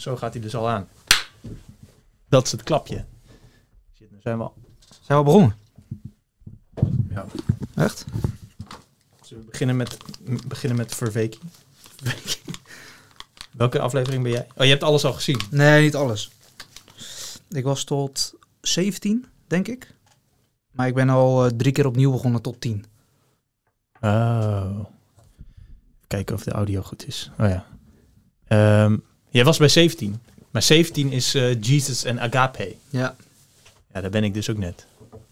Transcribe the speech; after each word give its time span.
Zo 0.00 0.16
gaat 0.16 0.32
hij 0.32 0.42
dus 0.42 0.54
al 0.54 0.68
aan. 0.68 0.88
Dat 2.28 2.46
is 2.46 2.52
het 2.52 2.62
klapje. 2.62 3.04
Shit, 3.96 4.08
zijn 4.22 4.38
we 4.38 4.42
al. 4.42 4.54
Zijn 5.00 5.18
we 5.18 5.24
begonnen? 5.24 5.56
Ja. 7.08 7.26
Echt? 7.74 8.04
Zullen 9.22 9.44
we 9.44 9.50
beginnen 9.50 9.76
met, 9.76 9.96
beginnen 10.48 10.78
met 10.78 10.94
Verweking? 10.94 11.42
Welke 13.50 13.80
aflevering 13.80 14.22
ben 14.22 14.32
jij? 14.32 14.46
Oh, 14.56 14.64
je 14.64 14.70
hebt 14.70 14.82
alles 14.82 15.04
al 15.04 15.12
gezien. 15.12 15.40
Nee, 15.50 15.82
niet 15.82 15.94
alles. 15.94 16.30
Ik 17.48 17.64
was 17.64 17.84
tot 17.84 18.34
17, 18.60 19.26
denk 19.46 19.68
ik. 19.68 19.94
Maar 20.70 20.86
ik 20.86 20.94
ben 20.94 21.08
al 21.08 21.44
eh, 21.44 21.50
drie 21.56 21.72
keer 21.72 21.86
opnieuw 21.86 22.10
begonnen 22.10 22.42
tot 22.42 22.60
10. 22.60 22.84
Oh. 24.00 24.84
Kijken 26.06 26.34
of 26.34 26.44
de 26.44 26.50
audio 26.50 26.82
goed 26.82 27.06
is. 27.06 27.30
Oh 27.38 27.48
ja. 27.48 27.66
Ehm, 28.46 28.96
jij 29.30 29.44
was 29.44 29.58
bij 29.58 29.68
17. 29.68 30.20
Maar 30.50 30.62
17 30.62 31.12
is 31.12 31.34
eh, 31.34 31.60
Jesus 31.62 32.04
en 32.04 32.20
Agape. 32.20 32.74
Ja. 32.88 33.16
Ja, 33.92 34.00
daar 34.00 34.10
ben 34.10 34.24
ik 34.24 34.34
dus 34.34 34.50
ook 34.50 34.56
net. 34.58 34.86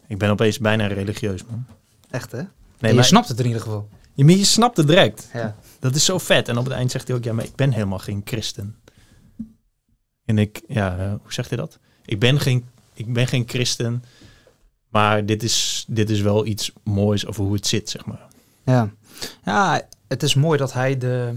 Ik 0.06 0.18
ben 0.18 0.30
opeens 0.30 0.58
bijna 0.58 0.86
religieus, 0.86 1.44
man. 1.44 1.66
Echt, 2.10 2.32
hè? 2.32 2.38
Nee, 2.38 2.46
En 2.78 2.88
je 2.88 2.94
maar, 2.94 3.04
snapt 3.04 3.28
het 3.28 3.38
in 3.38 3.46
ieder 3.46 3.62
geval. 3.62 3.88
je, 4.14 4.24
maar 4.24 4.34
je 4.34 4.44
snapt 4.44 4.76
het 4.76 4.86
direct. 4.86 5.28
Ja. 5.32 5.56
Dat 5.78 5.94
is 5.94 6.04
zo 6.04 6.18
vet. 6.18 6.48
En 6.48 6.58
op 6.58 6.64
het 6.64 6.72
eind 6.74 6.90
zegt 6.90 7.08
hij 7.08 7.16
ook, 7.16 7.24
ja, 7.24 7.32
maar 7.32 7.44
ik 7.44 7.54
ben 7.54 7.72
helemaal 7.72 7.98
geen 7.98 8.22
christen. 8.24 8.76
En 10.24 10.38
ik, 10.38 10.60
ja, 10.68 11.18
hoe 11.22 11.32
zegt 11.32 11.48
hij 11.48 11.58
dat? 11.58 11.78
Ik 12.04 12.18
ben 12.18 12.40
geen, 12.40 12.64
ik 12.92 13.12
ben 13.12 13.26
geen 13.26 13.44
christen, 13.46 14.04
maar 14.88 15.26
dit 15.26 15.42
is, 15.42 15.84
dit 15.88 16.10
is 16.10 16.20
wel 16.20 16.46
iets 16.46 16.72
moois 16.82 17.26
over 17.26 17.44
hoe 17.44 17.54
het 17.54 17.66
zit, 17.66 17.90
zeg 17.90 18.04
maar. 18.04 18.26
Ja. 18.64 18.90
Ja, 19.44 19.82
het 20.08 20.22
is 20.22 20.34
mooi 20.34 20.58
dat 20.58 20.72
hij 20.72 20.98
de... 20.98 21.34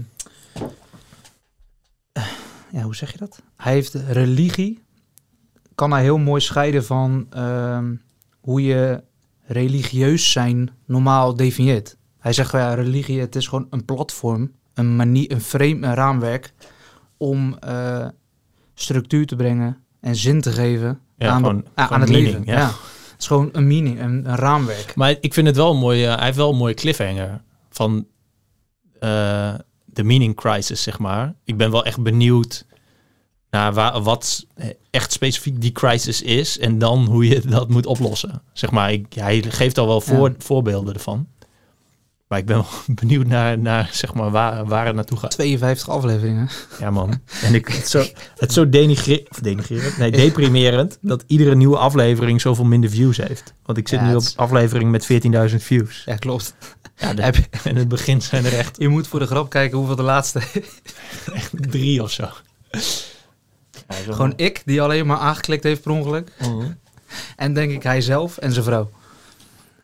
eh, 2.72 2.78
Ja, 2.78 2.84
hoe 2.84 2.94
zeg 2.94 3.12
je 3.12 3.18
dat? 3.18 3.42
Hij 3.56 3.72
heeft 3.72 3.94
religie... 3.94 4.80
Kan 5.74 5.92
hij 5.92 6.02
heel 6.02 6.18
mooi 6.18 6.40
scheiden 6.40 6.84
van 6.84 7.26
ehm, 7.30 7.94
hoe 8.40 8.62
je 8.62 9.02
religieus 9.46 10.32
zijn 10.32 10.70
normaal 10.86 11.36
definieert. 11.36 11.96
Hij 12.18 12.32
zegt, 12.32 12.52
ja, 12.52 12.74
religie, 12.74 13.20
het 13.20 13.36
is 13.36 13.46
gewoon 13.46 13.66
een 13.70 13.84
platform, 13.84 14.52
een 14.74 14.96
manier, 14.96 15.30
een 15.32 15.40
frame, 15.40 15.86
een 15.86 15.94
raamwerk 15.94 16.52
om 17.16 17.56
eh, 17.58 18.06
structuur 18.74 19.26
te 19.26 19.36
brengen 19.36 19.76
en 20.00 20.16
zin 20.16 20.40
te 20.40 20.52
geven 20.52 21.00
Ja, 21.16 21.28
aan, 21.30 21.42
de- 21.42 21.64
aan 21.74 22.00
het 22.00 22.10
meaning, 22.10 22.32
leven. 22.38 22.52
ja. 22.52 22.58
Ja. 22.58 22.66
Het 22.66 23.20
is 23.20 23.26
gewoon 23.26 23.48
een 23.52 23.66
meaning, 23.66 24.00
een, 24.00 24.28
een 24.30 24.36
raamwerk. 24.36 24.94
Maar 24.94 25.16
ik 25.20 25.34
vind 25.34 25.46
het 25.46 25.56
wel 25.56 25.70
een 25.70 25.78
mooie, 25.78 26.06
hij 26.06 26.24
heeft 26.24 26.36
wel 26.36 26.50
een 26.50 26.56
mooie 26.56 26.74
cliffhanger 26.74 27.42
van 27.70 28.06
eh, 29.00 29.54
de 29.84 30.02
meaning 30.04 30.36
crisis, 30.36 30.82
zeg 30.82 30.98
maar. 30.98 31.34
Ik 31.44 31.56
ben 31.56 31.70
wel 31.70 31.84
echt 31.84 32.02
benieuwd 32.02 32.66
naar 33.52 33.72
waar, 33.72 34.02
wat 34.02 34.46
echt 34.90 35.12
specifiek 35.12 35.60
die 35.60 35.72
crisis 35.72 36.22
is 36.22 36.58
en 36.58 36.78
dan 36.78 37.04
hoe 37.04 37.28
je 37.28 37.40
dat 37.40 37.68
moet 37.68 37.86
oplossen. 37.86 38.42
Zeg 38.52 38.70
maar, 38.70 38.92
ik, 38.92 39.06
hij 39.14 39.42
geeft 39.48 39.78
al 39.78 39.86
wel 39.86 40.00
voor, 40.00 40.28
Ja. 40.28 40.34
voorbeelden 40.38 40.94
ervan. 40.94 41.26
Maar 42.28 42.38
ik 42.38 42.46
ben 42.46 42.56
wel 42.56 42.66
benieuwd 43.00 43.26
naar, 43.26 43.58
naar 43.58 43.88
zeg 43.92 44.14
maar, 44.14 44.30
waar, 44.30 44.64
waar 44.66 44.86
het 44.86 44.94
naartoe 44.94 45.18
gaat. 45.18 45.30
52 45.30 45.88
afleveringen. 45.88 46.48
Ja, 46.78 46.90
man. 46.90 47.20
En 47.42 47.54
ik, 47.54 47.68
het, 47.68 47.84
is 47.84 47.90
zo, 47.90 48.04
het 48.36 48.52
zo 48.52 48.68
denigre, 48.68 49.26
of 49.28 49.38
denigrerend, 49.38 49.96
nee, 49.98 50.10
deprimerend 50.10 50.98
dat 51.00 51.24
iedere 51.26 51.54
nieuwe 51.54 51.76
aflevering 51.76 52.40
zoveel 52.40 52.64
minder 52.64 52.90
views 52.90 53.16
heeft. 53.16 53.54
Want 53.62 53.78
ik 53.78 53.88
zit 53.88 54.00
Ja, 54.00 54.08
nu 54.08 54.14
op 54.14 54.22
aflevering 54.36 54.90
met 54.90 55.08
14.000 55.50 55.56
views. 55.56 56.02
Ja, 56.04 56.16
klopt. 56.16 56.54
Ja, 56.96 57.14
de, 57.14 57.32
in 57.64 57.76
het 57.76 57.88
begin 57.88 58.22
zijn 58.22 58.44
er 58.44 58.58
echt 58.58 58.76
Je 58.78 58.88
moet 58.88 59.06
voor 59.08 59.18
de 59.18 59.26
grap 59.26 59.50
kijken 59.50 59.78
hoeveel 59.78 59.96
de 59.96 60.02
laatste... 60.02 60.40
drie 61.50 62.02
of 62.02 62.10
zo. 62.10 62.28
Ja, 64.06 64.12
Gewoon 64.12 64.32
ik, 64.36 64.62
die 64.64 64.82
alleen 64.82 65.06
maar 65.06 65.16
aangeklikt 65.18 65.62
heeft 65.64 65.82
per 65.82 65.90
ongeluk. 65.92 66.32
Mhm. 66.40 66.66
En 67.36 67.54
denk 67.54 67.70
ik 67.72 67.82
hij 67.82 68.00
zelf 68.00 68.36
en 68.38 68.52
zijn 68.52 68.64
vrouw. 68.64 68.90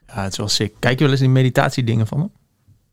Ja, 0.06 0.22
het 0.22 0.32
is 0.32 0.38
wel 0.38 0.48
sick. 0.48 0.74
Kijk 0.78 0.94
je 0.98 1.02
wel 1.02 1.10
eens 1.12 1.20
die 1.20 1.28
meditatiedingen 1.28 2.06
van 2.06 2.18
hem? 2.18 2.30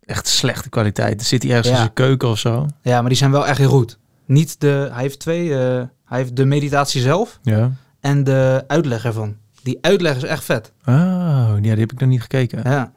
Echt 0.05 0.27
slechte 0.27 0.69
kwaliteit. 0.69 1.19
Er 1.19 1.25
zit 1.25 1.41
hij 1.43 1.51
ergens 1.51 1.67
Ja. 1.69 1.73
in 1.73 1.79
zijn 1.81 1.93
keuken 1.93 2.29
of 2.29 2.39
zo. 2.39 2.65
Ja, 2.81 2.99
maar 2.99 3.09
die 3.09 3.17
zijn 3.17 3.31
wel 3.31 3.47
echt 3.47 3.57
heel 3.57 3.69
goed. 3.69 3.97
Niet 4.25 4.59
de... 4.61 4.89
Hij 4.91 5.01
heeft 5.01 5.19
twee... 5.19 5.49
eh, 5.57 5.83
hij 6.05 6.17
heeft 6.17 6.35
de 6.35 6.45
meditatie 6.45 7.01
zelf 7.01 7.39
Ja. 7.43 7.71
en 7.99 8.23
de 8.23 8.63
uitleg 8.67 9.05
ervan. 9.05 9.35
Die 9.63 9.77
uitleg 9.81 10.15
is 10.15 10.23
echt 10.23 10.43
vet. 10.43 10.71
Oh, 10.85 10.93
ja, 10.95 11.57
die 11.59 11.69
heb 11.79 11.91
ik 11.91 11.99
nog 11.99 12.09
niet 12.09 12.21
gekeken. 12.21 12.59
Ja. 12.63 12.91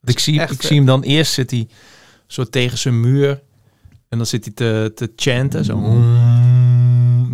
Want 0.00 0.16
ik 0.16 0.18
zie, 0.18 0.40
Echt 0.40 0.50
ik 0.50 0.56
vet. 0.56 0.66
zie 0.66 0.76
hem 0.76 0.86
dan 0.86 1.02
eerst 1.02 1.32
zit 1.32 1.50
hij 1.50 1.68
zo 2.26 2.44
tegen 2.44 2.78
zijn 2.78 3.00
muur. 3.00 3.40
En 4.08 4.18
dan 4.18 4.26
zit 4.26 4.44
hij 4.44 4.54
te, 4.54 4.92
te 4.94 5.12
chanten. 5.16 5.64
Zo. 5.64 5.76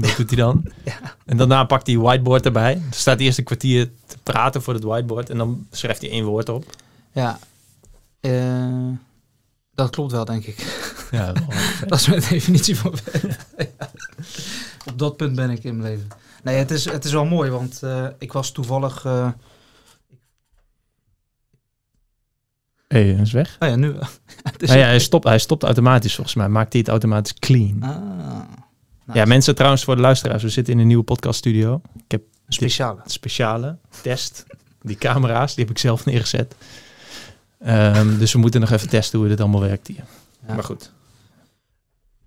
Dat 0.00 0.16
doet 0.16 0.30
hij 0.30 0.38
dan. 0.38 0.64
Ja. 0.84 1.16
En 1.24 1.36
daarna 1.36 1.64
pakt 1.64 1.86
hij 1.86 1.98
whiteboard 1.98 2.44
erbij. 2.44 2.74
Dan 2.74 2.82
staat 2.90 3.16
hij 3.16 3.26
eerst 3.26 3.38
een 3.38 3.44
kwartier 3.44 3.90
te 4.06 4.16
praten 4.22 4.62
voor 4.62 4.74
het 4.74 4.82
whiteboard. 4.82 5.30
En 5.30 5.38
dan 5.38 5.66
schrijft 5.70 6.00
hij 6.00 6.10
één 6.10 6.24
woord 6.24 6.48
op. 6.48 6.64
Ja. 7.12 7.38
Eh, 8.20 8.88
dat 9.74 9.90
klopt 9.90 10.12
wel, 10.12 10.24
denk 10.24 10.44
ik. 10.44 10.84
Ja. 11.10 11.32
Dat 11.86 11.98
is 11.98 12.06
mijn 12.06 12.22
definitie 12.28 12.76
van. 12.76 12.94
Ja. 13.56 13.66
Op 14.90 14.98
dat 14.98 15.16
punt 15.16 15.34
ben 15.34 15.50
ik 15.50 15.64
in 15.64 15.76
mijn 15.76 15.92
leven. 15.92 16.08
Nee, 16.42 16.56
het 16.56 16.70
is, 16.70 16.84
het 16.84 17.04
is 17.04 17.12
wel 17.12 17.24
mooi, 17.24 17.50
want 17.50 17.82
eh, 17.82 18.06
ik 18.18 18.32
was 18.32 18.52
toevallig... 18.52 19.04
eh, 19.04 19.28
hey, 22.88 23.04
hij 23.04 23.22
is 23.22 23.32
weg. 23.32 23.56
oh 23.58 23.68
ja, 23.68 23.76
nu... 23.76 23.94
het 24.42 24.62
is 24.62 24.68
Nou 24.68 24.80
ja, 24.80 24.86
hij, 24.86 24.98
stopt, 24.98 25.24
hij 25.24 25.38
stopt 25.38 25.62
automatisch 25.62 26.14
volgens 26.14 26.36
mij. 26.36 26.48
Maakt 26.48 26.72
hij 26.72 26.80
het 26.80 26.90
automatisch 26.90 27.34
clean. 27.34 27.82
Ah, 27.82 28.65
Ja, 29.12 29.24
mensen 29.24 29.54
trouwens 29.54 29.84
voor 29.84 29.94
de 29.94 30.00
luisteraars. 30.00 30.42
We 30.42 30.48
zitten 30.48 30.72
in 30.74 30.78
een 30.78 30.86
nieuwe 30.86 31.04
podcaststudio. 31.04 31.80
Ik 31.94 32.10
heb 32.10 32.22
speciale. 32.48 33.00
een 33.04 33.10
speciale 33.10 33.78
test. 34.02 34.46
Die 34.82 34.96
camera's, 34.96 35.54
die 35.54 35.64
heb 35.64 35.74
ik 35.74 35.80
zelf 35.80 36.04
neergezet. 36.04 36.54
Ehm, 37.58 38.18
dus 38.18 38.32
we 38.32 38.38
moeten 38.38 38.60
nog 38.60 38.70
even 38.70 38.88
testen 38.88 39.18
hoe 39.18 39.28
dit 39.28 39.40
allemaal 39.40 39.60
werkt 39.60 39.86
hier. 39.86 40.04
Ja. 40.46 40.54
Maar 40.54 40.64
goed. 40.64 40.92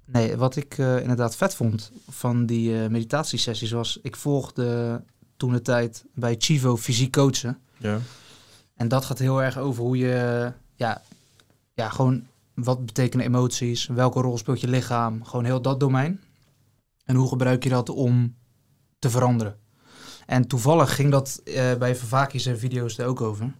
Nee, 0.05 0.37
wat 0.37 0.55
ik 0.55 0.77
eh, 0.77 1.01
inderdaad 1.01 1.35
vet 1.35 1.55
vond 1.55 1.91
van 2.09 2.45
die 2.45 2.83
eh, 2.83 2.89
meditatiesessies 2.89 3.71
was... 3.71 3.99
Ik 4.01 4.15
volgde 4.15 5.01
toen 5.37 5.51
de 5.51 5.61
tijd 5.61 6.05
bij 6.13 6.35
Chivo 6.37 6.77
fysiek 6.77 7.11
coachen. 7.11 7.57
Ja. 7.77 7.99
En 8.75 8.87
dat 8.87 9.05
gaat 9.05 9.19
heel 9.19 9.43
erg 9.43 9.57
over 9.57 9.83
hoe 9.83 9.97
je... 9.97 10.51
Ja, 10.75 11.01
ja, 11.73 11.89
gewoon 11.89 12.27
wat 12.53 12.85
betekenen 12.85 13.25
emoties? 13.25 13.87
Welke 13.87 14.21
rol 14.21 14.37
speelt 14.37 14.61
je 14.61 14.67
lichaam? 14.67 15.25
Gewoon 15.25 15.45
heel 15.45 15.61
dat 15.61 15.79
domein. 15.79 16.19
En 17.09 17.15
hoe 17.15 17.27
gebruik 17.27 17.63
je 17.63 17.69
dat 17.69 17.89
om 17.89 18.35
te 18.99 19.09
veranderen? 19.09 19.55
En 20.25 20.47
toevallig 20.47 20.95
ging 20.95 21.11
dat 21.11 21.41
eh, 21.43 21.75
bij 21.75 21.95
Vervaki's 21.95 22.45
en 22.45 22.59
video's 22.59 22.97
er 22.97 23.05
ook 23.05 23.21
over. 23.21 23.53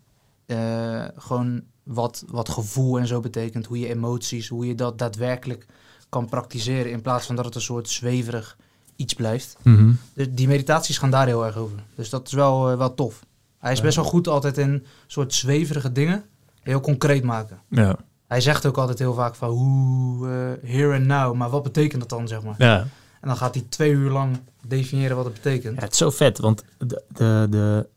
Eh, 0.46 1.06
gewoon 1.16 1.64
wat, 1.84 2.24
wat 2.28 2.50
gevoel 2.50 3.00
en 3.00 3.08
zo 3.08 3.20
betekent. 3.20 3.66
Hoe 3.66 3.80
je 3.80 3.88
emoties, 3.88 4.48
hoe 4.48 4.68
je 4.68 4.76
dat 4.76 4.98
daadwerkelijk 4.98 5.66
kan 6.10 6.26
praktiseren. 6.26 6.92
In 6.92 7.02
plaats 7.02 7.26
van 7.26 7.36
dat 7.36 7.46
het 7.46 7.56
een 7.56 7.62
soort 7.62 7.90
zweverig 7.90 8.58
iets 8.96 9.14
blijft. 9.14 9.58
Dus 10.14 10.28
die 10.30 10.48
meditaties 10.48 10.98
gaan 10.98 11.12
daar 11.12 11.28
heel 11.28 11.46
erg 11.46 11.56
over. 11.56 11.84
Dus 11.96 12.10
dat 12.10 12.28
is 12.28 12.34
wel, 12.34 12.72
eh, 12.72 12.78
wel 12.78 12.94
tof. 12.94 13.26
Hij 13.58 13.72
is 13.72 13.81
best 13.81 13.96
wel 13.96 14.06
goed 14.06 14.28
altijd 14.28 14.58
in 14.58 14.86
soort 15.08 15.34
zweverige 15.34 15.92
dingen 15.92 16.24
heel 16.62 16.80
concreet 16.80 17.24
maken. 17.24 17.62
Ja. 17.70 17.98
Hij 18.28 18.42
zegt 18.42 18.66
ook 18.66 18.78
altijd 18.78 19.00
heel 19.00 19.14
vaak 19.14 19.36
van 19.36 19.50
hoe 19.50 20.28
here 20.64 20.96
and 20.96 21.06
now, 21.06 21.36
maar 21.36 21.50
wat 21.50 21.64
betekent 21.64 22.02
dat 22.02 22.10
dan 22.10 22.28
zeg 22.28 22.44
maar? 22.44 22.56
Ja. 22.58 22.88
En 23.22 23.28
dan 23.28 23.38
gaat 23.38 23.53
hij 23.56 23.63
twee 23.69 23.91
uur 23.91 24.09
lang 24.12 24.40
definiëren 24.68 25.16
wat 25.16 25.25
het 25.25 25.34
betekent. 25.34 25.75
ja, 25.75 25.81
het 25.84 25.91
is 25.91 25.97
zo 25.97 26.09
vet. 26.09 26.40
Want 26.40 26.63
de, 26.78 27.03
de, 27.13 27.47
de, 27.50 27.88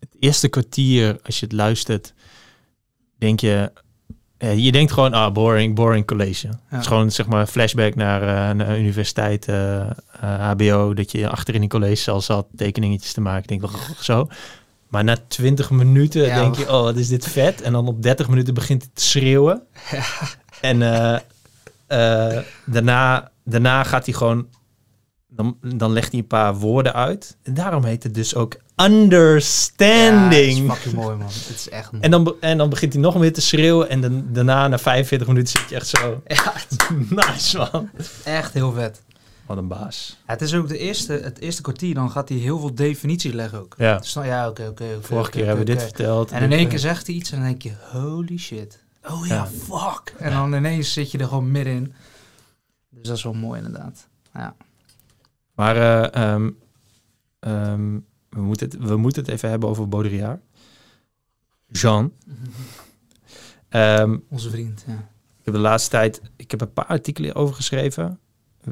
het 0.00 0.08
eerste 0.18 0.48
kwartier, 0.48 1.18
als 1.24 1.38
je 1.40 1.46
het 1.46 1.54
luistert, 1.54 2.14
denk 3.18 3.40
je... 3.40 3.72
eh, 4.36 4.58
je 4.58 4.72
denkt 4.72 4.92
gewoon, 4.92 5.12
ah, 5.12 5.32
boring, 5.32 5.74
boring 5.74 6.06
college. 6.06 6.48
Het 6.66 6.80
is 6.80 6.86
gewoon, 6.86 7.10
zeg 7.10 7.26
maar, 7.26 7.40
een 7.40 7.46
flashback 7.46 7.94
naar, 7.94 8.54
naar 8.56 8.78
universiteit, 8.78 9.48
eh, 9.48 9.90
HBO, 10.20 10.94
dat 10.94 11.12
je 11.12 11.28
achter 11.28 11.54
in 11.54 11.60
die 11.60 11.68
collegezaal 11.70 12.20
zat, 12.20 12.46
tekeningetjes 12.56 13.12
te 13.12 13.20
maken. 13.20 13.42
Ik 13.42 13.48
denk, 13.60 13.64
oh, 13.74 13.90
zo. 14.00 14.28
Maar 14.88 15.04
na 15.04 15.16
20 15.28 15.70
minuten 15.70 16.22
Ja. 16.26 16.34
denk 16.40 16.56
je, 16.56 16.62
oh, 16.72 16.82
wat 16.82 16.96
is 16.96 17.08
dit 17.08 17.26
vet. 17.28 17.60
En 17.62 17.72
dan 17.72 17.86
op 17.88 18.02
30 18.02 18.28
minuten 18.28 18.54
begint 18.54 18.82
het 18.82 18.94
te 18.94 19.02
schreeuwen. 19.02 19.62
En 20.60 20.78
daarna, 22.66 23.30
daarna 23.44 23.82
gaat 23.84 24.04
hij 24.06 24.14
gewoon, 24.14 24.46
dan, 25.36 25.56
dan 25.76 25.92
legt 25.92 26.10
hij 26.10 26.20
een 26.20 26.26
paar 26.26 26.54
woorden 26.54 26.92
uit. 26.94 27.36
En 27.42 27.54
daarom 27.54 27.84
heet 27.84 28.02
het 28.02 28.14
dus 28.14 28.34
ook 28.34 28.56
understanding. 28.82 30.56
Ja, 30.56 30.62
het 30.62 30.76
is 30.76 30.82
fucking 30.82 30.94
mooi 30.94 31.16
man. 31.16 31.26
Het 31.26 31.52
is 31.54 31.68
echt 31.68 31.92
mooi. 31.92 32.04
En 32.04 32.10
dan, 32.10 32.34
en 32.40 32.58
dan 32.58 32.68
begint 32.68 32.92
hij 32.92 33.02
nog 33.02 33.18
meer 33.18 33.32
te 33.32 33.40
schreeuwen. 33.40 33.88
En 33.88 34.00
dan, 34.00 34.24
daarna, 34.32 34.68
na 34.68 34.78
45 34.78 35.26
minuten, 35.28 35.58
zit 35.60 35.68
je 35.68 35.74
echt 35.74 35.86
zo. 35.86 36.22
Ja, 36.26 36.52
Nice, 37.32 37.58
man. 37.58 37.90
echt 38.24 38.52
heel 38.52 38.72
vet. 38.72 39.02
Wat 39.46 39.56
een 39.56 39.68
baas. 39.68 40.16
Ja, 40.26 40.32
het 40.32 40.42
is 40.42 40.54
ook 40.54 40.68
de 40.68 40.78
eerste, 40.78 41.12
het 41.12 41.38
eerste 41.40 41.62
kwartier, 41.62 41.94
dan 41.94 42.10
gaat 42.10 42.28
hij 42.28 42.38
heel 42.38 42.58
veel 42.58 42.74
definities 42.74 43.32
leggen 43.32 43.58
ook. 43.60 43.74
Ja. 43.78 43.98
Dus 43.98 44.12
ja, 44.12 44.48
oké, 44.48 44.66
oké. 44.68 44.84
Vorige 45.00 45.30
keer 45.30 45.46
hebben 45.46 45.64
we 45.66 45.72
dit 45.72 45.82
verteld. 45.82 46.30
En 46.30 46.42
in 46.42 46.52
één 46.52 46.64
eh, 46.64 46.68
keer 46.68 46.78
zegt 46.78 47.06
hij 47.06 47.16
iets 47.16 47.30
en 47.30 47.38
dan 47.38 47.46
denk 47.48 47.62
je, 47.62 47.72
holy 47.92 48.38
shit. 48.38 48.82
Oh 49.10 49.26
ja, 49.26 49.34
Ja. 49.34 49.46
fuck. 49.46 50.14
En 50.18 50.30
dan 50.30 50.54
ineens 50.54 50.92
zit 50.92 51.10
je 51.10 51.18
er 51.18 51.26
gewoon 51.28 51.50
middenin. 51.50 51.94
Dus 52.90 53.08
dat 53.08 53.16
is 53.16 53.22
wel 53.22 53.32
mooi 53.32 53.62
inderdaad. 53.64 54.08
Ja. 54.34 54.54
Maar 55.54 55.76
eh, 55.76 56.22
ehm, 56.32 56.50
ehm, 57.40 57.98
we, 58.28 58.40
moeten 58.40 58.68
het, 58.70 58.78
we 58.88 58.96
moeten 58.96 59.22
het 59.22 59.30
even 59.32 59.50
hebben 59.50 59.68
over 59.68 59.88
Baudrillard. 59.88 60.40
Jean. 61.66 62.12
Ehm, 63.68 64.18
Onze 64.28 64.50
vriend, 64.50 64.84
ja. 64.86 64.92
ik 65.38 65.44
heb 65.44 65.54
de 65.54 65.60
laatste 65.60 65.90
tijd, 65.90 66.22
ik 66.36 66.50
heb 66.50 66.60
een 66.60 66.72
paar 66.72 66.86
artikelen 66.86 67.34
over 67.34 67.54
geschreven. 67.54 68.18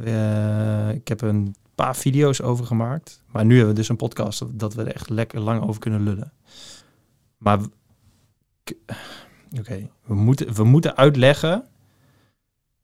Eh, 0.05 0.91
ik 0.91 1.09
heb 1.09 1.21
een 1.21 1.55
paar 1.75 1.97
video's 1.97 2.41
over 2.41 2.67
gemaakt. 2.67 3.23
Maar 3.27 3.45
nu 3.45 3.57
hebben 3.57 3.75
we 3.75 3.81
dus 3.81 3.89
een 3.89 3.97
podcast 3.97 4.59
dat- 4.59 4.75
we 4.75 4.83
er 4.83 4.95
echt 4.95 5.09
lekker 5.09 5.41
lang 5.41 5.63
over 5.63 5.81
kunnen 5.81 6.03
lullen. 6.03 6.33
Maar 7.37 7.59
oké, 9.59 9.91
we, 10.05 10.15
moeten, 10.15 10.55
we 10.55 10.65
moeten 10.65 10.97
uitleggen. 10.97 11.65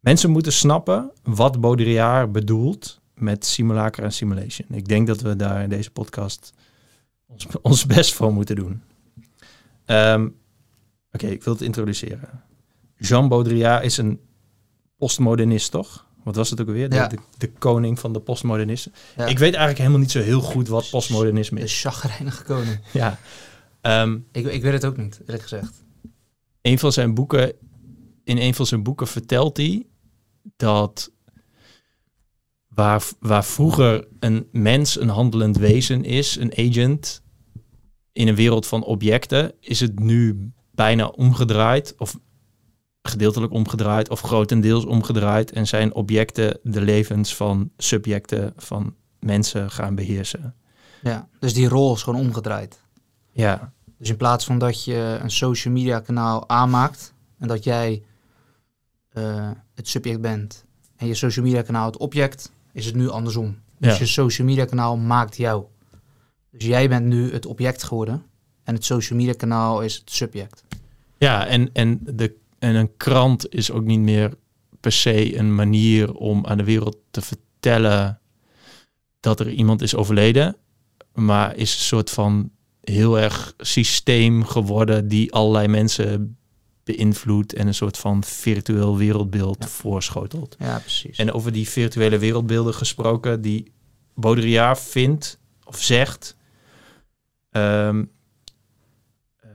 Mensen 0.01 0.31
moeten 0.31 0.53
snappen 0.53 1.11
wat 1.23 1.61
Baudrillard 1.61 2.33
bedoelt 2.33 3.01
met 3.21 3.47
simulacra 3.47 4.05
en 4.05 4.13
simulation. 4.13 4.69
Ik 4.71 4.89
denk 4.89 5.07
dat 5.07 5.21
we 5.21 5.37
daar 5.37 5.63
in 5.63 5.69
deze 5.69 5.91
podcast 5.91 6.53
ons, 7.27 7.47
ons 7.63 7.87
best 7.87 8.15
voor 8.15 8.33
moeten 8.33 8.57
doen. 8.57 8.83
Ehm, 9.85 10.29
Oké, 11.13 11.27
ik 11.27 11.43
wil 11.43 11.53
het 11.53 11.63
introduceren. 11.63 12.43
Jean 12.97 13.29
Baudrillard 13.29 13.85
is 13.85 13.97
een 13.97 14.21
postmodernist, 14.97 15.71
toch? 15.71 16.07
Wat 16.25 16.37
was 16.37 16.51
het 16.51 16.61
ook 16.61 16.67
alweer? 16.67 16.89
De, 16.89 16.97
Ja. 16.97 17.07
de, 17.07 17.19
de 17.39 17.51
koning 17.53 17.99
van 17.99 18.13
de 18.13 18.21
postmodernisten. 18.21 18.93
Ja. 19.17 19.27
Ik 19.27 19.39
weet 19.39 19.49
eigenlijk 19.51 19.79
helemaal 19.79 19.99
niet 19.99 20.11
zo 20.11 20.21
heel 20.21 20.41
goed 20.41 20.69
wat 20.69 20.91
postmodernisme 20.91 21.59
De 21.59 21.65
is. 21.65 21.81
chagrijnige 21.81 22.45
koning. 22.45 22.81
Ja. 22.93 23.19
Ehm, 23.81 24.19
Ik, 24.33 24.47
ik 24.47 24.63
weet 24.63 24.73
het 24.73 24.85
ook 24.85 24.97
niet, 24.97 25.21
eerlijk 25.21 25.43
gezegd. 25.43 25.85
een 26.63 26.79
van 26.79 26.93
zijn 26.93 27.15
boeken, 27.15 27.53
in 28.25 28.39
een 28.39 28.55
van 28.55 28.67
zijn 28.67 28.83
boeken 28.83 29.07
vertelt 29.07 29.57
hij 29.57 29.87
dat 30.57 31.11
waar, 32.79 33.09
waar 33.19 33.45
vroeger 33.45 34.09
een 34.19 34.49
mens 34.53 35.01
een 35.01 35.09
handelend 35.09 35.57
wezen 35.57 36.05
is, 36.05 36.37
een 36.37 36.53
agent, 36.57 37.23
in 38.13 38.29
een 38.29 38.35
wereld 38.35 38.67
van 38.67 38.85
objecten, 38.85 39.53
is 39.61 39.81
het 39.81 39.99
nu 39.99 40.51
bijna 40.71 41.07
omgedraaid, 41.07 41.95
of 41.97 42.19
gedeeltelijk 43.03 43.53
omgedraaid, 43.53 44.09
of 44.09 44.21
grotendeels 44.21 44.85
omgedraaid, 44.85 45.53
en 45.53 45.67
zijn 45.67 45.95
objecten 45.95 46.59
de 46.63 46.81
levens 46.81 47.37
van 47.37 47.71
subjecten, 47.77 48.53
van 48.57 48.95
mensen 49.21 49.71
gaan 49.71 49.95
beheersen. 49.95 50.55
Ja, 51.03 51.29
dus 51.39 51.55
die 51.55 51.69
rol 51.69 51.95
is 51.95 52.03
gewoon 52.03 52.21
omgedraaid. 52.21 52.81
Ja, 53.31 53.73
Dus 53.97 54.09
in 54.09 54.17
plaats 54.17 54.45
van 54.45 54.59
dat 54.59 54.85
je 54.85 55.19
een 55.23 55.31
social 55.31 55.75
media 55.75 56.01
kanaal 56.01 56.49
aanmaakt 56.49 57.15
en 57.39 57.49
dat 57.49 57.65
jij 57.65 58.03
eh, 59.09 59.51
het 59.75 59.89
subject 59.89 60.21
bent 60.21 60.65
en 60.97 61.07
je 61.07 61.15
social 61.15 61.45
media 61.45 61.63
kanaal 61.63 61.87
het 61.87 61.97
object, 61.97 62.53
is 62.73 62.87
het 62.87 62.95
nu 62.95 63.09
andersom. 63.09 63.59
Dus 63.79 63.93
Ja. 63.93 63.99
je 63.99 64.07
social 64.07 64.47
media 64.47 64.65
kanaal 64.65 64.97
maakt 64.97 65.37
jou. 65.37 65.65
Dus 66.51 66.67
jij 66.67 66.89
bent 66.89 67.07
nu 67.07 67.33
het 67.33 67.47
object 67.47 67.83
geworden 67.83 68.23
en 68.65 68.75
het 68.75 68.85
social 68.85 69.19
media 69.19 69.33
kanaal 69.35 69.81
is 69.83 69.95
het 69.95 70.11
subject. 70.11 70.65
Ja, 71.19 71.47
en, 71.47 71.71
en, 71.73 72.01
de, 72.03 72.35
en 72.59 72.75
een 72.75 72.97
krant 72.97 73.55
is 73.55 73.71
ook 73.71 73.85
niet 73.85 74.01
meer 74.01 74.33
per 74.81 74.93
se 74.93 75.39
een 75.39 75.55
manier 75.55 76.15
om 76.15 76.47
aan 76.47 76.59
de 76.59 76.65
wereld 76.65 76.97
te 77.11 77.21
vertellen 77.21 78.21
dat 79.21 79.41
er 79.41 79.51
iemand 79.51 79.83
is 79.83 79.95
overleden, 79.95 80.57
maar 81.15 81.57
is 81.57 81.75
een 81.75 81.81
soort 81.81 82.11
van 82.11 82.51
heel 82.81 83.19
erg 83.19 83.55
systeem 83.59 84.45
geworden 84.45 85.09
die 85.09 85.33
allerlei 85.33 85.69
mensen 85.69 86.38
beïnvloedt 86.95 87.53
en 87.55 87.67
een 87.67 87.75
soort 87.75 87.99
van 87.99 88.25
virtueel 88.25 88.97
wereldbeeld 88.97 89.57
Ja. 89.61 89.69
voorschotelt. 89.69 90.57
Ja, 90.59 90.79
precies. 90.79 91.19
En 91.19 91.33
over 91.33 91.53
die 91.53 91.69
virtuele 91.69 92.19
wereldbeelden 92.19 92.75
gesproken, 92.75 93.41
die 93.43 93.73
Baudrillard 94.15 94.81
vindt 94.81 95.39
of 95.65 95.83
zegt. 95.83 96.37
ehm, 97.51 98.05
ehm, 99.41 99.51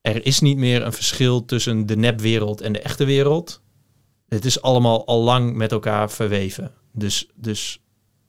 er 0.00 0.26
is 0.26 0.40
niet 0.40 0.56
meer 0.56 0.82
een 0.82 0.92
verschil 0.92 1.44
tussen 1.44 1.86
de 1.86 1.96
nepwereld 1.96 2.60
en 2.60 2.72
de 2.72 2.80
echte 2.80 3.04
wereld. 3.04 3.62
Het 4.28 4.44
is 4.44 4.62
allemaal 4.62 5.06
al 5.06 5.22
lang 5.22 5.54
met 5.54 5.72
elkaar 5.72 6.10
verweven. 6.10 6.72
Dus, 6.92 7.28
dus 7.34 7.82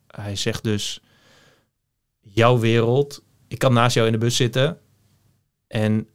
hij 0.07 0.35
zegt 0.35 0.63
dus: 0.63 1.01
jouw 2.21 2.59
wereld, 2.59 3.23
ik 3.47 3.57
kan 3.59 3.73
naast 3.73 3.95
jou 3.95 4.05
in 4.07 4.13
de 4.13 4.19
bus 4.19 4.35
zitten 4.35 4.79
en 5.67 6.07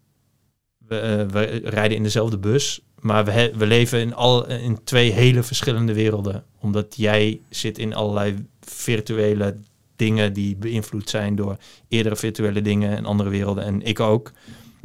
we, 0.90 0.98
eh, 0.98 1.26
we 1.26 1.60
rijden 1.64 1.96
in 1.96 2.02
dezelfde 2.02 2.38
bus, 2.38 2.80
maar 3.00 3.24
we, 3.24 3.52
we 3.56 3.66
leven 3.66 4.00
in, 4.00 4.14
al, 4.14 4.46
in 4.46 4.84
twee 4.84 5.12
hele 5.12 5.42
verschillende 5.42 5.94
werelden. 5.94 6.44
Omdat 6.58 6.96
jij 6.96 7.40
zit 7.48 7.78
in 7.78 7.94
allerlei 7.94 8.46
virtuele 8.60 9.56
dingen 9.96 10.32
die 10.32 10.56
beïnvloed 10.56 11.10
zijn 11.10 11.36
door 11.36 11.56
eerdere 11.88 12.16
virtuele 12.16 12.62
dingen 12.62 12.96
en 12.96 13.04
andere 13.04 13.30
werelden. 13.30 13.64
En 13.64 13.82
ik 13.82 14.00
ook. 14.00 14.32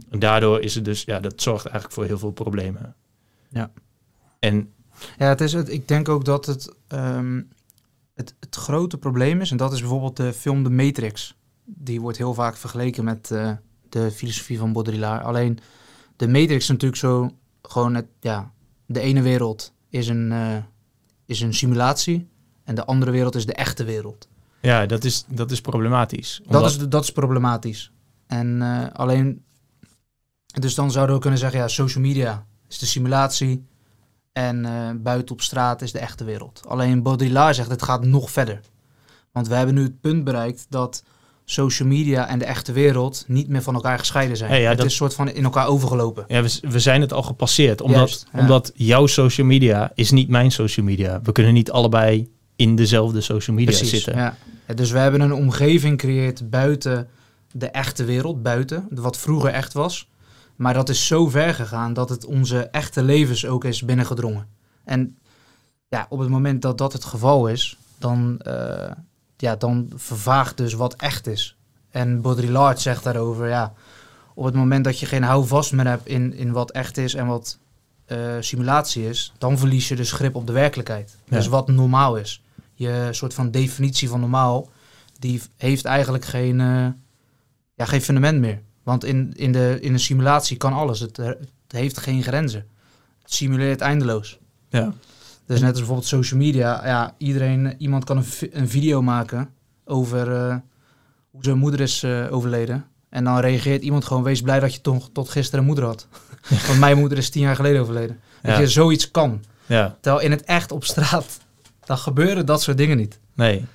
En 0.10 0.19
daardoor 0.19 0.62
is 0.62 0.75
het 0.75 0.86
dus, 0.86 1.04
ja, 1.04 1.19
dat 1.19 1.42
zorgt 1.42 1.66
eigenlijk 1.66 1.94
voor 1.94 2.06
heel 2.06 2.19
veel 2.19 2.31
problemen. 2.31 2.96
Ja. 3.50 3.72
En 4.40 4.74
Ja, 5.18 5.28
het 5.28 5.42
is 5.42 5.54
het, 5.54 5.69
ik 5.69 5.88
denk 5.88 6.10
ook 6.10 6.25
dat 6.25 6.46
het, 6.46 6.74
ehm, 6.88 7.42
het 8.13 8.36
het 8.40 8.56
grote 8.56 8.98
probleem 8.98 9.42
is, 9.42 9.52
en 9.52 9.57
dat 9.57 9.74
is 9.74 9.80
bijvoorbeeld 9.80 10.18
de 10.18 10.34
film 10.34 10.63
The 10.63 10.69
Matrix. 10.69 11.36
Die 11.63 12.02
wordt 12.02 12.18
heel 12.18 12.34
vaak 12.34 12.57
vergeleken 12.57 13.04
met 13.04 13.31
eh, 13.31 13.52
de 13.90 14.12
filosofie 14.12 14.57
van 14.57 14.74
Baudrillard. 14.74 15.24
Alleen 15.24 15.60
de 16.16 16.28
Matrix 16.28 16.64
is 16.64 16.68
natuurlijk 16.68 17.02
zo 17.02 17.32
gewoon 17.62 17.96
het, 17.96 18.06
ja, 18.20 18.52
de 18.86 19.00
ene 19.00 19.22
wereld 19.22 19.74
is 19.90 20.08
een, 20.08 20.32
eh, 20.32 20.58
is 21.26 21.42
een 21.42 21.54
simulatie 21.54 22.28
en 22.64 22.76
de 22.76 22.86
andere 22.86 23.12
wereld 23.12 23.36
is 23.36 23.46
de 23.46 23.54
echte 23.54 23.84
wereld. 23.84 24.28
ja, 24.62 24.86
dat 24.86 25.04
is, 25.04 25.26
dat 25.28 25.52
is 25.52 25.62
problematisch. 25.62 26.42
Dat 26.48 26.66
is, 26.66 26.78
dat 26.78 27.04
is 27.04 27.12
problematisch. 27.12 27.92
En 28.28 28.62
eh, 28.62 28.94
alleen, 28.94 29.44
dus 30.46 30.76
dan 30.76 30.92
zouden 30.92 31.16
we 31.16 31.22
kunnen 31.22 31.40
zeggen, 31.40 31.60
ja, 31.60 31.68
social 31.68 32.04
media 32.04 32.46
is 32.68 32.80
de 32.80 32.86
simulatie 32.86 33.66
en 34.32 34.66
eh, 34.66 34.90
buiten 34.96 35.36
op 35.36 35.42
straat 35.42 35.82
is 35.82 35.92
de 35.92 36.00
echte 36.00 36.24
wereld. 36.24 36.62
Alleen 36.68 37.04
Baudrillard 37.04 37.56
zegt, 37.56 37.70
het 37.70 37.84
gaat 37.84 38.06
nog 38.06 38.32
verder. 38.32 38.60
Want 39.32 39.48
we 39.48 39.56
hebben 39.56 39.76
nu 39.76 39.84
het 39.84 40.02
punt 40.02 40.24
bereikt 40.24 40.66
dat 40.70 41.04
social 41.45 41.88
media 41.88 42.27
en 42.27 42.39
de 42.39 42.45
echte 42.45 42.71
wereld 42.71 43.24
niet 43.27 43.47
meer 43.47 43.62
van 43.62 43.74
elkaar 43.74 44.00
gescheiden 44.00 44.38
zijn. 44.38 44.51
Ja, 44.51 44.57
ja, 44.57 44.68
het 44.69 44.77
dat- 44.77 44.86
is 44.86 44.92
een 44.92 44.97
soort 44.97 45.13
van 45.13 45.30
in 45.30 45.44
elkaar 45.44 45.68
overgelopen. 45.68 46.25
Ja, 46.27 46.42
we, 46.42 46.59
we 46.62 46.80
zijn 46.80 47.01
het 47.01 47.13
al 47.13 47.24
gepasseerd. 47.24 47.81
Omdat, 47.81 47.97
Juist, 47.97 48.25
ja. 48.33 48.39
omdat 48.39 48.71
jouw 48.75 49.06
social 49.07 49.47
media 49.47 49.92
is 49.95 50.12
niet 50.12 50.30
mijn 50.30 50.51
social 50.51 50.86
media. 50.86 51.21
We 51.24 51.31
kunnen 51.31 51.53
niet 51.53 51.71
allebei 51.71 52.31
in 52.56 52.75
dezelfde 52.75 53.21
social 53.21 53.56
media 53.56 53.77
Precies, 53.77 54.03
zitten. 54.03 54.36
Dus 54.75 54.92
we 54.92 54.97
hebben 54.97 55.21
een 55.21 55.33
omgeving 55.33 56.02
gecreëerd 56.02 56.49
buiten 56.49 57.07
de 57.52 57.68
echte 57.69 58.04
wereld, 58.04 58.44
buiten, 58.44 58.87
wat 58.90 59.18
vroeger 59.18 59.49
echt 59.52 59.73
was. 59.73 60.09
Maar 60.56 60.73
dat 60.73 60.90
is 60.90 61.07
zo 61.07 61.28
ver 61.28 61.54
gegaan 61.54 61.94
dat 61.94 62.09
het 62.09 62.25
onze 62.25 62.59
echte 62.59 63.04
levens 63.04 63.45
ook 63.45 63.64
is 63.66 63.83
binnengedrongen. 63.85 64.47
En 64.83 65.18
ja, 65.87 66.06
op 66.09 66.19
het 66.19 66.30
moment 66.30 66.61
dat 66.61 66.78
dat 66.78 66.94
het 66.94 67.06
geval 67.06 67.47
is, 67.47 67.78
dan, 67.97 68.40
eh, 68.40 68.92
ja, 69.45 69.56
dan 69.56 69.92
vervaagt 69.95 70.57
dus 70.57 70.73
wat 70.73 70.95
echt 70.95 71.28
is. 71.28 71.57
En 71.90 72.21
Baudrillard 72.21 72.81
zegt 72.81 73.04
daarover, 73.04 73.47
ja, 73.47 73.73
op 74.33 74.45
het 74.45 74.54
moment 74.54 74.83
dat 74.83 74.99
je 74.99 75.06
geen 75.06 75.23
houvast 75.23 75.71
meer 75.71 75.87
hebt 75.87 76.07
in, 76.07 76.33
in 76.33 76.52
wat 76.52 76.71
echt 76.71 76.97
is 76.97 77.14
en 77.14 77.25
wat 77.28 77.57
eh, 78.06 78.35
simulatie 78.40 79.09
is, 79.09 79.33
dan 79.37 79.57
verlies 79.57 79.87
je 79.87 79.95
dus 79.95 80.11
grip 80.11 80.35
op 80.35 80.47
de 80.47 80.54
werkelijkheid. 80.54 81.16
Ja. 81.25 81.37
Dus 81.37 81.47
wat 81.47 81.68
normaal 81.68 82.18
is. 82.18 82.42
Je 82.73 83.07
soort 83.11 83.33
van 83.33 83.52
definitie 83.52 84.09
van 84.09 84.19
normaal, 84.19 84.69
die 85.19 85.42
heeft 85.57 85.85
eigenlijk 85.85 86.25
geen, 86.25 86.59
eh, 86.61 86.87
ja, 87.75 87.85
geen 87.85 88.02
fundament 88.02 88.40
meer. 88.40 88.61
Want 88.83 89.04
in, 89.04 89.33
in, 89.35 89.52
de, 89.52 89.78
in 89.81 89.94
een 89.94 89.99
simulatie 89.99 90.57
kan 90.57 90.73
alles. 90.73 90.99
Het, 90.99 91.18
het 91.18 91.47
heeft 91.68 91.97
geen 91.97 92.23
grenzen. 92.23 92.68
Het 93.21 93.33
simuleert 93.33 93.81
eindeloos. 93.81 94.40
Ja. 94.69 94.94
Dus 95.45 95.59
net 95.59 95.69
als 95.69 95.78
bijvoorbeeld 95.78 96.07
social 96.07 96.40
media. 96.40 96.81
Ja, 96.87 97.14
iedereen, 97.18 97.75
iemand 97.78 98.04
kan 98.04 98.18
een, 98.18 98.25
een 98.52 98.69
video 98.69 99.02
maken 99.02 99.49
over 99.85 100.31
eh, 100.35 100.56
hoe 101.31 101.44
zijn 101.44 101.57
moeder 101.57 101.80
is 101.80 102.04
eh, 102.04 102.25
overleden. 102.30 102.85
En 103.09 103.23
dan 103.23 103.40
reageert 103.40 103.81
iemand 103.83 104.06
gewoon, 104.06 104.23
wees 104.23 104.42
blij 104.42 104.59
dat 104.59 104.73
je 104.73 104.81
toch 104.81 105.09
tot 105.14 105.30
gisteren 105.30 105.59
een 105.59 105.66
moeder 105.66 105.85
had. 105.85 106.07
Want 106.68 106.80
mijn 106.80 106.97
moeder 106.97 107.18
is 107.18 107.30
tien 107.30 107.42
jaar 107.42 107.56
geleden 107.56 107.81
overleden. 107.81 108.19
Dat 108.42 108.52
Ja. 108.52 108.59
je 108.59 108.68
zoiets 108.68 109.11
kan. 109.11 109.44
ja, 109.66 109.97
Terwijl 110.02 110.23
in 110.23 110.31
het 110.31 110.44
echt 110.44 110.71
op 110.71 110.83
straat, 110.85 111.40
dan 111.85 111.97
gebeuren 111.97 112.45
dat 112.45 112.61
soort 112.61 112.78
dingen 112.78 112.97
niet. 112.97 113.19
nee. 113.33 113.66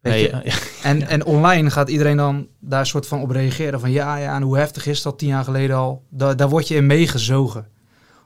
Weet 0.00 0.12
nee 0.12 0.22
je? 0.22 0.28
ja, 0.30 0.40
ja. 0.50 0.54
En, 0.82 1.06
en 1.08 1.24
online 1.24 1.70
gaat 1.70 1.88
iedereen 1.88 2.16
dan 2.16 2.46
daar 2.60 2.86
soort 2.86 3.06
van 3.06 3.20
op 3.20 3.30
reageren. 3.30 3.80
Van 3.80 3.90
ja, 3.90 4.16
ja, 4.16 4.34
en 4.36 4.42
hoe 4.42 4.56
heftig 4.56 4.86
is 4.86 5.02
dat 5.02 5.18
tien 5.18 5.28
jaar 5.28 5.44
geleden 5.44 5.76
al? 5.76 6.02
Da 6.08 6.34
daar 6.34 6.48
word 6.48 6.68
je 6.68 6.74
in 6.74 6.86
meegezogen. 6.86 7.66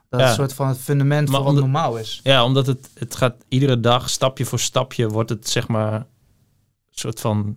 Dat 0.09 0.21
Ja. 0.21 0.33
soort 0.35 0.53
van 0.53 0.69
het 0.69 0.79
fundament 0.79 1.29
Maar 1.29 1.43
van 1.43 1.53
wat 1.55 1.63
normaal 1.63 1.97
is. 1.99 2.21
Ja, 2.23 2.45
omdat 2.45 2.67
het, 2.67 2.91
het 2.95 3.15
gaat 3.17 3.35
iedere 3.49 3.81
dag, 3.81 4.11
stapje 4.11 4.45
voor 4.45 4.59
stapje, 4.59 5.09
wordt 5.09 5.31
het 5.31 5.49
zeg 5.49 5.69
maar 5.69 5.93
een 5.95 6.05
soort 6.91 7.21
van 7.21 7.57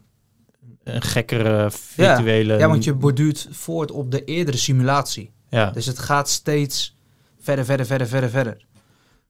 een 0.83 1.01
gekkere 1.01 1.71
virtuele... 1.71 2.57
Ja, 2.57 2.67
want 2.67 2.83
je 2.83 2.93
borduurt 2.93 3.47
voort 3.51 3.91
op 3.91 4.11
de 4.11 4.23
eerdere 4.23 4.57
simulatie. 4.57 5.31
Ja, 5.49 5.71
Dus 5.71 5.85
het 5.85 5.99
gaat 5.99 6.29
steeds 6.29 6.95
verder, 7.39 7.65
verder, 7.65 7.85
verder, 7.85 8.07
verder, 8.07 8.29
verder. 8.29 8.65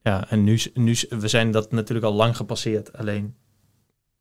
ja 0.02 0.28
en 0.28 0.44
nu, 0.44 0.60
nu, 0.74 0.96
we 1.08 1.28
zijn 1.28 1.50
dat 1.50 1.72
natuurlijk 1.72 2.06
al 2.06 2.12
lang 2.14 2.36
gepasseerd. 2.36 2.92
Alleen, 2.96 3.34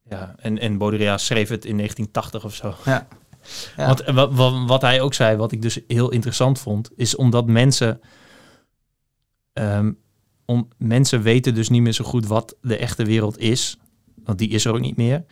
Ja, 0.09 0.35
en, 0.37 0.59
en 0.59 0.77
Baudrillard 0.77 1.21
schreef 1.21 1.49
het 1.49 1.65
in 1.65 1.75
1980 1.77 2.43
of 2.43 2.55
zo. 2.55 2.75
Ja. 2.85 3.07
Ja. 3.77 3.85
Want 3.87 4.03
wat, 4.05 4.33
wat, 4.33 4.53
wat 4.67 4.81
hij 4.81 5.01
ook 5.01 5.13
zei, 5.13 5.37
wat 5.37 5.51
ik 5.51 5.61
dus 5.61 5.79
heel 5.87 6.09
interessant 6.09 6.59
vond, 6.59 6.89
is 6.95 7.15
omdat 7.15 7.47
mensen. 7.47 8.01
Ehm, 9.59 9.91
om, 10.45 10.67
mensen 10.77 11.21
weten 11.21 11.55
dus 11.55 11.69
niet 11.69 11.81
meer 11.81 11.93
zo 11.93 12.03
goed 12.05 12.27
wat 12.27 12.55
de 12.61 12.77
echte 12.77 13.03
wereld 13.05 13.37
is. 13.39 13.77
Want 14.23 14.37
die 14.37 14.49
is 14.49 14.65
er 14.65 14.73
ook 14.73 14.79
niet 14.79 14.97
meer. 14.97 15.25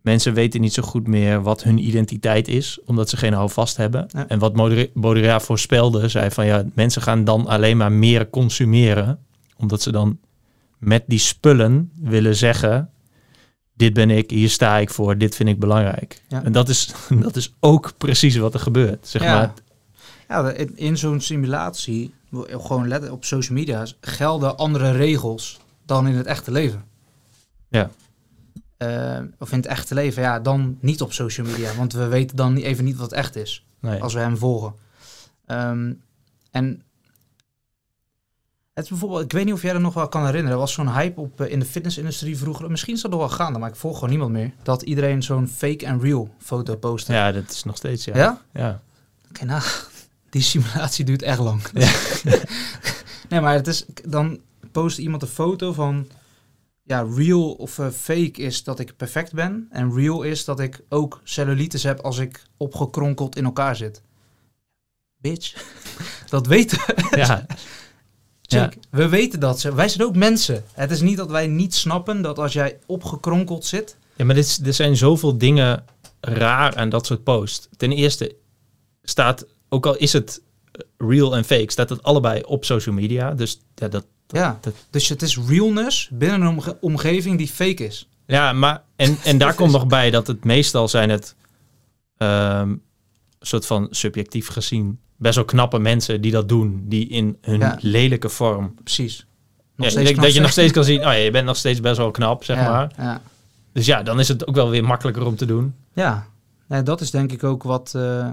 Mensen 0.00 0.34
weten 0.34 0.60
niet 0.60 0.72
zo 0.74 0.82
goed 0.82 1.06
meer 1.06 1.42
wat 1.42 1.62
hun 1.62 1.78
identiteit 1.78 2.48
is, 2.48 2.78
omdat 2.84 3.08
ze 3.08 3.16
geen 3.16 3.32
houvast 3.32 3.76
hebben. 3.76 4.06
Ja. 4.08 4.28
En 4.28 4.38
wat 4.38 4.52
Baudri- 4.52 4.90
Baudrillard 4.94 5.42
voorspelde, 5.42 6.08
zei 6.08 6.30
van 6.30 6.46
ja, 6.46 6.64
mensen 6.74 7.02
gaan 7.02 7.24
dan 7.24 7.46
alleen 7.46 7.76
maar 7.76 7.92
meer 7.92 8.30
consumeren, 8.30 9.18
omdat 9.56 9.82
ze 9.82 9.92
dan 9.92 10.18
met 10.78 11.04
die 11.06 11.18
spullen 11.18 11.90
willen 12.02 12.36
zeggen, 12.36 12.90
dit 13.74 13.92
ben 13.92 14.10
ik, 14.10 14.30
hier 14.30 14.50
sta 14.50 14.78
ik 14.78 14.90
voor, 14.90 15.18
dit 15.18 15.34
vind 15.36 15.48
ik 15.48 15.58
belangrijk. 15.58 16.22
Ja. 16.28 16.44
En 16.44 16.52
dat 16.52 16.68
is, 16.68 16.92
dat 17.26 17.36
is 17.36 17.54
ook 17.60 17.92
precies 17.98 18.36
wat 18.36 18.54
er 18.54 18.60
gebeurt. 18.60 19.08
Zeg 19.08 19.22
Ja. 19.22 19.34
maar, 19.38 19.52
Ja, 20.30 20.50
in, 20.74 20.98
zo'n 20.98 21.20
simulatie, 21.20 22.14
gewoon 22.46 22.88
let 22.88 23.10
op 23.10 23.24
social 23.24 23.58
media, 23.58 23.86
gelden 24.00 24.56
andere 24.56 24.90
regels 24.90 25.60
dan 25.84 26.06
in 26.06 26.14
het 26.14 26.26
echte 26.26 26.50
leven. 26.50 26.84
Ja. 27.68 27.90
Eh, 28.76 29.20
of 29.38 29.50
in 29.50 29.56
het 29.56 29.66
echte 29.66 29.94
leven, 29.94 30.22
ja, 30.22 30.40
dan 30.40 30.78
niet 30.80 31.02
op 31.02 31.12
social 31.12 31.46
media. 31.46 31.74
Want 31.74 31.92
we 31.92 32.06
weten 32.06 32.36
dan 32.36 32.56
even 32.56 32.84
niet 32.84 32.96
wat 32.96 33.12
echt 33.12 33.36
is, 33.36 33.66
nee. 33.80 34.02
als 34.02 34.14
we 34.14 34.20
hem 34.20 34.36
volgen. 34.36 34.74
Ehm, 35.46 35.92
en 36.50 36.82
het 38.74 38.84
is 38.84 38.90
bijvoorbeeld, 38.90 39.22
ik 39.22 39.32
weet 39.32 39.44
niet 39.44 39.54
of 39.54 39.62
jij 39.62 39.74
er 39.74 39.80
nog 39.80 39.94
wel 39.94 40.08
kan 40.08 40.24
herinneren, 40.24 40.52
er 40.52 40.58
was 40.58 40.72
zo'n 40.72 40.92
hype 40.92 41.20
op, 41.20 41.40
eh, 41.40 41.50
in 41.50 41.58
de 41.58 41.66
fitnessindustrie 41.66 42.38
vroeger, 42.38 42.70
misschien 42.70 42.94
is 42.94 43.00
dat 43.00 43.10
nog 43.10 43.20
wel 43.20 43.28
gaande, 43.28 43.58
maar 43.58 43.68
ik 43.68 43.76
volg 43.76 43.94
gewoon 43.94 44.10
niemand 44.10 44.32
meer, 44.32 44.52
dat 44.62 44.82
iedereen 44.82 45.22
zo'n 45.22 45.48
fake 45.48 45.86
en 45.86 46.00
real 46.00 46.34
foto 46.38 46.76
postte. 46.76 47.12
ja, 47.12 47.32
dat 47.32 47.50
is 47.50 47.64
nog 47.64 47.76
steeds, 47.76 48.04
ja. 48.04 48.16
ja? 48.16 48.40
ja. 48.52 48.80
Oké, 49.28 49.44
nou, 49.44 49.62
die 50.30 50.42
simulatie 50.42 51.04
duurt 51.04 51.22
echt 51.22 51.38
lang. 51.38 51.62
nee, 53.28 53.40
maar 53.40 53.54
het 53.54 53.66
is, 53.66 53.84
dan 54.04 54.40
post 54.72 54.98
iemand 54.98 55.22
een 55.22 55.28
foto 55.28 55.72
van, 55.72 56.08
ja, 56.82 57.06
real 57.14 57.52
of 57.52 57.78
eh, 57.78 57.86
fake 57.90 58.42
is 58.42 58.64
dat 58.64 58.78
ik 58.78 58.96
perfect 58.96 59.32
ben. 59.32 59.66
En 59.70 59.94
real 59.94 60.22
is 60.22 60.44
dat 60.44 60.60
ik 60.60 60.80
ook 60.88 61.20
cellulitis 61.24 61.82
heb 61.82 62.00
als 62.00 62.18
ik 62.18 62.42
opgekronkeld 62.56 63.36
in 63.36 63.44
elkaar 63.44 63.76
zit. 63.76 64.02
Bitch. 65.16 65.64
dat 66.28 66.46
weten 66.46 66.78
we. 66.86 67.16
ja. 67.16 67.46
Check. 68.42 68.76
We 68.90 69.08
weten 69.08 69.40
dat. 69.40 69.60
Ze, 69.60 69.74
wij 69.74 69.88
zijn 69.88 70.06
ook 70.08 70.16
mensen. 70.16 70.64
Het 70.72 70.90
is 70.90 71.00
niet 71.00 71.16
dat 71.16 71.30
wij 71.30 71.46
niet 71.46 71.74
snappen 71.74 72.22
dat 72.22 72.38
als 72.38 72.52
jij 72.52 72.78
opgekronkeld 72.86 73.64
zit... 73.64 73.96
Ja, 74.16 74.24
maar 74.24 74.34
dit, 74.34 74.44
is- 74.46 74.60
er 74.60 74.74
zijn 74.74 74.96
zoveel 74.96 75.38
dingen 75.38 75.84
raar 76.20 76.76
aan 76.76 76.88
dat 76.88 77.06
soort 77.06 77.24
posts. 77.24 77.68
Ten 77.76 77.92
eerste 77.92 78.34
staat, 79.02 79.46
ook 79.72 79.86
al 79.86 79.96
is 79.96 80.12
het 80.12 80.42
real 80.98 81.36
en 81.36 81.44
fake, 81.44 81.70
staat 81.72 81.88
het 81.88 82.02
allebei 82.02 82.42
op 82.42 82.64
social 82.64 82.94
media. 82.94 83.34
Dus 83.34 83.60
ja, 83.74 83.88
dat, 83.88 84.06
Ja, 84.26 84.58
dat- 84.60 84.74
dus 84.90 85.08
het 85.08 85.22
is 85.22 85.38
realness 85.38 86.08
binnen 86.12 86.40
een 86.40 86.48
omge- 86.48 86.78
omgeving 86.80 87.38
die 87.38 87.48
fake 87.48 87.86
is. 87.86 88.08
ja 88.26 88.52
maar 88.52 88.82
en, 88.96 89.16
en 89.24 89.38
daar 89.38 89.54
komt 89.54 89.72
nog 89.72 89.86
bij 89.86 90.10
dat 90.10 90.26
het 90.26 90.44
meestal 90.44 90.88
zijn 90.88 91.10
het 91.10 91.34
ehm 92.16 92.74
soort 93.40 93.66
van 93.66 93.86
subjectief 93.90 94.48
gezien 94.48 94.98
best 95.16 95.34
wel 95.34 95.44
knappe 95.44 95.78
mensen 95.78 96.20
die 96.20 96.30
dat 96.32 96.48
doen, 96.48 96.84
die 96.88 97.08
in 97.08 97.36
hun 97.40 97.58
Ja. 97.60 97.78
lelijke 97.80 98.28
vorm. 98.28 98.74
Precies. 98.82 99.26
Nog 99.76 99.92
dat 99.92 100.34
je 100.34 100.40
nog 100.40 100.50
steeds 100.50 100.72
kan 100.72 100.84
zien, 100.84 100.98
oh 100.98 101.04
ja, 101.04 101.12
je 101.12 101.30
bent 101.30 101.46
nog 101.46 101.56
steeds 101.56 101.80
best 101.80 101.96
wel 101.96 102.10
knap, 102.10 102.44
zeg 102.44 102.56
Ja, 102.56 102.70
maar. 102.70 102.92
Ja, 102.96 103.22
Dus 103.72 103.86
ja, 103.86 104.02
dan 104.02 104.20
is 104.20 104.28
het 104.28 104.46
ook 104.46 104.54
wel 104.54 104.70
weer 104.70 104.84
makkelijker 104.84 105.26
om 105.26 105.36
te 105.36 105.46
doen. 105.46 105.74
ja. 105.92 106.26
Nee, 106.66 106.82
dat 106.82 107.00
is 107.00 107.10
denk 107.10 107.32
ik 107.32 107.44
ook 107.44 107.62
wat... 107.62 107.92
eh, 107.94 108.28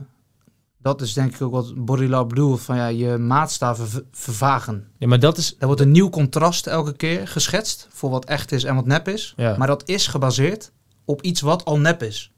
dat 0.77 1.01
is 1.01 1.13
denk 1.13 1.33
ik 1.33 1.41
ook 1.41 1.51
wat 1.51 1.85
Baudrillard 1.85 2.27
bedoelt. 2.27 2.61
Van 2.61 2.75
ja, 2.75 2.87
je 2.87 3.17
maatstaven 3.17 4.07
vervagen. 4.11 4.87
Ja, 4.97 5.07
maar 5.07 5.19
dat 5.19 5.37
is, 5.37 5.55
Er 5.59 5.65
wordt 5.65 5.81
een 5.81 5.91
nieuw 5.91 6.09
contrast 6.09 6.67
elke 6.67 6.93
keer 6.93 7.27
geschetst. 7.27 7.87
Voor 7.91 8.09
wat 8.09 8.25
echt 8.25 8.51
is 8.51 8.63
en 8.63 8.75
wat 8.75 8.85
nep 8.85 9.07
is. 9.07 9.33
ja. 9.37 9.57
Maar 9.57 9.67
dat 9.67 9.89
is 9.89 10.07
gebaseerd 10.07 10.71
op 11.05 11.21
iets 11.21 11.41
wat 11.41 11.65
al 11.65 11.79
nep 11.79 12.03
is. 12.03 12.31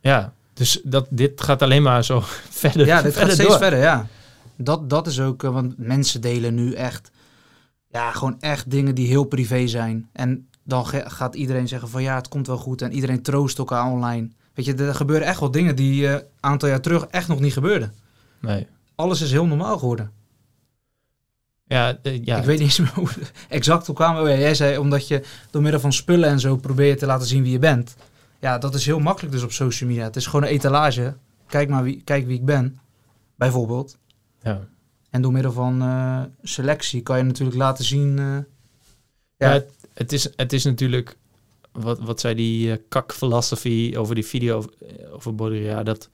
Ja, 0.00 0.32
dus 0.52 0.80
dat, 0.84 1.06
dit 1.10 1.42
gaat 1.42 1.62
alleen 1.62 1.82
maar 1.82 2.04
zo 2.04 2.22
verder. 2.62 2.86
Ja, 2.86 3.02
dit 3.02 3.16
gaat 3.16 3.30
steeds 3.32 3.48
door. 3.48 3.58
verder, 3.58 3.78
ja. 3.78 4.06
Dat, 4.56 4.90
dat 4.90 5.06
is 5.06 5.20
ook, 5.20 5.42
eh, 5.42 5.50
want 5.50 5.74
mensen 5.78 6.20
delen 6.20 6.54
nu 6.54 6.72
echt, 6.72 7.10
ja, 7.88 8.12
gewoon 8.12 8.40
echt 8.40 8.70
dingen 8.70 8.94
die 8.94 9.06
heel 9.06 9.24
privé 9.24 9.66
zijn. 9.66 10.08
En 10.12 10.48
dan 10.64 10.86
gaat 10.86 11.34
iedereen 11.34 11.68
zeggen 11.68 11.88
van 11.88 12.02
ja, 12.02 12.14
het 12.14 12.28
komt 12.28 12.46
wel 12.46 12.56
goed. 12.56 12.82
En 12.82 12.92
iedereen 12.92 13.22
troost 13.22 13.58
elkaar 13.58 13.86
online. 13.86 14.30
Weet 14.66 14.78
je, 14.78 14.84
er 14.84 14.94
gebeuren 14.94 15.26
echt 15.26 15.40
wel 15.40 15.50
dingen 15.50 15.76
die 15.76 16.06
eh, 16.06 16.12
een 16.12 16.22
aantal 16.40 16.68
jaar 16.68 16.80
terug 16.80 17.04
echt 17.06 17.28
nog 17.28 17.40
niet 17.40 17.52
gebeurden. 17.52 17.94
Nee. 18.40 18.66
Alles 18.94 19.20
is 19.20 19.30
heel 19.30 19.46
normaal 19.46 19.78
geworden. 19.78 20.12
Ja, 21.64 21.98
ja. 22.02 22.38
Ik 22.38 22.44
weet 22.44 22.58
niet 22.58 22.60
eens 22.60 22.78
meer 22.78 22.92
hoe 23.04 23.08
exact 23.48 23.86
hoe 23.86 23.94
kwamen. 23.94 24.22
Oh 24.22 24.28
ja, 24.28 24.36
jij 24.36 24.54
zei 24.54 24.78
omdat 24.78 25.08
je 25.08 25.22
door 25.50 25.62
middel 25.62 25.80
van 25.80 25.92
spullen 25.92 26.28
en 26.28 26.40
zo 26.40 26.56
probeer 26.56 26.86
je 26.86 26.94
te 26.94 27.06
laten 27.06 27.26
zien 27.26 27.42
wie 27.42 27.52
je 27.52 27.58
bent. 27.58 27.96
Ja, 28.40 28.58
dat 28.58 28.74
is 28.74 28.86
heel 28.86 28.98
makkelijk 28.98 29.32
dus 29.34 29.42
op 29.42 29.52
social 29.52 29.88
media. 29.90 30.04
Het 30.04 30.16
is 30.16 30.26
gewoon 30.26 30.42
een 30.42 30.48
etalage. 30.52 31.16
Kijk 31.46 31.68
maar 31.68 31.82
wie, 31.82 32.02
kijk 32.04 32.26
wie 32.26 32.36
ik 32.38 32.44
ben, 32.44 32.78
bijvoorbeeld. 33.36 33.98
ja. 34.42 34.60
En 35.10 35.22
door 35.22 35.32
middel 35.32 35.52
van 35.52 35.82
eh, 35.82 36.22
selectie 36.42 37.02
kan 37.02 37.16
je 37.18 37.22
natuurlijk 37.22 37.58
laten 37.58 37.84
zien. 37.84 38.18
eh, 38.18 38.24
Ja, 38.24 38.44
Ja. 39.48 39.52
het, 39.52 39.70
het 39.94 40.12
is, 40.12 40.28
het 40.36 40.52
is 40.52 40.64
natuurlijk, 40.64 41.16
wat, 41.72 41.98
wat 42.00 42.20
zei 42.20 42.34
die 42.34 42.72
eh, 42.72 42.78
kak-filosofie 42.88 43.98
over 43.98 44.14
die 44.14 44.26
video 44.26 44.56
over, 44.56 44.70
eh, 44.86 45.14
over 45.14 45.34
Baudrillard, 45.34 45.86
dat 45.86 46.08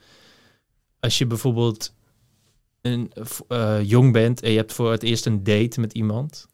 als 1.00 1.18
je 1.18 1.26
bijvoorbeeld 1.26 1.94
een, 2.82 3.12
eh, 3.48 3.78
jong 3.82 4.12
bent 4.12 4.42
en 4.42 4.50
je 4.50 4.56
hebt 4.56 4.72
voor 4.72 4.90
het 4.90 5.02
eerst 5.02 5.26
een 5.26 5.44
date 5.44 5.80
met 5.80 5.92
iemand, 5.92 6.46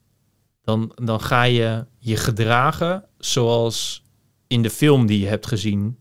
dan, 0.63 0.93
dan 0.95 1.21
ga 1.21 1.43
je 1.43 1.87
je 1.99 2.17
gedragen 2.17 3.05
zoals 3.19 4.05
in 4.47 4.63
de 4.63 4.71
film 4.71 5.07
die 5.07 5.21
je 5.21 5.27
hebt 5.27 5.47
gezien 5.47 5.99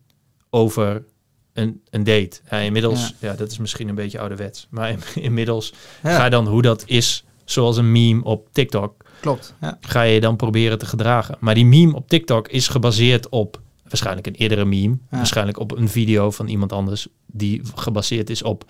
over 0.49 1.05
een, 1.53 1.81
een 1.89 2.03
date. 2.03 2.39
Ja, 2.49 2.57
inmiddels, 2.57 3.13
ja. 3.19 3.33
dat 3.33 3.51
is 3.51 3.57
misschien 3.57 3.87
een 3.87 3.95
beetje 3.95 4.19
ouderwets, 4.19 4.67
maar 4.69 4.89
in- 4.89 5.01
inmiddels 5.23 5.73
ja, 6.03 6.15
ga 6.15 6.23
je 6.23 6.29
dan 6.29 6.47
hoe 6.47 6.61
dat 6.61 6.83
is, 6.85 7.23
zoals 7.45 7.77
een 7.77 7.91
meme 7.91 8.23
op 8.23 8.47
TikTok, 8.51 9.05
klopt. 9.19 9.53
Ja. 9.61 9.77
ga 9.81 10.01
je 10.01 10.19
dan 10.19 10.35
proberen 10.35 10.77
te 10.77 10.85
gedragen. 10.85 11.37
Maar 11.39 11.55
die 11.55 11.65
meme 11.65 11.95
op 11.95 12.09
TikTok 12.09 12.47
is 12.47 12.67
gebaseerd 12.67 13.29
op 13.29 13.61
waarschijnlijk 13.83 14.27
een 14.27 14.35
eerdere 14.35 14.65
meme, 14.65 14.97
waarschijnlijk 15.09 15.59
op 15.59 15.71
een 15.71 15.89
video 15.89 16.31
van 16.31 16.47
iemand 16.47 16.71
anders 16.71 17.07
die 17.25 17.61
gebaseerd 17.75 18.29
is 18.29 18.43
op 18.43 18.65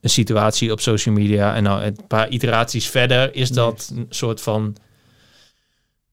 een 0.00 0.10
situatie 0.10 0.72
op 0.72 0.80
social 0.80 1.14
media. 1.14 1.54
En 1.54 1.62
nou 1.62 1.82
een 1.82 1.98
paar 2.08 2.28
iteraties 2.28 2.88
verder 2.88 3.34
is 3.34 3.50
dat 3.50 3.92
een 3.94 4.06
soort 4.08 4.40
van 4.40 4.76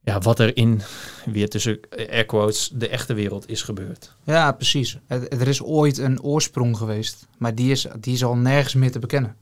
ja, 0.04 0.20
wat 0.20 0.40
er 0.40 0.58
in 0.58 0.82
weer 1.26 1.50
tussen 1.50 1.80
air 2.10 2.26
quotes 2.26 2.72
de 2.74 2.88
echte 2.88 3.14
wereld 3.14 3.50
is 3.50 3.62
gebeurd. 3.62 4.16
ja, 4.24 4.52
precies. 4.52 4.98
Er, 5.08 5.28
er 5.28 5.48
is 5.48 5.62
ooit 5.62 5.98
een 5.98 6.22
oorsprong 6.22 6.78
geweest, 6.78 7.28
maar 7.38 7.56
die 7.56 7.72
is, 7.72 7.88
die 8.00 8.14
is 8.14 8.24
al 8.24 8.36
nergens 8.36 8.74
meer 8.74 8.92
te 8.92 9.00
bekennen. 9.00 9.36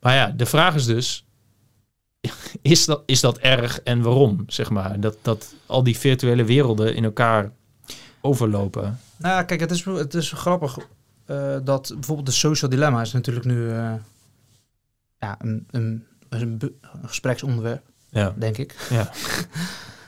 Maar 0.00 0.14
ja, 0.14 0.32
de 0.36 0.46
vraag 0.46 0.74
is 0.74 0.84
dus 0.84 1.24
is 2.62 2.84
dat, 2.84 3.02
is 3.06 3.20
dat 3.20 3.38
erg 3.38 3.80
en 3.82 4.02
waarom, 4.02 4.44
zeg 4.46 4.70
maar? 4.70 5.00
Dat, 5.00 5.16
dat 5.22 5.54
al 5.66 5.82
die 5.82 5.98
virtuele 5.98 6.44
werelden 6.44 6.94
in 6.94 7.04
elkaar 7.04 7.52
overlopen. 8.20 9.00
Nou, 9.16 9.34
ja, 9.34 9.42
kijk, 9.42 9.60
het 9.60 9.70
is, 9.70 9.84
het 9.84 10.14
is 10.14 10.32
grappig 10.32 10.78
eh, 11.24 11.56
dat 11.64 11.90
bijvoorbeeld 11.94 12.26
de 12.26 12.32
social 12.32 12.70
dilemma 12.70 13.00
is 13.00 13.12
natuurlijk 13.12 13.46
nu 13.46 13.70
eh, 13.70 13.92
ja, 15.18 15.36
een, 15.38 15.66
een, 15.70 16.04
een, 16.28 16.60
gespreksonderwerp, 17.06 17.82
Ja, 18.08 18.34
denk 18.36 18.58
ik. 18.58 18.86
ja. 18.90 19.10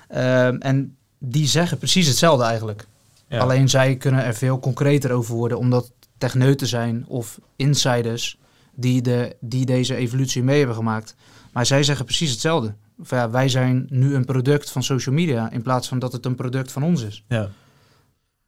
Ehm, 0.09 0.57
en 0.57 0.97
die 1.19 1.47
zeggen 1.47 1.79
precies 1.79 2.07
hetzelfde 2.07 2.45
eigenlijk. 2.45 2.87
ja. 3.27 3.39
Alleen 3.39 3.69
zij 3.69 3.97
kunnen 3.97 4.25
er 4.25 4.35
veel 4.35 4.59
concreter 4.59 5.13
over 5.13 5.35
worden, 5.35 5.59
omdat 5.59 5.93
techneuten 6.19 6.67
zijn 6.67 7.05
of 7.09 7.39
insiders 7.57 8.39
die, 8.75 9.03
de, 9.03 9.37
die 9.41 9.67
deze 9.67 9.95
evolutie 9.95 10.43
mee 10.43 10.59
hebben 10.59 10.77
gemaakt. 10.77 11.15
Maar 11.53 11.67
zij 11.67 11.83
zeggen 11.83 12.05
precies 12.05 12.31
hetzelfde. 12.31 12.75
Van 12.99 13.19
ja, 13.19 13.31
wij 13.31 13.49
zijn 13.49 13.87
nu 13.91 14.15
een 14.15 14.25
product 14.25 14.71
van 14.71 14.83
social 14.83 15.15
media 15.15 15.51
in 15.51 15.63
plaats 15.63 15.89
van 15.89 15.99
dat 15.99 16.13
het 16.13 16.27
een 16.27 16.35
product 16.35 16.73
van 16.73 16.83
ons 16.83 17.03
is. 17.03 17.25
ja. 17.29 17.51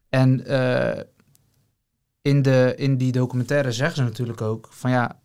En 0.09 0.47
eh, 0.47 1.03
in, 2.23 2.43
de, 2.43 2.73
in 2.77 2.97
die 2.97 3.13
documentaire 3.13 3.73
zeggen 3.73 3.97
ze 3.97 4.03
natuurlijk 4.03 4.41
ook 4.41 4.69
van 4.71 4.91
ja. 4.91 5.21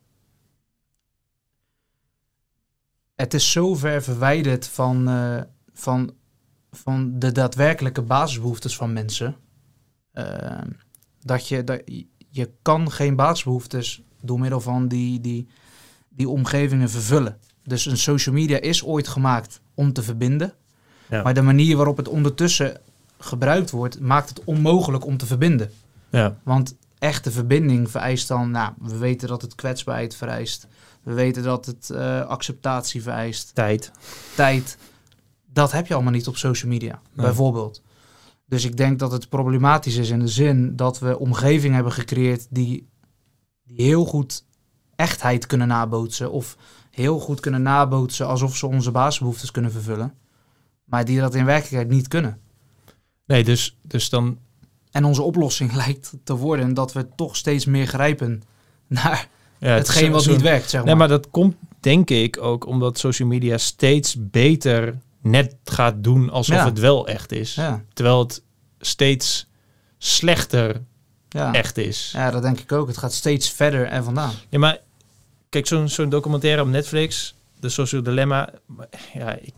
Het 3.16 3.34
is 3.34 3.52
zo 3.52 3.76
ver 3.76 4.04
verwijderd 4.04 4.68
van, 4.68 5.08
eh, 5.08 5.42
van, 5.74 6.14
van 6.72 7.20
de 7.20 7.32
daadwerkelijke 7.32 8.02
basisbehoeftes 8.02 8.76
van 8.76 8.94
mensen. 8.94 9.36
eh, 10.12 10.62
dat, 11.20 11.48
je, 11.48 11.64
dat 11.64 11.82
je- 11.86 12.08
je 12.30 12.52
kan 12.62 12.92
geen 12.92 13.16
basisbehoeftes 13.16 14.04
door 14.22 14.40
middel 14.40 14.62
van 14.62 14.88
die, 14.88 15.20
die, 15.22 15.48
die 16.10 16.30
omgevingen 16.30 16.90
vervullen. 16.90 17.40
Dus 17.70 17.86
een 17.86 17.98
social 17.98 18.36
media 18.36 18.60
is 18.60 18.84
ooit 18.84 19.08
gemaakt 19.08 19.62
om 19.74 19.94
te 19.94 20.04
verbinden. 20.04 20.54
Ja. 21.10 21.24
Maar 21.24 21.34
de 21.34 21.42
manier 21.42 21.76
waarop 21.76 21.98
het 21.98 22.08
ondertussen 22.08 22.78
gebruikt 23.18 23.70
wordt, 23.70 24.00
maakt 24.00 24.30
het 24.30 24.44
onmogelijk 24.44 25.06
om 25.06 25.18
te 25.18 25.26
verbinden. 25.26 25.72
Ja. 26.10 26.38
Want 26.44 26.76
echte 27.00 27.32
verbinding 27.32 27.92
vereist 27.92 28.28
dan, 28.28 28.52
nou, 28.52 28.74
we 28.82 28.98
weten 28.98 29.28
dat 29.28 29.42
het 29.42 29.56
kwetsbaarheid 29.56 30.16
vereist. 30.16 30.68
We 31.04 31.14
weten 31.14 31.44
dat 31.44 31.66
het 31.66 31.90
uh, 31.92 32.22
acceptatie 32.22 33.02
vereist. 33.02 33.56
Tijd. 33.56 33.92
Tijd. 34.36 34.78
Dat 35.54 35.72
heb 35.72 35.88
je 35.88 35.94
allemaal 35.94 36.12
niet 36.12 36.28
op 36.28 36.38
social 36.38 36.72
media, 36.72 37.02
bijvoorbeeld. 37.14 37.82
Dus 38.46 38.66
ik 38.66 38.78
denk 38.78 39.00
dat 39.00 39.12
het 39.12 39.30
problematisch 39.30 39.96
is 39.96 40.10
in 40.10 40.20
de 40.20 40.28
zin 40.28 40.76
dat 40.76 41.00
we 41.00 41.20
omgeving 41.20 41.74
hebben 41.74 41.92
gecreëerd 41.92 42.48
die, 42.50 42.90
die 43.64 43.86
heel 43.86 44.06
goed 44.06 44.44
echtheid 44.96 45.46
kunnen 45.46 45.68
nabootsen. 45.68 46.32
Of 46.32 46.58
heel 47.00 47.20
goed 47.20 47.40
kunnen 47.40 47.62
nabootsen 47.62 48.28
alsof 48.28 48.58
ze 48.58 48.68
onze 48.68 48.92
basisbehoeftes 48.92 49.52
kunnen 49.52 49.72
vervullen. 49.72 50.14
Maar 50.84 51.06
die 51.06 51.20
dat 51.20 51.36
in 51.36 51.46
werkelijkheid 51.46 51.90
niet 51.90 52.08
kunnen. 52.08 52.40
Nee, 53.26 53.44
dus, 53.44 53.78
dus 53.82 54.10
dan. 54.10 54.38
En 54.92 55.04
onze 55.06 55.22
oplossing 55.22 55.74
lijkt 55.86 56.14
te 56.24 56.36
worden 56.36 56.74
dat 56.74 56.94
we 56.94 57.08
toch 57.16 57.36
steeds 57.36 57.66
meer 57.66 57.88
grijpen 57.88 58.44
naar 58.88 59.28
ja, 59.58 59.70
hetgeen 59.70 60.12
wat 60.12 60.26
niet 60.26 60.42
werkt. 60.42 60.70
Zeg 60.70 60.80
maar. 60.80 60.90
Nee, 60.90 60.96
maar 60.96 61.08
dat 61.08 61.30
komt 61.30 61.56
denk 61.80 62.10
ik 62.10 62.42
ook 62.42 62.66
omdat 62.66 62.98
social 62.98 63.28
media 63.28 63.58
steeds 63.58 64.16
beter 64.20 64.98
net 65.22 65.56
gaat 65.64 66.04
doen 66.04 66.30
alsof 66.30 66.64
het 66.64 66.80
wel 66.80 67.08
echt 67.08 67.32
is. 67.32 67.56
Ja. 67.56 67.84
Terwijl 67.94 68.20
het 68.20 68.44
steeds 68.80 69.48
slechter 69.98 70.82
ja. 71.30 71.54
echt 71.54 71.78
is. 71.78 72.12
Ja, 72.14 72.32
dat 72.32 72.42
denk 72.42 72.60
ik 72.60 72.72
ook. 72.72 72.88
Het 72.88 72.98
gaat 72.98 73.14
steeds 73.14 73.50
verder 73.50 73.86
en 73.86 74.04
vandaan. 74.04 74.34
Ja, 74.50 74.60
maar 74.60 74.80
kijk, 75.50 75.68
zo'n 75.68 75.90
zo'n 75.90 76.10
documentaire 76.10 76.62
op 76.62 76.68
Netflix, 76.68 77.36
de 77.60 77.70
Social 77.70 78.04
Dilemma. 78.04 78.50
Ja, 79.14 79.36
ik, 79.36 79.54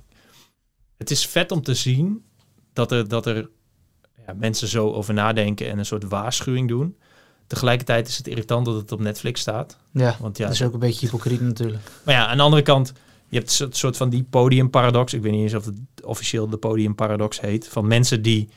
het 0.98 1.12
is 1.12 1.25
vet 1.25 1.51
om 1.51 1.62
te 1.62 1.74
zien 1.74 2.24
dat 2.74 2.91
er, 2.91 3.07
dat 3.07 3.25
er 3.25 3.50
ja, 4.27 4.33
mensen 4.33 4.67
zo 4.67 4.91
over 4.91 5.13
nadenken 5.13 5.69
en 5.69 5.77
een 5.77 5.86
soort 5.86 6.03
waarschuwing 6.03 6.67
doen. 6.67 6.98
Tegelijkertijd 7.48 8.07
is 8.07 8.17
het 8.17 8.27
irritant 8.27 8.65
dat 8.65 8.75
het 8.75 8.91
op 8.91 9.00
Netflix 9.00 9.41
staat. 9.41 9.77
Ja, 9.91 10.17
Want 10.19 10.38
ja 10.38 10.45
dat 10.45 10.53
is 10.53 10.62
ook 10.62 10.74
een 10.74 10.79
beetje 10.79 11.05
hypocriet 11.05 11.41
natuurlijk. 11.41 11.83
Maar 12.05 12.15
ja, 12.15 12.27
aan 12.27 12.38
de 12.38 12.43
andere 12.43 12.62
kant, 12.62 12.93
je 13.29 13.38
hebt 13.38 13.60
een 13.60 13.74
soort 13.74 13.98
van 13.98 14.10
die 14.10 14.24
podiumparadox. 14.24 15.13
Ik 15.13 15.21
weet 15.21 15.31
niet 15.31 15.41
eens 15.41 15.53
of 15.53 15.65
het 15.65 15.77
officieel 16.03 16.50
de 16.50 16.57
podiumparadox 16.57 17.41
heet. 17.41 17.67
Van 17.67 17.88
mensen 17.88 18.21
die, 18.21 18.50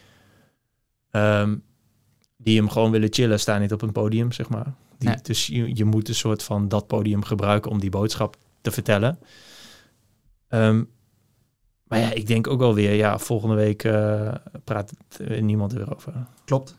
um, 1.10 1.62
die 2.36 2.56
hem 2.56 2.68
gewoon 2.68 2.90
willen 2.90 3.12
chillen, 3.12 3.40
staan 3.40 3.60
niet 3.60 3.72
op 3.72 3.82
een 3.82 3.92
podium, 3.92 4.32
zeg 4.32 4.48
maar. 4.48 4.74
Die, 5.04 5.22
Dus 5.22 5.46
je, 5.46 5.76
je 5.76 5.84
moet 5.84 6.08
een 6.08 6.14
soort 6.14 6.42
van 6.42 6.68
dat 6.68 6.86
podium 6.86 7.24
gebruiken 7.24 7.70
om 7.70 7.80
die 7.80 7.90
boodschap 7.90 8.36
te 8.60 8.70
vertellen. 8.70 9.18
Um, 10.48 10.88
maar 11.84 11.98
ja, 11.98 12.12
ik 12.12 12.26
denk 12.26 12.46
ook 12.46 12.58
wel 12.58 12.74
weer, 12.74 12.92
ja, 12.92 13.18
volgende 13.18 13.54
week 13.54 13.84
uh, 13.84 14.34
praat 14.64 14.92
niemand 15.40 15.72
erover. 15.72 16.12
Klopt. 16.44 16.76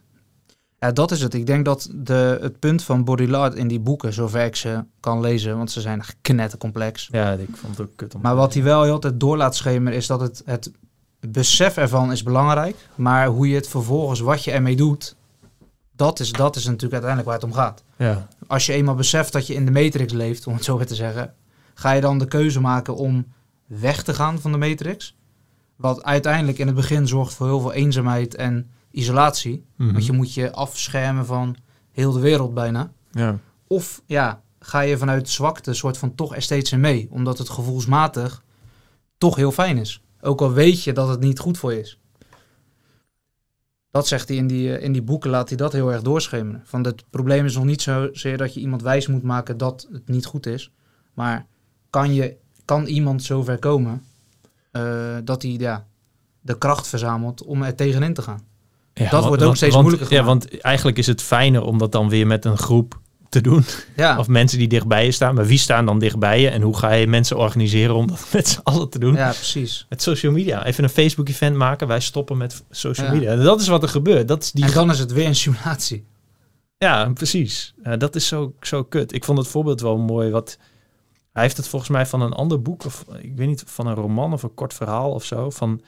Ja, 0.80 0.92
dat 0.92 1.12
is 1.12 1.22
het. 1.22 1.34
Ik 1.34 1.46
denk 1.46 1.66
dat 1.66 1.90
de, 1.94 2.38
het 2.42 2.60
punt 2.60 2.84
van 2.84 3.04
Baudrillard 3.04 3.56
in 3.56 3.68
die 3.68 3.80
boeken, 3.80 4.14
zover 4.14 4.46
ik 4.46 4.56
ze 4.56 4.84
kan 5.00 5.20
lezen, 5.20 5.58
want 5.58 5.72
ze 5.72 5.82
zijn 5.82 6.04
knettercomplex. 6.22 7.08
Ja, 7.12 7.32
ik 7.32 7.56
vond 7.56 7.78
het 7.78 7.88
ook 7.88 7.96
kut 7.96 8.16
om 8.16 8.22
Maar 8.22 8.36
wat 8.36 8.54
hij 8.54 8.64
wel 8.64 8.84
heel 8.84 9.00
tijd 9.00 9.20
door 9.20 9.38
laat 9.38 9.56
schemeren, 9.56 9.98
is 9.98 10.08
dat 10.08 10.22
het, 10.22 10.42
het 10.46 10.72
besef 11.20 11.78
ervan 11.78 12.12
is 12.12 12.24
belangrijk. 12.24 12.76
Maar 12.96 13.28
hoe 13.28 13.50
je 13.50 13.56
het 13.56 13.68
vervolgens, 13.68 14.20
wat 14.20 14.44
je 14.44 14.52
ermee 14.52 14.76
doet, 14.76 15.16
dat 15.96 16.20
is, 16.20 16.32
dat 16.32 16.56
is 16.56 16.66
natuurlijk 16.66 17.04
uiteindelijk 17.04 17.32
waar 17.32 17.40
het 17.40 17.50
om 17.50 17.54
gaat. 17.54 17.84
Ja. 17.98 18.28
Als 18.48 18.66
je 18.66 18.74
eenmaal 18.74 18.96
beseft 18.96 19.34
dat 19.34 19.48
je 19.48 19.54
in 19.54 19.66
de 19.66 19.72
matrix 19.72 20.14
leeft, 20.14 20.48
om 20.48 20.54
het 20.54 20.64
zo 20.64 20.78
weer 20.78 20.88
te 20.88 20.96
zeggen, 20.96 21.34
ga 21.74 21.92
je 21.92 22.02
dan 22.02 22.18
de 22.18 22.28
keuze 22.28 22.60
maken 22.60 22.96
om 22.96 23.26
weg 23.66 24.04
te 24.04 24.14
gaan 24.14 24.40
van 24.40 24.52
de 24.52 24.58
matrix. 24.58 25.16
Wat 25.76 26.04
uiteindelijk 26.04 26.58
in 26.58 26.68
het 26.68 26.76
begin 26.76 27.08
zorgt 27.08 27.34
voor 27.34 27.48
heel 27.48 27.60
veel 27.60 27.74
eenzaamheid 27.74 28.36
en 28.36 28.70
isolatie. 28.92 29.66
Mhm. 29.76 29.92
Want 29.92 30.06
je 30.06 30.12
moet 30.12 30.34
je 30.34 30.52
afschermen 30.52 31.26
van 31.26 31.56
heel 31.92 32.12
de 32.12 32.20
wereld 32.20 32.54
bijna. 32.54 32.92
Ja. 33.12 33.40
Of 33.68 34.02
ja, 34.06 34.42
ga 34.60 34.80
je 34.80 34.98
vanuit 34.98 35.30
zwakte 35.30 35.74
soort 35.74 35.98
van 35.98 36.16
toch 36.16 36.36
er 36.36 36.42
steeds 36.42 36.72
in 36.72 36.80
mee. 36.80 37.08
Omdat 37.12 37.38
het 37.38 37.50
gevoelsmatig 37.50 38.44
toch 39.18 39.36
heel 39.36 39.52
fijn 39.52 39.78
is. 39.78 40.02
Ook 40.22 40.42
al 40.42 40.52
weet 40.52 40.84
je 40.84 40.94
dat 40.94 41.08
het 41.08 41.20
niet 41.20 41.40
goed 41.40 41.58
voor 41.58 41.74
je 41.74 41.80
is. 41.80 42.00
Dat 43.96 44.08
zegt 44.08 44.28
hij 44.28 44.38
in 44.38 44.48
die, 44.48 44.78
eh, 44.78 44.84
in 44.84 44.92
die 44.92 45.02
boeken, 45.02 45.30
laat 45.30 45.50
hij 45.50 45.58
dat 45.58 45.72
heel 45.72 45.92
erg 45.92 46.02
doorschemeren. 46.02 46.62
Van 46.66 46.84
het 46.84 47.04
probleem 47.10 47.46
is 47.46 47.56
nog 47.56 47.64
niet 47.64 47.82
zozeer 47.82 48.38
dat 48.38 48.54
je 48.54 48.60
iemand 48.60 48.82
wijs 48.82 49.08
moet 49.08 49.24
maken 49.24 49.58
dat 49.58 49.88
het 49.92 50.08
niet 50.08 50.26
goed 50.26 50.46
is. 50.46 50.72
Maar 51.14 51.46
kan, 51.90 52.14
je, 52.14 52.36
kan 52.66 52.86
iemand 52.86 53.24
zover 53.24 53.58
komen 53.58 54.04
uh, 54.72 55.16
dat 55.24 55.42
hij 55.42 55.52
ja, 55.52 55.86
de 56.42 56.58
kracht 56.58 56.88
verzamelt 56.88 57.44
om 57.44 57.64
er 57.64 57.76
tegenin 57.76 58.14
te 58.14 58.22
gaan? 58.22 58.42
Ja, 58.94 59.10
dat 59.10 59.26
wordt 59.26 59.44
ook 59.44 59.56
steeds 59.56 59.76
moeilijker. 59.76 60.14
Ja, 60.14 60.24
want 60.24 60.62
eigenlijk 60.62 60.98
is 60.98 61.08
het 61.08 61.22
fijner 61.22 61.64
om 61.64 61.78
dat 61.78 61.92
dan 61.92 62.10
weer 62.10 62.28
met 62.28 62.46
een 62.46 62.58
groep 62.58 63.00
te 63.36 63.50
doen. 63.50 63.66
Ja. 63.96 64.20
Of 64.20 64.28
mensen 64.28 64.58
die 64.58 64.68
dichtbij 64.68 65.06
je 65.06 65.12
staan. 65.12 65.36
Maar 65.36 65.46
wie 65.46 65.58
staan 65.58 65.86
dan 65.86 66.00
dichtbij 66.00 66.42
je? 66.42 66.50
En 66.50 66.62
hoe 66.62 66.78
ga 66.78 66.92
je 66.92 67.08
mensen 67.08 67.38
organiseren 67.38 67.96
om 67.96 68.08
dat 68.08 68.28
met 68.34 68.48
z'n 68.48 68.60
allen 68.64 68.90
te 68.90 69.00
doen? 69.00 69.14
Ja, 69.14 69.30
precies. 69.30 69.86
Met 69.90 70.02
social 70.02 70.32
media. 70.32 70.66
Even 70.66 70.84
een 70.84 70.90
Facebook-event 70.90 71.56
maken. 71.56 71.88
Wij 71.88 72.00
stoppen 72.00 72.38
met 72.38 72.64
social 72.70 73.12
media. 73.12 73.36
Dat 73.36 73.62
is 73.62 73.68
wat 73.68 73.84
er 73.84 73.90
gebeurt. 73.90 74.28
Dat 74.28 74.44
is 74.44 74.52
die... 74.52 74.66
En 74.66 74.72
dan 74.74 74.92
is 74.92 75.00
het 75.00 75.12
weer 75.12 75.26
een 75.26 75.36
simulatie. 75.36 76.06
Ja, 76.78 77.10
precies. 77.14 77.74
dat 77.98 78.16
is 78.16 78.28
zo, 78.28 78.54
zo 78.62 78.84
kut. 78.84 79.14
Ik 79.14 79.24
vond 79.24 79.38
het 79.38 79.48
voorbeeld 79.48 79.82
wel 79.82 79.98
mooi. 79.98 80.30
Wat, 80.30 80.58
hij 81.34 81.44
heeft 81.44 81.58
het 81.58 81.68
volgens 81.68 81.92
mij 81.92 82.06
van 82.06 82.22
een 82.22 82.34
ander 82.34 82.62
boek. 82.62 82.86
Of 82.86 83.06
ik 83.22 83.36
weet 83.36 83.48
niet, 83.48 83.64
van 83.66 83.88
een 83.88 83.96
roman 83.96 84.34
of 84.34 84.44
een 84.44 84.54
kort 84.54 84.74
verhaal 84.74 85.12
of 85.12 85.24
zo. 85.24 85.50
Van 85.50 85.82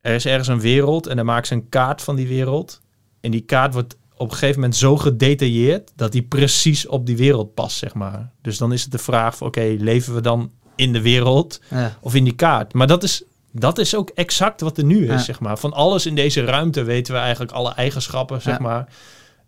er 0.00 0.14
is 0.14 0.26
ergens 0.26 0.48
een 0.48 0.60
wereld 0.60 1.06
en 1.06 1.16
dan 1.16 1.26
maakt 1.26 1.46
ze 1.46 1.54
een 1.54 1.68
kaart 1.68 2.02
van 2.02 2.16
die 2.16 2.28
wereld. 2.28 2.80
En 3.20 3.30
die 3.30 3.40
kaart 3.40 3.72
wordt 3.72 3.96
op 4.20 4.30
een 4.30 4.36
gegeven 4.36 4.60
moment 4.60 4.76
zo 4.76 4.96
gedetailleerd 4.96 5.92
dat 5.96 6.12
die 6.12 6.22
precies 6.22 6.86
op 6.86 7.06
die 7.06 7.16
wereld 7.16 7.54
past, 7.54 7.76
zeg 7.76 7.94
maar. 7.94 8.30
Dus 8.42 8.58
dan 8.58 8.72
is 8.72 8.82
het 8.82 8.92
de 8.92 8.98
vraag 8.98 9.42
oké, 9.42 9.76
leven 9.78 10.14
we 10.14 10.20
dan 10.20 10.50
in 10.76 10.92
de 10.92 11.00
wereld 11.00 11.60
of 12.00 12.14
in 12.14 12.24
die 12.24 12.34
kaart? 12.34 12.72
Maar 12.72 12.86
dat 12.86 13.02
is, 13.02 13.22
dat 13.52 13.78
is 13.78 13.94
ook 13.94 14.10
exact 14.14 14.60
wat 14.60 14.78
er 14.78 14.84
nu 14.84 15.08
is, 15.12 15.24
zeg 15.24 15.40
maar. 15.40 15.58
Van 15.58 15.72
alles 15.72 16.06
in 16.06 16.14
deze 16.14 16.44
ruimte 16.44 16.82
weten 16.82 17.14
we 17.14 17.20
eigenlijk 17.20 17.52
alle 17.52 17.72
eigenschappen, 17.72 18.42
zeg 18.42 18.58
maar. 18.58 18.88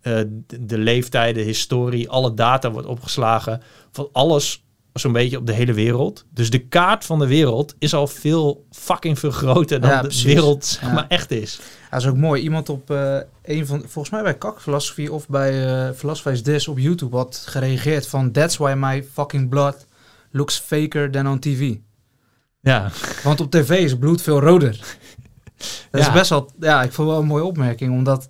Uh, 0.01 0.13
de, 0.47 0.65
de, 0.65 0.77
leeftijden, 0.77 1.43
historie, 1.43 2.09
alle 2.09 2.33
data 2.33 2.71
wordt 2.71 2.87
opgeslagen. 2.87 3.61
Van 3.91 4.09
alles 4.11 4.63
zo'n 4.93 5.11
beetje 5.11 5.37
op 5.37 5.45
de 5.47 5.53
hele 5.53 5.73
wereld. 5.73 6.25
Dus 6.29 6.49
de 6.49 6.67
kaart 6.67 7.05
van 7.05 7.19
de 7.19 7.27
wereld 7.27 7.75
is 7.79 7.93
al 7.93 8.07
veel 8.07 8.65
fucking 8.71 9.19
veel 9.19 9.31
groter 9.31 9.81
dan 9.81 10.01
de 10.01 10.21
wereld 10.23 10.65
zeg 10.65 10.91
maar 10.91 11.05
echt 11.07 11.31
is. 11.31 11.59
Dat 11.89 12.01
is 12.01 12.07
ook 12.07 12.17
mooi. 12.17 12.41
Iemand 12.41 12.69
op 12.69 12.91
uh, 12.91 13.17
een 13.43 13.65
van, 13.65 13.79
volgens 13.79 14.09
mij 14.09 14.23
bij 14.23 14.37
Kak 14.37 14.61
Philosophy 14.61 15.07
of 15.07 15.27
bij 15.27 15.87
uh, 15.87 15.95
Philosophy 15.95 16.41
This 16.41 16.67
op 16.67 16.79
YouTube 16.79 17.15
had 17.15 17.43
gereageerd 17.47 18.07
van 18.07 18.31
That's 18.31 18.57
why 18.57 18.73
my 18.77 19.03
fucking 19.13 19.49
blood 19.49 19.85
looks 20.31 20.59
faker 20.59 21.11
than 21.11 21.27
on 21.27 21.39
TV. 21.39 21.75
Ja. 22.59 22.91
Want 23.23 23.39
op 23.39 23.51
tv 23.51 23.69
is 23.69 23.97
bloed 23.97 24.21
veel 24.21 24.39
roder. 24.39 24.79
Dat 25.91 26.01
is 26.01 26.11
best 26.11 26.29
wel, 26.29 26.49
ja, 26.59 26.83
ik 26.83 26.91
vond 26.91 27.09
wel 27.09 27.19
een 27.19 27.25
mooie 27.25 27.43
opmerking, 27.43 27.91
omdat 27.91 28.25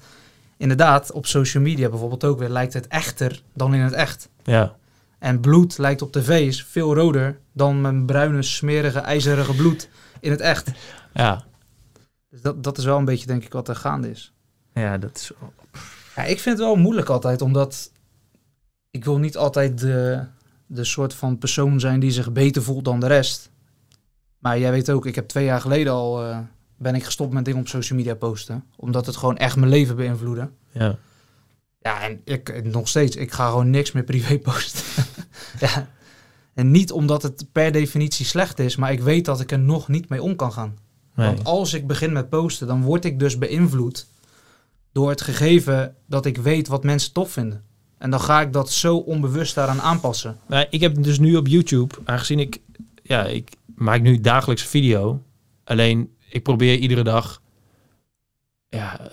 inderdaad 0.57 1.11
op 1.11 1.25
social 1.25 1.63
media 1.63 1.89
bijvoorbeeld 1.89 2.23
ook 2.23 2.39
weer 2.39 2.49
lijkt 2.49 2.73
het 2.73 2.87
echter 2.87 3.41
dan 3.53 3.73
in 3.73 3.79
het 3.81 3.93
echt. 3.93 4.29
Ja. 4.43 4.75
En 5.23 5.39
bloed 5.39 5.77
lijkt 5.77 6.01
op 6.01 6.11
tv 6.11 6.47
is 6.47 6.63
veel 6.63 6.93
roder 6.95 7.39
dan 7.51 7.81
mijn 7.81 8.05
bruine, 8.05 8.41
smerige, 8.41 8.99
ijzerige 8.99 9.55
bloed 9.55 9.89
in 10.19 10.31
het 10.31 10.41
echt. 10.41 10.71
Ja. 11.13 11.43
Dus 12.29 12.41
dat, 12.41 12.63
dat 12.63 12.77
is 12.77 12.85
wel 12.85 12.97
een 12.97 13.05
beetje, 13.05 13.25
denk 13.25 13.43
ik, 13.43 13.53
wat 13.53 13.67
er 13.67 13.75
gaande 13.75 14.09
is. 14.09 14.33
Ja, 14.73 14.97
dat 14.97 15.17
is 15.17 15.31
Ja, 16.15 16.23
ik 16.23 16.39
vind 16.39 16.57
het 16.57 16.67
wel 16.67 16.75
moeilijk 16.75 17.09
altijd, 17.09 17.41
omdat 17.41 17.91
ik 18.91 19.05
wil 19.05 19.17
niet 19.17 19.37
altijd 19.37 19.79
de, 19.79 20.23
de 20.65 20.83
soort 20.83 21.13
van 21.13 21.37
persoon 21.37 21.79
zijn 21.79 21.99
die 21.99 22.11
zich 22.11 22.31
beter 22.31 22.63
voelt 22.63 22.85
dan 22.85 22.99
de 22.99 23.07
rest. 23.07 23.51
Maar 24.37 24.59
jij 24.59 24.71
weet 24.71 24.89
ook, 24.89 25.05
ik 25.05 25.15
heb 25.15 25.27
twee 25.27 25.45
jaar 25.45 25.61
geleden 25.61 25.93
al 25.93 26.29
uh, 26.29 26.37
ben 26.77 26.95
ik 26.95 27.03
gestopt 27.03 27.33
met 27.33 27.45
dingen 27.45 27.59
op 27.59 27.67
social 27.67 27.97
media 27.97 28.15
posten. 28.15 28.63
Omdat 28.75 29.05
het 29.05 29.17
gewoon 29.17 29.37
echt 29.37 29.55
mijn 29.55 29.71
leven 29.71 29.95
beïnvloedde. 29.95 30.49
Ja. 30.71 30.97
Ja, 31.79 32.01
en 32.01 32.21
ik 32.23 32.63
nog 32.63 32.87
steeds, 32.87 33.15
ik 33.15 33.31
ga 33.31 33.47
gewoon 33.47 33.69
niks 33.69 33.91
meer 33.91 34.03
privé 34.03 34.39
posten. 34.49 35.05
Ja. 35.59 35.87
En 36.53 36.71
niet 36.71 36.91
omdat 36.91 37.23
het 37.23 37.45
per 37.51 37.71
definitie 37.71 38.25
slecht 38.25 38.59
is, 38.59 38.75
maar 38.75 38.91
ik 38.91 39.01
weet 39.01 39.25
dat 39.25 39.39
ik 39.39 39.51
er 39.51 39.59
nog 39.59 39.87
niet 39.87 40.09
mee 40.09 40.21
om 40.21 40.35
kan 40.35 40.53
gaan. 40.53 40.77
Want 41.13 41.43
als 41.43 41.73
ik 41.73 41.87
begin 41.87 42.11
met 42.11 42.29
posten, 42.29 42.67
dan 42.67 42.81
word 42.81 43.05
ik 43.05 43.19
dus 43.19 43.37
beïnvloed 43.37 44.07
door 44.91 45.09
het 45.09 45.21
gegeven 45.21 45.95
dat 46.07 46.25
ik 46.25 46.37
weet 46.37 46.67
wat 46.67 46.83
mensen 46.83 47.13
tof 47.13 47.31
vinden. 47.31 47.63
En 47.97 48.09
dan 48.09 48.19
ga 48.19 48.41
ik 48.41 48.53
dat 48.53 48.71
zo 48.71 48.97
onbewust 48.97 49.55
daaraan 49.55 49.81
aanpassen. 49.81 50.37
Maar 50.47 50.67
ik 50.69 50.81
heb 50.81 51.03
dus 51.03 51.19
nu 51.19 51.35
op 51.35 51.47
YouTube, 51.47 51.95
aangezien 52.03 52.39
ik, 52.39 52.59
ja, 53.03 53.25
ik 53.25 53.49
maak 53.75 54.01
nu 54.01 54.19
dagelijks 54.19 54.63
video. 54.63 55.23
Alleen 55.63 56.15
ik 56.29 56.43
probeer 56.43 56.77
iedere 56.77 57.03
dag 57.03 57.41
ja, 58.73 59.11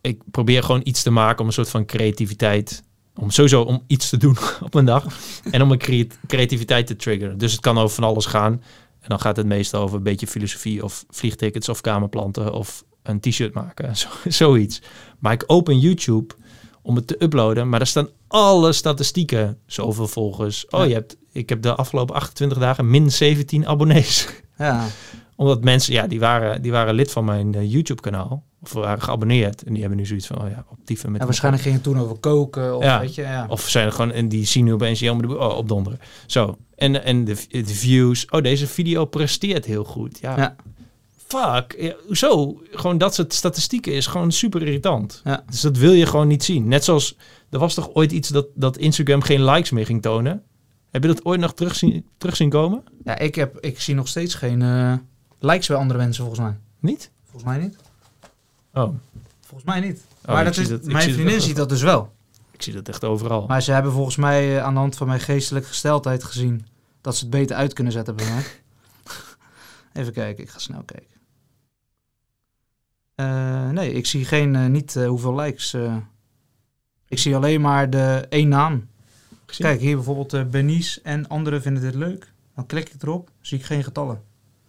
ik 0.00 0.22
probeer 0.30 0.62
gewoon 0.62 0.80
iets 0.84 1.02
te 1.02 1.10
maken 1.10 1.40
om 1.40 1.46
een 1.46 1.52
soort 1.52 1.68
van 1.68 1.86
creativiteit. 1.86 2.82
Om 3.14 3.30
sowieso 3.30 3.62
om 3.62 3.82
iets 3.86 4.08
te 4.08 4.16
doen 4.16 4.36
op 4.62 4.74
een 4.74 4.84
dag. 4.84 5.06
en 5.50 5.62
om 5.62 5.70
een 5.70 6.08
creativiteit 6.26 6.86
te 6.86 6.96
triggeren. 6.96 7.38
Dus 7.38 7.52
het 7.52 7.60
kan 7.60 7.78
over 7.78 7.94
van 7.94 8.04
alles 8.04 8.26
gaan. 8.26 8.52
En 9.00 9.08
dan 9.08 9.20
gaat 9.20 9.36
het 9.36 9.46
meestal 9.46 9.82
over 9.82 9.96
een 9.96 10.02
beetje 10.02 10.26
filosofie 10.26 10.84
of 10.84 11.04
vliegtickets 11.10 11.68
of 11.68 11.80
kamerplanten 11.80 12.52
of 12.52 12.84
een 13.02 13.20
t-shirt 13.20 13.54
maken. 13.54 13.96
Zo, 13.96 14.08
zoiets. 14.44 14.82
Maar 15.18 15.32
ik 15.32 15.44
open 15.46 15.78
YouTube 15.78 16.34
om 16.82 16.96
het 16.96 17.06
te 17.06 17.22
uploaden. 17.22 17.68
Maar 17.68 17.78
daar 17.78 17.88
staan 17.88 18.08
alle 18.28 18.72
statistieken. 18.72 19.58
Zoveel 19.66 20.08
volgers. 20.08 20.66
Oh, 20.68 20.86
je 20.86 20.92
hebt, 20.92 21.16
ik 21.32 21.48
heb 21.48 21.62
de 21.62 21.74
afgelopen 21.74 22.14
28 22.14 22.58
dagen 22.58 22.90
min 22.90 23.10
17 23.10 23.66
abonnees. 23.66 24.28
Ja, 24.58 24.86
Omdat 25.36 25.64
mensen, 25.64 25.92
ja, 25.92 26.06
die 26.06 26.20
waren, 26.20 26.62
die 26.62 26.70
waren 26.70 26.94
lid 26.94 27.12
van 27.12 27.24
mijn 27.24 27.54
eh, 27.54 27.72
YouTube-kanaal. 27.72 28.44
Of 28.62 28.72
waren 28.72 29.02
geabonneerd. 29.02 29.62
En 29.62 29.72
die 29.72 29.80
hebben 29.80 29.98
nu 29.98 30.06
zoiets 30.06 30.26
van, 30.26 30.42
oh 30.42 30.48
ja, 30.48 30.64
optieven 30.68 31.10
met 31.10 31.20
een 31.20 31.26
waarschijnlijk 31.26 31.62
ging 31.62 31.74
het 31.74 31.84
toen 31.84 31.98
over 31.98 32.16
koken 32.16 32.76
of 32.76 32.84
Ja. 32.84 33.00
weet 33.00 33.14
je, 33.14 33.22
ja. 33.22 33.46
of 33.48 33.68
zijn 33.68 33.86
er 33.86 33.92
gewoon 33.92 34.12
en 34.12 34.28
die 34.28 34.46
zien 34.46 34.64
nu 34.64 34.72
opeens 34.72 35.00
helemaal 35.00 35.28
de 35.28 35.38
oh, 35.38 35.56
opdonderen. 35.56 35.98
Zo. 36.26 36.56
En, 36.74 37.04
en 37.04 37.24
de, 37.24 37.46
de 37.48 37.66
views. 37.66 38.26
Oh, 38.30 38.42
deze 38.42 38.66
video 38.66 39.04
presteert 39.04 39.64
heel 39.64 39.84
goed. 39.84 40.18
Ja. 40.20 40.36
Ja. 40.36 40.56
Fuck. 41.26 41.74
Ja, 41.78 41.94
hoezo? 42.06 42.60
Gewoon 42.70 42.98
dat 42.98 43.14
soort 43.14 43.32
statistieken 43.32 43.92
is 43.92 44.06
gewoon 44.06 44.32
super 44.32 44.62
irritant. 44.62 45.20
Ja. 45.24 45.44
Dus 45.50 45.60
dat 45.60 45.76
wil 45.76 45.92
je 45.92 46.06
gewoon 46.06 46.28
niet 46.28 46.44
zien. 46.44 46.68
Net 46.68 46.84
zoals 46.84 47.16
er 47.50 47.58
was 47.58 47.74
toch 47.74 47.90
ooit 47.94 48.12
iets 48.12 48.28
dat, 48.28 48.46
dat 48.54 48.76
Instagram 48.76 49.22
geen 49.22 49.44
likes 49.44 49.70
meer 49.70 49.86
ging 49.86 50.02
tonen. 50.02 50.42
Heb 50.90 51.02
je 51.02 51.08
dat 51.08 51.24
ooit 51.24 51.40
nog 51.40 51.54
terug 51.54 51.74
zien, 51.74 52.06
terug 52.18 52.36
zien 52.36 52.50
komen? 52.50 52.84
Ja, 53.04 53.18
ik, 53.18 53.34
heb, 53.34 53.58
ik 53.60 53.80
zie 53.80 53.94
nog 53.94 54.08
steeds 54.08 54.34
geen 54.34 54.62
eh, 54.62 54.94
likes 55.42 55.66
bij 55.68 55.76
andere 55.76 55.98
mensen 55.98 56.24
volgens 56.24 56.46
mij. 56.46 56.56
Niet? 56.78 57.10
Volgens 57.24 57.44
mij 57.44 57.58
niet. 57.58 57.76
Oh, 58.72 58.94
Volgens 59.40 59.64
mij 59.64 59.80
niet. 59.80 60.04
Oh, 60.26 60.34
maar 60.34 60.44
dat 60.44 60.56
is, 60.56 60.68
dat- 60.68 60.84
mijn 60.84 61.02
zie 61.02 61.12
vriendin 61.14 61.40
ziet 61.40 61.56
dat 61.56 61.68
dus 61.68 61.82
wel. 61.82 62.12
ik 62.50 62.62
zie 62.62 62.72
dat 62.72 62.88
echt 62.88 63.04
overal. 63.04 63.46
Maar 63.46 63.62
ze 63.62 63.72
hebben 63.72 63.92
volgens 63.92 64.16
mij 64.16 64.56
eh, 64.56 64.64
aan 64.64 64.72
de 64.74 64.78
hand 64.80 64.96
van 64.96 65.06
mijn 65.06 65.20
geestelijke 65.20 65.68
gesteldheid 65.68 66.24
gezien 66.24 66.66
dat 67.00 67.16
ze 67.16 67.20
het 67.22 67.30
beter 67.30 67.56
uit 67.56 67.72
kunnen 67.72 67.92
zetten 67.92 68.16
bij 68.16 68.26
mij. 68.30 68.44
Even 70.02 70.12
kijken, 70.12 70.44
ik 70.44 70.50
ga 70.50 70.58
snel 70.58 70.82
kijken. 70.82 71.10
Eh, 73.14 73.70
nee, 73.70 73.92
ik 73.92 74.06
zie 74.06 74.24
geen, 74.24 74.56
eh, 74.56 74.66
niet 74.66 74.94
hoeveel 74.94 75.34
likes. 75.34 75.76
ik 77.08 77.18
zie 77.18 77.36
alleen 77.36 77.60
maar 77.60 77.90
de 77.90 78.26
één 78.28 78.48
naam. 78.48 78.88
Gezien? 79.46 79.66
Kijk, 79.66 79.80
hier 79.80 79.94
bijvoorbeeld 79.96 80.50
Benice 80.50 81.00
en 81.02 81.28
anderen 81.28 81.62
vinden 81.62 81.82
dit 81.82 81.94
leuk. 81.94 82.32
Dan 82.54 82.66
klik 82.66 82.88
ik 82.88 83.02
erop, 83.02 83.30
zie 83.40 83.58
ik 83.58 83.64
geen 83.64 83.84
getallen. 83.84 84.22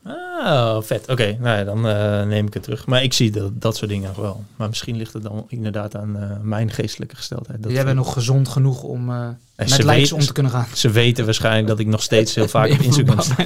Ah, 0.03 0.81
vet. 0.81 1.09
Oké, 1.09 1.37
nou 1.39 1.57
ja, 1.57 1.63
dan 1.63 1.87
eh, 1.87 2.23
neem 2.23 2.47
ik 2.47 2.53
het 2.53 2.63
terug. 2.63 2.85
Maar 2.85 3.03
ik 3.03 3.13
zie 3.13 3.31
dat, 3.31 3.61
dat 3.61 3.75
soort 3.75 3.89
dingen 3.89 4.21
wel. 4.21 4.43
Maar 4.55 4.69
misschien 4.69 4.97
ligt 4.97 5.13
het 5.13 5.23
dan 5.23 5.45
inderdaad 5.47 5.95
aan 5.95 6.17
eh, 6.17 6.29
mijn 6.41 6.71
geestelijke 6.71 7.15
gesteldheid. 7.15 7.63
Dat 7.63 7.71
Jij 7.71 7.83
bent 7.83 7.95
nog 7.95 8.13
gezond 8.13 8.47
genoeg 8.47 8.83
om 8.83 9.09
eh, 9.09 9.27
met 9.55 9.83
likes 9.83 10.11
om 10.11 10.19
te 10.19 10.33
kunnen 10.33 10.51
gaan. 10.51 10.65
Ze 10.73 10.89
weten 10.89 11.25
waarschijnlijk 11.25 11.67
dat 11.67 11.79
ik 11.79 11.87
nog 11.87 12.03
steeds 12.03 12.35
heel 12.35 12.47
vaak 12.47 12.71
op 12.71 12.79
Instagram 12.79 13.19
sta. 13.19 13.35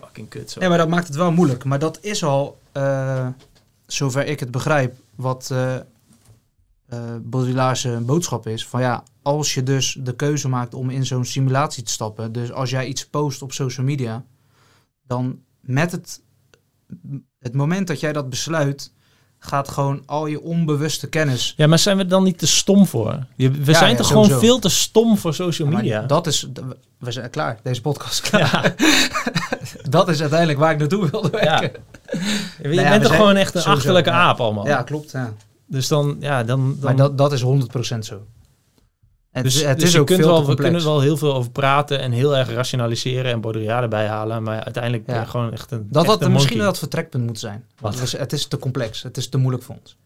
Fucking 0.00 0.28
kut 0.28 0.50
zo. 0.50 0.60
Ja, 0.60 0.68
maar 0.68 0.78
dat 0.78 0.88
maakt 0.88 1.06
het 1.06 1.16
wel 1.16 1.32
moeilijk. 1.32 1.64
Maar 1.64 1.78
dat 1.78 1.98
is 2.00 2.24
al, 2.24 2.58
zover 3.86 4.26
ik 4.26 4.40
het 4.40 4.50
begrijp, 4.50 4.96
wat 5.14 5.50
eh 5.50 5.76
Baudelaire's 7.22 7.86
boodschap 8.04 8.46
is. 8.46 8.66
Van 8.66 8.80
ja, 8.80 9.02
als 9.22 9.54
je 9.54 9.62
dus 9.62 9.96
de 10.00 10.14
keuze 10.14 10.48
maakt 10.48 10.74
om 10.74 10.90
in 10.90 11.06
zo'n 11.06 11.24
simulatie 11.24 11.82
te 11.82 11.92
stappen. 11.92 12.32
Dus 12.32 12.52
als 12.52 12.70
jij 12.70 12.86
iets 12.86 13.06
post 13.06 13.42
op 13.42 13.52
social 13.52 13.86
media, 13.86 14.24
dan 15.06 15.38
met 15.60 15.92
het, 15.92 16.20
het 17.38 17.54
moment 17.54 17.86
dat 17.86 18.00
jij 18.00 18.12
dat 18.12 18.30
besluit, 18.30 18.92
gaat 19.38 19.68
gewoon 19.68 20.02
al 20.06 20.26
je 20.26 20.40
onbewuste 20.42 21.08
kennis. 21.08 21.54
Ja, 21.56 21.66
maar 21.66 21.78
zijn 21.78 21.96
we 21.96 22.06
dan 22.06 22.22
niet 22.24 22.38
te 22.38 22.46
stom 22.46 22.86
voor? 22.86 23.26
We 23.36 23.42
Ja, 23.64 23.72
zijn 23.74 23.90
ja, 23.90 23.96
toch 23.96 24.06
sowieso. 24.06 24.12
gewoon 24.28 24.40
veel 24.40 24.58
te 24.58 24.68
stom 24.68 25.18
voor 25.18 25.34
social 25.34 25.68
media? 25.68 26.02
dat 26.02 26.26
is, 26.26 26.48
we 26.98 27.12
zijn 27.12 27.30
klaar. 27.30 27.58
Deze 27.62 27.80
podcast 27.80 28.22
is 28.22 28.30
klaar. 28.30 28.74
dat 29.88 30.08
is 30.08 30.20
uiteindelijk 30.20 30.58
waar 30.58 30.72
ik 30.72 30.78
naartoe 30.78 31.10
wilde 31.10 31.28
Ja. 31.32 31.38
werken. 31.60 31.82
je 32.62 32.68
ja, 32.68 32.88
bent 32.88 33.02
toch 33.02 33.06
zijn- 33.12 33.20
gewoon 33.20 33.36
echt 33.36 33.54
een 33.54 33.60
sowieso, 33.60 33.70
achterlijke 33.70 34.10
ja. 34.10 34.16
aap 34.16 34.40
allemaal. 34.40 34.66
Ja, 34.66 34.82
klopt. 34.82 35.10
Ja. 35.10 35.32
Dus 35.66 35.88
dan, 35.88 36.16
ja, 36.20 36.44
dan... 36.44 36.66
dan 36.66 36.76
Maar 36.80 36.96
dat, 36.96 37.18
dat 37.18 37.32
is 37.32 37.42
100% 37.44 37.98
zo. 37.98 38.26
Het, 39.34 39.44
dus, 39.44 39.62
het 39.62 39.78
dus 39.78 39.86
is 39.88 39.92
je 39.92 40.00
ook 40.00 40.06
kunt 40.06 40.18
veel 40.20 40.28
wel, 40.28 40.46
we 40.46 40.54
kunnen 40.54 40.84
wel 40.84 41.00
heel 41.00 41.16
veel 41.16 41.34
over 41.34 41.50
praten 41.50 42.00
en 42.00 42.12
heel 42.12 42.36
erg 42.36 42.50
rationaliseren 42.50 43.32
en 43.32 43.40
Baudrillard 43.40 43.82
erbij 43.82 44.06
halen, 44.06 44.42
maar 44.42 44.64
uiteindelijk 44.64 45.02
Ja. 45.06 45.20
je 45.20 45.26
gewoon 45.26 45.52
echt 45.52 45.70
een 45.70 45.86
dat 45.90 46.06
had 46.06 46.28
misschien 46.28 46.58
dat 46.58 46.78
vertrekpunt 46.78 47.26
moet 47.26 47.38
zijn. 47.38 47.64
Wat? 47.80 47.94
Het 47.94 48.02
is, 48.02 48.16
het 48.16 48.32
is 48.32 48.46
te 48.46 48.58
complex. 48.58 49.02
Het 49.02 49.16
is 49.16 49.28
te 49.28 49.38
moeilijk 49.38 49.64
voor 49.64 49.74
ons. 49.80 49.96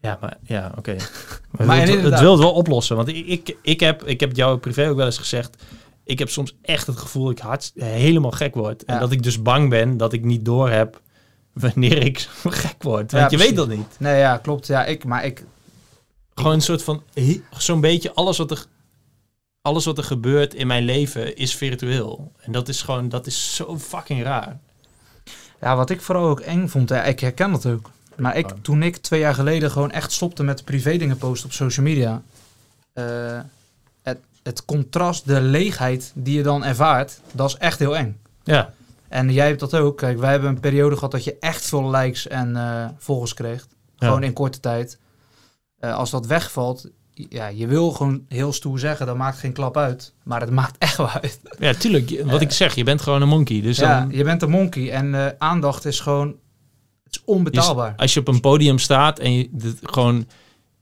Ja, 0.00 0.18
maar 0.20 0.36
ja, 0.42 0.72
oké. 0.78 0.96
Maar 1.50 1.66
Maar 1.66 1.78
het, 1.80 2.02
het 2.02 2.20
wil 2.20 2.30
het 2.32 2.40
wel 2.40 2.52
oplossen. 2.52 2.96
Want 2.96 3.08
ik, 3.08 3.26
ik, 3.26 3.56
ik, 3.62 3.80
heb, 3.80 4.04
ik 4.04 4.20
heb 4.20 4.28
het 4.28 4.38
jou 4.38 4.58
privé 4.58 4.88
ook 4.88 4.96
wel 4.96 5.06
eens 5.06 5.18
gezegd. 5.18 5.62
Ik 6.04 6.18
heb 6.18 6.28
soms 6.30 6.56
echt 6.62 6.86
het 6.86 6.96
gevoel 6.96 7.22
dat 7.24 7.32
ik 7.32 7.38
hard, 7.38 7.72
helemaal 7.74 8.30
gek 8.30 8.54
word. 8.54 8.84
En 8.84 8.94
Ja. 8.94 9.00
dat 9.00 9.12
ik 9.12 9.22
dus 9.22 9.42
bang 9.42 9.70
ben 9.70 9.96
dat 9.96 10.12
ik 10.12 10.24
niet 10.24 10.44
door 10.44 10.70
heb 10.70 11.00
wanneer 11.52 12.04
ik 12.04 12.28
gek 12.44 12.82
word. 12.82 12.96
Want 12.98 13.10
Ja, 13.10 13.18
je 13.20 13.26
precies. 13.26 13.46
weet 13.46 13.56
dat 13.56 13.68
niet. 13.68 13.96
Nee, 13.98 14.18
ja, 14.18 14.36
klopt. 14.36 14.66
Ja, 14.66 14.84
ik, 14.84 15.04
maar 15.04 15.24
ik, 15.24 15.44
Gewoon 16.40 16.54
een 16.54 16.60
soort 16.62 16.82
van, 16.82 17.02
zo'n 17.58 17.80
beetje 17.80 18.12
alles 18.14 18.38
wat 18.38 18.50
er... 18.50 18.64
Alles 19.62 19.84
wat 19.84 19.98
er 19.98 20.04
gebeurt 20.04 20.54
in 20.54 20.66
mijn 20.66 20.84
leven 20.84 21.36
is 21.36 21.54
virtueel. 21.54 22.32
En 22.40 22.52
dat 22.52 22.68
is 22.68 22.82
gewoon, 22.82 23.08
dat 23.08 23.26
is 23.26 23.54
zo 23.54 23.78
fucking 23.78 24.22
raar. 24.22 24.58
ja, 25.60 25.76
wat 25.76 25.90
ik 25.90 26.00
vooral 26.00 26.28
ook 26.28 26.40
eng 26.40 26.68
vond, 26.68 26.88
ja, 26.88 27.02
ik 27.04 27.20
herken 27.20 27.50
dat 27.50 27.66
ook. 27.66 27.90
Maar 28.16 28.36
ik, 28.36 28.46
toen 28.62 28.82
ik 28.82 28.96
twee 28.96 29.20
jaar 29.20 29.34
geleden 29.34 29.70
gewoon 29.70 29.90
echt 29.90 30.12
stopte 30.12 30.42
met 30.42 30.64
privé 30.64 30.96
dingen 30.96 31.16
posten 31.18 31.46
op 31.48 31.52
social 31.54 31.86
media. 31.86 32.22
eh, 32.92 33.40
het, 34.02 34.18
het 34.42 34.64
contrast, 34.64 35.26
de 35.26 35.40
leegheid 35.40 36.12
die 36.14 36.36
je 36.36 36.42
dan 36.42 36.64
ervaart, 36.64 37.20
dat 37.32 37.48
is 37.48 37.56
echt 37.56 37.78
heel 37.78 37.96
eng. 37.96 38.20
Ja, 38.44 38.72
En 39.08 39.32
jij 39.32 39.46
hebt 39.46 39.60
dat 39.60 39.74
ook. 39.74 39.96
Kijk, 39.96 40.18
wij 40.18 40.30
hebben 40.30 40.48
een 40.48 40.60
periode 40.60 40.94
gehad 40.94 41.10
dat 41.10 41.24
je 41.24 41.36
echt 41.40 41.64
veel 41.64 41.90
likes 41.90 42.26
en 42.28 42.56
eh 42.56 42.88
volgers 42.98 43.34
kreeg. 43.34 43.66
Gewoon 43.98 44.20
Ja. 44.20 44.26
in 44.26 44.32
korte 44.32 44.60
tijd. 44.60 44.98
Eh, 45.80 45.94
als 45.96 46.10
dat 46.10 46.26
wegvalt, 46.26 46.88
ja, 47.12 47.46
je 47.46 47.66
wil 47.66 47.90
gewoon 47.90 48.24
heel 48.28 48.52
stoer 48.52 48.78
zeggen, 48.78 49.06
dat 49.06 49.16
maakt 49.16 49.38
geen 49.38 49.52
klap 49.52 49.76
uit. 49.76 50.14
Maar 50.22 50.40
het 50.40 50.50
maakt 50.50 50.78
echt 50.78 50.96
wel 50.96 51.08
uit. 51.10 51.40
ja 51.58 51.72
tuurlijk. 51.74 52.22
Wat 52.24 52.40
ik 52.40 52.50
zeg, 52.50 52.74
je 52.74 52.84
bent 52.84 53.02
gewoon 53.02 53.22
een 53.22 53.28
monkey. 53.28 53.60
Dus 53.60 53.76
ja, 53.76 54.00
dan, 54.00 54.10
je 54.16 54.24
bent 54.24 54.42
een 54.42 54.50
monkey 54.50 54.90
en 54.90 55.14
eh, 55.14 55.26
aandacht 55.38 55.84
is 55.84 56.00
gewoon, 56.00 56.26
het 57.04 57.14
is 57.14 57.22
onbetaalbaar. 57.24 57.92
als 57.96 58.14
je 58.14 58.20
op 58.20 58.28
een 58.28 58.40
podium 58.40 58.78
staat 58.78 59.18
en 59.18 59.32
je 59.32 59.48
dit 59.52 59.78
gewoon... 59.82 60.26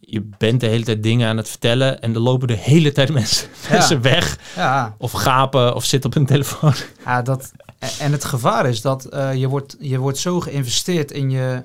Je 0.00 0.28
bent 0.38 0.60
de 0.60 0.66
hele 0.66 0.84
tijd 0.84 1.02
dingen 1.02 1.28
aan 1.28 1.36
het 1.36 1.48
vertellen 1.48 2.00
en 2.00 2.14
er 2.14 2.20
lopen 2.20 2.48
de 2.48 2.54
hele 2.56 2.92
tijd 2.92 3.12
mensen, 3.12 3.48
Ja. 3.62 3.70
mensen 3.72 4.00
weg. 4.02 4.38
Ja, 4.56 4.94
Of 4.98 5.12
gapen 5.12 5.74
of 5.74 5.84
zitten 5.84 6.10
op 6.10 6.16
hun 6.16 6.26
telefoon. 6.26 6.74
ja 7.04 7.22
dat, 7.22 7.52
en 7.98 8.12
het 8.12 8.24
gevaar 8.24 8.68
is 8.68 8.80
dat 8.80 9.04
eh, 9.04 9.34
je, 9.34 9.48
wordt, 9.48 9.76
je 9.80 9.98
wordt 9.98 10.18
zo 10.18 10.40
geïnvesteerd 10.40 11.10
in 11.12 11.30
je, 11.30 11.62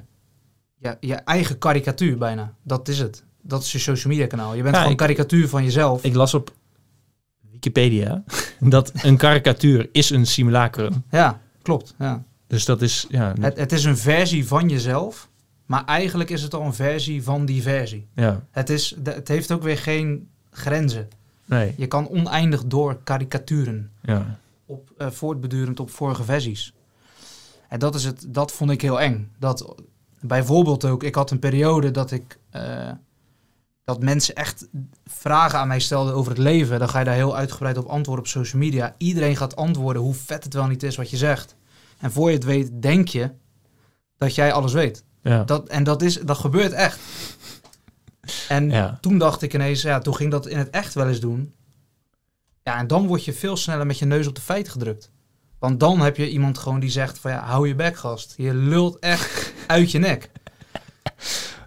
ja, 0.84 0.98
je 1.00 1.15
eigen 1.15 1.58
karikatuur 1.58 2.17
bijna. 2.17 2.54
Dat 2.63 2.88
is 2.88 3.00
het. 3.00 3.24
Dat 3.41 3.62
is 3.63 3.72
je 3.72 3.80
social 3.80 4.13
media 4.13 4.28
kanaal. 4.28 4.54
Je 4.54 4.62
bent 4.62 4.74
Ja, 4.74 4.78
gewoon 4.78 4.91
ik- 4.93 5.00
karikatuur 5.00 5.50
van 5.50 5.63
jezelf. 5.63 6.04
Ik 6.04 6.13
las 6.15 6.34
op 6.34 6.54
Wikipedia 7.52 8.24
dat 8.60 8.91
een 9.04 9.17
karikatuur 9.17 9.89
is 9.91 10.10
een 10.10 10.26
simulacrum. 10.26 11.04
ja, 11.12 11.41
klopt. 11.62 11.96
Ja. 12.00 12.24
Dus 12.48 12.65
dat 12.65 12.82
is, 12.82 13.06
ja, 13.10 13.34
Het, 13.41 13.58
het 13.58 13.72
is 13.72 13.84
een 13.84 13.98
versie 13.98 14.48
van 14.48 14.69
jezelf, 14.69 15.30
maar 15.65 15.86
eigenlijk 15.86 16.30
is 16.30 16.41
het 16.41 16.54
al 16.54 16.62
een 16.62 16.74
versie 16.74 17.24
van 17.24 17.46
die 17.46 17.62
versie. 17.62 18.08
ja, 18.15 18.43
Het, 18.52 18.69
is, 18.69 18.96
het 19.04 19.28
heeft 19.28 19.52
ook 19.52 19.63
weer 19.63 19.78
geen 19.78 20.30
grenzen. 20.52 21.08
nee, 21.46 21.74
Je 21.78 21.88
kan 21.88 22.10
oneindig 22.10 22.65
door 22.65 23.00
karikaturen, 23.04 23.91
ja. 24.02 24.39
op, 24.65 24.91
eh, 24.98 25.10
voortbedurend 25.10 25.80
op 25.80 25.89
vorige 25.89 26.24
versies. 26.24 26.74
En 27.69 27.80
dat, 27.80 27.96
is 27.96 28.04
het, 28.04 28.26
dat 28.28 28.52
vond 28.52 28.72
ik 28.72 28.82
heel 28.82 29.02
eng. 29.02 29.32
Dat, 29.39 29.76
bijvoorbeeld 30.23 30.86
ook, 30.86 31.03
ik 31.03 31.15
had 31.15 31.31
een 31.31 31.39
periode 31.39 31.91
dat 31.91 32.12
ik... 32.12 32.38
eh, 32.49 32.89
dat 33.86 34.03
mensen 34.03 34.36
echt 34.36 34.67
vragen 35.05 35.59
aan 35.59 35.67
mij 35.67 35.79
stelden 35.79 36.13
over 36.13 36.31
het 36.31 36.41
leven. 36.41 36.79
Dan 36.79 36.89
ga 36.89 36.99
je 36.99 37.05
daar 37.05 37.13
heel 37.13 37.36
uitgebreid 37.36 37.77
op 37.77 37.86
antwoorden 37.86 38.23
op 38.25 38.29
social 38.31 38.62
media. 38.62 38.95
Iedereen 38.97 39.36
gaat 39.38 39.55
antwoorden 39.55 40.01
hoe 40.01 40.13
vet 40.13 40.43
het 40.43 40.53
wel 40.53 40.67
niet 40.67 40.83
is 40.83 40.95
wat 40.95 41.09
je 41.09 41.17
zegt. 41.17 41.55
En 41.99 42.12
voor 42.12 42.29
je 42.29 42.36
het 42.36 42.43
weet, 42.45 42.81
denk 42.81 43.07
je 43.07 43.31
dat 44.17 44.36
jij 44.36 44.53
alles 44.53 44.73
weet. 44.73 45.03
ja. 45.21 45.43
Dat, 45.43 45.67
en 45.69 45.83
dat, 45.83 46.01
is, 46.01 46.19
dat 46.19 46.38
gebeurt 46.38 46.71
echt. 46.71 46.99
En 48.47 48.69
Ja. 48.69 48.97
toen 49.01 49.17
dacht 49.17 49.41
ik 49.41 49.53
ineens, 49.53 49.81
ja, 49.81 49.99
toen 49.99 50.15
ging 50.15 50.31
dat 50.31 50.47
in 50.47 50.57
het 50.57 50.69
echt 50.69 50.93
wel 50.93 51.07
eens 51.07 51.19
doen. 51.19 51.53
Ja, 52.63 52.77
en 52.77 52.88
dan 52.88 53.07
word 53.07 53.25
je 53.25 53.33
veel 53.33 53.57
sneller 53.57 53.86
met 53.86 53.99
je 53.99 54.05
neus 54.05 54.27
op 54.27 54.36
de 54.36 54.41
feiten 54.41 54.71
gedrukt. 54.71 55.12
Want 55.63 55.80
dan 55.80 55.99
heb 55.99 56.17
je 56.17 56.30
iemand 56.30 56.58
gewoon 56.58 56.80
die 56.80 56.89
zegt 56.89 57.19
van 57.19 57.32
ja, 57.32 57.43
hou 57.43 57.67
je 57.67 57.76
bek 57.76 57.95
gast. 57.95 58.34
Je 58.38 58.54
lult 58.54 58.99
echt 58.99 59.54
uit 59.67 59.91
je 59.91 59.99
nek. 59.99 60.30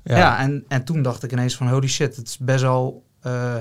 Ja, 0.04 0.38
en, 0.38 0.64
en 0.68 0.85
toen 0.85 1.02
dacht 1.02 1.22
ik 1.22 1.32
ineens 1.32 1.56
van 1.56 1.68
holy 1.68 1.88
shit, 1.88 2.16
het 2.16 2.26
is 2.26 2.38
best 2.38 2.62
wel 2.62 3.04
eh, 3.20 3.59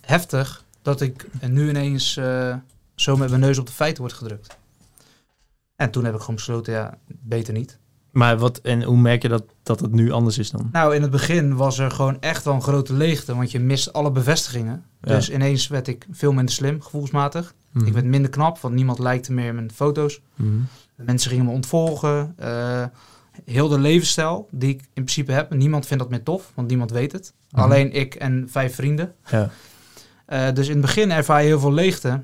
heftig 0.00 0.64
dat 0.82 1.00
ik 1.00 1.26
nu 1.40 1.68
ineens 1.68 2.16
eh, 2.16 2.56
zo 2.94 3.16
met 3.16 3.28
mijn 3.28 3.40
neus 3.40 3.58
op 3.58 3.66
de 3.66 3.72
feiten 3.72 4.02
word 4.02 4.14
gedrukt. 4.14 4.56
En 5.76 5.90
toen 5.90 6.04
heb 6.04 6.14
ik 6.14 6.20
gewoon 6.20 6.34
besloten, 6.34 6.72
ja, 6.72 6.98
beter 7.06 7.52
niet. 7.52 7.78
Maar 8.18 8.38
wat, 8.38 8.58
en 8.58 8.82
hoe 8.82 8.96
merk 8.96 9.22
je 9.22 9.28
dat, 9.28 9.44
dat 9.62 9.80
het 9.80 9.92
nu 9.92 10.10
anders 10.10 10.38
is 10.38 10.50
dan? 10.50 10.68
Nou, 10.72 10.94
in 10.94 11.02
het 11.02 11.10
begin 11.10 11.56
was 11.56 11.78
er 11.78 11.90
gewoon 11.90 12.20
echt 12.20 12.44
wel 12.44 12.54
een 12.54 12.62
grote 12.62 12.92
leegte, 12.92 13.34
want 13.34 13.50
je 13.50 13.60
mist 13.60 13.92
alle 13.92 14.10
bevestigingen. 14.10 14.84
Ja. 15.00 15.14
Dus 15.14 15.30
ineens 15.30 15.68
werd 15.68 15.88
ik 15.88 16.06
veel 16.10 16.32
minder 16.32 16.54
slim, 16.54 16.80
gevoelsmatig. 16.80 17.54
Mhm. 17.70 17.86
Ik 17.86 17.92
werd 17.92 18.04
minder 18.04 18.30
knap, 18.30 18.58
want 18.58 18.74
niemand 18.74 18.98
likte 18.98 19.32
meer 19.32 19.54
mijn 19.54 19.72
foto's. 19.72 20.20
Mhm. 20.34 20.50
Mensen 20.94 21.30
gingen 21.30 21.44
me 21.44 21.50
ontvolgen. 21.50 22.34
Eh, 22.36 22.84
heel 23.44 23.68
de 23.68 23.78
levensstijl 23.78 24.48
die 24.50 24.70
ik 24.70 24.80
in 24.80 24.88
principe 24.92 25.32
heb. 25.32 25.54
Niemand 25.54 25.86
vindt 25.86 26.02
dat 26.02 26.12
meer 26.12 26.22
tof, 26.22 26.52
want 26.54 26.68
niemand 26.68 26.90
weet 26.90 27.12
het. 27.12 27.32
Mhm. 27.50 27.62
Alleen 27.62 27.92
ik 27.92 28.14
en 28.14 28.46
vijf 28.50 28.74
vrienden. 28.74 29.14
Ja. 29.30 29.50
Eh, 30.26 30.52
dus 30.52 30.66
in 30.66 30.72
het 30.72 30.80
begin 30.80 31.10
ervaar 31.10 31.40
je 31.40 31.46
heel 31.46 31.60
veel 31.60 31.72
leegte. 31.72 32.22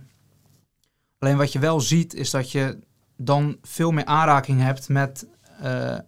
Alleen 1.18 1.37
wat 1.37 1.52
je 1.52 1.59
wel 1.59 1.80
ziet, 1.80 2.14
is 2.14 2.30
dat 2.30 2.50
je 2.50 2.78
dan 3.16 3.57
veel 3.62 3.90
meer 3.90 4.04
aanraking 4.04 4.61
hebt 4.61 4.88
met 4.88 5.26
eh, 5.64 5.98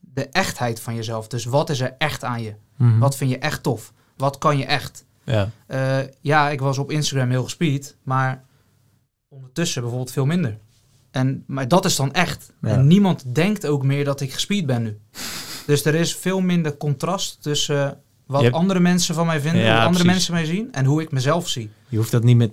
de 0.00 0.28
echtheid 0.28 0.80
van 0.80 0.94
jezelf. 0.94 1.28
Dus 1.28 1.44
wat 1.44 1.70
is 1.70 1.80
er 1.80 1.94
echt 1.98 2.24
aan 2.24 2.42
je? 2.42 2.54
Mhm. 2.76 2.98
Wat 2.98 3.16
vind 3.16 3.30
je 3.30 3.38
echt 3.38 3.62
tof? 3.62 3.92
Wat 4.16 4.38
kan 4.38 4.58
je 4.58 4.64
echt? 4.64 5.04
Ja. 5.24 5.50
Eh, 5.66 5.98
ja, 6.20 6.48
ik 6.50 6.60
was 6.60 6.78
op 6.78 6.90
Instagram 6.90 7.30
heel 7.30 7.44
gespied, 7.44 7.96
maar 8.02 8.44
ondertussen 9.28 9.80
bijvoorbeeld 9.82 10.12
veel 10.12 10.26
minder. 10.26 10.58
En, 11.10 11.44
maar 11.46 11.68
dat 11.68 11.84
is 11.84 11.96
dan 11.96 12.12
echt. 12.12 12.52
Ja. 12.60 12.68
En 12.68 12.86
niemand 12.86 13.34
denkt 13.34 13.66
ook 13.66 13.82
meer 13.82 14.04
dat 14.04 14.20
ik 14.20 14.32
gespied 14.32 14.66
ben 14.66 14.82
nu. 14.82 14.98
Dus 15.66 15.84
er 15.84 15.94
is 15.94 16.14
veel 16.16 16.40
minder 16.40 16.76
contrast 16.76 17.42
tussen 17.42 17.90
eh, 17.90 17.96
wat 18.26 18.42
hebt- 18.42 18.54
andere 18.54 18.80
mensen 18.80 19.14
van 19.14 19.26
mij 19.26 19.40
vinden, 19.40 19.62
Ja, 19.62 19.66
hoe 19.76 19.84
andere 19.86 20.04
precies. 20.04 20.12
mensen 20.12 20.32
mij 20.34 20.44
zien 20.44 20.72
en 20.72 20.84
hoe 20.84 21.02
ik 21.02 21.10
mezelf 21.12 21.48
zie. 21.48 21.70
Je 21.88 21.96
hoeft 21.96 22.10
dat 22.10 22.22
niet 22.24 22.36
met 22.36 22.52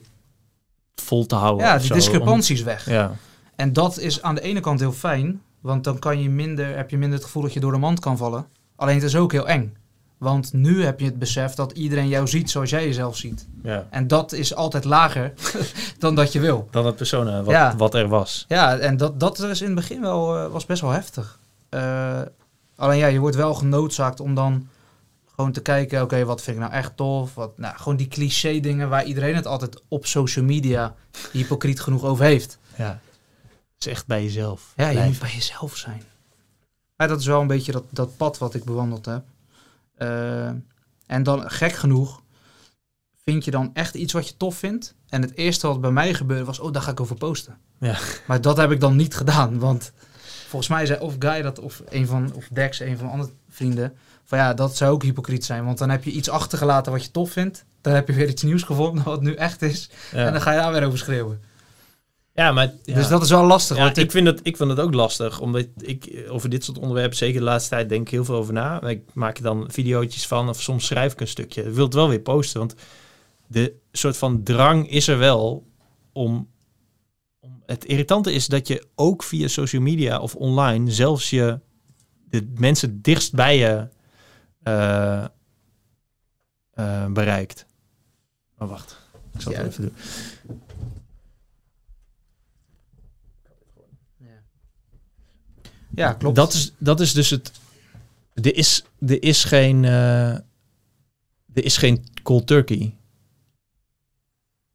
vol 0.95 1.25
te 1.25 1.36
houden. 1.36 1.65
Ja, 1.65 1.77
die 1.77 1.88
zo, 1.88 1.93
discrepantie 1.93 2.55
is 2.55 2.62
weg. 2.63 2.89
ja. 2.89 3.15
En 3.55 3.73
dat 3.73 3.97
is 3.99 4.21
aan 4.21 4.36
de 4.36 4.41
ene 4.41 4.60
kant 4.60 4.79
heel 4.79 4.91
fijn, 4.91 5.41
want 5.65 5.84
dan 5.84 5.99
kan 5.99 6.21
je 6.21 6.30
minder, 6.30 6.75
heb 6.75 6.89
je 6.89 6.97
minder 6.97 7.17
het 7.17 7.25
gevoel 7.25 7.43
dat 7.43 7.54
je 7.54 7.60
door 7.60 7.71
de 7.71 7.78
mand 7.78 7.99
kan 7.99 8.17
vallen. 8.17 8.45
Alleen 8.75 8.95
het 8.95 9.04
is 9.04 9.15
ook 9.15 9.32
heel 9.32 9.47
eng. 9.47 9.78
Want 10.17 10.54
nu 10.54 10.84
heb 10.84 10.99
je 10.99 11.06
het 11.06 11.19
besef 11.19 11.54
dat 11.54 11.71
iedereen 11.71 12.08
jou 12.08 12.28
ziet 12.28 12.49
zoals 12.49 12.69
jij 12.69 12.86
jezelf 12.86 13.17
ziet. 13.17 13.47
ja. 13.63 13.88
En 13.89 14.08
dat 14.08 14.32
is 14.32 14.56
altijd 14.56 14.84
lager 14.84 15.34
dan 15.99 16.15
dat 16.15 16.32
je 16.32 16.39
wil. 16.39 16.67
Dan 16.71 16.86
het 16.86 16.95
persona, 16.95 17.43
wat, 17.43 17.54
Ja. 17.54 17.75
wat 17.78 17.93
er 17.93 18.08
was. 18.08 18.45
Ja, 18.47 18.78
en 18.78 18.97
dat, 18.97 19.19
dat 19.19 19.39
is 19.39 19.60
in 19.62 19.65
het 19.65 19.75
begin 19.75 20.01
wel, 20.01 20.38
eh, 20.38 20.51
was 20.51 20.65
best 20.65 20.82
wel 20.82 20.91
heftig. 20.91 21.39
Eh, 21.69 22.21
alleen 22.75 22.97
ja, 22.97 23.08
je 23.08 23.19
wordt 23.19 23.36
wel 23.36 23.54
genoodzaakt 23.54 24.19
om 24.19 24.36
dan 24.36 24.67
gewoon 25.36 25.51
te 25.51 25.62
kijken, 25.62 26.01
oké, 26.01 26.25
wat 26.25 26.41
vind 26.41 26.56
ik 26.56 26.62
nou 26.62 26.75
echt 26.75 26.97
tof? 26.97 27.34
Wat, 27.36 27.58
nou, 27.58 27.78
gewoon 27.78 27.97
die 27.97 28.08
cliché 28.08 28.60
dingen 28.60 28.89
waar 28.89 29.04
iedereen 29.06 29.36
het 29.36 29.47
altijd 29.47 29.82
op 29.88 30.06
social 30.06 30.45
media 30.45 30.95
hypocriet 31.32 31.80
genoeg 31.82 32.04
over 32.04 32.25
heeft. 32.25 32.58
Ja. 32.78 32.99
Het 33.75 33.85
is 33.85 33.91
echt 33.91 34.07
bij 34.07 34.23
jezelf. 34.23 34.73
Ja, 34.75 34.89
je 34.89 34.99
moet 34.99 35.19
bij 35.19 35.31
jezelf 35.33 35.77
zijn. 35.77 36.01
Maar 36.95 37.07
dat 37.07 37.19
is 37.19 37.25
wel 37.25 37.41
een 37.41 37.47
beetje 37.47 37.71
dat, 37.71 37.83
dat 37.89 38.17
pad 38.17 38.38
wat 38.38 38.53
ik 38.53 38.63
bewandeld 38.63 39.05
heb. 39.05 39.23
Eh, 39.95 40.47
en 41.05 41.23
dan, 41.23 41.51
gek 41.51 41.73
genoeg, 41.73 42.21
vind 43.23 43.45
je 43.45 43.51
dan 43.51 43.69
echt 43.73 43.95
iets 43.95 44.13
wat 44.13 44.27
je 44.27 44.38
tof 44.38 44.55
vindt. 44.57 44.95
En 45.09 45.21
het 45.21 45.35
eerste 45.35 45.67
wat 45.67 45.81
bij 45.81 45.91
mij 45.91 46.13
gebeurde 46.13 46.45
was, 46.45 46.59
oh, 46.59 46.71
daar 46.73 46.81
ga 46.81 46.91
ik 46.91 46.99
over 46.99 47.15
posten. 47.15 47.57
Ja. 47.79 47.97
Maar 48.27 48.41
dat 48.41 48.57
heb 48.57 48.71
ik 48.71 48.79
dan 48.79 48.95
niet 48.95 49.15
gedaan, 49.15 49.59
want 49.59 49.91
volgens 50.47 50.67
mij 50.71 50.85
zei 50.85 50.99
of 50.99 51.15
Guy 51.19 51.41
dat, 51.41 51.59
of 51.59 51.81
een 51.89 52.07
van, 52.07 52.33
of 52.33 52.47
Dex, 52.51 52.79
een 52.79 52.97
van 52.97 53.05
mijn 53.05 53.19
andere 53.19 53.31
vrienden, 53.49 53.93
van 54.23 54.38
ja, 54.38 54.53
dat 54.53 54.77
zou 54.77 54.91
ook 54.91 55.03
hypocriet 55.03 55.45
zijn. 55.45 55.65
Want 55.65 55.77
dan 55.77 55.89
heb 55.89 56.03
je 56.03 56.11
iets 56.11 56.29
achtergelaten 56.29 56.91
wat 56.91 57.03
je 57.03 57.11
tof 57.11 57.31
vindt. 57.31 57.65
Dan 57.81 57.93
heb 57.93 58.07
je 58.07 58.13
weer 58.13 58.29
iets 58.29 58.43
nieuws 58.43 58.63
gevonden 58.63 59.03
wat 59.03 59.21
nu 59.21 59.33
echt 59.33 59.61
is. 59.61 59.89
En 60.11 60.23
dan 60.25 60.33
Ja. 60.33 60.39
ga 60.39 60.51
je 60.51 60.57
daar 60.59 60.71
weer 60.71 60.85
over 60.85 60.97
schreeuwen. 60.99 61.41
Ja, 62.35 62.51
maar... 62.51 62.73
ja. 62.83 62.95
Dus 62.95 63.07
dat 63.07 63.23
is 63.23 63.29
wel 63.29 63.45
lastig. 63.45 63.77
Ja, 63.77 63.83
want 63.83 63.97
ik 63.97 64.11
vind, 64.11 64.27
het, 64.27 64.39
ik 64.43 64.57
vind 64.57 64.69
het 64.69 64.79
ook 64.79 64.93
lastig, 64.93 65.39
omdat 65.39 65.65
ik 65.77 66.05
eh, 66.05 66.33
over 66.33 66.49
dit 66.49 66.63
soort 66.63 66.77
onderwerpen, 66.77 67.17
zeker 67.17 67.39
de 67.39 67.45
laatste 67.45 67.69
tijd, 67.69 67.89
denk 67.89 68.01
ik 68.01 68.09
heel 68.11 68.25
veel 68.25 68.35
over 68.35 68.53
na. 68.53 68.81
Ik 68.81 69.13
maak 69.13 69.37
er 69.37 69.43
dan 69.43 69.65
videootjes 69.71 70.27
van 70.27 70.49
of 70.49 70.61
soms 70.61 70.85
schrijf 70.85 71.13
ik 71.13 71.21
een 71.21 71.27
stukje. 71.27 71.63
Ik 71.63 71.73
wil 71.73 71.85
het 71.85 71.93
wel 71.93 72.09
weer 72.09 72.19
posten, 72.19 72.59
want 72.59 72.75
de 73.47 73.73
soort 73.91 74.17
van 74.17 74.43
drang 74.43 74.89
is 74.89 75.07
er 75.07 75.17
wel 75.17 75.65
om... 76.13 76.49
om 77.39 77.63
het 77.65 77.85
irritante 77.85 78.33
is 78.33 78.47
dat 78.47 78.67
je 78.67 78.87
ook 78.95 79.23
via 79.23 79.47
social 79.47 79.81
media 79.81 80.19
of 80.19 80.35
online 80.35 80.91
zelfs 80.91 81.29
je 81.29 81.59
de 82.29 82.51
mensen 82.55 83.01
dichtst 83.01 83.33
bij 83.33 83.57
je 83.57 83.87
eh, 84.63 85.25
eh, 86.71 87.05
bereikt. 87.05 87.65
Maar 88.57 88.67
wacht, 88.67 88.97
ik 89.33 89.41
zal 89.41 89.51
het 89.51 89.61
Ja. 89.61 89.67
even 89.67 89.81
doen. 89.83 89.93
Ja, 95.95 96.13
klopt. 96.13 96.36
Dat 96.36 96.53
is, 96.53 96.73
dat 96.77 96.99
is 96.99 97.13
dus 97.13 97.29
het. 97.29 97.51
Er 98.34 98.55
is, 98.55 98.84
er 99.08 99.23
is 99.23 99.43
geen. 99.43 99.86
eh, 99.86 100.29
er 101.53 101.63
is 101.63 101.77
geen 101.77 102.05
cold 102.23 102.47
turkey. 102.47 102.95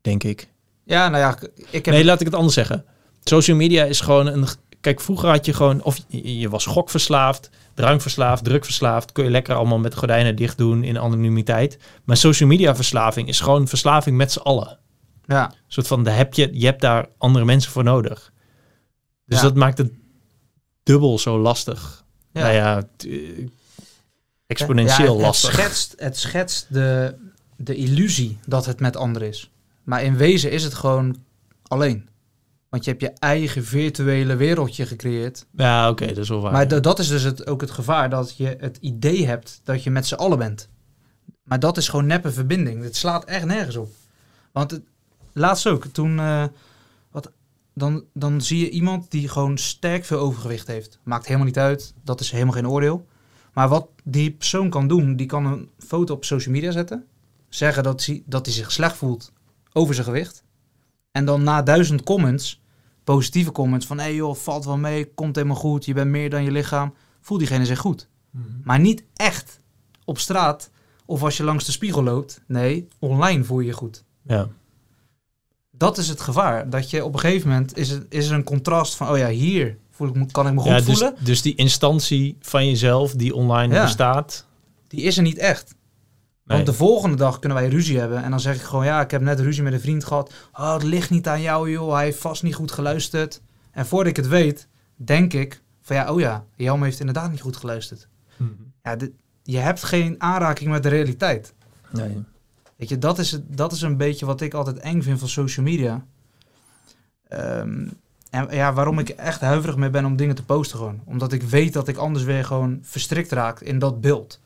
Denk 0.00 0.22
ik. 0.24 0.48
Ja, 0.84 1.08
nou 1.08 1.22
ja, 1.22 1.38
ik 1.70 1.84
heb... 1.84 1.94
Nee, 1.94 2.04
laat 2.04 2.20
ik 2.20 2.26
het 2.26 2.34
anders 2.34 2.54
zeggen. 2.54 2.84
Social 3.22 3.56
media 3.56 3.84
is 3.84 4.00
gewoon 4.00 4.26
een. 4.26 4.46
Kijk, 4.80 5.00
vroeger 5.00 5.28
had 5.28 5.46
je 5.46 5.52
gewoon. 5.52 5.82
Of 5.82 5.98
je, 6.08 6.38
je 6.38 6.48
was 6.48 6.66
gokverslaafd, 6.66 7.50
drankverslaafd, 7.74 8.44
drukverslaafd. 8.44 9.12
Kun 9.12 9.24
je 9.24 9.30
lekker 9.30 9.54
allemaal 9.54 9.78
met 9.78 9.94
gordijnen 9.94 10.36
dicht 10.36 10.58
doen 10.58 10.84
in 10.84 10.98
anonimiteit. 10.98 11.78
Maar 12.04 12.16
social 12.16 12.48
media 12.48 12.74
verslaving 12.76 13.28
is 13.28 13.40
gewoon 13.40 13.68
verslaving 13.68 14.16
met 14.16 14.32
z'n 14.32 14.38
allen. 14.38 14.78
Ja, 15.26 15.44
Een 15.50 15.54
soort 15.66 15.86
van, 15.86 16.04
daar 16.04 16.16
heb 16.16 16.34
je, 16.34 16.48
je 16.52 16.66
hebt 16.66 16.80
daar 16.80 17.06
andere 17.18 17.44
mensen 17.44 17.72
voor 17.72 17.84
nodig. 17.84 18.32
Dus 19.26 19.36
Ja. 19.38 19.44
dat 19.44 19.54
maakt 19.54 19.78
het 19.78 19.92
dubbel 20.82 21.18
zo 21.18 21.38
lastig. 21.38 22.04
ja. 22.32 22.40
Nou 22.40 22.54
ja, 22.54 22.82
eh, 22.98 23.48
exponentieel 24.46 25.06
Ja, 25.06 25.12
het, 25.12 25.22
lastig. 25.22 25.50
Het 25.50 25.60
schetst, 25.60 25.94
het 25.96 26.18
schetst 26.18 26.66
de, 26.68 27.14
de 27.56 27.74
illusie 27.74 28.38
dat 28.46 28.66
het 28.66 28.80
met 28.80 28.96
anderen 28.96 29.28
is. 29.28 29.50
Maar 29.82 30.02
in 30.02 30.16
wezen 30.16 30.50
is 30.50 30.64
het 30.64 30.74
gewoon 30.74 31.16
alleen. 31.62 32.08
Want 32.68 32.84
je 32.84 32.90
hebt 32.90 33.02
je 33.02 33.12
eigen 33.18 33.64
virtuele 33.64 34.36
wereldje 34.36 34.86
gecreëerd. 34.86 35.46
Ja, 35.56 35.90
oké, 35.90 36.06
dat 36.06 36.16
is 36.16 36.28
wel 36.28 36.40
waar. 36.40 36.52
Maar 36.52 36.70
ja. 36.70 36.80
dat 36.80 36.98
is 36.98 37.08
dus 37.08 37.22
het, 37.22 37.46
ook 37.46 37.60
het 37.60 37.70
gevaar 37.70 38.10
dat 38.10 38.36
je 38.36 38.56
het 38.60 38.78
idee 38.80 39.26
hebt 39.26 39.60
dat 39.64 39.82
je 39.82 39.90
met 39.90 40.06
z'n 40.06 40.14
allen 40.14 40.38
bent. 40.38 40.68
Maar 41.42 41.60
dat 41.60 41.76
is 41.76 41.88
gewoon 41.88 42.06
neppe 42.06 42.32
verbinding. 42.32 42.82
Het 42.82 42.96
slaat 42.96 43.24
echt 43.24 43.44
nergens 43.44 43.76
op. 43.76 43.92
Want 44.52 44.70
het, 44.70 44.82
laatst 45.32 45.66
ook, 45.66 45.86
toen, 45.92 46.18
eh, 46.18 46.44
dan, 47.80 48.04
dan 48.12 48.40
zie 48.40 48.58
je 48.58 48.70
iemand 48.70 49.10
die 49.10 49.28
gewoon 49.28 49.58
sterk 49.58 50.04
veel 50.04 50.18
overgewicht 50.18 50.66
heeft. 50.66 50.98
Maakt 51.02 51.24
helemaal 51.24 51.46
niet 51.46 51.58
uit, 51.58 51.94
dat 52.04 52.20
is 52.20 52.30
helemaal 52.30 52.54
geen 52.54 52.68
oordeel. 52.68 53.06
Maar 53.52 53.68
wat 53.68 53.88
die 54.04 54.30
persoon 54.30 54.70
kan 54.70 54.88
doen, 54.88 55.16
die 55.16 55.26
kan 55.26 55.46
een 55.46 55.68
foto 55.78 56.14
op 56.14 56.24
social 56.24 56.54
media 56.54 56.70
zetten. 56.70 57.06
Zeggen 57.48 57.82
dat 57.82 58.04
hij, 58.04 58.22
dat 58.26 58.46
hij 58.46 58.54
zich 58.54 58.72
slecht 58.72 58.96
voelt 58.96 59.32
over 59.72 59.94
zijn 59.94 60.06
gewicht. 60.06 60.44
En 61.12 61.24
dan 61.24 61.42
na 61.42 61.62
duizend 61.62 62.02
comments, 62.02 62.62
positieve 63.04 63.52
comments 63.52 63.86
van... 63.86 63.98
hé 63.98 64.04
hey 64.04 64.14
joh, 64.14 64.34
valt 64.34 64.64
wel 64.64 64.78
mee, 64.78 65.14
komt 65.14 65.36
helemaal 65.36 65.56
goed, 65.56 65.84
je 65.84 65.94
bent 65.94 66.10
meer 66.10 66.30
dan 66.30 66.44
je 66.44 66.50
lichaam. 66.50 66.94
Voelt 67.20 67.40
diegene 67.40 67.64
zich 67.64 67.78
goed. 67.78 68.08
Mhm. 68.30 68.44
Maar 68.64 68.80
niet 68.80 69.04
echt 69.14 69.60
op 70.04 70.18
straat 70.18 70.70
of 71.04 71.22
als 71.22 71.36
je 71.36 71.44
langs 71.44 71.64
de 71.64 71.72
spiegel 71.72 72.02
loopt. 72.02 72.42
Nee, 72.46 72.88
online 72.98 73.44
voel 73.44 73.60
je 73.60 73.66
je 73.66 73.72
goed. 73.72 74.04
Ja. 74.22 74.48
Dat 75.80 75.98
is 75.98 76.08
het 76.08 76.20
gevaar. 76.20 76.70
Dat 76.70 76.90
je 76.90 77.04
op 77.04 77.12
een 77.14 77.20
gegeven 77.20 77.48
moment 77.48 77.76
is, 77.76 77.88
het, 77.90 78.06
is 78.08 78.28
er 78.28 78.34
een 78.34 78.44
contrast 78.44 78.94
van... 78.94 79.08
oh 79.08 79.18
ja, 79.18 79.28
hier 79.28 79.76
voel 79.90 80.08
ik, 80.08 80.14
me- 80.14 80.26
kan 80.30 80.46
ik 80.46 80.52
me 80.52 80.60
goed 80.60 80.70
ja, 80.70 80.76
dus, 80.76 80.84
voelen. 80.84 81.14
dus 81.20 81.42
die 81.42 81.54
instantie 81.54 82.36
van 82.40 82.66
jezelf 82.66 83.12
die 83.14 83.34
online 83.34 83.74
Ja. 83.74 83.82
bestaat. 83.82 84.46
Die 84.88 85.00
is 85.02 85.16
er 85.16 85.22
niet 85.22 85.38
echt. 85.38 85.74
Nee. 86.44 86.56
Want 86.56 86.66
de 86.66 86.72
volgende 86.72 87.16
dag 87.16 87.38
kunnen 87.38 87.58
wij 87.58 87.68
ruzie 87.68 87.98
hebben. 87.98 88.22
En 88.22 88.30
dan 88.30 88.40
zeg 88.40 88.54
ik 88.54 88.60
gewoon, 88.62 88.84
ja, 88.84 89.00
ik 89.00 89.10
heb 89.10 89.20
net 89.20 89.40
ruzie 89.40 89.62
met 89.62 89.72
een 89.72 89.80
vriend 89.80 90.04
gehad. 90.04 90.32
Oh, 90.52 90.72
het 90.72 90.82
ligt 90.82 91.10
niet 91.10 91.28
aan 91.28 91.40
jou, 91.40 91.70
joh. 91.70 91.92
Hij 91.94 92.04
heeft 92.04 92.18
vast 92.18 92.42
niet 92.42 92.54
goed 92.54 92.72
geluisterd. 92.72 93.40
En 93.70 93.86
voordat 93.86 94.10
ik 94.10 94.16
het 94.16 94.28
weet, 94.28 94.68
denk 94.96 95.32
ik 95.32 95.62
van, 95.82 95.96
ja, 95.96 96.12
oh 96.12 96.20
ja, 96.20 96.44
Jelme 96.56 96.84
heeft 96.84 97.00
inderdaad 97.00 97.30
niet 97.30 97.40
goed 97.40 97.56
geluisterd. 97.56 98.08
Mhm. 98.36 98.50
Ja, 98.82 98.96
dit- 98.96 99.12
je 99.42 99.58
hebt 99.58 99.82
geen 99.82 100.14
aanraking 100.18 100.70
met 100.70 100.82
de 100.82 100.88
realiteit. 100.88 101.54
Nee. 101.90 102.22
Weet 102.80 102.88
je, 102.88 102.98
dat 102.98 103.18
is, 103.18 103.38
dat 103.46 103.72
is 103.72 103.82
een 103.82 103.96
beetje 103.96 104.26
wat 104.26 104.40
ik 104.40 104.54
altijd 104.54 104.78
eng 104.78 105.02
vind 105.02 105.18
van 105.18 105.28
social 105.28 105.66
media. 105.66 106.04
Ehm, 107.28 107.86
en 108.30 108.48
ja, 108.50 108.72
waarom 108.72 108.98
ik 108.98 109.08
echt 109.08 109.40
huiverig 109.40 109.76
mee 109.76 109.90
ben 109.90 110.04
om 110.04 110.16
dingen 110.16 110.34
te 110.34 110.44
posten 110.44 110.78
gewoon. 110.78 111.00
Omdat 111.04 111.32
ik 111.32 111.42
weet 111.42 111.72
dat 111.72 111.88
ik 111.88 111.96
anders 111.96 112.24
weer 112.24 112.44
gewoon 112.44 112.78
verstrikt 112.82 113.32
raak 113.32 113.60
in 113.60 113.78
dat 113.78 114.00
beeld. 114.00 114.40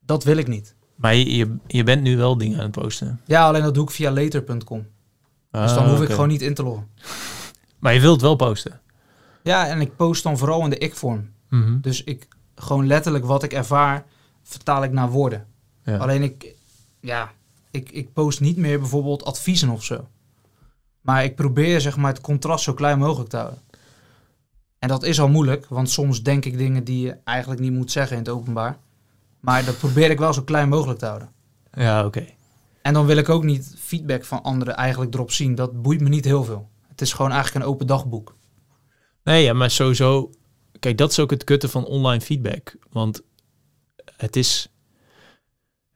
Dat 0.00 0.24
wil 0.24 0.36
ik 0.36 0.46
niet. 0.46 0.74
Maar 0.94 1.14
je, 1.14 1.36
je, 1.36 1.56
je 1.66 1.82
bent 1.82 2.02
nu 2.02 2.16
wel 2.16 2.38
dingen 2.38 2.58
aan 2.58 2.64
het 2.64 2.80
posten. 2.80 3.20
Ja, 3.24 3.46
alleen 3.46 3.62
dat 3.62 3.74
doe 3.74 3.84
ik 3.84 3.90
via 3.90 4.10
later.com. 4.10 4.86
Dus 5.50 5.74
dan 5.74 5.84
Ah, 5.84 5.90
hoef 5.90 6.02
ik 6.02 6.10
gewoon 6.10 6.28
niet 6.28 6.42
in 6.42 6.54
te 6.54 6.62
loggen. 6.62 6.88
Maar 7.78 7.94
je 7.94 8.00
wilt 8.00 8.20
wel 8.20 8.36
posten. 8.36 8.80
Ja, 9.42 9.66
en 9.66 9.80
ik 9.80 9.96
post 9.96 10.22
dan 10.22 10.38
vooral 10.38 10.64
in 10.64 10.70
de 10.70 10.78
ik-vorm. 10.78 11.30
Mhm. 11.48 11.80
Dus 11.80 12.04
ik 12.04 12.28
gewoon 12.54 12.86
letterlijk 12.86 13.24
wat 13.24 13.42
ik 13.42 13.52
ervaar, 13.52 14.04
vertaal 14.42 14.84
ik 14.84 14.92
naar 14.92 15.10
woorden. 15.10 15.46
Ja. 15.84 15.96
Alleen 15.96 16.22
ik, 16.22 16.54
ja, 17.00 17.32
ik, 17.70 17.90
ik 17.90 18.12
post 18.12 18.40
niet 18.40 18.56
meer 18.56 18.78
bijvoorbeeld 18.78 19.24
adviezen 19.24 19.68
of 19.68 19.84
zo. 19.84 20.08
Maar 21.00 21.24
ik 21.24 21.34
probeer 21.34 21.80
zeg 21.80 21.96
maar 21.96 22.12
het 22.12 22.20
contrast 22.20 22.64
zo 22.64 22.74
klein 22.74 22.98
mogelijk 22.98 23.30
te 23.30 23.36
houden. 23.36 23.62
En 24.78 24.88
dat 24.88 25.02
is 25.02 25.20
al 25.20 25.28
moeilijk, 25.28 25.66
want 25.66 25.90
soms 25.90 26.22
denk 26.22 26.44
ik 26.44 26.58
dingen 26.58 26.84
die 26.84 27.06
je 27.06 27.16
eigenlijk 27.24 27.60
niet 27.60 27.72
moet 27.72 27.90
zeggen 27.90 28.16
in 28.16 28.22
het 28.22 28.32
openbaar. 28.32 28.78
Maar 29.40 29.64
dat 29.64 29.78
probeer 29.78 30.10
ik 30.10 30.18
wel 30.18 30.32
zo 30.32 30.42
klein 30.42 30.68
mogelijk 30.68 30.98
te 30.98 31.06
houden. 31.06 31.32
Ja, 31.72 32.04
oké. 32.04 32.26
En 32.82 32.92
dan 32.92 33.06
wil 33.06 33.16
ik 33.16 33.28
ook 33.28 33.44
niet 33.44 33.74
feedback 33.78 34.24
van 34.24 34.42
anderen 34.42 34.76
eigenlijk 34.76 35.14
erop 35.14 35.30
zien. 35.30 35.54
Dat 35.54 35.82
boeit 35.82 36.00
me 36.00 36.08
niet 36.08 36.24
heel 36.24 36.44
veel. 36.44 36.68
Het 36.88 37.00
is 37.00 37.12
gewoon 37.12 37.30
eigenlijk 37.30 37.64
een 37.64 37.70
open 37.70 37.86
dagboek. 37.86 38.36
Nee, 39.24 39.44
ja, 39.44 39.52
maar 39.52 39.70
sowieso... 39.70 40.30
kijk, 40.78 40.98
dat 40.98 41.10
is 41.10 41.18
ook 41.18 41.30
het 41.30 41.44
kutte 41.44 41.68
van 41.68 41.84
online 41.84 42.20
feedback. 42.20 42.76
Want 42.90 43.20
het 44.16 44.36
is, 44.36 44.69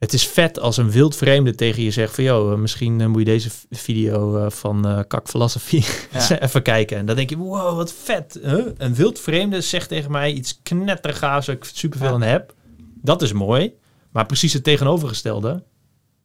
het 0.05 0.12
is 0.12 0.27
vet 0.29 0.59
als 0.61 0.77
een 0.77 0.90
wild 0.90 1.17
vreemde 1.17 1.55
tegen 1.55 1.83
je 1.83 1.90
zegt 1.90 2.14
van... 2.14 2.25
joh, 2.25 2.59
misschien 2.59 3.01
eh, 3.01 3.07
moet 3.07 3.19
je 3.19 3.25
deze 3.25 3.51
video 3.71 4.37
eh, 4.45 4.51
van 4.51 4.87
eh 4.88 4.99
Kak 5.09 5.29
Philosophy 5.29 5.83
Ja. 6.12 6.38
even 6.47 6.62
kijken. 6.62 6.97
En 6.97 7.07
dan 7.07 7.17
denk 7.17 7.31
je, 7.31 7.37
wow, 7.37 7.77
wat 7.77 7.93
vet. 7.93 8.38
Huh? 8.43 8.67
Een 8.77 8.95
wild 8.95 9.21
vreemde 9.21 9.61
zegt 9.61 9.88
tegen 9.88 10.11
mij 10.11 10.33
iets 10.33 10.59
knettergaafs... 10.62 11.47
waar 11.47 11.57
ik 11.57 11.64
superveel 11.73 12.09
Ja. 12.09 12.14
aan 12.14 12.23
heb. 12.23 12.55
Dat 13.03 13.23
is 13.23 13.33
mooi. 13.33 13.73
Maar 14.11 14.27
precies 14.27 14.53
het 14.53 14.64
tegenovergestelde... 14.64 15.62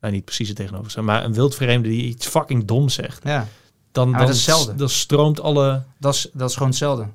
Nou, 0.01 0.13
niet 0.13 0.25
precies 0.25 0.47
het 0.47 0.57
tegenovergestelde... 0.57 1.11
maar 1.11 1.23
een 1.25 1.33
wild 1.33 1.55
vreemde 1.55 1.89
die 1.89 2.03
iets 2.03 2.27
fucking 2.27 2.65
dom 2.65 2.89
zegt... 2.89 3.23
Ja, 3.23 3.47
dan, 3.91 4.11
dan, 4.11 4.31
dat 4.77 4.91
stroomt 4.91 5.41
alle... 5.41 5.81
dat 5.99 6.13
is, 6.13 6.29
dat 6.33 6.49
is 6.49 6.53
gewoon 6.53 6.69
hetzelfde. 6.69 7.07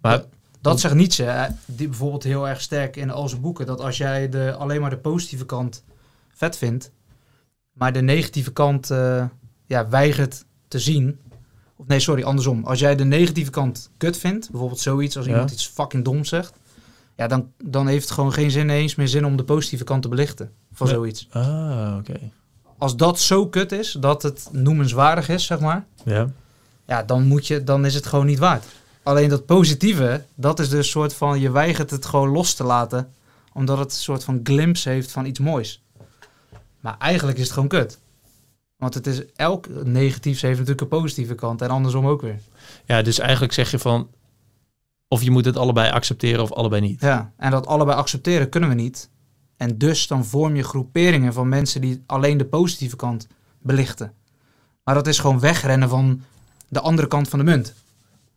Maar, 0.00 0.18
Dat- 0.18 0.28
Dat 0.60 0.80
zegt 0.80 0.94
Nietzsche, 0.94 1.54
die 1.66 1.88
bijvoorbeeld 1.88 2.22
heel 2.22 2.48
erg 2.48 2.60
sterk 2.60 2.96
in 2.96 3.10
al 3.10 3.28
zijn 3.28 3.40
boeken. 3.40 3.66
Dat 3.66 3.80
als 3.80 3.96
jij 3.96 4.28
de, 4.28 4.54
alleen 4.58 4.80
maar 4.80 4.90
de 4.90 4.96
positieve 4.98 5.46
kant 5.46 5.82
vet 6.34 6.56
vindt, 6.56 6.90
maar 7.72 7.92
de 7.92 8.02
negatieve 8.02 8.52
kant 8.52 8.90
eh, 8.90 9.24
ja, 9.66 9.88
weigert 9.88 10.44
te 10.68 10.78
zien. 10.78 11.18
Of 11.76 11.86
nee, 11.86 12.00
sorry, 12.00 12.22
andersom. 12.22 12.64
Als 12.64 12.78
jij 12.80 12.96
de 12.96 13.04
negatieve 13.04 13.50
kant 13.50 13.90
kut 13.96 14.16
vindt, 14.18 14.50
bijvoorbeeld 14.50 14.80
zoiets 14.80 15.16
als 15.16 15.26
Ja. 15.26 15.30
iemand 15.32 15.50
iets 15.50 15.66
fucking 15.68 16.04
dom 16.04 16.24
zegt, 16.24 16.52
ja, 17.16 17.26
dan, 17.26 17.52
dan 17.64 17.86
heeft 17.86 18.04
het 18.04 18.12
gewoon 18.14 18.32
geen 18.32 18.50
zin 18.50 18.70
eens 18.70 18.94
meer 18.94 19.08
zin 19.08 19.24
om 19.24 19.36
de 19.36 19.44
positieve 19.44 19.84
kant 19.84 20.02
te 20.02 20.08
belichten 20.08 20.50
van 20.72 20.88
zoiets. 20.88 21.28
Ah, 21.30 21.96
oké. 21.98 22.20
Als 22.78 22.96
dat 22.96 23.20
zo 23.20 23.46
kut 23.48 23.72
is, 23.72 23.92
dat 24.00 24.22
het 24.22 24.48
noemenswaardig 24.52 25.28
is, 25.28 25.46
zeg 25.46 25.60
maar, 25.60 25.86
Ja. 26.04 26.28
ja, 26.86 27.02
dan, 27.02 27.24
moet 27.24 27.46
je, 27.46 27.64
dan 27.64 27.84
is 27.84 27.94
het 27.94 28.06
gewoon 28.06 28.26
niet 28.26 28.38
waard. 28.38 28.64
Alleen 29.02 29.28
dat 29.28 29.46
positieve, 29.46 30.24
dat 30.34 30.58
is 30.60 30.68
dus 30.68 30.78
een 30.78 30.84
soort 30.84 31.14
van, 31.14 31.40
je 31.40 31.50
weigert 31.50 31.90
het 31.90 32.06
gewoon 32.06 32.28
los 32.28 32.54
te 32.54 32.64
laten, 32.64 33.12
omdat 33.52 33.78
het 33.78 33.86
een 33.92 33.98
soort 33.98 34.24
van 34.24 34.40
glimpse 34.42 34.88
heeft 34.88 35.10
van 35.10 35.26
iets 35.26 35.38
moois. 35.38 35.82
Maar 36.84 36.96
eigenlijk 36.98 37.38
is 37.38 37.44
het 37.44 37.52
gewoon 37.52 37.68
kut. 37.68 37.98
Want 38.76 38.94
het 38.94 39.06
is, 39.06 39.22
elk 39.36 39.84
negatief 39.84 40.40
heeft 40.40 40.58
natuurlijk 40.58 40.80
een 40.80 40.98
positieve 41.00 41.34
kant 41.34 41.62
en 41.62 41.68
andersom 41.68 42.06
ook 42.06 42.20
weer. 42.20 42.38
Ja, 42.84 43.02
dus 43.02 43.18
eigenlijk 43.18 43.52
zeg 43.52 43.70
je 43.70 43.78
van... 43.78 44.08
of 45.08 45.22
je 45.22 45.30
moet 45.30 45.44
het 45.44 45.56
allebei 45.56 45.90
accepteren 45.90 46.42
of 46.42 46.52
allebei 46.52 46.80
niet. 46.82 47.00
Ja, 47.00 47.32
en 47.36 47.50
dat 47.50 47.66
allebei 47.66 47.98
accepteren 47.98 48.48
kunnen 48.48 48.68
we 48.68 48.74
niet. 48.74 49.10
En 49.56 49.78
dus 49.78 50.06
dan 50.06 50.24
vorm 50.24 50.56
je 50.56 50.62
groeperingen 50.62 51.32
van 51.32 51.48
mensen 51.48 51.80
die 51.80 52.02
alleen 52.06 52.36
de 52.38 52.44
positieve 52.44 52.96
kant 52.96 53.26
belichten. 53.58 54.12
Maar 54.84 54.94
dat 54.94 55.06
is 55.06 55.18
gewoon 55.18 55.40
wegrennen 55.40 55.88
van 55.88 56.22
de 56.68 56.80
andere 56.80 57.08
kant 57.08 57.28
van 57.28 57.38
de 57.38 57.44
munt. 57.44 57.74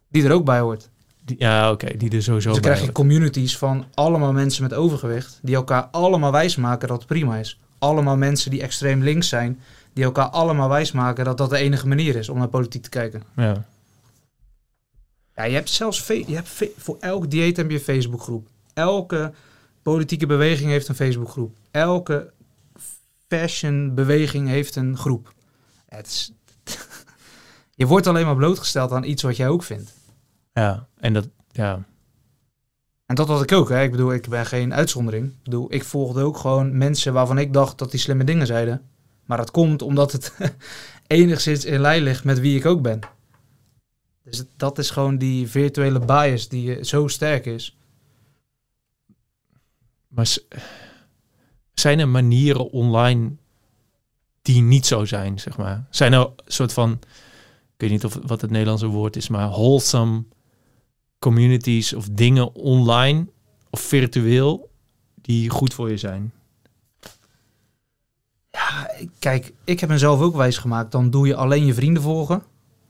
Die 0.09 0.23
er 0.25 0.31
ook 0.31 0.45
bij 0.45 0.59
hoort. 0.59 0.89
Die- 1.25 1.35
Ja, 1.39 1.71
oké, 1.71 1.97
die 1.97 2.09
er 2.11 2.23
sowieso 2.23 2.33
Dus 2.33 2.43
dan 2.43 2.53
bij 2.53 2.61
krijg 2.71 2.85
je 2.85 2.91
communities 2.91 3.57
van 3.57 3.85
allemaal 3.93 4.33
mensen 4.33 4.63
met 4.63 4.73
overgewicht, 4.73 5.39
die 5.41 5.55
elkaar 5.55 5.83
allemaal 5.85 6.31
wijsmaken 6.31 6.87
dat 6.87 6.97
het 6.97 7.07
prima 7.07 7.37
is. 7.37 7.59
Allemaal 7.79 8.17
mensen 8.17 8.51
die 8.51 8.61
extreem 8.61 9.03
links 9.03 9.29
zijn, 9.29 9.59
die 9.93 10.03
elkaar 10.03 10.29
allemaal 10.29 10.69
wijsmaken 10.69 11.25
dat 11.25 11.37
dat 11.37 11.49
de 11.49 11.57
enige 11.57 11.87
manier 11.87 12.15
is 12.15 12.29
om 12.29 12.37
naar 12.37 12.47
politiek 12.47 12.83
te 12.83 12.89
kijken. 12.89 13.23
Ja. 13.35 13.65
Ja, 15.35 15.43
je 15.43 15.53
hebt 15.53 15.69
zelfs 15.69 16.07
je 16.07 16.35
hebt 16.35 16.49
voor 16.77 16.97
elk 16.99 17.29
dieet 17.29 17.57
heb 17.57 17.69
je 17.69 17.75
een 17.77 17.83
Facebookgroep. 17.83 18.47
Elke 18.73 19.33
politieke 19.81 20.25
beweging 20.25 20.69
heeft 20.69 20.87
een 20.87 20.95
Facebookgroep. 20.95 21.55
Elke 21.71 22.31
fashionbeweging 23.27 24.47
heeft 24.47 24.75
een 24.75 24.97
groep. 24.97 25.33
Het 25.85 26.07
is 26.07 26.31
je 27.75 27.85
wordt 27.85 28.07
alleen 28.07 28.25
maar 28.25 28.35
blootgesteld 28.35 28.91
aan 28.91 29.03
iets 29.03 29.23
wat 29.23 29.35
jij 29.35 29.47
ook 29.47 29.63
vindt. 29.63 29.93
ja, 30.53 30.87
en 30.97 31.13
dat... 31.13 31.29
Ja, 31.51 31.85
En 33.07 33.15
dat 33.15 33.27
had 33.27 33.41
ik 33.41 33.51
ook. 33.51 33.69
Hè. 33.69 33.83
Ik 33.83 33.91
bedoel, 33.91 34.13
ik 34.13 34.29
ben 34.29 34.45
geen 34.45 34.73
uitzondering. 34.73 35.25
Ik 35.25 35.43
bedoel, 35.43 35.73
ik 35.73 35.83
volgde 35.83 36.21
ook 36.21 36.37
gewoon 36.37 36.77
mensen 36.77 37.13
waarvan 37.13 37.37
ik 37.37 37.53
dacht 37.53 37.77
dat 37.77 37.91
die 37.91 37.99
slimme 37.99 38.23
dingen 38.23 38.47
zeiden. 38.47 38.81
Maar 39.25 39.37
dat 39.37 39.51
komt 39.51 39.81
omdat 39.81 40.11
het 40.11 40.33
enigszins 41.07 41.65
in 41.65 41.79
lijn 41.79 42.03
ligt 42.03 42.23
met 42.23 42.39
wie 42.39 42.57
ik 42.57 42.65
ook 42.65 42.81
ben. 42.81 42.99
Dus 44.23 44.43
dat 44.57 44.77
is 44.77 44.89
gewoon 44.89 45.17
die 45.17 45.47
virtuele 45.47 45.99
bias 45.99 46.47
die 46.47 46.75
eh, 46.75 46.83
zo 46.83 47.07
sterk 47.07 47.45
is. 47.45 47.77
maar 50.07 50.37
zijn 51.73 51.99
er 51.99 52.07
manieren 52.07 52.71
online 52.71 53.31
die 54.41 54.61
niet 54.61 54.85
zo 54.85 55.05
zijn, 55.05 55.39
zeg 55.39 55.57
maar? 55.57 55.87
Zijn 55.89 56.13
er 56.13 56.19
een 56.19 56.33
soort 56.45 56.73
van... 56.73 56.91
Ik 57.73 57.83
weet 57.83 57.89
niet 57.89 58.05
of 58.05 58.19
wat 58.25 58.41
het 58.41 58.49
Nederlandse 58.49 58.87
woord 58.87 59.15
is, 59.15 59.27
maar 59.27 59.47
wholesome 59.49 60.23
communities 61.19 61.93
of 61.93 62.07
dingen 62.11 62.55
online 62.55 63.27
of 63.69 63.79
virtueel 63.79 64.69
die 65.21 65.49
goed 65.49 65.73
voor 65.73 65.89
je 65.89 65.97
zijn? 65.97 66.31
Ja, 68.51 68.89
kijk, 69.19 69.53
ik 69.63 69.79
heb 69.79 69.89
mezelf 69.89 70.21
ook 70.21 70.35
wijs 70.35 70.57
gemaakt. 70.57 70.91
Dan 70.91 71.09
doe 71.09 71.27
je 71.27 71.35
alleen 71.35 71.65
je 71.65 71.73
vrienden 71.73 72.03
volgen 72.03 72.43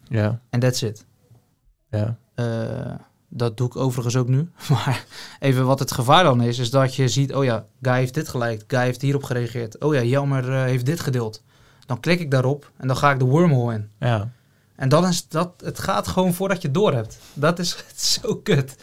Ja, 0.08 0.42
en 0.50 0.60
that's 0.60 0.82
it. 0.82 1.06
ja, 1.90 2.18
Eh, 2.36 2.94
dat 3.30 3.58
doe 3.58 3.68
ik 3.68 3.76
overigens 3.76 4.16
ook 4.16 4.28
nu. 4.28 4.50
Maar 4.70 5.06
even 5.40 5.66
wat 5.66 5.80
het 5.80 5.92
gevaar 5.92 6.24
dan 6.24 6.42
is, 6.42 6.60
is 6.60 6.70
dat 6.70 6.96
je 6.96 7.08
ziet, 7.08 7.34
oh 7.34 7.44
ja, 7.44 7.66
Guy 7.82 7.94
heeft 7.94 8.14
dit 8.14 8.28
geliked, 8.28 8.64
Guy 8.68 8.80
heeft 8.84 9.02
hierop 9.02 9.24
gereageerd. 9.24 9.80
Oh 9.80 9.94
ja, 9.94 10.04
Jelmer 10.04 10.54
eh, 10.54 10.62
heeft 10.64 10.86
dit 10.86 11.00
gedeeld. 11.00 11.44
Dan 11.86 12.00
klik 12.00 12.20
ik 12.20 12.32
daarop 12.32 12.72
en 12.78 12.88
dan 12.88 12.98
ga 12.98 13.12
ik 13.12 13.20
de 13.20 13.26
wormhole 13.26 13.74
in. 13.74 13.90
ja. 14.00 14.32
En 14.78 14.90
dan 14.90 15.08
is 15.08 15.28
dat, 15.28 15.54
het 15.64 15.80
gaat 15.80 16.08
gewoon 16.08 16.34
voordat 16.34 16.62
je 16.62 16.68
het 16.68 16.76
door 16.76 16.94
hebt. 16.94 17.20
Dat 17.34 17.60
is, 17.60 17.84
zo 18.22 18.36
kut. 18.36 18.76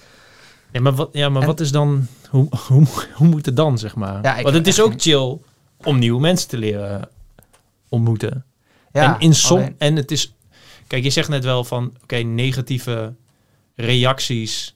Ja, 0.72 0.80
maar 0.80 0.94
wat, 0.94 1.08
ja, 1.12 1.28
maar 1.28 1.40
En- 1.42 1.46
wat 1.48 1.60
is 1.60 1.70
dan... 1.72 2.06
Hoe, 2.30 2.48
hoe, 2.68 2.86
hoe 3.14 3.26
moet 3.26 3.46
het 3.46 3.56
dan, 3.56 3.78
zeg 3.78 3.94
maar? 3.94 4.22
Ja, 4.22 4.42
Want 4.42 4.54
het 4.54 4.66
is 4.66 4.80
ook 4.80 4.92
chill 4.96 5.38
om 5.84 5.98
nieuwe 5.98 6.20
mensen 6.20 6.48
te 6.48 6.56
leren 6.56 7.08
ontmoeten. 7.88 8.44
Ja, 8.92 9.14
en 9.14 9.20
in 9.20 9.34
som 9.34 9.56
alleen- 9.58 9.74
en 9.78 9.96
het 9.96 10.10
is 10.10 10.34
kijk 10.86 11.04
je 11.04 11.10
zegt 11.10 11.28
net 11.28 11.44
wel 11.44 11.64
van 11.64 11.94
oké 12.02 12.16
negatieve 12.16 13.14
reacties 13.74 14.74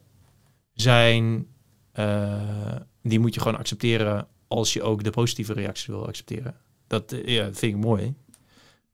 zijn 0.73 1.47
eh, 1.93 2.77
die 3.03 3.19
moet 3.21 3.35
je 3.35 3.41
gewoon 3.41 3.59
accepteren 3.59 4.27
als 4.49 4.73
je 4.73 4.83
ook 4.83 5.05
de 5.05 5.11
positieve 5.11 5.53
reacties 5.53 5.87
wil 5.87 6.07
accepteren 6.07 6.55
dat 6.87 7.13
eh, 7.13 7.27
ja 7.27 7.45
dat 7.45 7.59
vind 7.59 7.75
ik 7.75 7.81
mooi 7.81 8.15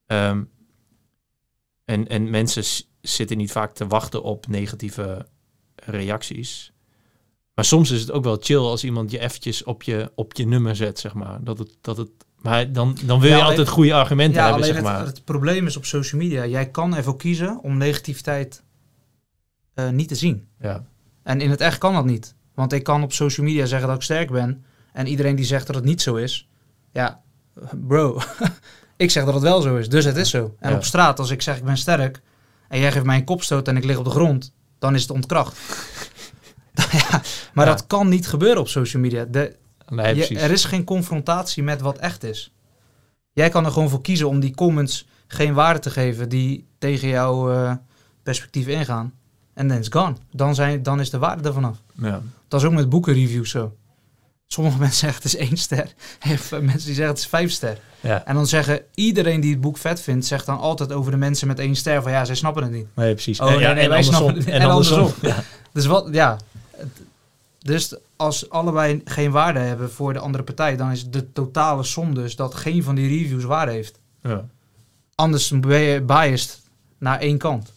Ehm, 0.06 0.42
en 1.84 2.08
en 2.08 2.30
mensen 2.30 2.84
zitten 3.00 3.36
niet 3.36 3.52
vaak 3.52 3.72
te 3.72 3.86
wachten 3.86 4.22
op 4.22 4.46
negatieve 4.46 5.26
reacties 5.74 6.72
maar 7.54 7.64
soms 7.64 7.90
is 7.90 8.00
het 8.00 8.10
ook 8.10 8.24
wel 8.24 8.36
chill 8.40 8.56
als 8.58 8.84
iemand 8.84 9.10
je 9.10 9.18
eventjes 9.18 9.64
op 9.64 9.82
je 9.82 10.12
op 10.14 10.34
je 10.34 10.46
nummer 10.46 10.76
zet 10.76 10.98
zeg 10.98 11.14
maar 11.14 11.44
dat 11.44 11.58
het 11.58 11.76
dat 11.80 11.96
het 11.96 12.10
maar 12.44 12.72
dan, 12.72 12.96
dan 13.04 13.20
wil 13.20 13.28
Ja, 13.28 13.34
je 13.36 13.42
alleen- 13.42 13.50
altijd 13.56 13.68
goede 13.74 13.94
argumenten 13.94 14.40
ja, 14.40 14.46
hebben, 14.46 14.64
zeg 14.64 14.74
het, 14.74 14.84
maar. 14.84 15.06
het 15.06 15.24
probleem 15.24 15.66
is 15.66 15.76
op 15.76 15.84
social 15.84 16.20
media, 16.20 16.46
jij 16.46 16.70
kan 16.70 16.96
ervoor 16.96 17.16
kiezen 17.16 17.60
om 17.62 17.76
negativiteit 17.76 18.62
eh, 19.74 19.88
niet 19.90 20.08
te 20.08 20.14
zien. 20.14 20.48
Ja. 20.60 20.84
En 21.22 21.40
in 21.40 21.50
het 21.50 21.60
echt 21.60 21.78
kan 21.78 21.94
dat 21.94 22.04
niet. 22.04 22.34
Want 22.54 22.72
ik 22.72 22.82
kan 22.82 23.02
op 23.02 23.12
social 23.12 23.46
media 23.46 23.66
zeggen 23.66 23.88
dat 23.88 23.96
ik 23.96 24.02
sterk 24.02 24.30
ben. 24.30 24.64
En 24.92 25.06
iedereen 25.06 25.36
die 25.36 25.44
zegt 25.44 25.66
dat 25.66 25.76
het 25.76 25.84
niet 25.84 26.02
zo 26.02 26.14
is. 26.14 26.48
Ja, 26.92 27.22
bro. 27.86 28.18
ik 29.04 29.10
zeg 29.10 29.24
dat 29.24 29.34
het 29.34 29.42
wel 29.42 29.60
zo 29.60 29.76
is. 29.76 29.88
Dus 29.88 30.04
het 30.04 30.16
is 30.16 30.30
zo. 30.30 30.54
En 30.58 30.74
op 30.74 30.84
straat, 30.84 31.18
als 31.18 31.30
ik 31.30 31.42
zeg 31.42 31.56
ik 31.56 31.64
ben 31.64 31.76
sterk. 31.76 32.20
En 32.68 32.80
jij 32.80 32.92
geeft 32.92 33.04
mij 33.04 33.16
een 33.16 33.24
kopstoot 33.24 33.68
en 33.68 33.76
ik 33.76 33.84
lig 33.84 33.96
op 33.98 34.04
de 34.04 34.10
grond. 34.10 34.52
Dan 34.78 34.94
is 34.94 35.02
het 35.02 35.10
ontkracht. 35.10 35.58
ja, 36.92 37.20
maar 37.54 37.66
Ja. 37.66 37.70
dat 37.72 37.86
kan 37.86 38.08
niet 38.08 38.26
gebeuren 38.28 38.60
op 38.60 38.68
social 38.68 39.02
media. 39.02 39.24
De, 39.24 39.56
Nee, 39.88 40.06
je- 40.08 40.14
precies. 40.14 40.40
er 40.40 40.50
is 40.50 40.64
geen 40.64 40.84
confrontatie 40.84 41.62
met 41.62 41.80
wat 41.80 41.98
echt 41.98 42.22
is. 42.22 42.52
Jij 43.32 43.48
kan 43.48 43.64
er 43.64 43.70
gewoon 43.70 43.88
voor 43.88 44.00
kiezen 44.02 44.28
om 44.28 44.40
die 44.40 44.54
comments 44.54 45.06
geen 45.26 45.54
waarde 45.54 45.78
te 45.78 45.90
geven 45.90 46.28
die 46.28 46.66
tegen 46.78 47.08
jouw 47.08 47.52
eh, 47.52 47.72
perspectief 48.22 48.66
ingaan. 48.66 49.12
En 49.54 49.68
then 49.68 49.78
it's 49.78 49.88
gone. 49.90 50.14
Dan, 50.30 50.54
zijn, 50.54 50.82
dan 50.82 51.00
is 51.00 51.10
de 51.10 51.18
waarde 51.18 51.48
ervan 51.48 51.64
af. 51.64 51.82
Ja. 51.94 52.22
Dat 52.48 52.60
is 52.60 52.66
ook 52.66 52.72
met 52.72 52.88
boekenreviews 52.88 53.50
zo. 53.50 53.76
Sommige 54.54 54.78
mensen 54.78 54.98
zeggen 54.98 55.22
het 55.22 55.32
is 55.32 55.36
één 55.36 55.56
ster. 55.56 55.94
En 56.50 56.64
mensen 56.64 56.86
die 56.86 56.94
zeggen 56.94 57.06
het 57.06 57.18
is 57.18 57.26
vijf 57.26 57.50
ster. 57.50 57.78
Ja. 58.00 58.24
En 58.24 58.34
dan 58.34 58.46
zeggen 58.46 58.80
iedereen 58.94 59.40
die 59.40 59.50
het 59.50 59.60
boek 59.60 59.78
vet 59.78 60.00
vindt, 60.00 60.26
zegt 60.26 60.46
dan 60.46 60.58
altijd 60.58 60.92
over 60.92 61.10
de 61.10 61.16
mensen 61.16 61.46
met 61.46 61.58
één 61.58 61.76
ster 61.76 62.02
van 62.02 62.12
ja, 62.12 62.24
zij 62.24 62.34
snappen 62.34 62.62
het 62.62 62.72
niet. 62.72 62.86
Nee, 62.94 63.12
precies. 63.12 63.40
Oh, 63.40 63.46
nee, 63.46 63.56
nee, 63.56 63.74
wij 63.74 63.84
andersom. 63.84 64.14
snappen 64.14 64.36
het. 64.36 64.46
En, 64.46 64.60
En 64.60 64.68
andersom. 64.70 64.98
andersom. 64.98 65.28
Ja. 65.28 65.42
Dus 65.72 65.86
wat, 65.86 66.08
ja. 66.12 66.38
Dus 67.58 67.96
als 68.16 68.50
allebei 68.50 69.00
geen 69.04 69.30
waarde 69.30 69.58
hebben 69.58 69.90
voor 69.90 70.12
de 70.12 70.18
andere 70.18 70.44
partij, 70.44 70.76
dan 70.76 70.90
is 70.90 71.10
de 71.10 71.32
totale 71.32 71.82
som 71.82 72.14
dus 72.14 72.36
dat 72.36 72.54
geen 72.54 72.82
van 72.82 72.94
die 72.94 73.08
reviews 73.08 73.44
waarde 73.44 73.72
heeft. 73.72 73.98
Ja. 74.22 74.44
Anders 75.14 75.60
ben 75.60 75.80
je 75.80 76.00
biased 76.00 76.60
naar 76.98 77.20
één 77.20 77.38
kant. 77.38 77.72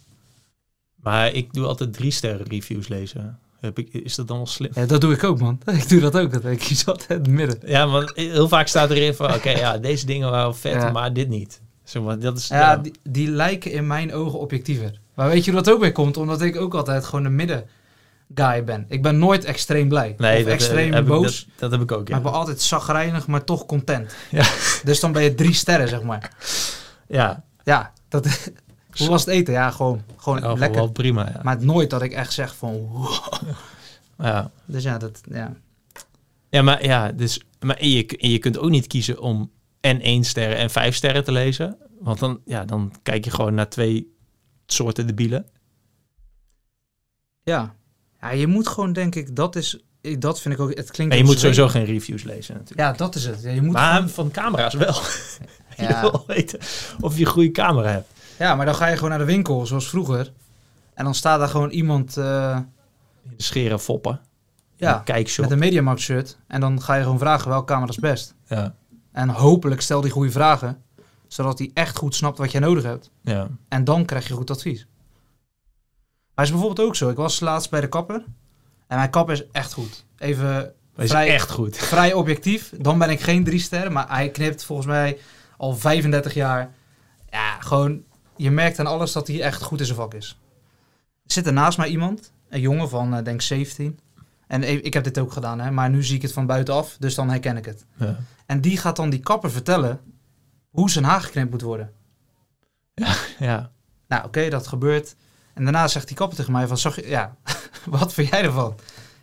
Maar 0.96 1.34
ik 1.34 1.54
doe 1.54 1.66
altijd 1.66 1.94
drie 1.94 2.12
sterren 2.12 2.48
reviews 2.48 2.88
lezen. 2.88 3.40
Heb 3.60 3.80
ik, 3.80 3.94
is 3.94 4.16
dat 4.16 4.28
dan 4.28 4.38
wel 4.38 4.46
slim? 4.48 4.72
Ja, 4.74 4.86
dat 4.86 5.02
doe 5.02 5.14
ik 5.14 5.24
ook, 5.24 5.40
man. 5.40 5.60
Ik 5.82 5.90
doe 5.90 6.00
dat 6.00 6.18
ook. 6.18 6.32
Dat 6.32 6.46
ik 6.46 6.60
kies 6.60 6.86
altijd 6.86 7.10
het 7.10 7.28
midden. 7.28 7.60
Ja, 7.66 7.88
want 7.88 8.12
heel 8.16 8.48
vaak 8.48 8.68
staat 8.68 8.90
erin 8.90 9.14
van... 9.14 9.34
Oké, 9.34 9.50
ja, 9.50 9.78
deze 9.78 10.06
dingen 10.06 10.30
waren 10.32 10.56
vet, 10.56 10.74
Ja. 10.74 10.92
maar 10.92 11.14
dit 11.14 11.30
niet. 11.30 11.62
Zeg 11.84 12.02
maar, 12.04 12.20
dat 12.20 12.38
is... 12.38 12.48
Ja, 12.48 12.78
die, 12.78 12.94
die 13.04 13.30
lijken 13.30 13.72
in 13.72 13.88
mijn 13.88 14.14
ogen 14.14 14.40
objectiever. 14.40 15.00
Maar 15.14 15.30
weet 15.30 15.46
je 15.46 15.52
hoe 15.52 15.62
dat 15.64 15.74
ook 15.74 15.80
weer 15.82 15.92
komt? 15.92 16.18
Omdat 16.18 16.42
ik 16.42 16.56
ook 16.56 16.74
altijd 16.74 17.06
gewoon 17.06 17.26
een 17.26 17.36
midden 17.36 17.66
guy 18.36 18.64
ben. 18.64 18.86
Ik 18.90 19.02
ben 19.02 19.18
nooit 19.18 19.46
extreem 19.46 19.88
blij. 19.88 20.16
Nee, 20.18 20.38
of 20.38 20.44
dat, 20.44 20.54
extreem 20.54 20.94
eh, 20.94 21.00
ik- 21.00 21.06
boos. 21.06 21.46
dat, 21.46 21.60
dat 21.60 21.72
heb 21.72 21.82
ik 21.82 21.92
ook, 21.92 22.08
ja. 22.08 22.16
Maar 22.16 22.26
ik 22.26 22.32
ben 22.32 22.40
altijd 22.40 22.62
zagrijnig, 22.62 23.28
maar 23.28 23.44
toch 23.44 23.66
content. 23.66 24.16
Ja. 24.32 24.46
Dus 24.84 25.00
dan 25.00 25.12
ben 25.12 25.24
je 25.24 25.36
drie 25.36 25.54
sterren, 25.54 25.88
zeg 25.88 26.02
maar. 26.02 26.32
Ja, 27.08 27.44
Ja, 27.64 27.94
dat, 28.10 28.52
hoe 28.98 29.10
was 29.10 29.26
het 29.26 29.34
eten? 29.34 29.54
Ja, 29.54 29.72
gewoon, 29.72 30.02
gewoon 30.18 30.40
ja, 30.40 30.54
lekker. 30.54 30.78
wel 30.82 30.92
prima, 30.92 31.30
ja. 31.34 31.40
Maar 31.44 31.66
nooit 31.66 31.90
dat 31.90 32.02
ik 32.02 32.12
echt 32.12 32.34
zeg 32.34 32.56
van... 32.56 32.74
wow. 32.88 33.24
ja. 34.18 34.52
Dus 34.66 34.84
ja, 34.84 34.98
dat, 34.98 35.22
ja. 35.32 35.54
Ja, 36.50 36.62
maar 36.62 36.86
ja, 36.86 37.12
dus, 37.12 37.42
maar 37.60 37.76
en 37.78 37.90
je, 37.90 38.06
en 38.08 38.30
je 38.30 38.38
kunt 38.40 38.58
ook 38.58 38.70
niet 38.70 38.88
kiezen 38.88 39.20
om 39.20 39.52
en 39.80 40.02
één 40.02 40.24
sterren 40.24 40.58
en 40.58 40.70
vijf 40.70 40.96
sterren 40.96 41.24
te 41.24 41.32
lezen. 41.32 41.78
Want 42.00 42.20
dan, 42.20 42.42
ja, 42.46 42.66
dan 42.66 42.94
kijk 43.04 43.26
je 43.26 43.32
gewoon 43.32 43.54
naar 43.54 43.70
twee 43.70 44.16
soorten 44.66 45.08
debielen. 45.08 45.46
Ja. 47.44 47.76
ja, 48.22 48.30
je 48.30 48.48
moet 48.48 48.68
gewoon, 48.68 48.94
denk 48.94 49.16
ik, 49.16 49.36
dat 49.36 49.56
is... 49.56 49.80
Dat 50.20 50.42
vind 50.42 50.54
ik 50.54 50.60
ook... 50.60 50.74
Het 50.76 50.92
klinkt 50.92 51.14
En 51.14 51.20
je 51.20 51.26
moet 51.26 51.40
sowieso 51.40 51.68
geen 51.68 51.86
reviews 51.86 52.24
lezen 52.24 52.54
natuurlijk. 52.54 52.80
Ja, 52.80 52.92
dat 52.94 53.16
is 53.16 53.26
het. 53.26 53.42
Ja, 53.42 53.50
je 53.50 53.62
moet 53.62 53.74
maar 53.74 53.94
gewoon- 53.94 54.10
van 54.10 54.32
camera's 54.32 54.74
wel. 54.74 54.94
je 55.78 55.84
Ja. 55.84 56.02
wil 56.02 56.24
weten 56.28 56.60
of 57.00 57.18
je 57.18 57.26
een 57.26 57.32
goede 57.32 57.52
camera 57.52 57.90
hebt. 57.90 58.12
Ja, 58.40 58.56
maar 58.56 58.66
dan 58.66 58.76
ga 58.76 58.88
je 58.88 58.96
gewoon 58.96 59.10
naar 59.10 59.20
de 59.20 59.26
winkel, 59.26 59.66
zoals 59.66 59.90
vroeger. 59.90 60.34
En 60.94 61.04
dan 61.04 61.16
staat 61.16 61.40
daar 61.40 61.50
gewoon 61.50 61.70
iemand... 61.70 62.18
eh, 62.18 62.60
Scheren, 63.38 63.80
foppen. 63.80 64.20
ja, 64.76 65.02
kijkshop. 65.06 65.44
met 65.44 65.54
een 65.54 65.60
Mediamarkt 65.60 66.02
shirt. 66.02 66.38
En 66.48 66.62
dan 66.62 66.82
ga 66.82 66.96
je 66.96 67.04
gewoon 67.04 67.20
vragen 67.20 67.50
welke 67.50 67.66
camera 67.74 67.90
is 67.92 67.98
best. 68.00 68.36
Ja, 68.48 68.76
En 69.12 69.30
hopelijk 69.30 69.82
stel 69.82 70.02
die 70.02 70.12
goede 70.12 70.32
vragen, 70.32 70.84
zodat 71.28 71.60
hij 71.60 71.72
echt 71.74 71.98
goed 71.98 72.16
snapt 72.16 72.38
wat 72.38 72.52
jij 72.52 72.62
nodig 72.62 72.84
hebt. 72.84 73.10
ja. 73.22 73.48
En 73.68 73.84
dan 73.84 74.06
krijg 74.06 74.28
je 74.28 74.34
goed 74.34 74.52
advies. 74.52 74.88
Maar 76.36 76.46
is 76.46 76.52
bijvoorbeeld 76.52 76.88
ook 76.88 76.96
zo. 76.96 77.10
Ik 77.10 77.16
was 77.16 77.40
laatst 77.40 77.70
bij 77.70 77.82
de 77.82 77.90
kapper. 77.90 78.24
En 78.88 78.98
mijn 78.98 79.10
kapper 79.10 79.34
is 79.34 79.44
echt 79.52 79.74
goed. 79.74 80.06
Even 80.18 80.74
is 80.96 81.10
vrij, 81.10 81.28
echt 81.34 81.52
goed. 81.52 81.78
vrij 81.94 82.14
objectief. 82.14 82.74
Dan 82.78 82.98
ben 82.98 83.10
ik 83.10 83.20
geen 83.22 83.44
drie 83.44 83.60
sterren. 83.60 83.92
Maar 83.92 84.08
hij 84.10 84.30
knipt 84.30 84.64
volgens 84.64 84.88
mij 84.88 85.18
al 85.58 85.76
35 85.76 86.34
jaar. 86.34 86.72
Ja, 87.30 87.60
gewoon... 87.60 88.04
Je 88.38 88.52
merkt 88.52 88.80
aan 88.80 88.88
alles 88.88 89.12
dat 89.12 89.28
hij 89.28 89.42
echt 89.42 89.62
goed 89.62 89.80
in 89.80 89.86
zijn 89.86 89.98
vak 89.98 90.14
is. 90.14 90.40
Er 91.26 91.34
zit 91.34 91.48
er 91.48 91.54
naast 91.54 91.78
mij 91.78 91.90
iemand. 91.90 92.32
Een 92.50 92.60
jongen 92.62 92.90
van, 92.90 93.16
eh, 93.16 93.24
denk 93.24 93.42
17. 93.42 94.00
En 94.48 94.64
e- 94.64 94.66
ik 94.76 94.94
heb 94.94 95.04
dit 95.04 95.18
ook 95.20 95.32
gedaan, 95.32 95.60
hè. 95.60 95.72
Maar 95.72 95.90
nu 95.90 96.04
zie 96.04 96.16
ik 96.16 96.22
het 96.22 96.34
van 96.34 96.46
buitenaf. 96.46 96.96
Dus 97.00 97.16
dan 97.16 97.30
herken 97.30 97.58
ik 97.58 97.66
het. 97.66 97.86
Ja. 97.96 98.16
En 98.46 98.62
die 98.62 98.78
gaat 98.78 98.96
dan 98.96 99.10
die 99.10 99.20
kapper 99.20 99.52
vertellen 99.52 100.00
hoe 100.70 100.90
zijn 100.90 101.06
haar 101.06 101.22
geknipt 101.22 101.52
moet 101.52 101.62
worden. 101.62 101.92
ja. 103.40 103.72
Nou, 104.08 104.26
oké, 104.26 104.50
dat 104.50 104.68
gebeurt. 104.68 105.16
En 105.54 105.64
daarna 105.64 105.88
zegt 105.88 106.08
die 106.08 106.16
kapper 106.18 106.38
tegen 106.38 106.52
mij 106.52 106.68
van, 106.68 106.78
zag 106.78 106.96
je, 106.96 107.08
ja, 107.08 107.36
wat 107.86 108.14
vind 108.14 108.30
jij 108.30 108.44
ervan? 108.44 108.76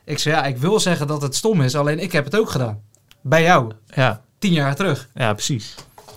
Ik 0.04 0.18
zei, 0.18 0.34
ja, 0.34 0.44
ik 0.44 0.56
wil 0.56 0.80
zeggen 0.80 1.06
dat 1.06 1.22
het 1.22 1.34
stom 1.34 1.60
is, 1.62 1.76
alleen 1.76 1.98
ik 1.98 2.12
heb 2.12 2.24
het 2.24 2.36
ook 2.36 2.50
gedaan. 2.50 2.82
Bij 3.20 3.42
jou, 3.42 3.72
Ja, 3.86 4.22
tien 4.38 4.52
jaar 4.52 4.74
terug. 4.74 5.08
ja, 5.14 5.32
precies. 5.32 5.74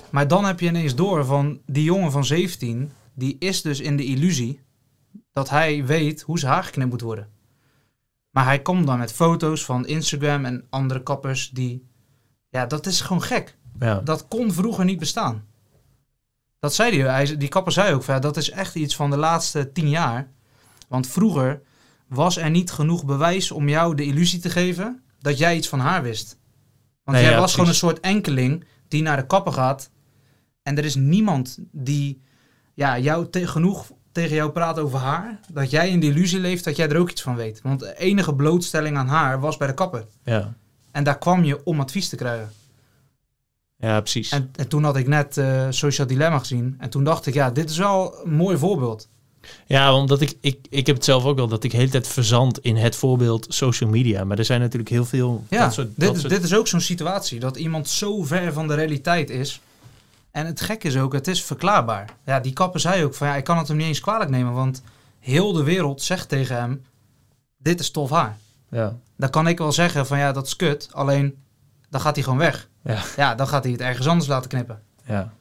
Maar 0.09 0.27
dan 0.27 0.45
heb 0.45 0.59
je 0.59 0.67
ineens 0.67 0.95
door 0.95 1.25
van, 1.25 1.61
die 1.65 1.83
jongen 1.83 2.11
van 2.11 2.25
17, 2.25 2.91
die 3.13 3.35
is 3.39 3.61
dus 3.61 3.79
in 3.79 3.97
de 3.97 4.05
illusie 4.05 4.61
dat 5.33 5.49
hij 5.49 5.85
weet 5.85 6.21
hoe 6.21 6.39
zijn 6.39 6.51
haar 6.51 6.63
geknipt 6.63 6.89
moet 6.89 7.01
worden. 7.01 7.29
Maar 8.29 8.45
hij 8.45 8.61
komt 8.61 8.87
dan 8.87 8.97
met 8.97 9.13
foto's 9.13 9.65
van 9.65 9.87
Instagram 9.87 10.45
en 10.45 10.65
andere 10.69 11.03
kappers 11.03 11.49
die, 11.49 11.87
ja, 12.49 12.65
dat 12.65 12.85
is 12.85 13.01
gewoon 13.01 13.21
gek. 13.21 13.57
Ja. 13.79 13.99
Dat 13.99 14.27
kon 14.27 14.53
vroeger 14.53 14.85
niet 14.85 14.99
bestaan. 14.99 15.45
Dat 16.59 16.73
zei 16.73 17.01
hij. 17.01 17.37
die 17.37 17.47
kapper 17.47 17.71
zei 17.71 17.93
ook, 17.93 18.03
ja, 18.03 18.19
dat 18.19 18.37
is 18.37 18.49
echt 18.49 18.75
iets 18.75 18.95
van 18.95 19.09
de 19.09 19.17
laatste 19.17 19.71
tien 19.71 19.89
jaar. 19.89 20.31
Want 20.87 21.07
vroeger 21.07 21.61
was 22.07 22.37
er 22.37 22.49
niet 22.49 22.71
genoeg 22.71 23.05
bewijs 23.05 23.51
om 23.51 23.69
jou 23.69 23.95
de 23.95 24.05
illusie 24.05 24.39
te 24.39 24.49
geven 24.49 25.01
dat 25.19 25.37
jij 25.37 25.55
iets 25.55 25.69
van 25.69 25.79
haar 25.79 26.03
wist. 26.03 26.37
Want 27.03 27.17
Nee, 27.17 27.25
jij 27.25 27.35
ja, 27.35 27.39
was 27.39 27.53
gewoon 27.53 27.69
een 27.69 27.75
soort 27.75 27.99
enkeling 27.99 28.65
die 28.87 29.01
naar 29.01 29.17
de 29.17 29.25
kapper 29.25 29.53
gaat. 29.53 29.89
En 30.67 30.77
er 30.77 30.85
is 30.85 30.95
niemand 30.95 31.57
die 31.71 32.21
ja, 32.73 32.99
jou 32.99 33.29
te- 33.29 33.47
genoeg 33.47 33.91
tegen 34.11 34.35
jou 34.35 34.51
praat 34.51 34.79
over 34.79 34.99
haar. 34.99 35.39
Dat 35.53 35.69
jij 35.71 35.89
in 35.89 35.99
de 35.99 36.07
illusie 36.07 36.39
leeft 36.39 36.63
dat 36.63 36.75
jij 36.75 36.89
er 36.89 36.97
ook 36.97 37.09
iets 37.11 37.21
van 37.21 37.35
weet. 37.35 37.59
Want 37.63 37.79
de 37.79 37.97
enige 37.97 38.33
blootstelling 38.35 38.97
aan 38.97 39.07
haar 39.07 39.39
was 39.39 39.57
bij 39.57 39.67
de 39.67 39.73
kapper. 39.73 40.05
Ja. 40.23 40.53
En 40.91 41.03
daar 41.03 41.17
kwam 41.17 41.43
je 41.43 41.63
om 41.65 41.79
advies 41.79 42.09
te 42.09 42.15
krijgen. 42.15 42.51
ja, 43.77 43.99
precies. 44.01 44.29
En, 44.31 44.49
en 44.55 44.67
toen 44.67 44.83
had 44.83 44.95
ik 44.95 45.07
net 45.07 45.37
eh, 45.37 45.67
Social 45.69 46.07
Dilemma 46.07 46.39
gezien. 46.39 46.75
En 46.79 46.89
toen 46.89 47.03
dacht 47.03 47.25
ik, 47.25 47.33
ja, 47.33 47.51
dit 47.51 47.69
is 47.69 47.77
wel 47.77 48.15
een 48.23 48.33
mooi 48.35 48.57
voorbeeld. 48.57 49.07
Ja, 49.65 49.93
omdat 49.95 50.21
ik, 50.21 50.33
ik, 50.41 50.57
ik 50.69 50.85
heb 50.87 50.95
het 50.95 51.05
zelf 51.05 51.23
ook 51.25 51.35
wel 51.37 51.47
dat 51.47 51.63
ik 51.63 51.71
de 51.71 51.77
hele 51.77 51.89
tijd 51.89 52.07
verzand 52.07 52.59
in 52.59 52.75
het 52.75 52.95
voorbeeld 52.95 53.45
social 53.49 53.89
media. 53.89 54.23
Maar 54.23 54.37
er 54.37 54.45
zijn 54.45 54.59
natuurlijk 54.59 54.89
heel 54.89 55.05
veel. 55.05 55.43
Ja, 55.49 55.63
dat 55.63 55.73
soort, 55.73 55.87
dit, 55.87 56.07
dat 56.07 56.15
is, 56.15 56.21
soort- 56.21 56.33
dit 56.33 56.43
is 56.43 56.53
ook 56.55 56.67
zo'n 56.67 56.81
situatie. 56.81 57.39
Dat 57.39 57.57
iemand 57.57 57.89
zo 57.89 58.23
ver 58.23 58.53
van 58.53 58.67
de 58.67 58.73
realiteit 58.73 59.29
is. 59.29 59.61
En 60.37 60.45
het 60.45 60.61
gek 60.61 60.83
is 60.83 60.97
ook, 60.97 61.13
het 61.13 61.27
is 61.27 61.43
verklaarbaar. 61.43 62.09
Ja, 62.25 62.39
die 62.39 62.53
kapper 62.53 62.79
zei 62.79 63.03
ook 63.03 63.13
van, 63.13 63.27
ja, 63.27 63.35
ik 63.35 63.43
kan 63.43 63.57
het 63.57 63.67
hem 63.67 63.77
niet 63.77 63.85
eens 63.87 63.99
kwalijk 63.99 64.29
nemen. 64.29 64.53
Want 64.53 64.81
heel 65.19 65.51
de 65.53 65.63
wereld 65.63 66.01
zegt 66.01 66.29
tegen 66.29 66.55
hem, 66.55 66.83
dit 67.57 67.79
is 67.79 67.91
tof 67.91 68.09
haar. 68.09 68.37
Ja, 68.69 68.95
Dan 69.15 69.29
kan 69.29 69.47
ik 69.47 69.57
wel 69.57 69.71
zeggen 69.71 70.05
van, 70.05 70.17
ja, 70.17 70.31
dat 70.31 70.45
is 70.45 70.55
kut. 70.55 70.89
Alleen, 70.91 71.37
dan 71.89 72.01
gaat 72.01 72.15
hij 72.15 72.23
gewoon 72.23 72.39
weg. 72.39 72.69
Ja. 72.83 73.01
ja, 73.15 73.35
dan 73.35 73.47
gaat 73.47 73.63
hij 73.63 73.71
het 73.71 73.81
ergens 73.81 74.07
anders 74.07 74.27
laten 74.29 74.49
knippen. 74.49 74.81
ja. 75.05 75.33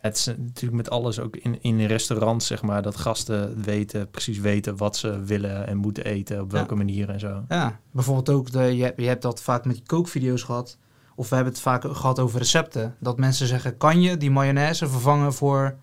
Het 0.00 0.16
is 0.16 0.26
natuurlijk 0.26 0.72
met 0.76 0.90
alles 0.90 1.18
ook 1.20 1.36
in, 1.36 1.58
in 1.62 1.86
restaurants, 1.86 2.46
zeg 2.46 2.62
maar, 2.62 2.82
dat 2.82 2.96
gasten 2.96 3.62
weten, 3.62 4.10
precies 4.10 4.38
weten 4.38 4.76
wat 4.76 4.96
ze 4.96 5.20
willen 5.24 5.66
en 5.66 5.76
moeten 5.76 6.04
eten, 6.04 6.40
op 6.40 6.50
Ja. 6.50 6.56
welke 6.56 6.74
manier 6.74 7.08
en 7.10 7.20
zo. 7.20 7.44
Ja, 7.48 7.78
bijvoorbeeld 7.90 8.30
ook, 8.30 8.50
de, 8.52 8.62
je, 8.76 8.82
hebt- 8.82 9.00
je 9.00 9.06
hebt 9.06 9.22
dat 9.22 9.42
vaak 9.42 9.64
met 9.64 9.74
die 9.74 9.84
kookvideo's 9.86 10.42
gehad. 10.42 10.76
Of 11.20 11.28
we 11.28 11.34
hebben 11.34 11.52
het 11.52 11.62
vaak 11.62 11.82
gehad 11.82 12.18
over 12.18 12.38
recepten. 12.38 12.96
Dat 12.98 13.18
mensen 13.18 13.46
zeggen, 13.46 13.76
kan 13.76 14.00
je 14.00 14.16
die 14.16 14.30
mayonaise 14.30 14.88
vervangen 14.88 15.34
voor 15.34 15.76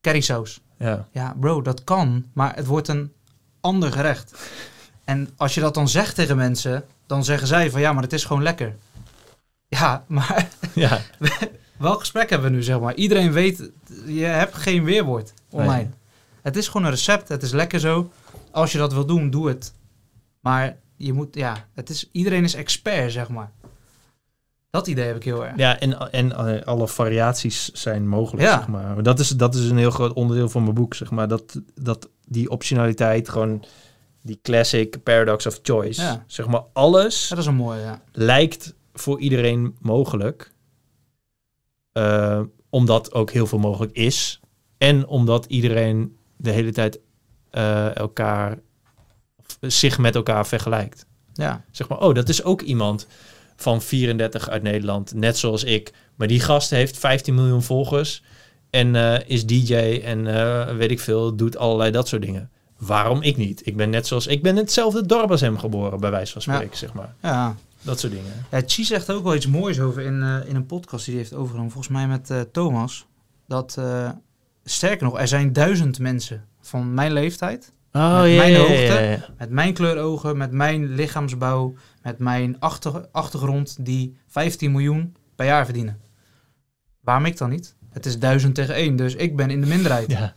currysaus? 0.00 0.60
Ja, 0.78 1.08
Ja, 1.12 1.34
bro, 1.40 1.62
dat 1.62 1.84
kan, 1.84 2.26
maar 2.32 2.54
het 2.54 2.66
wordt 2.66 2.88
een 2.88 3.12
ander 3.60 3.92
gerecht. 3.92 4.50
En 5.04 5.30
als 5.36 5.54
je 5.54 5.60
dat 5.60 5.74
dan 5.74 5.88
zegt 5.88 6.14
tegen 6.14 6.36
mensen, 6.36 6.84
dan 7.06 7.24
zeggen 7.24 7.46
zij 7.46 7.70
van 7.70 7.80
ja, 7.80 7.92
maar 7.92 8.02
het 8.02 8.12
is 8.12 8.24
gewoon 8.24 8.42
lekker. 8.42 8.76
Ja, 9.68 10.04
maar 10.08 10.48
ja, 10.74 11.00
welk 11.78 12.00
gesprek 12.00 12.30
hebben 12.30 12.50
we 12.50 12.56
nu, 12.56 12.62
zeg 12.62 12.80
maar? 12.80 12.94
Iedereen 12.94 13.32
weet, 13.32 13.70
je 14.06 14.24
hebt 14.24 14.54
geen 14.54 14.84
weerwoord 14.84 15.32
online. 15.50 15.74
Nee. 15.74 15.90
Het 16.42 16.56
is 16.56 16.66
gewoon 16.66 16.84
een 16.84 16.92
recept, 16.92 17.28
het 17.28 17.42
is 17.42 17.52
lekker 17.52 17.80
zo. 17.80 18.10
Als 18.50 18.72
je 18.72 18.78
dat 18.78 18.92
wil 18.92 19.06
doen, 19.06 19.30
doe 19.30 19.48
het. 19.48 19.74
Maar 20.40 20.76
je 20.96 21.12
moet, 21.12 21.34
ja, 21.34 21.66
het 21.74 21.88
is, 21.88 22.08
iedereen 22.12 22.44
is 22.44 22.54
expert, 22.54 23.12
zeg 23.12 23.28
maar. 23.28 23.50
Dat 24.70 24.86
idee 24.86 25.06
heb 25.06 25.16
ik 25.16 25.24
heel 25.24 25.46
erg. 25.46 25.56
ja 25.56 25.78
en, 25.80 26.12
en 26.12 26.32
eh, 26.32 26.62
alle 26.66 26.88
variaties 26.88 27.70
zijn 27.72 28.08
mogelijk, 28.08 28.42
Ja. 28.46 28.56
zeg 28.58 28.68
maar. 28.68 29.02
Dat 29.02 29.18
is, 29.18 29.28
dat 29.28 29.54
is 29.54 29.70
een 29.70 29.76
heel 29.78 29.90
groot 29.90 30.12
onderdeel 30.12 30.48
van 30.48 30.62
mijn 30.62 30.74
boek, 30.74 30.94
zeg 30.94 31.10
maar. 31.10 31.28
Dat, 31.28 31.60
dat 31.74 32.08
die 32.26 32.50
optionaliteit, 32.50 33.28
gewoon 33.28 33.64
die 34.22 34.38
classic 34.42 35.02
paradox 35.02 35.46
of 35.46 35.58
choice. 35.62 36.02
Ja. 36.02 36.24
Zeg 36.26 36.46
maar, 36.46 36.62
alles 36.72 37.28
Dat 37.28 37.38
is 37.38 37.46
een 37.46 37.54
mooie, 37.54 37.80
ja. 37.80 38.02
lijkt 38.12 38.74
voor 38.92 39.20
iedereen 39.20 39.76
mogelijk. 39.80 40.52
Eh, 41.92 42.40
omdat 42.68 43.12
ook 43.14 43.30
heel 43.30 43.46
veel 43.46 43.58
mogelijk 43.58 43.92
is. 43.92 44.40
En 44.78 45.06
omdat 45.06 45.44
iedereen 45.44 46.16
de 46.36 46.50
hele 46.50 46.72
tijd 46.72 47.00
eh, 47.50 47.96
elkaar, 47.96 48.58
zich 49.60 49.98
met 49.98 50.14
elkaar 50.14 50.46
vergelijkt. 50.46 51.06
Ja, 51.32 51.64
Zeg 51.70 51.88
maar, 51.88 51.98
oh, 51.98 52.14
dat 52.14 52.28
is 52.28 52.44
ook 52.44 52.60
iemand 52.60 53.06
van 53.60 53.82
34 53.82 54.48
uit 54.48 54.62
Nederland, 54.62 55.14
net 55.14 55.38
zoals 55.38 55.64
ik. 55.64 55.92
Maar 56.14 56.28
die 56.28 56.40
gast 56.40 56.70
heeft 56.70 56.98
15 56.98 57.34
miljoen 57.34 57.62
volgers 57.62 58.22
en 58.70 58.94
eh, 58.96 59.28
is 59.28 59.46
DJ 59.46 59.74
en 60.04 60.26
eh, 60.26 60.76
weet 60.76 60.90
ik 60.90 61.00
veel, 61.00 61.36
doet 61.36 61.56
allerlei 61.56 61.90
dat 61.90 62.08
soort 62.08 62.22
dingen. 62.22 62.50
Waarom 62.78 63.22
ik 63.22 63.36
niet? 63.36 63.66
Ik 63.66 63.76
ben 63.76 63.90
net 63.90 64.06
zoals 64.06 64.26
ik 64.26 64.42
ben 64.42 64.52
in 64.56 64.62
hetzelfde 64.62 65.06
dorp 65.06 65.30
als 65.30 65.40
hem 65.40 65.58
geboren, 65.58 66.00
bij 66.00 66.10
wijze 66.10 66.32
van 66.32 66.42
Ja. 66.44 66.52
spreken, 66.54 66.78
zeg 66.78 66.92
maar. 66.92 67.14
ja. 67.22 67.54
Dat 67.82 68.00
soort 68.00 68.12
dingen. 68.12 68.46
Ja, 68.50 68.62
Chi 68.66 68.84
zegt 68.84 69.10
ook 69.10 69.22
wel 69.24 69.34
iets 69.34 69.46
moois 69.46 69.80
over 69.80 70.02
in, 70.02 70.22
eh, 70.22 70.36
in 70.48 70.56
een 70.56 70.66
podcast 70.66 71.04
die 71.04 71.14
hij 71.14 71.22
heeft 71.22 71.34
overgenomen. 71.34 71.72
Volgens 71.72 71.92
mij 71.94 72.06
met 72.06 72.52
Thomas. 72.52 73.06
Dat, 73.46 73.78
sterker 74.64 75.04
nog, 75.06 75.18
er 75.20 75.28
zijn 75.28 75.52
duizend 75.52 75.98
mensen 75.98 76.44
van 76.60 76.94
mijn 76.94 77.12
leeftijd. 77.12 77.72
Oh 77.92 78.22
Met 78.22 78.36
mijn 78.36 78.56
hoogte. 78.56 78.74
ja, 78.74 78.98
ja. 79.00 79.26
Met 79.38 79.50
mijn 79.50 79.72
kleur 79.74 79.98
ogen, 79.98 80.36
met 80.36 80.52
mijn 80.52 80.94
lichaamsbouw. 80.94 81.74
Met 82.02 82.18
mijn 82.18 82.56
achter, 82.58 83.06
achtergrond 83.12 83.76
die 83.80 84.16
15 84.26 84.72
miljoen 84.72 85.16
per 85.36 85.46
jaar 85.46 85.64
verdienen. 85.64 86.00
Waarom 87.00 87.24
ik 87.24 87.36
dan 87.38 87.50
niet? 87.50 87.74
Het 87.90 88.06
is 88.06 88.18
duizend 88.18 88.54
tegen 88.54 88.74
één, 88.74 88.96
dus 88.96 89.14
ik 89.14 89.36
ben 89.36 89.50
in 89.50 89.60
de 89.60 89.66
minderheid. 89.66 90.10
Ja. 90.10 90.34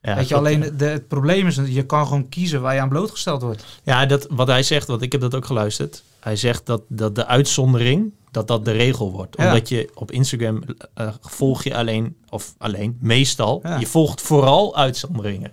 Ja, 0.00 0.14
Weet 0.14 0.28
je, 0.28 0.34
klopt, 0.34 0.46
alleen 0.46 0.76
de, 0.76 0.84
het 0.84 1.08
probleem 1.08 1.46
is, 1.46 1.60
je 1.64 1.86
kan 1.86 2.06
gewoon 2.06 2.28
kiezen 2.28 2.60
waar 2.60 2.74
je 2.74 2.80
aan 2.80 2.88
blootgesteld 2.88 3.42
wordt. 3.42 3.64
Ja, 3.82 4.06
dat, 4.06 4.26
wat 4.30 4.46
hij 4.46 4.62
zegt, 4.62 4.86
want 4.86 5.02
ik 5.02 5.12
heb 5.12 5.20
dat 5.20 5.34
ook 5.34 5.44
geluisterd. 5.44 6.02
Hij 6.20 6.36
zegt 6.36 6.66
dat, 6.66 6.82
dat 6.88 7.14
de 7.14 7.26
uitzondering, 7.26 8.12
dat 8.30 8.46
dat 8.48 8.64
de 8.64 8.70
regel 8.70 9.12
wordt. 9.12 9.36
Ja. 9.38 9.46
Omdat 9.46 9.68
je 9.68 9.90
op 9.94 10.10
Instagram 10.10 10.62
eh, 10.94 11.08
volg 11.20 11.64
je 11.64 11.76
alleen, 11.76 12.16
of 12.28 12.54
alleen, 12.58 12.98
meestal, 13.00 13.60
Ja. 13.62 13.78
je 13.78 13.86
volgt 13.86 14.20
vooral 14.20 14.76
uitzonderingen. 14.76 15.52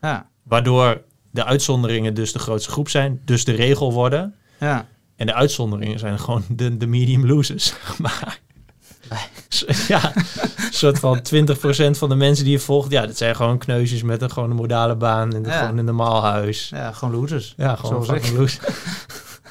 Ja, 0.00 0.28
Waardoor 0.50 1.02
de 1.30 1.44
uitzonderingen 1.44 2.14
dus 2.14 2.32
de 2.32 2.38
grootste 2.38 2.70
groep 2.70 2.88
zijn, 2.88 3.20
dus 3.24 3.44
de 3.44 3.52
regel 3.52 3.92
worden. 3.92 4.34
Ja. 4.58 4.86
En 5.16 5.26
de 5.26 5.34
uitzonderingen 5.34 5.98
zijn 5.98 6.18
gewoon 6.18 6.44
de, 6.48 6.76
de 6.76 6.86
medium 6.86 7.26
losers. 7.26 7.74
maar 7.98 8.40
ja, 9.88 10.16
een 10.16 10.24
soort 10.70 10.98
van 10.98 11.18
20% 11.18 11.20
van 11.90 12.08
de 12.08 12.14
mensen 12.14 12.44
die 12.44 12.52
je 12.52 12.58
volgt, 12.58 12.90
ja, 12.90 13.06
dat 13.06 13.16
zijn 13.16 13.36
gewoon 13.36 13.58
kneusjes 13.58 14.02
met 14.02 14.22
een 14.22 14.30
gewoon 14.30 14.50
een 14.50 14.56
modale 14.56 14.96
baan 14.96 15.34
en 15.34 15.44
Ja. 15.44 15.60
gewoon 15.60 15.78
een 15.78 15.84
normaal 15.84 16.22
huis. 16.22 16.68
ja, 16.68 16.92
gewoon 16.92 17.14
losers. 17.14 17.54
Ja, 17.56 17.76
gewoon 17.76 18.04
Zoals 18.04 18.30
losers. 18.30 18.58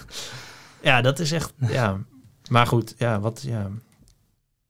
ja, 0.82 1.02
dat 1.02 1.20
is 1.20 1.32
echt, 1.32 1.54
ja. 1.60 1.98
Maar 2.50 2.68
goed, 2.68 2.96
ja, 2.98 3.20
wat, 3.20 3.42
ja. 3.46 3.70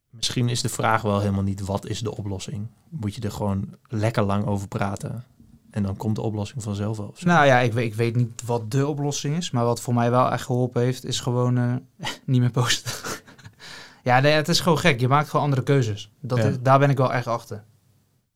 Misschien 0.09 0.49
is 0.49 0.61
de 0.61 0.69
vraag 0.69 1.01
wel 1.01 1.19
helemaal 1.19 1.43
niet 1.43 1.61
wat 1.61 1.87
is 1.87 1.99
de 1.99 2.15
oplossing. 2.15 2.67
Moet 2.89 3.15
je 3.15 3.21
er 3.21 3.31
gewoon 3.31 3.75
lekker 3.87 4.23
lang 4.23 4.45
over 4.45 4.67
praten. 4.67 5.23
En 5.71 5.83
dan 5.83 5.97
komt 5.97 6.15
de 6.15 6.21
oplossing 6.21 6.63
vanzelf 6.63 6.97
wel. 6.97 7.13
Nou 7.19 7.45
ja, 7.45 7.59
ik 7.59 7.73
weet, 7.73 7.85
ik 7.85 7.95
weet 7.95 8.15
niet 8.15 8.41
wat 8.45 8.71
de 8.71 8.87
oplossing 8.87 9.35
is. 9.37 9.51
Maar 9.51 9.65
wat 9.65 9.81
voor 9.81 9.93
mij 9.93 10.11
wel 10.11 10.31
echt 10.31 10.45
geholpen 10.45 10.81
heeft, 10.81 11.05
is 11.05 11.19
gewoon 11.19 11.57
eh, 11.57 11.73
niet 12.25 12.41
meer 12.41 12.51
posten. 12.51 12.91
ja, 14.03 14.19
nee, 14.19 14.31
het 14.31 14.47
is 14.49 14.59
gewoon 14.59 14.77
gek. 14.79 14.99
Je 14.99 15.07
maakt 15.07 15.29
gewoon 15.29 15.45
andere 15.45 15.63
keuzes. 15.63 16.11
Dat 16.19 16.37
Ja. 16.37 16.43
is, 16.43 16.55
daar 16.61 16.79
ben 16.79 16.89
ik 16.89 16.97
wel 16.97 17.13
echt 17.13 17.27
achter. 17.27 17.63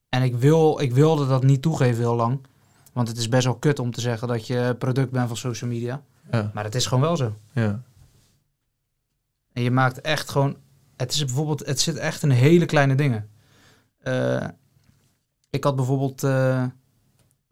En 0.09 0.21
ik, 0.23 0.35
wil, 0.35 0.79
ik 0.81 0.93
wilde 0.93 1.27
dat 1.27 1.43
niet 1.43 1.61
toegeven 1.61 1.99
heel 1.99 2.15
lang. 2.15 2.39
Want 2.93 3.07
het 3.07 3.17
is 3.17 3.29
best 3.29 3.45
wel 3.45 3.55
kut 3.55 3.79
om 3.79 3.91
te 3.91 4.01
zeggen 4.01 4.27
dat 4.27 4.47
je 4.47 4.75
product 4.79 5.11
bent 5.11 5.27
van 5.27 5.37
social 5.37 5.69
media. 5.69 6.01
Ja, 6.31 6.51
Maar 6.53 6.63
het 6.63 6.75
is 6.75 6.85
gewoon 6.85 7.03
wel 7.03 7.17
zo. 7.17 7.33
ja. 7.51 7.81
En 9.53 9.61
je 9.63 9.71
maakt 9.71 10.01
echt 10.01 10.29
gewoon. 10.29 10.55
Het 10.97 11.11
is 11.11 11.25
bijvoorbeeld. 11.25 11.65
Het 11.65 11.79
zit 11.79 11.95
echt 11.97 12.23
in 12.23 12.29
hele 12.29 12.65
kleine 12.65 12.95
dingen. 12.95 13.29
Eh, 13.99 14.47
ik 15.49 15.63
had 15.63 15.75
bijvoorbeeld 15.75 16.23
eh, 16.23 16.65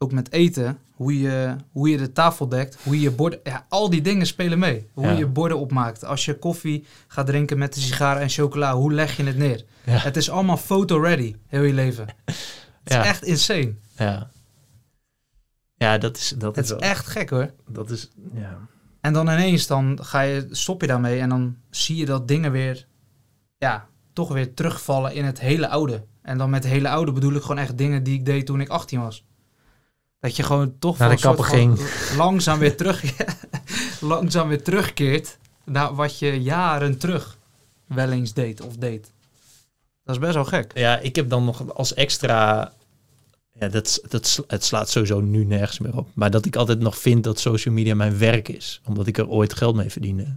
ook 0.02 0.12
met 0.12 0.32
eten. 0.32 0.78
Hoe 0.94 1.20
je, 1.20 1.56
hoe 1.72 1.88
je 1.88 1.96
de 1.96 2.12
tafel 2.12 2.48
dekt. 2.48 2.76
Hoe 2.82 3.00
je 3.00 3.10
borden. 3.10 3.40
Ja, 3.44 3.66
al 3.68 3.90
die 3.90 4.00
dingen 4.00 4.26
spelen 4.26 4.58
mee. 4.58 4.88
Hoe 4.92 5.04
Ja. 5.06 5.12
je 5.12 5.26
borden 5.26 5.58
opmaakt. 5.58 6.04
Als 6.04 6.24
je 6.24 6.38
koffie 6.38 6.84
gaat 7.08 7.26
drinken 7.26 7.58
met 7.58 7.74
de 7.74 7.80
sigaar 7.80 8.16
en 8.16 8.28
chocola. 8.28 8.74
Hoe 8.74 8.92
leg 8.92 9.16
je 9.16 9.24
het 9.24 9.36
neer? 9.36 9.64
Ja. 9.84 9.92
Het 9.98 10.16
is 10.16 10.30
allemaal 10.30 10.56
photo-ready. 10.56 11.36
Heel 11.46 11.62
je 11.62 11.72
leven. 11.72 12.06
Het 12.84 12.92
Ja. 12.92 13.00
is 13.02 13.06
echt 13.08 13.22
insane. 13.24 13.74
Ja, 13.96 14.30
ja 15.74 15.98
dat 15.98 16.16
is, 16.16 16.34
dat 16.38 16.56
Het 16.56 16.64
is 16.64 16.70
is 16.70 16.78
wel- 16.78 16.88
echt 16.90 17.06
gek 17.06 17.30
hoor. 17.30 17.50
Dat 17.68 17.90
is, 17.90 18.10
ja. 18.34 18.58
En 19.00 19.12
dan 19.12 19.26
ineens 19.28 19.66
dan 19.66 19.98
ga 20.02 20.20
je, 20.20 20.46
stop 20.50 20.80
je 20.80 20.86
daarmee 20.86 21.20
en 21.20 21.28
dan 21.28 21.56
zie 21.70 21.96
je 21.96 22.04
dat 22.06 22.28
dingen 22.28 22.52
weer, 22.52 22.86
ja, 23.58 23.88
toch 24.12 24.28
weer 24.32 24.54
terugvallen 24.54 25.14
in 25.14 25.24
het 25.24 25.40
hele 25.40 25.68
oude. 25.68 26.04
En 26.22 26.38
dan 26.38 26.50
met 26.50 26.64
hele 26.64 26.88
oude 26.88 27.12
bedoel 27.12 27.32
ik 27.32 27.42
gewoon 27.42 27.58
echt 27.58 27.78
dingen 27.78 28.02
die 28.02 28.14
ik 28.14 28.24
deed 28.24 28.46
toen 28.46 28.60
ik 28.60 28.68
18 28.68 29.00
was. 29.00 29.24
Dat 30.22 30.36
je 30.36 30.42
gewoon 30.42 30.78
toch 30.78 30.98
Naar 30.98 31.10
de 31.10 31.22
kapper 31.22 31.44
van 31.44 31.78
langzaam 32.16 32.58
weer 32.58 32.76
terug, 32.76 33.04
langzaam 34.00 34.48
weer 34.48 34.62
terugkeert 34.62 35.38
naar 35.64 35.94
wat 35.94 36.18
je 36.18 36.42
jaren 36.42 36.98
terug 36.98 37.38
wel 37.86 38.10
eens 38.10 38.32
deed 38.32 38.60
of 38.60 38.76
deed. 38.76 39.12
Dat 40.04 40.14
is 40.14 40.20
best 40.20 40.34
wel 40.34 40.44
gek. 40.44 40.70
Ja, 40.74 40.98
ik 40.98 41.16
heb 41.16 41.28
dan 41.28 41.44
nog 41.44 41.74
als 41.74 41.94
extra... 41.94 42.72
Ja, 43.52 43.68
dat, 43.68 44.00
dat, 44.08 44.44
het 44.46 44.64
slaat 44.64 44.90
sowieso 44.90 45.20
nu 45.20 45.44
nergens 45.44 45.78
meer 45.78 45.96
op. 45.96 46.08
Maar 46.12 46.30
dat 46.30 46.46
ik 46.46 46.56
altijd 46.56 46.80
nog 46.80 46.98
vind 46.98 47.24
dat 47.24 47.40
social 47.40 47.74
media 47.74 47.94
mijn 47.94 48.18
werk 48.18 48.48
is. 48.48 48.80
Omdat 48.84 49.06
ik 49.06 49.18
er 49.18 49.28
ooit 49.28 49.54
geld 49.54 49.76
mee 49.76 49.90
verdiende. 49.90 50.36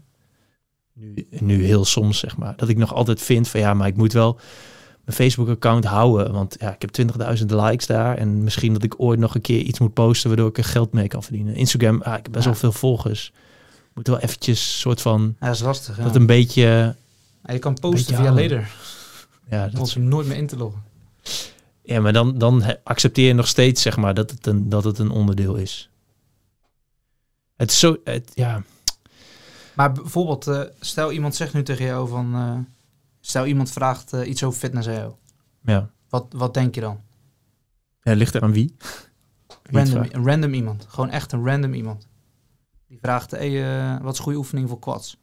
Nu, 0.94 1.28
nu 1.30 1.66
heel 1.66 1.86
soms, 1.86 2.20
zeg 2.20 2.38
maar. 2.38 2.54
Dat 2.58 2.70
ik 2.70 2.78
nog 2.78 2.94
altijd 2.94 3.22
vind 3.22 3.48
van 3.48 3.60
ja, 3.60 3.74
maar 3.74 3.88
ik 3.88 3.98
moet 3.98 4.14
wel 4.14 4.40
mijn 5.06 5.18
Facebook-account 5.18 5.86
houden. 5.86 6.32
Want 6.34 6.56
ja, 6.60 6.74
ik 6.74 6.82
heb 6.82 7.12
20.000 7.40 7.46
likes 7.46 7.86
daar. 7.86 8.18
En 8.18 8.44
misschien 8.44 8.74
dat 8.74 8.84
ik 8.84 8.94
ooit 8.98 9.20
nog 9.20 9.36
een 9.36 9.42
keer 9.42 9.60
iets 9.62 9.80
moet 9.80 9.94
posten... 9.94 10.30
waardoor 10.30 10.50
ik 10.50 10.58
er 10.58 10.64
geld 10.64 10.92
mee 10.94 11.08
kan 11.08 11.24
verdienen. 11.24 11.56
Instagram, 11.56 12.02
ah, 12.02 12.18
ik 12.18 12.24
heb 12.24 12.32
best 12.32 12.44
Ja. 12.46 12.52
wel 12.52 12.60
veel 12.60 12.72
volgers. 12.72 13.32
Moet 13.94 14.08
wel 14.08 14.20
eventjes 14.20 14.80
soort 14.80 15.02
van... 15.02 15.36
Ja, 15.40 15.46
dat 15.46 15.56
is 15.56 15.62
lastig. 15.62 15.98
Ja. 15.98 16.04
Dat 16.04 16.16
een 16.16 16.26
beetje... 16.26 16.96
En 17.42 17.54
je 17.54 17.60
kan 17.60 17.74
posten 17.74 18.16
via 18.16 18.32
later. 18.34 18.72
Ja, 19.50 19.68
dat 19.68 19.92
je 19.92 20.00
nooit 20.00 20.28
meer 20.28 20.38
in 20.38 20.48
te 20.48 20.58
loggen. 20.58 20.84
Ja, 21.82 22.00
maar 22.00 22.14
dan, 22.14 22.38
dan 22.38 22.64
accepteer 22.84 23.28
je 23.28 23.34
nog 23.34 23.48
steeds, 23.48 23.82
zeg 23.82 23.98
maar, 23.98 24.14
dat 24.14 24.32
het 24.32 24.48
een, 24.48 24.70
dat 24.70 24.84
het 24.84 25.00
een 25.00 25.10
onderdeel 25.12 25.56
is. 25.56 25.90
Het 27.56 27.72
is 27.72 27.80
zo, 27.80 27.98
het, 28.04 28.32
ja, 28.34 28.64
Maar 29.74 29.92
bijvoorbeeld, 29.92 30.48
eh, 30.48 30.62
stel 30.80 31.12
iemand 31.12 31.36
zegt 31.36 31.54
nu 31.54 31.64
tegen 31.64 31.86
jou 31.86 32.08
van... 32.10 32.34
eh, 32.36 32.58
stel 33.26 33.46
iemand 33.46 33.72
vraagt 33.72 34.14
eh, 34.14 34.28
iets 34.30 34.44
over 34.44 34.60
fitness 34.60 34.88
ja. 35.62 35.90
Wat, 36.10 36.26
wat 36.30 36.54
denk 36.54 36.76
je 36.76 36.82
dan? 36.82 37.02
ja 38.02 38.14
ligt 38.14 38.36
er 38.36 38.42
aan 38.42 38.52
wie? 38.54 38.76
Random, 39.64 40.06
een 40.12 40.26
random 40.26 40.54
iemand. 40.54 40.86
Gewoon 40.90 41.10
echt 41.10 41.32
een 41.32 41.46
random 41.46 41.74
iemand. 41.74 42.08
Die 42.88 42.98
vraagt, 43.02 43.32
hey, 43.32 43.64
eh, 43.96 44.02
wat 44.02 44.14
is 44.14 44.20
goede 44.20 44.38
oefening 44.38 44.70
voor 44.70 44.80
quads? 44.80 45.18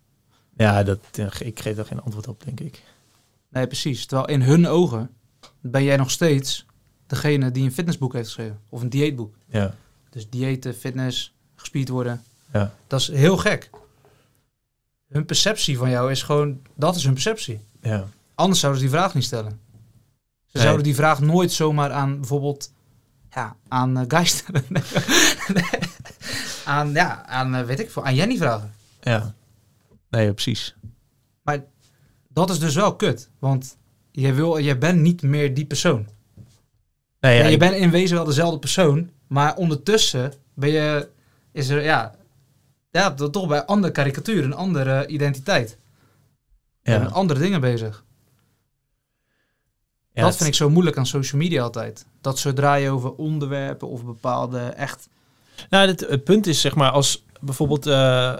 Ja, 0.57 0.83
dat, 0.83 1.19
ik 1.39 1.61
geef 1.61 1.77
daar 1.77 1.85
geen 1.85 2.01
antwoord 2.03 2.29
op, 2.29 2.45
denk 2.45 2.61
ik. 2.61 2.83
Nee, 3.49 3.67
precies. 3.67 4.07
Terwijl 4.07 4.29
in 4.29 4.43
hun 4.43 4.67
ogen 4.67 5.11
ben 5.61 5.85
jij 5.85 5.97
nog 5.97 6.11
steeds 6.11 6.67
degene 7.07 7.51
die 7.51 7.65
een 7.65 7.73
fitnessboek 7.73 8.13
heeft 8.13 8.27
geschreven. 8.27 8.61
Of 8.69 8.83
een 8.83 8.89
dieetboek. 8.91 9.35
Ja, 9.47 9.75
Dus 10.11 10.31
diëten, 10.31 10.75
fitness, 10.75 11.35
gespierd 11.55 11.89
worden. 11.89 12.23
ja, 12.53 12.75
Dat 12.87 13.01
is 13.01 13.09
heel 13.09 13.37
gek. 13.37 13.71
Hun 15.09 15.25
perceptie 15.25 15.79
van 15.79 15.91
jou 15.91 16.11
is 16.11 16.23
gewoon, 16.23 16.63
dat 16.75 16.97
is 16.97 17.05
hun 17.05 17.13
perceptie. 17.13 17.61
Ja. 17.83 18.07
Anders 18.35 18.61
zouden 18.61 18.81
ze 18.83 18.89
die 18.89 18.97
vraag 18.97 19.15
niet 19.15 19.25
stellen. 19.25 19.61
Ze 20.47 20.57
Nee. 20.59 20.63
zouden 20.63 20.85
die 20.85 20.95
vraag 20.95 21.21
nooit 21.21 21.53
zomaar 21.53 21.93
aan 21.93 22.17
bijvoorbeeld 22.19 22.73
ja, 23.31 23.57
aan 23.69 23.97
eh, 23.99 24.05
Guy 24.09 24.25
stellen. 24.25 24.65
Aan, 26.65 26.93
ja, 26.93 27.27
aan, 27.27 27.55
eh, 27.55 27.65
weet 27.65 27.81
ik 27.81 27.91
veel, 27.91 28.05
aan 28.05 28.15
Jenny 28.15 28.37
vragen. 28.37 28.75
ja. 29.01 29.35
Nee, 30.11 30.33
precies. 30.33 30.75
Maar 31.43 31.65
dat 32.29 32.51
is 32.51 32.59
dus 32.59 32.75
wel 32.75 32.97
kut. 32.97 33.29
Want 33.39 33.77
je, 34.11 34.33
wil, 34.33 34.57
je 34.57 34.79
bent 34.79 35.01
niet 35.01 35.23
meer 35.23 35.55
die 35.55 35.65
persoon. 35.67 36.07
Nee, 37.21 37.39
ja, 37.39 37.45
je 37.47 37.53
ik- 37.53 37.59
bent 37.59 37.75
in 37.75 37.91
wezen 37.91 38.17
wel 38.17 38.25
dezelfde 38.25 38.59
persoon. 38.59 39.11
Maar 39.27 39.57
ondertussen 39.57 40.33
ben 40.55 40.71
je, 40.71 41.09
is 41.53 41.69
er, 41.69 41.83
ja, 41.83 42.15
ja 42.91 43.11
toch 43.15 43.47
bij 43.49 43.65
andere 43.65 43.93
karikatuur, 43.93 44.45
een 44.45 44.55
andere 44.55 45.07
identiteit. 45.07 45.77
Ja. 46.83 46.99
met 46.99 47.13
andere 47.13 47.41
dingen 47.41 47.61
bezig. 47.61 48.05
Ja, 50.15 50.23
dat 50.23 50.37
vind 50.37 50.49
ik 50.49 50.55
zo 50.55 50.71
moeilijk 50.71 50.97
aan 50.97 51.07
social 51.07 51.41
media 51.41 51.63
altijd. 51.63 52.07
Dat 52.21 52.39
zodra 52.39 52.75
je 52.75 52.91
over 52.91 53.15
onderwerpen 53.15 53.89
of 53.89 54.05
bepaalde 54.05 54.59
echt... 54.59 55.09
Nou, 55.71 55.89
het, 55.89 56.01
het 56.01 56.25
punt 56.25 56.47
is, 56.47 56.61
zeg 56.61 56.75
maar, 56.75 56.91
als 56.91 57.25
bijvoorbeeld... 57.41 57.87
eh, 57.87 58.37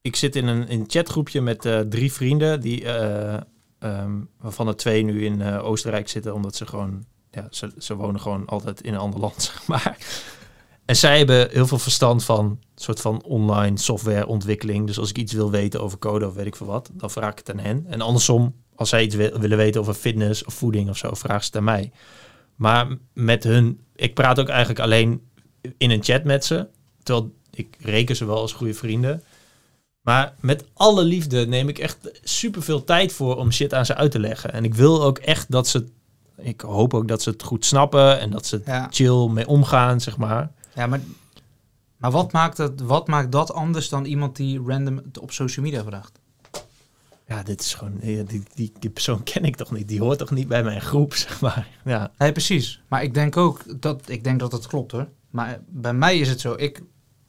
ik 0.00 0.16
zit 0.16 0.36
in 0.36 0.46
een, 0.46 0.68
in 0.68 0.80
een 0.80 0.86
chatgroepje 0.88 1.40
met 1.40 1.64
eh, 1.64 1.80
drie 1.80 2.12
vrienden... 2.12 2.60
Die, 2.60 2.84
eh, 2.84 3.40
ehm, 3.78 4.20
waarvan 4.40 4.68
er 4.68 4.76
twee 4.76 5.02
nu 5.02 5.24
in 5.24 5.42
Oostenrijk 5.42 6.08
zitten... 6.08 6.34
omdat 6.34 6.56
ze 6.56 6.66
gewoon... 6.66 7.04
Ja, 7.30 7.46
ze, 7.50 7.72
ze 7.78 7.94
wonen 7.94 8.20
gewoon 8.20 8.46
altijd 8.46 8.80
in 8.80 8.94
een 8.94 9.00
ander 9.00 9.20
land, 9.20 9.42
zeg 9.52 9.66
maar. 9.66 9.96
En 10.86 10.96
zij 10.96 11.18
hebben 11.18 11.48
heel 11.50 11.66
veel 11.66 11.78
verstand 11.78 12.24
van... 12.24 12.58
soort 12.74 13.00
van 13.00 13.22
online 13.22 13.78
softwareontwikkeling. 13.78 14.86
Dus 14.86 14.98
als 14.98 15.10
ik 15.10 15.18
iets 15.18 15.32
wil 15.32 15.50
weten 15.50 15.82
over 15.82 15.98
code 15.98 16.26
of 16.26 16.34
weet 16.34 16.46
ik 16.46 16.56
veel 16.56 16.66
wat... 16.66 16.90
dan 16.92 17.10
vraag 17.10 17.30
ik 17.30 17.38
het 17.38 17.50
aan 17.50 17.58
hen. 17.58 17.84
En 17.88 18.00
andersom, 18.00 18.54
als 18.74 18.88
zij 18.88 19.02
iets 19.02 19.14
wil- 19.14 19.38
willen 19.38 19.56
weten 19.56 19.80
over 19.80 19.94
fitness 19.94 20.44
of 20.44 20.54
voeding 20.54 20.88
of 20.88 20.96
zo... 20.96 21.14
vragen 21.14 21.40
ze 21.40 21.46
het 21.46 21.56
aan 21.56 21.64
mij. 21.64 21.92
Maar 22.56 22.86
met 23.12 23.44
hun... 23.44 23.80
Ik 23.94 24.14
praat 24.14 24.40
ook 24.40 24.48
eigenlijk 24.48 24.80
alleen 24.80 25.20
in 25.78 25.90
een 25.90 26.02
chat 26.02 26.24
met 26.24 26.44
ze. 26.44 26.66
Terwijl 27.02 27.32
ik 27.50 27.76
reken 27.80 28.16
ze 28.16 28.24
wel 28.24 28.40
als 28.40 28.52
goede 28.52 28.74
vrienden. 28.74 29.22
Maar 30.00 30.34
met 30.40 30.64
alle 30.74 31.04
liefde 31.04 31.46
neem 31.46 31.68
ik 31.68 31.78
echt 31.78 32.10
super 32.22 32.62
veel 32.62 32.84
tijd 32.84 33.12
voor 33.12 33.36
om 33.36 33.52
shit 33.52 33.74
aan 33.74 33.86
ze 33.86 33.94
uit 33.94 34.10
te 34.10 34.18
leggen. 34.18 34.52
En 34.52 34.64
ik 34.64 34.74
wil 34.74 35.02
ook 35.02 35.18
echt 35.18 35.50
dat 35.50 35.68
ze. 35.68 35.84
Ik 36.36 36.60
hoop 36.60 36.94
ook 36.94 37.08
dat 37.08 37.22
ze 37.22 37.30
het 37.30 37.42
goed 37.42 37.64
snappen 37.64 38.20
en 38.20 38.30
dat 38.30 38.46
ze 38.46 38.62
Ja, 38.64 38.86
chill 38.90 39.28
mee 39.28 39.46
omgaan, 39.46 40.00
zeg 40.00 40.16
maar. 40.16 40.52
Ja 40.76 40.86
maar, 40.86 41.00
maar 41.96 42.10
wat, 42.10 42.32
maakt 42.32 42.58
het, 42.58 42.80
wat 42.80 43.06
maakt 43.06 43.32
dat 43.32 43.52
anders 43.52 43.88
dan 43.88 44.04
iemand 44.04 44.36
die 44.36 44.62
random 44.66 44.96
het 44.96 45.18
op 45.18 45.32
social 45.32 45.64
media 45.64 45.84
vraagt? 45.84 46.18
Ja, 47.28 47.42
dit 47.42 47.60
is 47.60 47.74
gewoon. 47.74 47.98
ja, 48.00 48.22
Die, 48.22 48.42
die, 48.54 48.72
die 48.78 48.90
persoon 48.90 49.22
ken 49.32 49.44
ik 49.44 49.56
toch 49.56 49.70
niet. 49.70 49.88
Die 49.88 50.00
hoort 50.00 50.18
toch 50.18 50.30
niet 50.30 50.48
bij 50.48 50.62
mijn 50.62 50.80
groep, 50.80 51.14
zeg 51.26 51.40
maar. 51.40 51.68
Ja, 51.84 52.10
Nee, 52.18 52.32
precies. 52.32 52.82
Maar 52.88 53.02
ik 53.02 53.14
denk 53.14 53.36
ook 53.36 53.80
dat, 53.80 54.08
ik 54.08 54.24
denk 54.24 54.40
dat 54.40 54.52
het 54.52 54.66
klopt 54.66 54.92
hoor. 54.92 55.08
Maar 55.30 55.60
bij 55.68 55.94
mij 55.94 56.18
is 56.18 56.28
het 56.28 56.40
zo. 56.40 56.54
Ik, 56.56 56.82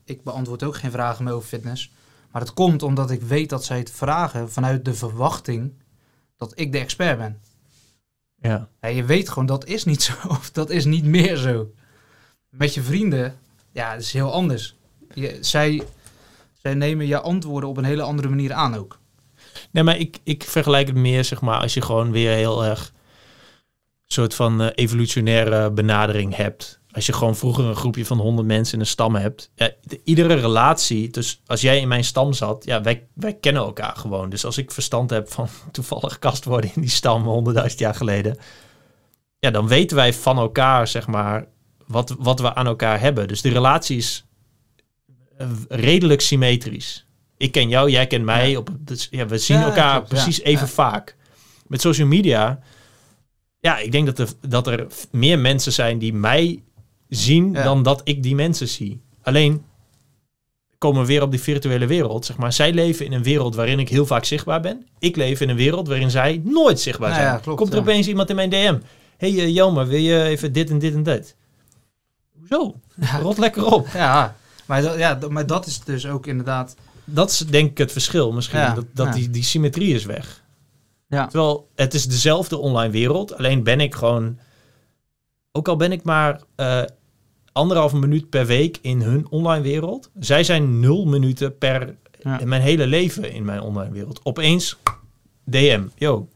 ik 0.03 0.23
beantwoord 0.23 0.63
ook 0.63 0.75
geen 0.75 0.91
vragen 0.91 1.23
meer 1.23 1.33
over 1.33 1.47
fitness. 1.47 1.91
Maar 2.31 2.41
het 2.41 2.53
komt 2.53 2.83
omdat 2.83 3.11
ik 3.11 3.21
weet 3.21 3.49
dat 3.49 3.65
zij 3.65 3.77
het 3.77 3.91
vragen 3.91 4.51
vanuit 4.51 4.85
de 4.85 4.93
verwachting 4.93 5.73
dat 6.37 6.51
ik 6.55 6.71
de 6.71 6.77
expert 6.77 7.17
ben. 7.17 7.41
ja, 8.41 8.69
Ja, 8.81 8.87
je 8.87 9.03
weet 9.03 9.29
gewoon, 9.29 9.45
dat 9.45 9.65
is 9.65 9.83
niet 9.83 10.01
zo. 10.07 10.13
Of 10.27 10.51
dat 10.51 10.69
is 10.69 10.85
niet 10.85 11.05
meer 11.05 11.35
zo. 11.35 11.71
Met 12.57 12.73
je 12.73 12.81
vrienden, 12.81 13.39
ja, 13.71 13.91
dat 13.93 14.01
is 14.01 14.13
heel 14.13 14.31
anders. 14.33 14.75
Je, 15.13 15.37
zij, 15.41 15.83
zij 16.61 16.73
nemen 16.73 17.07
je 17.07 17.19
antwoorden 17.19 17.69
op 17.69 17.77
een 17.77 17.83
hele 17.83 18.01
andere 18.01 18.29
manier 18.29 18.53
aan 18.53 18.75
ook. 18.75 18.99
Nee, 19.71 19.83
maar 19.83 19.97
ik, 19.97 20.17
ik 20.23 20.43
vergelijk 20.43 20.87
het 20.87 20.95
meer, 20.95 21.23
zeg 21.23 21.41
maar, 21.41 21.59
als 21.59 21.73
je 21.73 21.81
gewoon 21.81 22.11
weer 22.11 22.31
heel 22.31 22.65
erg 22.65 22.93
soort 24.05 24.33
van 24.33 24.61
eh, 24.61 24.67
evolutionaire 24.75 25.71
benadering 25.71 26.35
hebt. 26.35 26.79
Als 26.91 27.05
je 27.05 27.13
gewoon 27.13 27.35
vroeger 27.35 27.65
een 27.65 27.75
groepje 27.75 28.05
van 28.05 28.17
100 28.17 28.47
mensen 28.47 28.73
in 28.73 28.79
een 28.79 28.85
stam 28.85 29.15
hebt. 29.15 29.51
Ja, 29.55 29.71
de- 29.83 30.01
iedere 30.03 30.33
relatie, 30.33 31.09
dus 31.09 31.41
als 31.45 31.61
jij 31.61 31.79
in 31.79 31.87
mijn 31.87 32.03
stam 32.03 32.33
zat, 32.33 32.65
ja, 32.65 32.81
wij, 32.81 33.07
wij 33.13 33.33
kennen 33.33 33.61
elkaar 33.61 33.95
gewoon. 33.95 34.29
Dus 34.29 34.45
als 34.45 34.57
ik 34.57 34.71
verstand 34.71 35.09
heb 35.09 35.31
van 35.31 35.47
toevallig 35.71 36.19
kast 36.19 36.45
worden 36.45 36.71
in 36.75 36.81
die 36.81 36.89
stam 36.89 37.45
100.000 37.69 37.75
jaar 37.75 37.95
geleden. 37.95 38.37
Ja, 39.39 39.51
dan 39.51 39.67
weten 39.67 39.95
wij 39.97 40.13
van 40.13 40.37
elkaar, 40.37 40.87
zeg 40.87 41.07
maar, 41.07 41.47
wat, 41.87 42.15
wat 42.19 42.39
we 42.39 42.55
aan 42.55 42.67
elkaar 42.67 42.99
hebben. 42.99 43.27
Dus 43.27 43.41
de 43.41 43.49
relatie 43.49 43.97
is 43.97 44.25
eh, 45.37 45.47
redelijk 45.69 46.21
symmetrisch. 46.21 47.05
Ik 47.37 47.51
ken 47.51 47.69
jou, 47.69 47.89
jij 47.89 48.07
kent 48.07 48.25
mij. 48.25 48.49
Ja. 48.49 48.57
Op, 48.57 48.69
dus, 48.79 49.07
ja, 49.11 49.25
we 49.25 49.37
zien 49.37 49.57
Ja, 49.59 49.65
elkaar 49.65 49.93
klopt, 49.95 50.07
precies 50.09 50.41
even 50.41 50.67
vaak. 50.67 51.15
Met 51.67 51.81
social 51.81 52.07
media, 52.07 52.59
ja, 53.59 53.77
ik 53.77 53.91
denk 53.91 54.05
dat 54.05 54.19
er, 54.19 54.27
dat 54.49 54.67
er 54.67 54.87
meer 55.11 55.39
mensen 55.39 55.71
zijn 55.73 55.97
die 55.99 56.13
mij 56.13 56.63
zien 57.09 57.53
dan 57.53 57.83
dat 57.83 58.01
ik 58.03 58.23
die 58.23 58.35
mensen 58.35 58.67
zie. 58.67 59.01
Alleen 59.21 59.63
komen 60.77 61.01
we 61.01 61.07
weer 61.07 61.21
op 61.21 61.31
die 61.31 61.39
virtuele 61.39 61.85
wereld. 61.87 62.25
Zeg 62.25 62.37
maar, 62.37 62.53
zij 62.53 62.73
leven 62.73 63.05
in 63.05 63.13
een 63.13 63.23
wereld 63.23 63.55
waarin 63.55 63.79
ik 63.79 63.89
heel 63.89 64.05
vaak 64.05 64.25
zichtbaar 64.25 64.61
ben. 64.61 64.87
Ik 64.99 65.15
leef 65.15 65.41
in 65.41 65.49
een 65.49 65.55
wereld 65.55 65.87
waarin 65.87 66.11
zij 66.11 66.41
nooit 66.43 66.79
zichtbaar 66.79 67.09
Nou 67.09 67.21
zijn. 67.21 67.41
klopt, 67.41 67.59
Komt 67.59 67.73
er 67.73 67.79
opeens 67.79 68.07
iemand 68.07 68.29
in 68.29 68.35
mijn 68.35 68.49
DM. 68.49 68.77
hey, 69.17 69.31
uh, 69.31 69.47
Jelmer, 69.55 69.87
wil 69.87 69.99
je 69.99 70.23
even 70.23 70.53
dit 70.53 70.69
en 70.69 70.79
dit 70.79 70.93
en 70.93 71.03
dit? 71.03 71.35
Hoezo? 72.49 72.79
Ja. 72.95 73.19
Rot 73.19 73.37
lekker 73.37 73.65
op. 73.65 73.87
Ja, 73.93 74.35
maar, 74.65 74.81
dat, 74.81 74.97
ja, 74.97 75.19
maar 75.29 75.45
dat 75.45 75.65
is 75.65 75.79
dus 75.79 76.07
ook 76.07 76.25
inderdaad... 76.27 76.75
Dat 77.05 77.29
is 77.29 77.37
denk 77.37 77.69
ik 77.71 77.77
het 77.77 77.91
verschil 77.91 78.31
misschien. 78.31 78.59
Ja, 78.59 78.73
dat 78.73 78.85
dat 78.93 79.07
ja. 79.07 79.13
die, 79.13 79.29
die 79.29 79.43
symmetrie 79.43 79.93
is 79.93 80.05
weg. 80.05 80.43
Ja. 81.07 81.27
Terwijl 81.27 81.69
het 81.75 81.93
is 81.93 82.05
dezelfde 82.05 82.57
online 82.57 82.91
wereld. 82.91 83.37
Alleen 83.37 83.63
ben 83.63 83.79
ik 83.79 83.95
gewoon... 83.95 84.39
Ook 85.51 85.67
al 85.67 85.75
ben 85.75 85.91
ik 85.91 86.03
maar 86.03 86.41
eh 86.55 86.81
anderhalve 87.57 87.97
minuut 87.97 88.29
per 88.29 88.45
week 88.45 88.77
in 88.81 89.01
hun 89.01 89.29
online 89.29 89.63
wereld. 89.63 90.09
Zij 90.19 90.43
zijn 90.43 90.79
nul 90.79 91.05
minuten 91.05 91.57
per 91.57 91.95
Ja. 92.19 92.39
mijn 92.43 92.61
hele 92.61 92.87
leven 92.87 93.31
in 93.31 93.45
mijn 93.45 93.61
online 93.61 93.91
wereld. 93.91 94.19
Opeens 94.23 94.77
DM. 95.43 95.83
Yo. 95.95 96.29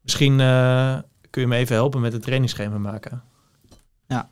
Misschien 0.00 0.40
eh, 0.40 0.98
kun 1.30 1.42
je 1.42 1.48
me 1.48 1.56
even 1.56 1.74
helpen 1.74 2.00
met 2.00 2.12
het 2.12 2.22
trainingsschema 2.22 2.78
maken. 2.78 3.22
Ja. 4.06 4.28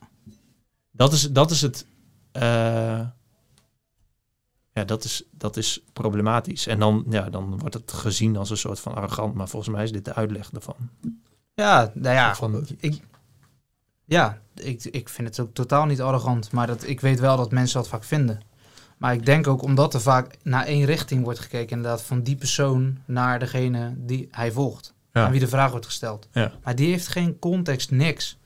Dat 0.95 1.13
is, 1.13 1.31
dat 1.31 1.51
is 1.51 1.61
het... 1.61 1.85
eh, 2.31 3.07
ja, 4.73 4.83
dat 4.85 5.03
is, 5.03 5.23
dat 5.31 5.57
is 5.57 5.81
problematisch. 5.93 6.67
En 6.67 6.79
dan, 6.79 7.05
ja, 7.09 7.29
dan 7.29 7.59
wordt 7.59 7.73
het 7.75 7.91
gezien 7.91 8.37
als 8.37 8.49
een 8.49 8.57
soort 8.57 8.79
van 8.79 8.95
arrogant. 8.95 9.33
Maar 9.33 9.47
volgens 9.49 9.75
mij 9.75 9.83
is 9.83 9.91
dit 9.91 10.05
de 10.05 10.13
uitleg 10.13 10.49
daarvan. 10.49 10.75
Ja, 11.53 11.91
nou 11.93 12.15
ja, 12.15 12.35
Van- 12.35 12.67
ik, 12.77 13.01
ja 14.05 14.41
ik, 14.55 14.83
ik 14.83 15.09
vind 15.09 15.27
het 15.27 15.39
ook 15.39 15.53
totaal 15.53 15.85
niet 15.85 16.01
arrogant. 16.01 16.51
Maar 16.51 16.67
dat, 16.67 16.87
ik 16.87 17.01
weet 17.01 17.19
wel 17.19 17.37
dat 17.37 17.51
mensen 17.51 17.79
dat 17.79 17.87
vaak 17.87 18.03
vinden. 18.03 18.41
Maar 18.97 19.13
ik 19.13 19.25
denk 19.25 19.47
ook 19.47 19.61
omdat 19.61 19.93
er 19.93 20.01
vaak 20.01 20.37
naar 20.43 20.65
één 20.65 20.85
richting 20.85 21.23
wordt 21.23 21.39
gekeken. 21.39 21.75
Inderdaad, 21.77 22.03
van 22.03 22.21
die 22.23 22.35
persoon 22.35 22.97
naar 23.05 23.39
degene 23.39 23.93
die 23.97 24.27
hij 24.31 24.51
volgt. 24.51 24.93
Ja. 25.13 25.25
Aan 25.25 25.31
wie 25.31 25.39
de 25.39 25.47
vraag 25.47 25.71
wordt 25.71 25.85
gesteld. 25.85 26.27
Ja. 26.31 26.51
Maar 26.63 26.75
die 26.75 26.89
heeft 26.89 27.07
geen 27.07 27.39
context, 27.39 27.91
niks. 27.91 28.37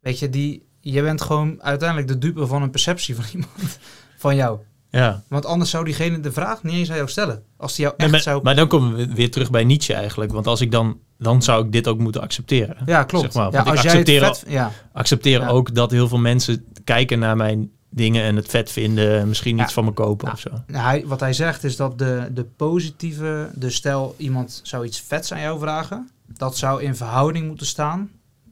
Weet 0.00 0.18
je, 0.18 0.30
die, 0.30 0.66
je 0.80 1.02
bent 1.02 1.20
gewoon 1.20 1.62
uiteindelijk 1.62 2.08
de 2.08 2.18
dupe 2.18 2.46
van 2.46 2.62
een 2.62 2.70
perceptie 2.70 3.14
van 3.14 3.24
iemand. 3.34 3.78
Van 4.16 4.36
jou. 4.36 4.58
Ja. 4.90 5.22
Want 5.28 5.46
anders 5.46 5.70
zou 5.70 5.84
diegene 5.84 6.20
de 6.20 6.32
vraag 6.32 6.62
niet 6.62 6.74
eens 6.74 6.90
aan 6.90 6.96
jou 6.96 7.08
stellen. 7.08 7.42
Als 7.56 7.74
die 7.74 7.84
jou 7.84 7.96
echt 7.96 8.10
maar, 8.10 8.20
zou... 8.20 8.42
maar 8.42 8.56
dan 8.56 8.68
komen 8.68 8.94
we 8.94 9.14
weer 9.14 9.30
terug 9.30 9.50
bij 9.50 9.64
Nietzsche 9.64 9.94
eigenlijk. 9.94 10.32
Want 10.32 10.46
als 10.46 10.60
ik 10.60 10.70
dan... 10.70 10.98
Dan 11.18 11.42
zou 11.42 11.64
ik 11.64 11.72
dit 11.72 11.88
ook 11.88 11.98
moeten 11.98 12.20
accepteren. 12.20 12.76
ja, 12.86 13.04
klopt. 13.04 13.24
zeg 13.24 13.34
maar, 13.34 13.52
ja, 13.52 13.60
ik 13.60 13.66
als 13.66 13.78
het 13.78 13.86
accepteer 13.86 14.24
vet... 14.24 14.44
Ja, 14.48 14.72
accepteer 14.92 15.48
ook 15.48 15.74
dat 15.74 15.90
heel 15.90 16.08
veel 16.08 16.18
mensen 16.18 16.64
kijken 16.84 17.18
naar 17.18 17.36
mijn 17.36 17.70
dingen 17.90 18.22
en 18.24 18.36
het 18.36 18.48
vet 18.48 18.70
vinden. 18.70 19.18
en 19.18 19.28
Misschien 19.28 19.58
iets 19.58 19.72
van 19.72 19.84
me 19.84 19.92
kopen 19.92 20.32
of 20.32 20.40
zo. 20.40 20.50
Nou, 20.66 20.84
Hij, 20.84 21.04
wat 21.06 21.20
hij 21.20 21.32
zegt 21.32 21.64
is 21.64 21.76
dat 21.76 21.98
de, 21.98 22.28
de 22.32 22.44
positieve, 22.44 23.50
de 23.54 23.70
stel 23.70 24.14
iemand 24.16 24.60
zou 24.62 24.84
iets 24.84 25.00
vets 25.00 25.32
aan 25.32 25.40
jou 25.40 25.58
vragen, 25.58 26.10
dat 26.26 26.56
zou 26.56 26.82
in 26.82 26.96
verhouding 26.96 27.46
moeten 27.46 27.66
staan 27.66 28.10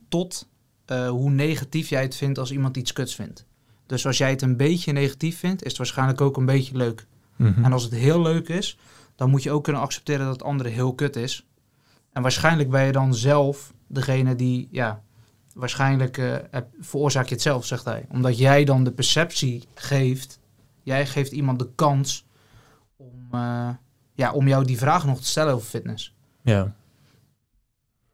tot 0.09 0.48
eh, 0.91 1.09
hoe 1.09 1.31
negatief 1.31 1.89
jij 1.89 2.03
het 2.03 2.17
vindt 2.17 2.39
als 2.39 2.51
iemand 2.51 2.77
iets 2.77 2.93
kuts 2.93 3.15
vindt. 3.15 3.47
Dus 3.87 4.07
als 4.07 4.19
jij 4.19 4.31
het 4.31 4.43
een 4.43 4.57
beetje 4.57 4.93
negatief 4.93 5.39
vindt, 5.39 5.63
is 5.63 5.69
het 5.69 5.79
waarschijnlijk 5.79 6.21
ook 6.21 6.37
een 6.37 6.47
beetje 6.47 6.77
leuk. 6.77 7.07
Mhm. 7.37 7.65
En 7.65 7.73
als 7.73 7.83
het 7.83 7.93
heel 7.93 8.23
leuk 8.23 8.49
is, 8.49 8.79
dan 9.17 9.31
moet 9.31 9.43
je 9.43 9.51
ook 9.51 9.65
kunnen 9.65 9.83
accepteren 9.83 10.25
dat 10.25 10.35
het 10.35 10.43
andere 10.43 10.69
heel 10.69 10.95
kut 10.95 11.17
is. 11.17 11.47
En 12.13 12.23
waarschijnlijk 12.23 12.71
ben 12.71 12.85
je 12.85 12.93
dan 12.93 13.15
zelf 13.15 13.73
degene 13.87 14.37
die, 14.37 14.69
ja, 14.71 15.03
waarschijnlijk 15.55 16.19
eh, 16.19 16.61
veroorzaak 16.81 17.27
je 17.27 17.35
het 17.35 17.43
zelf, 17.43 17.67
zegt 17.67 17.85
hij. 17.85 18.07
Omdat 18.09 18.39
jij 18.39 18.65
dan 18.65 18.85
de 18.85 18.93
perceptie 18.93 19.65
geeft, 19.75 20.39
jij 20.83 21.07
geeft 21.07 21.33
iemand 21.33 21.59
de 21.59 21.69
kans 21.75 22.27
om, 22.97 23.29
eh, 23.31 23.69
ja, 24.15 24.33
om 24.33 24.49
jou 24.49 24.65
die 24.65 24.79
vraag 24.79 25.07
nog 25.07 25.21
te 25.21 25.27
stellen 25.27 25.55
over 25.55 25.69
fitness. 25.69 26.15
Ja. 26.43 26.75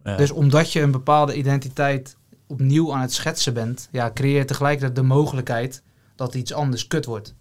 Ja. 0.05 0.16
Dus 0.16 0.31
omdat 0.31 0.72
je 0.72 0.81
een 0.81 0.91
bepaalde 0.91 1.37
identiteit 1.37 2.16
opnieuw 2.47 2.95
aan 2.95 3.01
het 3.01 3.13
schetsen 3.13 3.55
bent, 3.55 3.89
ja, 3.91 4.11
creëer 4.13 4.39
je 4.39 4.45
tegelijkertijd 4.45 4.97
de 4.97 5.03
mogelijkheid 5.03 5.83
dat 6.15 6.35
iets 6.35 6.53
anders 6.53 6.87
kut 6.87 7.05
wordt. 7.05 7.35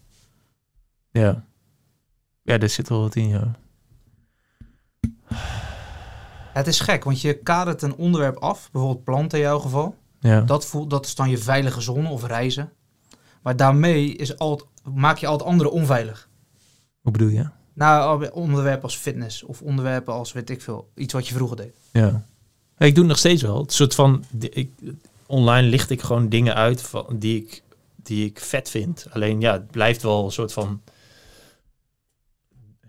ja. 1.12 1.44
Ja, 2.46 2.60
er 2.60 2.70
zit 2.70 2.90
wel 2.90 3.02
wat 3.02 3.16
in, 3.16 3.28
ja. 3.28 3.52
Het 6.54 6.68
is 6.68 6.80
gek, 6.80 7.04
want 7.04 7.22
je 7.22 7.34
kadert 7.34 7.82
een 7.82 7.96
onderwerp 7.96 8.38
af, 8.38 8.70
bijvoorbeeld 8.72 9.04
planten 9.04 9.38
in 9.38 9.44
jouw 9.44 9.60
geval. 9.60 9.96
Ja. 10.20 10.42
Dat, 10.42 10.66
voelt, 10.66 10.90
dat 10.90 11.06
is 11.06 11.16
dan 11.16 11.30
je 11.30 11.38
veilige 11.38 11.82
zone 11.82 12.10
of 12.10 12.26
reizen. 12.26 12.72
Maar 13.42 13.56
daarmee 13.56 14.16
is 14.16 14.38
al, 14.38 14.62
maak 14.94 15.18
je 15.18 15.28
al 15.28 15.34
het 15.34 15.44
andere 15.44 15.70
onveilig. 15.72 16.30
Hoe 17.02 17.12
bedoel 17.12 17.28
je? 17.28 17.50
Nou, 17.74 18.30
onderwerpen 18.30 18.84
als 18.84 18.98
fitness 18.98 19.44
of 19.44 19.62
onderwerpen 19.62 20.14
als, 20.14 20.32
weet 20.32 20.50
ik 20.50 20.62
veel, 20.62 20.92
iets 20.96 21.14
wat 21.14 21.28
je 21.28 21.34
vroeger 21.34 21.58
deed. 21.58 21.76
Ja. 21.92 22.26
Ja, 22.78 22.86
Ik 22.86 22.96
doe 22.96 23.04
het 23.04 23.14
nog 23.14 23.18
steeds 23.18 23.42
wel. 23.42 23.62
Het 23.62 23.74
soort 23.74 23.96
van... 23.96 24.26
Ik, 24.40 24.70
online 25.26 25.68
licht 25.68 25.90
ik 25.90 26.02
gewoon 26.02 26.30
dingen 26.30 26.56
uit 26.56 26.82
van, 26.82 27.06
die, 27.20 27.38
ik, 27.38 27.62
die 27.96 28.26
ik 28.26 28.40
vet 28.40 28.70
vind. 28.70 29.06
Alleen 29.10 29.42
ja, 29.42 29.54
het 29.54 29.72
blijft 29.72 30.02
wel 30.02 30.26
een 30.26 30.32
soort 30.32 30.54
van... 30.54 30.82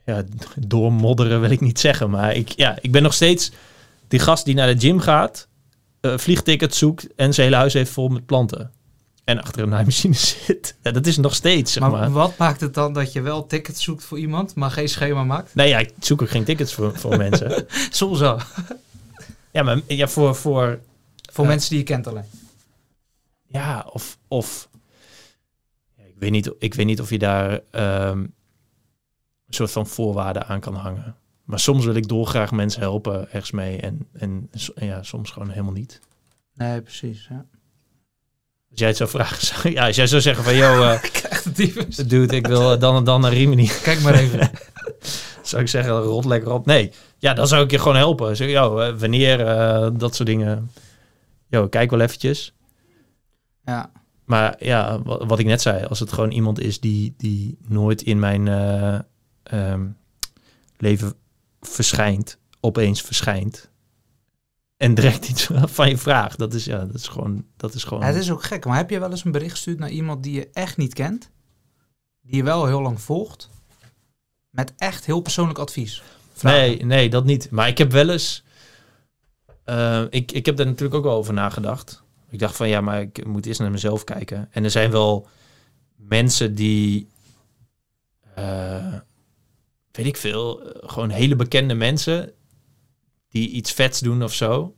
Ja, 0.05 0.25
doormodderen 0.57 1.41
wil 1.41 1.51
ik 1.51 1.61
niet 1.61 1.81
zeggen. 1.81 2.11
Maar 2.11 2.35
ik, 2.35 2.49
ja, 2.49 2.79
ik 2.81 2.93
ben 2.93 3.03
nog 3.03 3.15
steeds 3.15 3.51
die 4.09 4.19
gast 4.19 4.45
die 4.45 4.55
naar 4.55 4.75
de 4.75 4.81
gym 4.81 5.01
gaat... 5.01 5.49
eh 6.01 6.19
vliegtickets 6.19 6.79
zoekt 6.79 7.15
en 7.15 7.35
zijn 7.35 7.47
hele 7.47 7.59
huis 7.59 7.73
heeft 7.73 7.91
vol 7.91 8.09
met 8.09 8.27
planten. 8.27 8.73
En 9.25 9.43
achter 9.43 9.63
een 9.63 9.69
naaimachine 9.69 10.15
zit. 10.47 10.77
Ja, 10.83 10.91
dat 10.91 11.07
is 11.07 11.17
nog 11.17 11.35
steeds, 11.35 11.73
zeg 11.73 11.83
maar, 11.83 11.91
maar. 11.91 12.11
wat 12.11 12.37
maakt 12.37 12.61
het 12.61 12.75
dan 12.75 12.93
dat 12.93 13.13
je 13.13 13.21
wel 13.21 13.47
tickets 13.47 13.83
zoekt 13.83 14.05
voor 14.05 14.19
iemand, 14.19 14.55
maar 14.55 14.71
geen 14.71 14.89
schema 14.89 15.25
maakt? 15.25 15.55
Nee, 15.55 15.69
ja, 15.69 15.79
ik 15.79 15.93
zoek 16.01 16.23
ook 16.23 16.31
geen 16.31 16.45
tickets 16.45 16.73
voor, 16.73 16.99
voor 16.99 17.17
mensen. 17.27 17.67
Soms 17.91 18.19
wel. 18.19 18.39
Ja, 19.55 19.63
maar 19.63 19.81
ja, 19.87 20.09
voor, 20.09 20.35
voor 20.35 20.81
Voor 21.33 21.45
Ja. 21.45 21.51
mensen 21.51 21.71
die 21.71 21.79
je 21.79 21.85
kent 21.85 22.07
alleen. 22.07 22.25
Ja, 23.47 23.87
of, 23.93 24.19
of 24.29 24.69
ik, 25.97 26.15
weet 26.19 26.31
niet, 26.31 26.51
ik 26.59 26.75
weet 26.75 26.87
niet 26.87 27.01
of 27.01 27.11
je 27.11 27.19
daar 27.19 27.61
ehm, 27.71 28.19
een 28.19 28.35
soort 29.49 29.71
van 29.71 29.87
voorwaarden 29.87 30.47
aan 30.47 30.61
kan 30.61 30.75
hangen. 30.75 31.17
Maar 31.45 31.59
soms 31.59 31.85
wil 31.85 31.95
ik 31.95 32.09
dolgraag 32.09 32.51
mensen 32.51 32.81
helpen 32.81 33.33
ergens 33.33 33.51
mee 33.51 33.81
en, 33.81 34.09
en, 34.13 34.51
ja, 34.75 35.03
soms 35.03 35.31
gewoon 35.31 35.51
helemaal 35.51 35.73
niet. 35.73 36.01
Nee, 36.55 36.83
precies. 36.83 37.27
Ja. 37.31 37.47
Als 38.71 38.79
jij 38.79 38.89
het 38.89 38.97
zou 38.97 39.11
vragen, 39.11 39.47
zou, 39.47 39.71
ja, 39.75 39.87
als 39.87 39.97
jij 39.97 40.07
zou 40.07 40.21
zeggen 40.21 40.45
van, 40.45 40.53
eh 40.53 41.03
een 41.45 41.53
tyfus. 41.53 41.97
dude, 41.97 42.37
ik 42.37 42.47
wil 42.47 42.73
eh, 42.73 42.81
dan 42.81 42.97
en 42.97 43.05
dan 43.05 43.21
naar 43.21 43.33
Rimini. 43.33 43.71
Kijk 43.83 44.01
maar 44.01 44.15
even. 44.15 44.51
Zou 45.43 45.63
ik 45.63 45.69
zeggen, 45.69 45.93
rot 45.93 46.25
lekker 46.25 46.53
op. 46.53 46.67
Nee, 46.67 46.93
ja, 47.25 47.35
dan 47.35 47.49
zou 47.49 47.65
ik 47.65 47.71
je 47.71 47.79
gewoon 47.79 47.97
helpen. 47.97 48.37
Zeg, 48.37 48.51
yo, 48.51 48.79
eh, 48.79 48.99
wanneer, 48.99 49.47
eh, 49.47 49.91
dat 49.93 50.15
soort 50.15 50.29
dingen. 50.29 50.71
Yo, 51.49 51.69
kijk 51.69 51.91
wel 51.91 52.01
eventjes. 52.01 52.55
Ja. 53.65 53.91
Maar 54.25 54.57
ja, 54.59 55.03
wat, 55.03 55.25
wat 55.27 55.39
ik 55.39 55.47
net 55.47 55.63
zei, 55.63 55.85
als 55.85 56.01
het 56.01 56.13
gewoon 56.13 56.31
iemand 56.31 56.61
is 56.61 56.81
die, 56.81 57.15
die 57.17 57.59
nooit 57.69 58.03
in 58.03 58.19
mijn 58.19 58.49
eh, 58.49 58.99
ehm, 59.43 59.87
leven 60.77 61.15
verschijnt, 61.61 62.39
opeens 62.61 63.03
verschijnt. 63.03 63.71
En 64.77 64.95
direct 64.95 65.29
iets 65.29 65.49
van 65.79 65.89
je 65.89 65.99
vraagt. 65.99 66.39
Dat 66.39 66.55
is, 66.55 66.65
ja, 66.65 66.85
dat 66.85 66.95
is 66.95 67.09
gewoon. 67.09 67.45
Dat 67.57 67.75
is 67.75 67.85
gewoon 67.85 68.03
Ja, 68.03 68.09
het 68.09 68.17
is 68.17 68.31
ook 68.31 68.43
gek, 68.43 68.65
maar 68.65 68.77
heb 68.77 68.91
je 68.91 68.99
wel 68.99 69.11
eens 69.11 69.25
een 69.25 69.33
bericht 69.33 69.53
gestuurd 69.53 69.79
naar 69.79 69.91
iemand 69.91 70.23
die 70.23 70.33
je 70.33 70.49
echt 70.53 70.77
niet 70.77 70.95
kent? 70.95 71.31
Die 72.23 72.37
je 72.37 72.43
wel 72.43 72.67
heel 72.67 72.83
lang 72.83 73.01
volgt? 73.01 73.49
Met 74.51 74.73
echt 74.77 75.05
heel 75.05 75.21
persoonlijk 75.21 75.59
advies? 75.59 76.03
Vragen. 76.35 76.59
nee, 76.61 76.85
nee, 76.85 77.11
dat 77.11 77.25
niet. 77.25 77.51
Maar 77.51 77.69
ik 77.69 77.79
heb 77.79 77.93
wel 77.93 78.09
eens. 78.11 78.43
eh, 79.65 80.03
ik, 80.11 80.33
ik 80.33 80.47
heb 80.47 80.57
daar 80.57 80.67
natuurlijk 80.67 80.95
ook 80.95 81.05
wel 81.05 81.17
over 81.17 81.33
nagedacht. 81.35 82.03
Ik 82.31 82.39
dacht 82.39 82.57
van 82.57 82.69
ja, 82.69 82.81
maar 82.81 83.01
ik 83.01 83.27
moet 83.27 83.47
eerst 83.47 83.61
naar 83.61 83.71
mezelf 83.71 84.05
kijken. 84.05 84.49
En 84.51 84.65
er 84.65 84.71
zijn 84.71 84.91
wel 84.91 85.29
mensen 85.97 86.55
die. 86.55 87.09
eh, 88.35 88.95
weet 89.93 90.07
ik 90.07 90.17
veel. 90.17 90.63
eh, 90.75 90.89
gewoon 90.91 91.11
hele 91.11 91.37
bekende 91.37 91.75
mensen. 91.75 92.33
die 93.29 93.49
iets 93.49 93.73
vets 93.73 94.01
doen 94.01 94.23
of 94.23 94.35
zo. 94.35 94.75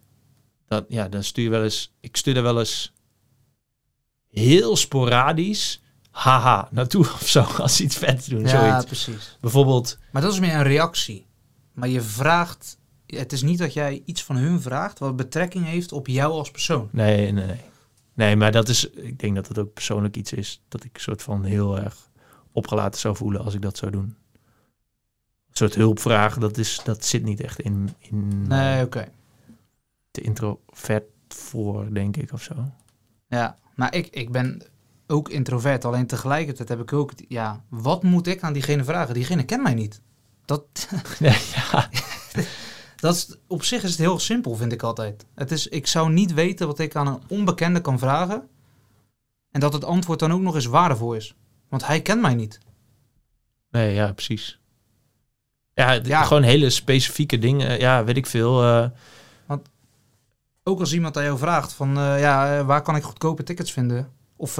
Dat, 0.68 0.84
ja, 0.88 1.08
dan 1.08 1.24
stuur 1.24 1.44
je 1.44 1.50
wel 1.50 1.62
eens. 1.62 1.92
Ik 2.00 2.16
stuur 2.16 2.36
er 2.36 2.42
wel 2.42 2.58
eens. 2.58 2.92
heel 4.28 4.76
sporadisch 4.76 5.80
haha 6.10 6.68
naartoe 6.70 7.00
of 7.20 7.28
zo 7.28 7.40
als 7.40 7.76
ze 7.76 7.82
iets 7.82 7.96
vets 7.96 8.26
doen. 8.26 8.40
Ja, 8.40 8.48
zoiets. 8.48 8.84
precies. 8.84 9.36
Bijvoorbeeld, 9.40 9.98
Maar 10.12 10.22
dat 10.22 10.32
is 10.32 10.40
meer 10.40 10.54
een 10.54 10.62
reactie. 10.62 11.26
Maar 11.76 11.88
je 11.88 12.00
vraagt... 12.00 12.78
Het 13.06 13.32
is 13.32 13.42
niet 13.42 13.58
dat 13.58 13.72
jij 13.72 14.02
iets 14.04 14.22
van 14.24 14.36
hun 14.36 14.60
vraagt... 14.60 14.98
wat 14.98 15.16
betrekking 15.16 15.64
heeft 15.64 15.92
op 15.92 16.06
jou 16.06 16.32
als 16.32 16.50
persoon. 16.50 16.88
nee, 16.92 17.32
nee, 17.32 17.46
nee. 17.46 17.60
Nee, 18.14 18.36
maar 18.36 18.52
dat 18.52 18.68
is, 18.68 18.90
ik 18.90 19.18
denk 19.18 19.34
dat 19.34 19.48
het 19.48 19.58
ook 19.58 19.72
persoonlijk 19.72 20.16
iets 20.16 20.32
is 20.32 20.62
dat 20.68 20.84
ik 20.84 20.98
soort 20.98 21.22
van 21.22 21.44
heel 21.44 21.78
erg 21.78 22.08
opgelaten 22.52 23.00
zou 23.00 23.16
voelen 23.16 23.44
als 23.44 23.54
ik 23.54 23.62
dat 23.62 23.76
zou 23.76 23.90
doen. 23.90 24.16
Een 25.48 25.56
soort 25.62 25.74
hulpvraag, 25.74 26.38
dat, 26.38 26.58
is, 26.58 26.80
dat 26.84 27.04
zit 27.04 27.22
niet 27.22 27.40
echt 27.40 27.60
in, 27.60 27.90
in 27.98 28.46
Nee, 28.46 28.84
oké. 28.84 29.08
te 30.10 30.20
introvert 30.20 31.04
voor, 31.28 31.94
denk 31.94 32.16
ik, 32.16 32.32
of 32.32 32.42
zo. 32.42 32.54
Ja, 33.28 33.58
maar 33.74 33.94
ik, 33.94 34.06
ik 34.06 34.32
ben 34.32 34.62
ook 35.06 35.28
introvert. 35.28 35.84
Alleen 35.84 36.06
tegelijkertijd 36.06 36.68
heb 36.68 36.80
ik 36.80 36.92
ook... 36.92 37.12
Ja, 37.28 37.64
wat 37.68 38.02
moet 38.02 38.26
ik 38.26 38.42
aan 38.42 38.52
diegene 38.52 38.84
vragen? 38.84 39.14
Diegene 39.14 39.44
kent 39.44 39.62
mij 39.62 39.74
niet. 39.74 40.00
Dat, 40.46 40.88
ja. 41.54 41.88
dat 43.00 43.14
is, 43.14 43.36
op 43.46 43.62
zich 43.64 43.82
is 43.82 43.90
het 43.90 43.98
heel 43.98 44.18
simpel, 44.18 44.54
vind 44.56 44.72
ik 44.72 44.82
altijd. 44.82 45.26
Het 45.34 45.50
is, 45.50 45.68
ik 45.68 45.86
zou 45.86 46.10
niet 46.12 46.34
weten 46.34 46.66
wat 46.66 46.78
ik 46.78 46.96
aan 46.96 47.06
een 47.06 47.22
onbekende 47.28 47.80
kan 47.80 47.98
vragen. 47.98 48.48
En 49.50 49.60
dat 49.60 49.72
het 49.72 49.84
antwoord 49.84 50.18
dan 50.18 50.32
ook 50.32 50.40
nog 50.40 50.54
eens 50.54 50.66
waardevol 50.66 51.14
is. 51.14 51.34
Want 51.68 51.86
hij 51.86 52.02
kent 52.02 52.20
mij 52.22 52.34
niet. 52.34 52.58
Nee, 53.70 53.94
ja, 53.94 54.12
precies. 54.12 54.60
Ja, 55.74 55.92
Ja. 55.92 56.22
gewoon 56.24 56.42
hele 56.42 56.70
specifieke 56.70 57.38
dingen. 57.38 57.78
Ja, 57.78 58.04
weet 58.04 58.16
ik 58.16 58.26
veel. 58.26 58.62
eh, 58.62 58.88
Ook 60.68 60.80
als 60.80 60.92
iemand 60.92 61.16
aan 61.16 61.24
jou 61.24 61.38
vraagt 61.38 61.72
van... 61.72 61.98
eh, 61.98 62.20
ja, 62.20 62.58
eh, 62.58 62.66
waar 62.66 62.82
kan 62.82 62.96
ik 62.96 63.02
goedkope 63.02 63.42
tickets 63.42 63.72
vinden? 63.72 64.12
Of 64.36 64.58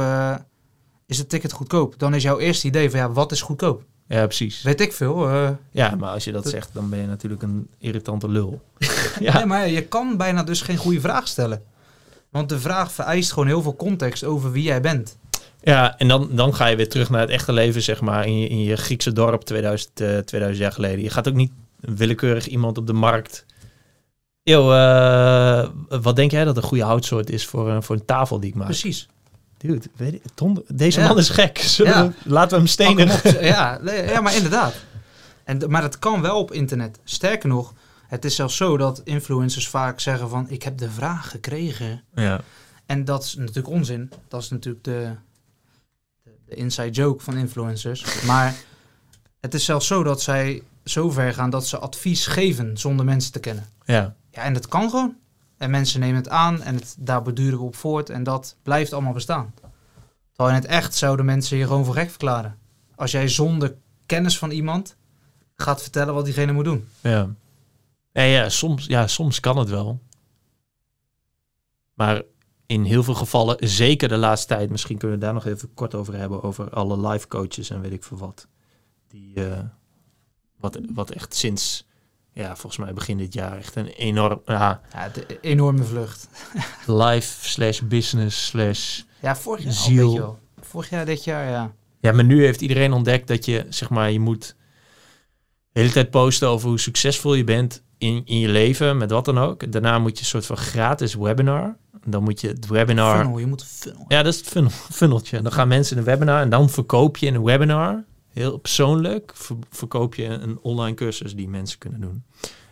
is 1.07 1.18
het 1.18 1.28
ticket 1.28 1.53
goedkoop? 1.53 1.99
Dan 1.99 2.14
is 2.14 2.22
jouw 2.22 2.39
eerste 2.39 2.66
idee 2.66 2.91
van... 2.91 2.99
Ja, 3.01 3.11
wat 3.12 3.32
is 3.32 3.41
goedkoop? 3.41 3.84
Ja, 4.09 4.24
precies. 4.24 4.62
Weet 4.62 4.80
ik 4.80 4.92
veel. 4.92 5.28
eh. 5.28 5.48
Ja, 5.70 5.94
maar 5.98 6.11
als 6.11 6.24
je 6.24 6.32
dat 6.32 6.42
Dat- 6.42 6.52
zegt, 6.52 6.70
dan 6.72 6.88
ben 6.90 6.98
je 6.98 7.07
natuurlijk 7.07 7.42
een 7.42 7.68
irritante 7.78 8.28
lul. 8.28 8.61
ja, 9.20 9.34
Nee, 9.36 9.46
maar 9.46 9.68
je 9.68 9.82
kan 9.82 10.16
bijna 10.16 10.42
dus 10.42 10.61
geen 10.61 10.76
goede 10.76 11.00
vraag 11.00 11.28
stellen. 11.28 11.62
Want 12.30 12.48
de 12.48 12.59
vraag 12.59 12.92
vereist 12.92 13.32
gewoon 13.32 13.48
heel 13.48 13.62
veel 13.62 13.76
context 13.76 14.24
over 14.24 14.52
wie 14.52 14.62
jij 14.62 14.80
bent. 14.80 15.16
ja, 15.62 15.98
en 15.98 16.09
dan, 16.09 16.28
dan 16.32 16.54
ga 16.54 16.66
je 16.66 16.76
weer 16.76 16.88
terug 16.88 17.11
naar 17.11 17.20
het 17.20 17.30
echte 17.30 17.52
leven, 17.52 17.82
zeg 17.82 18.00
maar, 18.00 18.26
in 18.26 18.38
je, 18.40 18.48
in 18.48 18.62
je 18.62 18.76
Griekse 18.76 19.12
dorp 19.12 19.42
2000, 19.44 20.00
eh 20.00 20.18
2000 20.18 20.64
jaar 20.64 20.72
geleden. 20.72 21.02
Je 21.02 21.11
gaat 21.11 21.28
ook 21.28 21.34
niet 21.34 21.52
willekeurig 21.80 22.46
iemand 22.46 22.78
op 22.78 22.86
de 22.86 22.92
markt... 22.92 23.44
Yo, 24.42 24.72
eh, 24.72 25.68
wat 25.88 26.16
denk 26.16 26.30
jij 26.30 26.44
dat 26.44 26.57
een 26.57 26.62
goede 26.62 26.84
houtsoort 26.84 27.30
is 27.30 27.46
voor, 27.46 27.82
voor 27.82 27.96
een 27.96 28.04
tafel 28.04 28.40
die 28.40 28.48
ik 28.50 28.54
maak? 28.57 28.66
Precies. 28.66 29.09
Dude, 29.57 29.86
weet 29.96 30.14
ik, 30.14 30.22
Ton- 30.34 30.64
deze 30.68 31.00
Ja. 31.00 31.09
man 31.09 31.18
is 31.18 31.28
gek. 31.30 31.57
Ja. 31.76 32.07
we- 32.09 32.14
laten 32.30 32.50
we 32.50 32.57
hem 32.57 32.66
stenen. 32.66 33.09
hem 33.09 33.42
ja, 33.54 33.80
ja, 33.84 34.20
maar 34.20 34.34
inderdaad. 34.34 34.74
En, 35.44 35.70
maar 35.70 35.82
dat 35.82 35.98
kan 35.98 36.20
wel 36.20 36.38
op 36.38 36.52
internet. 36.52 36.98
Sterker 37.04 37.48
nog, 37.48 37.72
het 38.07 38.24
is 38.24 38.34
zelfs 38.34 38.57
zo 38.57 38.76
dat 38.76 39.00
influencers 39.04 39.68
vaak 39.68 40.00
zeggen 40.00 40.28
van... 40.28 40.50
ik 40.50 40.62
heb 40.62 40.78
de 40.78 40.90
vraag 40.90 41.30
gekregen. 41.30 42.02
Ja, 42.14 42.40
En 42.86 43.04
dat 43.04 43.22
is 43.24 43.34
natuurlijk 43.34 43.68
onzin. 43.68 44.11
Dat 44.28 44.42
is 44.42 44.50
natuurlijk 44.50 44.84
de, 44.84 45.11
de, 46.22 46.30
de 46.46 46.54
inside 46.54 46.90
joke 46.90 47.22
van 47.22 47.36
influencers. 47.36 48.04
Maar 48.26 48.54
het 49.40 49.54
is 49.54 49.64
zelfs 49.64 49.86
zo 49.86 50.02
dat 50.02 50.22
zij 50.22 50.62
zo 50.84 51.11
ver 51.11 51.34
gaan 51.34 51.50
dat 51.50 51.66
ze 51.66 51.78
advies 51.78 52.26
geven 52.26 52.76
zonder 52.78 53.04
mensen 53.04 53.32
te 53.32 53.38
kennen. 53.40 53.66
ja. 53.84 54.14
Ja, 54.30 54.42
en 54.42 54.52
dat 54.52 54.68
kan 54.68 54.90
gewoon. 54.90 55.16
En 55.57 55.70
mensen 55.70 56.00
nemen 56.00 56.16
het 56.16 56.28
aan 56.28 56.62
en 56.62 56.74
het, 56.74 56.96
daar 56.98 57.22
beduren 57.22 57.59
we 57.59 57.64
op 57.64 57.76
voort. 57.76 58.11
En 58.11 58.22
dat 58.22 58.57
blijft 58.62 58.92
allemaal 58.92 59.12
bestaan. 59.12 59.54
Terwijl 60.32 60.57
in 60.57 60.62
het 60.62 60.70
echt 60.70 60.94
zouden 60.94 61.24
mensen 61.24 61.57
je 61.57 61.66
gewoon 61.66 61.84
voor 61.84 61.94
gek 61.94 62.09
verklaren. 62.09 62.59
Als 62.94 63.11
jij 63.11 63.28
zonder 63.28 63.76
kennis 64.07 64.38
van 64.38 64.50
iemand 64.50 64.96
gaat 65.54 65.82
vertellen 65.82 66.14
wat 66.14 66.24
diegene 66.24 66.52
moet 66.52 66.64
doen. 66.64 66.88
Ja. 67.00 67.34
Ja, 68.12 68.22
ja, 68.22 68.48
soms, 68.48 68.86
ja, 68.86 69.07
soms 69.07 69.40
kan 69.40 69.59
het 69.59 69.68
wel. 69.68 70.00
Maar 71.94 72.22
in 72.66 72.84
heel 72.84 73.02
veel 73.02 73.14
gevallen, 73.14 73.57
zeker 73.68 74.09
de 74.09 74.16
laatste 74.16 74.54
tijd, 74.54 74.70
misschien 74.70 74.98
kunnen 74.98 75.18
we 75.18 75.24
daar 75.24 75.34
nog 75.34 75.46
even 75.46 75.74
kort 75.74 75.94
over 75.94 76.14
hebben, 76.14 76.42
over 76.42 76.70
alle 76.70 77.09
life 77.09 77.28
coaches 77.28 77.70
en 77.70 77.80
weet 77.80 77.92
ik 77.92 78.04
veel 78.04 78.18
wat. 78.18 78.48
Die, 79.09 79.48
eh, 79.48 79.64
wat, 80.57 80.78
wat 80.94 81.11
echt 81.11 81.34
sinds, 81.34 81.86
ja, 82.37 82.57
volgens 82.57 82.76
mij 82.76 82.93
begin 82.93 83.18
dit 83.18 83.32
jaar 83.32 83.57
echt 83.57 83.76
een 83.76 83.87
enorm, 83.87 84.41
ja, 84.45 84.80
Ja, 84.93 85.09
de 85.09 85.41
enorme 85.41 85.84
vlucht. 85.84 86.28
life 86.87 87.49
slash 87.49 87.80
business 87.80 88.47
slash... 88.47 89.03
Ja, 89.20 89.37
vorig 89.37 89.64
jaar 89.64 89.72
Ziel. 89.72 90.39
Vorig 90.61 90.91
jaar, 90.91 91.05
dit 91.05 91.24
jaar, 91.24 91.51
ja. 91.51 91.72
Ja, 92.01 92.12
maar 92.12 92.24
nu 92.24 92.45
heeft 92.45 92.61
iedereen 92.61 92.93
ontdekt 92.93 93.28
dat 93.28 93.45
je, 93.45 93.66
zeg 93.68 93.91
maar, 93.91 94.11
je 94.11 94.20
moet 94.20 94.57
de 95.72 95.80
hele 95.80 95.93
tijd 95.93 96.11
posten 96.11 96.49
over 96.49 96.68
hoe 96.68 96.80
succesvol 96.80 97.34
je 97.34 97.45
bent 97.45 97.82
in, 97.99 98.22
in 98.24 98.39
je 98.39 98.49
leven, 98.49 98.97
met 98.97 99.11
wat 99.11 99.24
dan 99.24 99.39
ook. 99.39 99.72
Daarna 99.72 99.99
moet 99.99 100.12
je 100.12 100.18
een 100.18 100.30
soort 100.30 100.47
van 100.47 100.57
gratis 100.57 101.14
webinar. 101.14 101.76
Dan 102.05 102.22
moet 102.22 102.41
je 102.41 102.49
het 102.49 102.66
webinar... 102.66 103.16
Funnel, 103.16 103.39
je 103.39 103.47
moet 103.47 103.61
een 103.61 103.66
funnel. 103.66 104.05
Ja, 104.09 104.22
dat 104.22 104.32
is 104.32 104.39
het 104.39 104.49
funnel, 104.49 104.70
funneltje. 105.01 105.43
Dan 105.43 105.53
gaan 105.53 105.68
mensen 105.68 105.97
in 105.97 106.03
een 106.03 106.09
webinar 106.09 106.41
en 106.41 106.49
dan 106.49 106.70
verkoop 106.70 107.16
je 107.16 107.26
in 107.26 107.34
een 107.34 107.45
webinar, 107.45 108.05
heel 108.41 108.59
persoonlijk, 108.59 109.32
ver- 109.34 109.57
verkoop 109.70 110.14
je 110.14 110.24
een 110.24 110.59
online 110.62 110.95
cursus 110.97 111.34
die 111.34 111.49
mensen 111.49 111.78
kunnen 111.78 112.01
doen. 112.01 112.24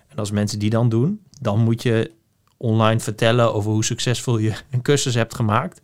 En 0.09 0.17
als 0.17 0.31
mensen 0.31 0.59
die 0.59 0.71
dan 0.71 0.89
doen, 0.89 1.23
dan 1.41 1.61
moet 1.61 1.83
je 1.83 2.13
online 2.57 3.01
vertellen 3.01 3.55
over 3.55 3.71
hoe 3.71 3.85
succesvol 3.85 4.39
je 4.39 4.53
een 4.71 4.83
cursus 4.83 5.15
hebt 5.15 5.35
gemaakt. 5.35 5.81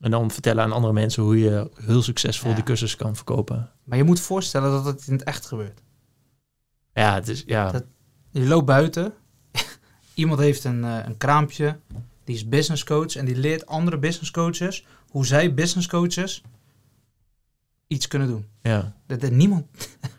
En 0.00 0.10
dan 0.10 0.30
vertellen 0.30 0.64
aan 0.64 0.72
andere 0.72 0.92
mensen 0.92 1.22
hoe 1.22 1.38
je 1.38 1.70
heel 1.84 2.02
succesvol 2.02 2.48
Ja. 2.50 2.54
die 2.54 2.64
cursus 2.64 2.96
kan 2.96 3.16
verkopen. 3.16 3.70
Maar 3.84 3.98
je 3.98 4.04
moet 4.04 4.20
voorstellen 4.20 4.70
dat 4.70 4.84
het 4.84 5.06
in 5.06 5.12
het 5.12 5.22
echt 5.22 5.46
gebeurt. 5.46 5.80
Ja, 6.94 7.14
het 7.14 7.28
is, 7.28 7.42
ja, 7.46 7.70
Dat- 7.70 7.84
Je 8.30 8.46
loopt 8.46 8.66
buiten. 8.66 9.12
Iemand 10.14 10.40
heeft 10.40 10.64
een, 10.64 10.84
eh, 10.84 10.98
een 11.04 11.16
kraampje. 11.16 11.78
Die 12.24 12.34
is 12.34 12.48
business 12.48 12.84
coach. 12.84 13.16
En 13.16 13.24
die 13.24 13.36
leert 13.36 13.66
andere 13.66 13.98
business 13.98 14.30
coaches 14.30 14.86
hoe 15.08 15.26
zij 15.26 15.54
business 15.54 15.86
coaches 15.88 16.42
iets 17.92 18.08
kunnen 18.08 18.28
doen. 18.28 18.46
ja. 18.62 18.92
Dat 19.06 19.22
er 19.22 19.32
niemand. 19.32 19.66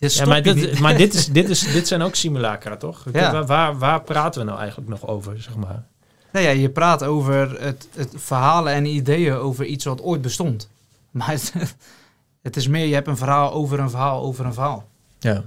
Ja 0.00 0.26
maar, 0.26 0.42
dit, 0.42 0.78
maar 0.78 0.96
dit, 0.96 1.14
is, 1.14 1.26
dit, 1.38 1.48
is, 1.48 1.72
dit 1.72 1.88
zijn 1.88 2.02
ook 2.02 2.14
simulacra, 2.14 2.76
toch? 2.76 3.04
Ja. 3.12 3.32
Waar, 3.32 3.46
waar, 3.46 3.78
waar 3.78 4.02
praten 4.02 4.40
we 4.40 4.46
nou 4.46 4.58
eigenlijk 4.58 4.88
nog 4.88 5.06
over, 5.06 5.42
zeg 5.42 5.56
maar? 5.56 5.86
Nou 6.32 6.44
ja, 6.44 6.50
je 6.50 6.70
praat 6.70 7.02
over 7.02 7.60
het, 7.62 7.88
het 7.94 8.12
verhalen 8.16 8.72
en 8.72 8.84
ideeën 8.86 9.34
over 9.34 9.64
iets 9.64 9.84
wat 9.84 10.00
ooit 10.02 10.22
bestond. 10.22 10.68
Maar 11.10 11.30
het, 11.30 11.52
het 12.42 12.56
is 12.56 12.68
meer, 12.68 12.86
je 12.86 12.94
hebt 12.94 13.06
een 13.06 13.16
verhaal 13.16 13.52
over 13.52 13.78
een 13.78 13.90
verhaal 13.90 14.22
over 14.22 14.44
een 14.44 14.54
verhaal. 14.54 14.88
Ja. 15.18 15.42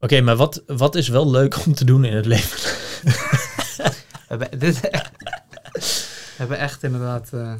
Oké, 0.00 0.20
maar 0.20 0.36
wat, 0.36 0.62
wat 0.66 0.94
is 0.94 1.08
wel 1.08 1.30
leuk 1.30 1.66
om 1.66 1.74
te 1.74 1.84
doen 1.84 2.04
in 2.04 2.16
het 2.16 2.26
leven? 2.26 2.58
We 3.02 3.92
hebben, 4.28 4.58
dit, 4.58 4.80
we 4.80 6.34
hebben 6.36 6.58
echt 6.58 6.82
inderdaad... 6.82 7.28
eh, 7.32 7.52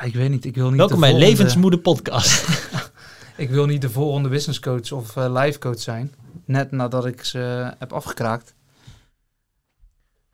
ja, 0.00 0.06
ik 0.06 0.14
weet 0.14 0.30
niet. 0.30 0.44
Ik 0.44 0.54
wil 0.54 0.68
niet 0.68 0.76
Welkom 0.78 1.00
bij 1.00 1.10
volgende- 1.10 1.32
Levensmoede 1.32 1.78
Podcast. 1.78 2.48
Ik 3.36 3.50
wil 3.50 3.66
niet 3.66 3.80
de 3.82 3.90
volgende 3.90 4.28
business 4.28 4.60
coach 4.60 4.92
of 4.92 5.16
eh, 5.16 5.32
life 5.42 5.58
coach 5.58 5.80
zijn. 5.80 6.14
Net 6.44 6.70
nadat 6.70 7.06
ik 7.06 7.24
ze 7.24 7.72
heb 7.78 7.92
afgekraakt. 7.92 8.54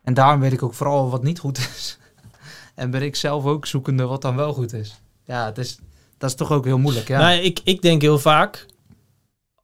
En 0.03 0.13
daarom 0.13 0.39
weet 0.39 0.53
ik 0.53 0.63
ook 0.63 0.73
vooral 0.73 1.09
wat 1.09 1.23
niet 1.23 1.39
goed 1.39 1.57
is. 1.57 1.97
en 2.75 2.91
ben 2.91 3.01
ik 3.01 3.15
zelf 3.15 3.45
ook 3.45 3.65
zoekende 3.65 4.03
wat 4.05 4.21
dan 4.21 4.35
wel 4.35 4.53
goed 4.53 4.73
is. 4.73 5.01
Ja, 5.25 5.45
het 5.45 5.57
is, 5.57 5.79
dat 6.17 6.29
is 6.29 6.35
toch 6.35 6.51
ook 6.51 6.65
heel 6.65 6.77
moeilijk. 6.77 7.07
Ja. 7.07 7.19
Nou, 7.19 7.39
ik, 7.39 7.59
ik 7.63 7.81
denk 7.81 8.01
heel 8.01 8.19
vaak, 8.19 8.65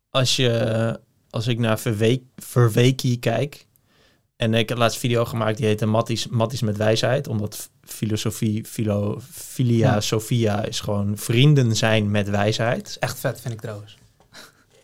als, 0.09 0.35
je, 0.35 0.99
als 1.29 1.47
ik 1.47 1.59
naar 1.59 1.79
Verweek, 1.79 2.23
Verweekie 2.35 3.17
kijk, 3.17 3.67
en 4.35 4.53
ik 4.53 4.69
heb 4.69 4.77
laatst 4.77 4.99
video 4.99 5.25
gemaakt 5.25 5.57
die 5.57 5.65
heette 5.65 5.85
Matties, 5.85 6.27
Matties 6.27 6.61
met 6.61 6.77
wijsheid, 6.77 7.27
omdat 7.27 7.69
filosofie, 7.81 8.65
filo, 8.65 9.19
filia, 9.31 9.93
Ja. 9.93 10.01
Sophia 10.01 10.63
is 10.65 10.79
gewoon 10.79 11.17
vrienden 11.17 11.75
zijn 11.75 12.11
met 12.11 12.29
wijsheid. 12.29 12.87
is 12.87 12.99
echt 12.99 13.19
vet, 13.19 13.41
vind 13.41 13.53
ik 13.53 13.61
trouwens. 13.61 13.97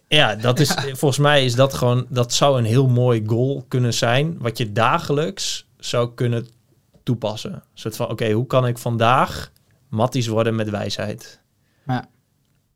Ja, 0.08 0.36
dat 0.36 0.60
is 0.60 0.70
volgens 1.00 1.18
mij 1.18 1.46
is 1.46 1.56
dat 1.56 1.74
gewoon, 1.74 2.06
dat 2.10 2.34
zou 2.34 2.58
een 2.58 2.66
heel 2.66 2.88
mooi 2.88 3.24
goal 3.26 3.66
kunnen 3.68 3.94
zijn, 3.94 4.38
wat 4.40 4.58
je 4.58 4.72
dagelijks 4.72 5.68
zou 5.78 6.14
kunnen 6.14 6.48
toepassen. 7.04 7.54
Een 7.54 7.62
soort 7.74 7.96
van, 7.96 8.10
oké, 8.10 8.32
hoe 8.32 8.48
kan 8.48 8.68
ik 8.68 8.78
vandaag 8.78 9.52
matties 9.90 10.28
worden 10.28 10.56
met 10.56 10.70
wijsheid? 10.70 11.40
Ja. 11.88 12.10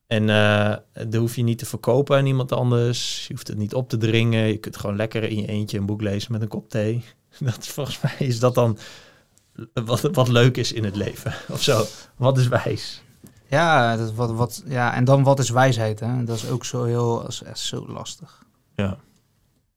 En 0.07 0.29
eh 0.29 0.75
dat 0.93 1.13
hoef 1.13 1.35
je 1.35 1.43
niet 1.43 1.57
te 1.57 1.65
verkopen 1.65 2.17
aan 2.17 2.25
iemand 2.25 2.51
anders. 2.51 3.27
Je 3.27 3.33
hoeft 3.33 3.47
het 3.47 3.57
niet 3.57 3.73
op 3.73 3.89
te 3.89 3.97
dringen. 3.97 4.47
Je 4.47 4.57
kunt 4.57 4.77
gewoon 4.77 4.95
lekker 4.95 5.23
in 5.23 5.41
je 5.41 5.47
eentje 5.47 5.77
een 5.77 5.85
boek 5.85 6.01
lezen 6.01 6.31
met 6.31 6.41
een 6.41 6.47
kop 6.47 6.69
thee. 6.69 7.03
Dat 7.39 7.57
is, 7.61 7.69
volgens 7.69 8.01
mij 8.01 8.15
is 8.17 8.39
dat 8.39 8.55
dan 8.55 8.77
wat, 9.73 10.01
wat 10.01 10.27
leuk 10.27 10.57
is 10.57 10.71
in 10.71 10.83
het 10.83 10.95
leven. 10.95 11.33
Of 11.51 11.61
zo. 11.61 11.85
Wat 12.15 12.37
is 12.37 12.47
wijs? 12.47 13.01
Ja, 13.47 13.97
dat, 13.97 14.13
wat, 14.13 14.31
wat, 14.31 14.63
ja, 14.65 14.93
en 14.93 15.03
dan 15.03 15.23
wat 15.23 15.39
is 15.39 15.49
wijsheid? 15.49 15.99
Hè? 15.99 16.23
Dat 16.23 16.35
is 16.35 16.49
ook 16.49 16.65
zo 16.65 16.83
heel 16.83 17.21
dat 17.21 17.29
is 17.29 17.43
echt 17.43 17.59
zo 17.59 17.85
lastig. 17.87 18.43
Ja. 18.75 18.97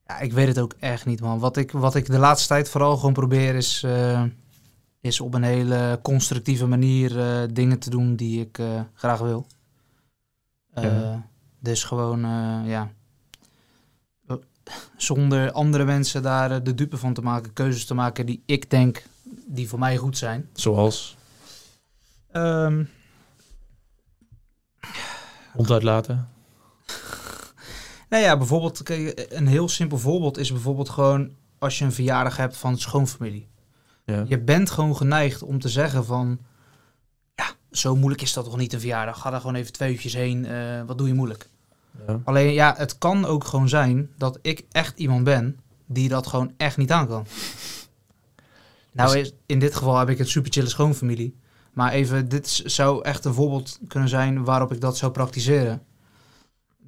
Ja, 0.07 0.19
ik 0.21 0.33
weet 0.33 0.47
het 0.47 0.59
ook 0.59 0.75
echt 0.79 1.07
niet, 1.07 1.21
man. 1.21 1.39
Wat 1.39 1.57
ik, 1.57 1.73
wat 1.73 1.95
ik 1.95 2.07
de 2.07 2.19
laatste 2.19 2.49
tijd 2.49 2.69
vooral 2.69 2.97
gewoon 2.97 3.13
probeer 3.13 3.55
is... 3.55 3.83
eh, 3.83 4.23
is 5.01 5.21
op 5.21 5.35
een 5.35 5.43
hele 5.43 5.99
constructieve 6.03 6.67
manier 6.67 7.21
eh, 7.21 7.49
dingen 7.53 7.79
te 7.79 7.91
doen 7.91 8.17
die 8.17 8.41
ik 8.41 8.59
eh, 8.59 8.81
graag 8.95 9.19
wil. 9.19 9.47
Eh, 10.77 10.83
Ja. 10.85 11.29
Dus 11.59 11.85
gewoon, 11.85 12.25
eh, 12.25 12.61
ja, 12.71 12.91
zonder 14.97 15.53
andere 15.53 15.85
mensen 15.85 16.23
daar 16.23 16.51
eh, 16.51 16.59
de 16.63 16.75
dupe 16.75 16.97
van 16.97 17.15
te 17.15 17.23
maken, 17.23 17.53
keuzes 17.53 17.85
te 17.85 17.95
maken 17.95 18.27
die 18.27 18.43
ik 18.47 18.71
denk 18.71 19.03
die 19.47 19.69
voor 19.69 19.79
mij 19.79 19.97
goed 19.97 20.19
zijn. 20.19 20.49
Zoals 20.53 21.17
Ehm, 22.33 22.85
hond 25.53 25.71
uitlaten. 25.71 26.29
nou 28.11 28.23
ja, 28.23 28.37
bijvoorbeeld, 28.37 28.91
een 29.33 29.47
heel 29.47 29.69
simpel 29.69 29.99
voorbeeld 29.99 30.39
is 30.39 30.53
bijvoorbeeld 30.53 30.89
gewoon 30.89 31.31
als 31.59 31.79
je 31.79 31.85
een 31.85 31.93
verjaardag 31.93 32.37
hebt 32.37 32.57
van 32.57 32.79
schoonfamilie. 32.79 33.49
Ja. 34.05 34.25
Je 34.29 34.41
bent 34.41 34.71
gewoon 34.71 34.97
geneigd 34.97 35.43
om 35.43 35.59
te 35.61 35.69
zeggen 35.69 36.05
van... 36.05 36.39
Zo 37.71 37.97
moeilijk 37.97 38.23
is 38.23 38.33
dat 38.33 38.45
toch 38.45 38.57
niet 38.57 38.73
een 38.73 38.81
verjaardag? 38.81 39.21
Ga 39.21 39.31
daar 39.31 39.41
gewoon 39.41 39.55
even 39.55 39.73
twee 39.73 39.93
uurtjes 39.93 40.15
heen. 40.15 40.47
eh, 40.47 40.83
wat 40.87 40.99
doe 40.99 41.07
je 41.09 41.15
moeilijk? 41.15 41.49
Ja. 42.07 42.21
Alleen 42.25 42.53
ja, 42.53 42.75
het 42.77 42.99
kan 42.99 43.25
ook 43.25 43.45
gewoon 43.45 43.69
zijn 43.69 44.11
dat 44.17 44.39
ik 44.43 44.65
echt 44.71 44.99
iemand 44.99 45.25
ben 45.25 45.59
die 45.87 46.09
dat 46.09 46.27
gewoon 46.27 46.53
echt 46.57 46.77
niet 46.77 46.91
aan 46.93 47.09
kan. 47.09 47.27
Nou, 48.93 49.13
Dus- 49.13 49.21
is, 49.21 49.33
in 49.47 49.59
dit 49.59 49.75
geval 49.75 49.99
heb 49.99 50.09
ik 50.09 50.19
een 50.19 50.27
super 50.27 50.53
chille 50.53 50.69
schoonfamilie. 50.69 51.37
Maar 51.73 51.93
even, 51.93 52.29
dit 52.29 52.63
zou 52.65 53.03
echt 53.05 53.25
een 53.25 53.35
voorbeeld 53.35 53.79
kunnen 53.89 54.09
zijn 54.09 54.45
waarop 54.45 54.73
ik 54.73 54.81
dat 54.81 54.97
zou 54.97 55.13
praktiseren. 55.13 55.83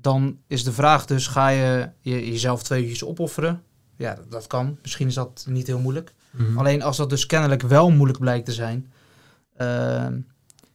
Dan 0.00 0.38
is 0.46 0.64
de 0.64 0.72
vraag 0.72 1.06
dus, 1.06 1.26
ga 1.26 1.48
je, 1.48 1.90
je 2.00 2.30
jezelf 2.30 2.62
twee 2.62 2.80
uurtjes 2.82 3.04
opofferen? 3.04 3.62
Ja, 3.96 4.14
dat, 4.14 4.30
dat 4.30 4.46
kan. 4.46 4.78
Misschien 4.82 5.06
is 5.06 5.14
dat 5.14 5.44
niet 5.48 5.66
heel 5.66 5.78
moeilijk. 5.78 6.14
Mhm. 6.30 6.58
Alleen 6.58 6.82
als 6.82 6.96
dat 6.96 7.10
dus 7.10 7.26
kennelijk 7.26 7.62
wel 7.62 7.90
moeilijk 7.90 8.18
blijkt 8.18 8.44
te 8.46 8.52
zijn, 8.52 8.92
ehm, 9.56 10.20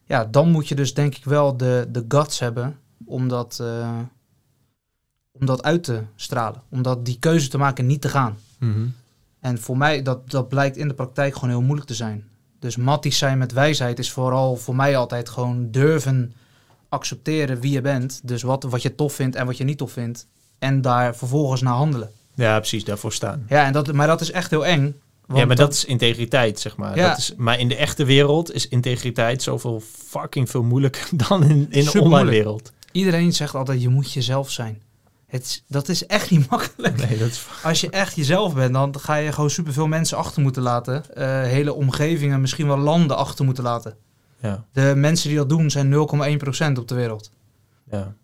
ja, 0.04 0.24
dan 0.24 0.50
moet 0.50 0.68
je 0.68 0.74
dus 0.74 0.94
denk 0.94 1.14
ik 1.16 1.24
wel 1.24 1.56
de, 1.56 1.88
de 1.88 2.04
guts 2.08 2.38
hebben 2.38 2.78
om 3.04 3.28
dat, 3.28 3.58
eh, 3.60 3.98
om 5.32 5.46
dat 5.46 5.62
uit 5.62 5.84
te 5.84 6.02
stralen. 6.16 6.62
Om 6.68 6.82
dat, 6.82 7.04
die 7.04 7.18
keuze 7.18 7.48
te 7.48 7.58
maken 7.58 7.86
niet 7.86 8.00
te 8.00 8.08
gaan. 8.08 8.38
Mhm. 8.58 8.86
En 9.40 9.60
voor 9.60 9.76
mij, 9.76 10.02
dat, 10.02 10.30
dat 10.30 10.48
blijkt 10.48 10.76
in 10.76 10.88
de 10.88 10.94
praktijk 10.94 11.34
gewoon 11.34 11.50
heel 11.50 11.62
moeilijk 11.62 11.88
te 11.88 11.94
zijn. 11.94 12.24
Dus 12.58 12.76
matties 12.76 13.18
zijn 13.18 13.38
met 13.38 13.52
wijsheid 13.52 13.98
is 13.98 14.10
vooral 14.10 14.56
voor 14.56 14.76
mij 14.76 14.96
altijd 14.96 15.28
gewoon 15.28 15.70
durven 15.70 16.32
accepteren 16.88 17.60
wie 17.60 17.72
je 17.72 17.80
bent. 17.80 18.20
Dus 18.22 18.42
wat, 18.42 18.62
wat 18.62 18.82
je 18.82 18.94
tof 18.94 19.14
vindt 19.14 19.36
en 19.36 19.46
wat 19.46 19.56
je 19.56 19.64
niet 19.64 19.78
tof 19.78 19.92
vindt. 19.92 20.26
En 20.58 20.80
daar 20.80 21.16
vervolgens 21.16 21.60
naar 21.60 21.74
handelen. 21.74 22.10
Ja, 22.34 22.58
precies, 22.58 22.84
daarvoor 22.84 23.12
staan. 23.12 23.44
Ja, 23.48 23.64
en 23.64 23.72
dat, 23.72 23.92
maar 23.92 24.06
dat 24.06 24.20
is 24.20 24.30
echt 24.30 24.50
heel 24.50 24.66
eng. 24.66 25.00
Ja, 25.34 25.44
maar 25.44 25.56
dat 25.56 25.72
is 25.72 25.84
integriteit, 25.84 26.60
zeg 26.60 26.76
maar. 26.76 26.96
Ja. 26.96 27.08
Dat 27.08 27.18
is, 27.18 27.34
maar 27.36 27.58
in 27.58 27.68
de 27.68 27.76
echte 27.76 28.04
wereld 28.04 28.52
is 28.52 28.68
integriteit 28.68 29.42
zoveel 29.42 29.82
fucking 30.06 30.50
veel 30.50 30.62
moeilijker 30.62 31.08
dan 31.28 31.42
in, 31.44 31.66
in 31.70 31.84
de 31.84 32.00
online 32.00 32.30
wereld. 32.30 32.72
Iedereen 32.92 33.32
zegt 33.32 33.54
altijd, 33.54 33.82
je 33.82 33.88
moet 33.88 34.12
jezelf 34.12 34.50
zijn. 34.50 34.82
Het, 35.26 35.62
dat 35.68 35.88
is 35.88 36.06
echt 36.06 36.30
niet 36.30 36.48
makkelijk. 36.50 37.08
Nee, 37.08 37.18
dat 37.18 37.28
is... 37.28 37.46
Als 37.62 37.80
je 37.80 37.90
echt 37.90 38.16
jezelf 38.16 38.54
bent, 38.54 38.72
dan 38.72 39.00
ga 39.00 39.14
je 39.14 39.32
gewoon 39.32 39.50
superveel 39.50 39.86
mensen 39.86 40.16
achter 40.16 40.42
moeten 40.42 40.62
laten. 40.62 41.14
Eh, 41.14 41.26
hele 41.42 41.72
omgevingen, 41.72 42.40
misschien 42.40 42.66
wel 42.66 42.78
landen 42.78 43.16
achter 43.16 43.44
moeten 43.44 43.64
laten. 43.64 43.96
Ja, 44.40 44.64
De 44.72 44.92
mensen 44.96 45.28
die 45.28 45.38
dat 45.38 45.48
doen 45.48 45.70
zijn 45.70 45.92
0,1% 45.92 46.78
op 46.78 46.88
de 46.88 46.94
wereld. 46.94 47.30
ja. 47.90 48.14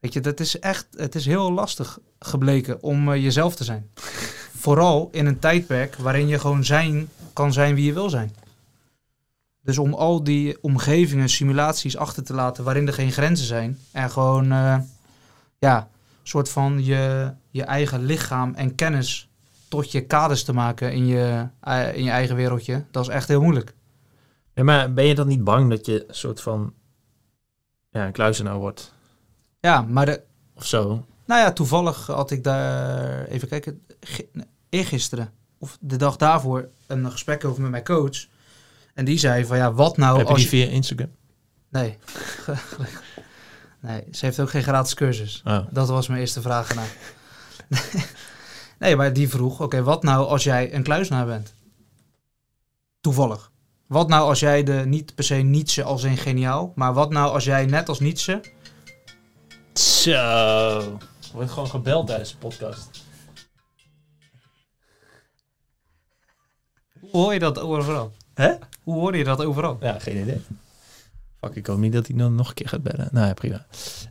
Weet 0.00 0.12
je, 0.12 0.20
dat 0.20 0.40
is 0.40 0.58
echt, 0.58 0.86
het 0.96 1.14
is 1.14 1.26
heel 1.26 1.52
lastig 1.52 1.98
gebleken 2.18 2.82
om 2.82 3.12
eh, 3.12 3.22
jezelf 3.22 3.54
te 3.56 3.64
zijn. 3.64 3.90
Vooral 4.66 5.08
in 5.12 5.26
een 5.26 5.38
tijdperk 5.38 5.96
waarin 5.96 6.28
je 6.28 6.38
gewoon 6.38 6.64
zijn, 6.64 7.08
kan 7.32 7.52
zijn 7.52 7.74
wie 7.74 7.84
je 7.84 7.92
wil 7.92 8.10
zijn. 8.10 8.34
Dus 9.62 9.78
om 9.78 9.94
al 9.94 10.24
die 10.24 10.62
omgevingen, 10.62 11.28
simulaties 11.28 11.96
achter 11.96 12.24
te 12.24 12.34
laten 12.34 12.64
waarin 12.64 12.86
er 12.86 12.92
geen 12.92 13.12
grenzen 13.12 13.46
zijn. 13.46 13.78
En 13.92 14.10
gewoon, 14.10 14.52
eh, 14.52 14.78
ja, 15.58 15.88
soort 16.22 16.48
van 16.48 16.84
je, 16.84 17.32
je 17.50 17.62
eigen 17.62 18.04
lichaam 18.04 18.54
en 18.54 18.74
kennis 18.74 19.28
tot 19.68 19.92
je 19.92 20.00
kaders 20.06 20.44
te 20.44 20.52
maken 20.52 20.92
in 20.92 21.06
je, 21.06 21.48
eh, 21.60 21.96
in 21.96 22.04
je 22.04 22.10
eigen 22.10 22.36
wereldje. 22.36 22.84
Dat 22.90 23.02
is 23.02 23.14
echt 23.14 23.28
heel 23.28 23.42
moeilijk. 23.42 23.74
Ja, 24.54 24.62
maar 24.62 24.92
ben 24.92 25.04
je 25.04 25.14
dan 25.14 25.28
niet 25.28 25.44
bang 25.44 25.70
dat 25.70 25.86
je 25.86 26.04
een 26.08 26.14
soort 26.14 26.40
van 26.40 26.74
ja, 27.90 28.06
een 28.06 28.12
kluizenaar 28.12 28.58
wordt? 28.58 28.92
Ja, 29.60 29.82
maar 29.82 30.06
de, 30.06 30.22
Of 30.54 30.66
zo? 30.66 31.04
Nou 31.24 31.40
ja, 31.40 31.52
toevallig 31.52 32.06
had 32.06 32.30
ik 32.30 32.44
daar, 32.44 33.24
even 33.24 33.48
kijken, 33.48 33.82
eergisteren 34.68 35.32
of 35.58 35.78
de 35.80 35.96
dag 35.96 36.16
daarvoor 36.16 36.68
een 36.86 37.10
gesprek 37.10 37.44
over 37.44 37.62
met 37.62 37.70
mijn 37.70 37.84
coach. 37.84 38.26
En 38.94 39.04
die 39.04 39.18
zei 39.18 39.44
van 39.44 39.56
ja, 39.56 39.72
wat 39.72 39.96
nou 39.96 40.18
Heb 40.18 40.26
je 40.26 40.32
als 40.32 40.42
die 40.42 40.58
je... 40.58 40.66
via 40.66 40.74
Instagram? 40.74 41.10
Nee. 41.68 41.98
nee, 43.80 44.04
ze 44.12 44.24
heeft 44.24 44.40
ook 44.40 44.50
geen 44.50 44.62
gratis 44.62 44.94
cursus. 44.94 45.42
Oh. 45.44 45.66
Dat 45.70 45.88
was 45.88 46.08
mijn 46.08 46.20
eerste 46.20 46.40
vraag 46.40 46.68
ernaar. 46.68 46.92
nee, 48.78 48.96
maar 48.96 49.12
die 49.12 49.28
vroeg, 49.28 49.60
oké, 49.60 49.82
wat 49.82 50.02
nou 50.02 50.26
als 50.26 50.44
jij 50.44 50.74
een 50.74 50.82
kluisenaar 50.82 51.26
bent? 51.26 51.54
Toevallig. 53.00 53.50
Wat 53.86 54.08
nou 54.08 54.28
als 54.28 54.40
jij 54.40 54.62
de, 54.62 54.72
niet 54.72 55.14
per 55.14 55.24
se 55.24 55.34
Nietzsche 55.34 55.82
als 55.82 56.02
in 56.02 56.16
geniaal, 56.16 56.72
maar 56.74 56.94
wat 56.94 57.10
nou 57.10 57.32
als 57.32 57.44
jij 57.44 57.66
net 57.66 57.88
als 57.88 58.00
Nietzsche 58.00 58.40
Zo. 59.72 60.98
Wordt 61.32 61.50
gewoon 61.50 61.68
gebeld 61.68 62.06
tijdens 62.06 62.30
de 62.30 62.36
podcast. 62.36 63.05
Hoe 67.16 67.24
hoor 67.24 67.34
je 67.34 67.38
dat 67.40 67.58
overal? 67.58 68.12
Hè? 68.34 68.52
Hoe 68.82 68.94
hoor 68.94 69.16
je 69.16 69.24
dat 69.24 69.44
overal? 69.44 69.76
Ja, 69.80 69.98
geen 69.98 70.16
idee. 70.16 70.40
Fuck, 71.40 71.54
ik 71.56 71.66
hoop 71.66 71.78
niet 71.78 71.92
dat 71.92 72.06
hij 72.06 72.16
dan 72.16 72.34
nog 72.34 72.48
een 72.48 72.54
keer 72.54 72.68
gaat 72.68 72.82
bellen. 72.82 73.08
Nou 73.12 73.26
ja, 73.26 73.32
prima. 73.34 73.66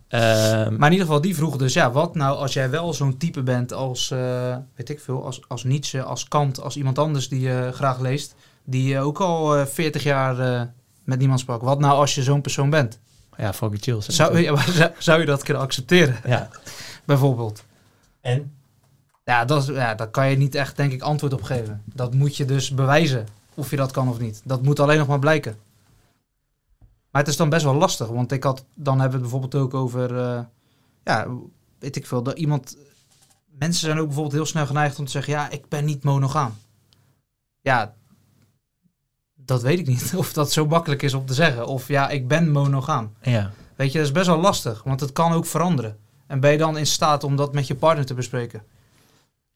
Ehm, 0.08 0.76
Maar 0.78 0.88
in 0.88 0.91
ieder 0.91 1.06
geval, 1.08 1.22
die 1.22 1.36
vroeg 1.36 1.58
dus, 1.58 1.74
ja, 1.74 1.91
wat 1.91 2.16
nou 2.16 2.38
als 2.38 2.53
jij 2.53 2.70
wel 2.70 2.93
zo'n 2.93 3.18
type 3.18 3.43
bent 3.43 3.74
als, 3.74 4.12
eh, 4.12 4.58
weet 4.76 4.89
ik 4.89 4.99
veel, 4.99 5.26
als, 5.26 5.41
als 5.47 5.64
Nietzsche, 5.64 6.03
als 6.03 6.28
Kant, 6.28 6.62
als 6.62 6.78
iemand 6.78 6.99
anders 6.99 7.30
die 7.30 7.39
je 7.39 7.70
graag 7.74 7.99
leest, 7.99 8.36
die 8.64 8.95
eh, 8.95 9.06
ook 9.06 9.20
al 9.20 9.56
eh 9.58 9.66
40 9.66 10.03
jaar 10.03 10.39
eh, 10.39 10.62
met 11.03 11.20
niemand 11.20 11.39
sprak. 11.39 11.62
Wat 11.62 11.80
nou 11.80 11.93
als 11.97 12.16
je 12.16 12.24
zo'n 12.24 12.41
persoon 12.41 12.70
bent? 12.70 12.99
ja, 13.38 13.53
fucking 13.53 13.82
chill. 13.84 14.01
Zou, 14.01 14.38
ja, 14.39 14.56
zou, 14.72 14.91
zou 14.99 15.20
je 15.20 15.26
dat 15.26 15.43
kunnen 15.43 15.64
accepteren, 15.64 16.16
Ja. 16.26 16.49
bijvoorbeeld? 17.06 17.64
En? 18.22 18.53
Ja, 19.26 19.46
dat 19.46 19.62
is, 19.62 19.68
ja, 19.68 19.96
daar 19.96 20.08
kan 20.08 20.30
je 20.30 20.38
niet 20.38 20.56
echt, 20.56 20.78
denk 20.78 20.92
ik, 20.92 21.02
antwoord 21.02 21.34
op 21.34 21.44
geven. 21.44 21.84
Dat 21.86 22.14
moet 22.14 22.38
je 22.38 22.46
dus 22.46 22.74
bewijzen, 22.74 23.28
of 23.54 23.70
je 23.70 23.76
dat 23.76 23.92
kan 23.92 24.10
of 24.10 24.20
niet. 24.20 24.42
Dat 24.44 24.62
moet 24.62 24.80
alleen 24.80 24.98
nog 24.98 25.08
maar 25.08 25.20
blijken. 25.20 25.58
Maar 27.12 27.22
het 27.22 27.28
is 27.28 27.38
dan 27.38 27.50
best 27.50 27.64
wel 27.64 27.76
lastig, 27.76 28.08
want 28.08 28.32
ik 28.32 28.44
had, 28.44 28.66
dan 28.74 29.00
hebben 29.00 29.20
we 29.20 29.26
het 29.26 29.32
bijvoorbeeld 29.32 29.64
ook 29.64 29.74
over, 29.74 30.18
eh, 30.18 30.40
ja, 31.04 31.28
weet 31.80 31.96
ik 31.96 32.08
veel, 32.08 32.24
dat 32.24 32.38
iemand, 32.38 32.78
mensen 33.46 33.86
zijn 33.86 34.00
ook 34.00 34.06
bijvoorbeeld 34.06 34.36
heel 34.36 34.46
snel 34.46 34.66
geneigd 34.66 35.00
om 35.00 35.06
te 35.06 35.12
zeggen, 35.12 35.34
ja, 35.34 35.50
ik 35.50 35.70
ben 35.70 35.86
niet 35.86 36.04
monogaam. 36.04 36.56
Ja, 37.62 37.94
dat 39.34 39.62
weet 39.62 39.80
ik 39.80 39.88
niet, 39.88 40.14
of 40.18 40.34
dat 40.34 40.52
zo 40.52 40.66
makkelijk 40.66 41.02
is 41.02 41.14
om 41.14 41.26
te 41.26 41.34
zeggen. 41.34 41.68
Of 41.68 41.88
ja, 41.88 42.10
ik 42.10 42.28
ben 42.28 42.52
monogaam. 42.52 43.14
Ja. 43.22 43.52
Weet 43.76 43.92
je, 43.92 43.98
dat 43.98 44.08
is 44.08 44.14
best 44.14 44.28
wel 44.28 44.40
lastig, 44.40 44.84
want 44.84 45.00
het 45.00 45.12
kan 45.12 45.32
ook 45.32 45.46
veranderen. 45.46 45.98
En 46.28 46.40
ben 46.40 46.52
je 46.52 46.58
dan 46.58 46.78
in 46.78 46.88
staat 46.88 47.24
om 47.24 47.36
dat 47.36 47.54
met 47.54 47.68
je 47.68 47.76
partner 47.76 48.06
te 48.06 48.14
bespreken? 48.14 48.64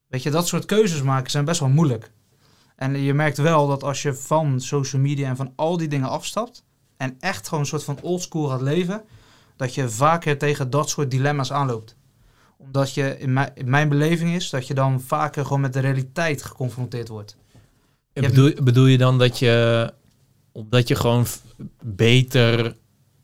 Weet 0.10 0.24
je, 0.24 0.30
dat 0.30 0.48
soort 0.48 0.66
keuzes 0.66 1.02
maken 1.02 1.32
zijn 1.32 1.46
best 1.46 1.60
wel 1.60 1.70
moeilijk. 1.70 2.12
En 2.76 3.02
je 3.02 3.14
merkt 3.14 3.38
wel 3.38 3.68
dat 3.68 3.84
als 3.84 4.02
je 4.02 4.14
van 4.14 4.62
social 4.62 5.02
media 5.02 5.30
en 5.30 5.36
van 5.36 5.54
al 5.56 5.78
die 5.78 5.88
dingen 5.88 6.10
afstapt... 6.10 6.64
en 6.98 7.16
echt 7.20 7.46
gewoon 7.48 7.60
een 7.60 7.70
soort 7.70 7.84
van 7.84 8.02
oldschool 8.02 8.48
gaat 8.48 8.62
leven... 8.62 9.04
dat 9.56 9.76
je 9.76 9.90
vaker 9.90 10.38
tegen 10.38 10.70
dat 10.70 10.90
soort 10.90 11.12
dilemma's 11.12 11.52
aanloopt. 11.52 11.96
Omdat 12.58 12.94
je, 12.94 13.20
in 13.20 13.34
mijn, 13.34 13.52
in 13.54 13.70
mijn 13.70 13.90
beleving 13.90 14.36
is, 14.36 14.50
dat 14.50 14.68
je 14.68 14.74
dan 14.74 15.02
vaker 15.02 15.44
gewoon 15.44 15.62
met 15.62 15.74
de 15.74 15.80
realiteit 15.80 16.44
geconfronteerd 16.44 17.08
wordt. 17.08 17.38
Hebt- 18.14 18.28
bedoel, 18.28 18.54
bedoel 18.64 18.86
je 18.86 18.98
dan 18.98 19.18
dat 19.18 19.40
je, 19.40 19.94
omdat 20.52 20.88
je 20.88 20.96
gewoon 20.96 21.26
beter 21.84 22.76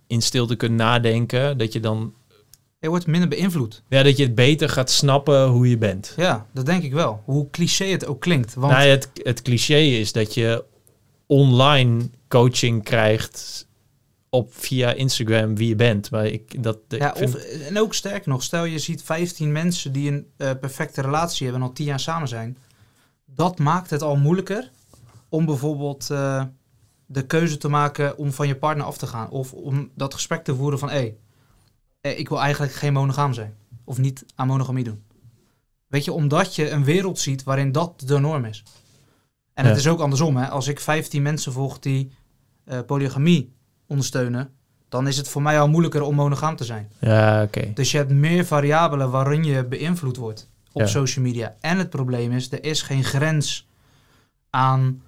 in 0.07 0.21
stilte 0.21 0.55
kunt 0.55 0.75
nadenken, 0.75 1.57
dat 1.57 1.73
je 1.73 1.79
dan, 1.79 2.13
Je 2.85 2.91
wordt 2.91 3.07
minder 3.07 3.29
beïnvloed. 3.29 3.83
ja, 3.89 4.03
dat 4.03 4.17
je 4.17 4.23
het 4.23 4.35
beter 4.35 4.69
gaat 4.69 4.89
snappen 4.89 5.47
hoe 5.47 5.69
je 5.69 5.77
bent? 5.77 6.13
Ja, 6.17 6.45
dat 6.53 6.65
denk 6.65 6.83
ik 6.83 6.93
wel. 6.93 7.21
Hoe 7.25 7.49
cliché 7.49 7.85
het 7.85 8.05
ook 8.05 8.21
klinkt. 8.21 8.53
Want 8.53 8.73
Nou, 8.73 8.87
het, 8.87 9.09
het 9.13 9.41
cliché 9.41 9.77
is 9.77 10.11
dat 10.11 10.33
je 10.33 10.63
online 11.27 12.09
coaching 12.27 12.83
krijgt 12.83 13.67
op 14.29 14.53
via 14.53 14.91
Instagram 14.93 15.55
wie 15.55 15.67
je 15.67 15.75
bent. 15.75 16.11
Maar 16.11 16.25
ik 16.25 16.63
dat 16.63 16.77
ik 16.89 16.99
Ja, 17.01 17.13
vind- 17.15 17.35
of, 17.35 17.41
en 17.43 17.79
ook 17.79 17.93
sterker 17.93 18.29
nog, 18.29 18.43
stel 18.43 18.65
je 18.65 18.79
ziet 18.79 19.03
15 19.03 19.51
mensen 19.51 19.91
die 19.91 20.11
een 20.11 20.27
eh, 20.37 20.51
perfecte 20.59 21.01
relatie 21.01 21.43
hebben 21.43 21.61
en 21.63 21.67
al 21.67 21.73
10 21.73 21.85
jaar 21.85 21.99
samen 21.99 22.27
zijn. 22.27 22.57
Dat 23.25 23.59
maakt 23.59 23.89
het 23.89 24.01
al 24.01 24.15
moeilijker 24.15 24.71
om 25.29 25.45
bijvoorbeeld 25.45 26.09
eh, 26.09 26.43
de 27.05 27.25
keuze 27.25 27.57
te 27.57 27.67
maken 27.67 28.17
om 28.17 28.31
van 28.31 28.47
je 28.47 28.55
partner 28.55 28.85
af 28.85 28.97
te 28.97 29.07
gaan. 29.07 29.29
Of 29.29 29.53
om 29.53 29.89
dat 29.95 30.13
gesprek 30.13 30.43
te 30.43 30.55
voeren 30.55 30.79
van, 30.79 30.89
hé, 30.89 30.95
hey, 30.95 31.15
ik 32.09 32.29
wil 32.29 32.41
eigenlijk 32.41 32.73
geen 32.73 32.93
monogaam 32.93 33.33
zijn. 33.33 33.53
Of 33.83 33.97
niet 33.97 34.25
aan 34.35 34.47
monogamie 34.47 34.83
doen. 34.83 35.03
Weet 35.87 36.05
je, 36.05 36.11
omdat 36.11 36.55
je 36.55 36.69
een 36.69 36.83
wereld 36.83 37.19
ziet 37.19 37.43
waarin 37.43 37.71
dat 37.71 37.99
de 38.05 38.19
norm 38.19 38.45
is. 38.45 38.63
En 39.53 39.63
Ja. 39.63 39.69
het 39.69 39.79
is 39.79 39.87
ook 39.87 39.99
andersom. 39.99 40.37
Hè? 40.37 40.47
Als 40.47 40.67
ik 40.67 40.79
15 40.79 41.21
mensen 41.21 41.51
volg 41.51 41.79
die 41.79 42.11
eh, 42.65 42.79
polygamie 42.85 43.53
ondersteunen, 43.87 44.49
dan 44.89 45.07
is 45.07 45.17
het 45.17 45.27
voor 45.29 45.41
mij 45.41 45.59
al 45.59 45.67
moeilijker 45.69 46.01
om 46.01 46.15
monogaam 46.15 46.55
te 46.55 46.63
zijn. 46.63 46.89
Ja, 46.99 47.43
oké. 47.43 47.71
Dus 47.73 47.91
je 47.91 47.97
hebt 47.97 48.11
meer 48.11 48.45
variabelen 48.45 49.11
waarin 49.11 49.43
je 49.43 49.65
beïnvloed 49.65 50.17
wordt 50.17 50.49
op 50.71 50.81
Ja. 50.81 50.87
social 50.87 51.25
media. 51.25 51.55
En 51.61 51.77
het 51.77 51.89
probleem 51.89 52.31
is, 52.31 52.51
er 52.51 52.63
is 52.63 52.81
geen 52.81 53.03
grens 53.03 53.67
aan, 54.49 55.01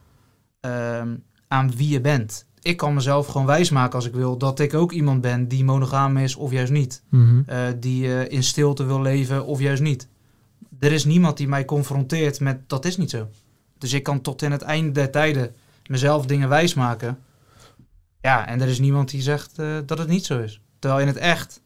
ehm, 0.60 1.16
aan 1.48 1.76
wie 1.76 1.90
je 1.90 2.02
bent. 2.02 2.46
Ik 2.68 2.78
kan 2.78 2.94
mezelf 2.94 3.28
gewoon 3.28 3.48
wijsmaken 3.48 3.96
als 3.96 4.06
ik 4.06 4.14
wil 4.14 4.38
dat 4.38 4.60
ik 4.60 4.74
ook 4.74 4.92
iemand 4.92 5.22
ben 5.22 5.48
die 5.48 5.64
monogaam 5.64 6.18
is 6.18 6.36
of 6.36 6.52
juist 6.52 6.72
niet. 6.72 7.04
Mhm. 7.10 7.42
Eh, 7.46 7.60
die 7.80 8.14
eh, 8.14 8.32
in 8.32 8.44
stilte 8.44 8.86
wil 8.86 9.02
leven 9.02 9.46
of 9.46 9.60
juist 9.60 9.82
niet. 9.82 10.08
Er 10.80 10.92
is 10.92 11.06
niemand 11.06 11.38
die 11.38 11.48
mij 11.48 11.66
confronteert 11.66 12.40
met 12.40 12.70
dat 12.70 12.86
is 12.86 12.98
niet 12.98 13.10
zo. 13.10 13.28
Dus 13.78 13.94
ik 13.94 14.04
kan 14.04 14.22
tot 14.22 14.42
in 14.42 14.52
het 14.52 14.62
einde 14.62 14.92
der 14.92 15.12
tijden 15.12 15.56
mezelf 15.86 16.26
dingen 16.26 16.50
wijsmaken. 16.50 17.20
Ja, 18.22 18.48
en 18.48 18.62
er 18.62 18.68
is 18.68 18.80
niemand 18.80 19.10
die 19.10 19.22
zegt 19.22 19.60
eh, 19.60 19.78
dat 19.86 19.98
het 19.98 20.08
niet 20.08 20.26
zo 20.26 20.40
is. 20.40 20.62
Terwijl 20.80 21.02
in 21.02 21.08
het 21.08 21.18
echt, 21.18 21.62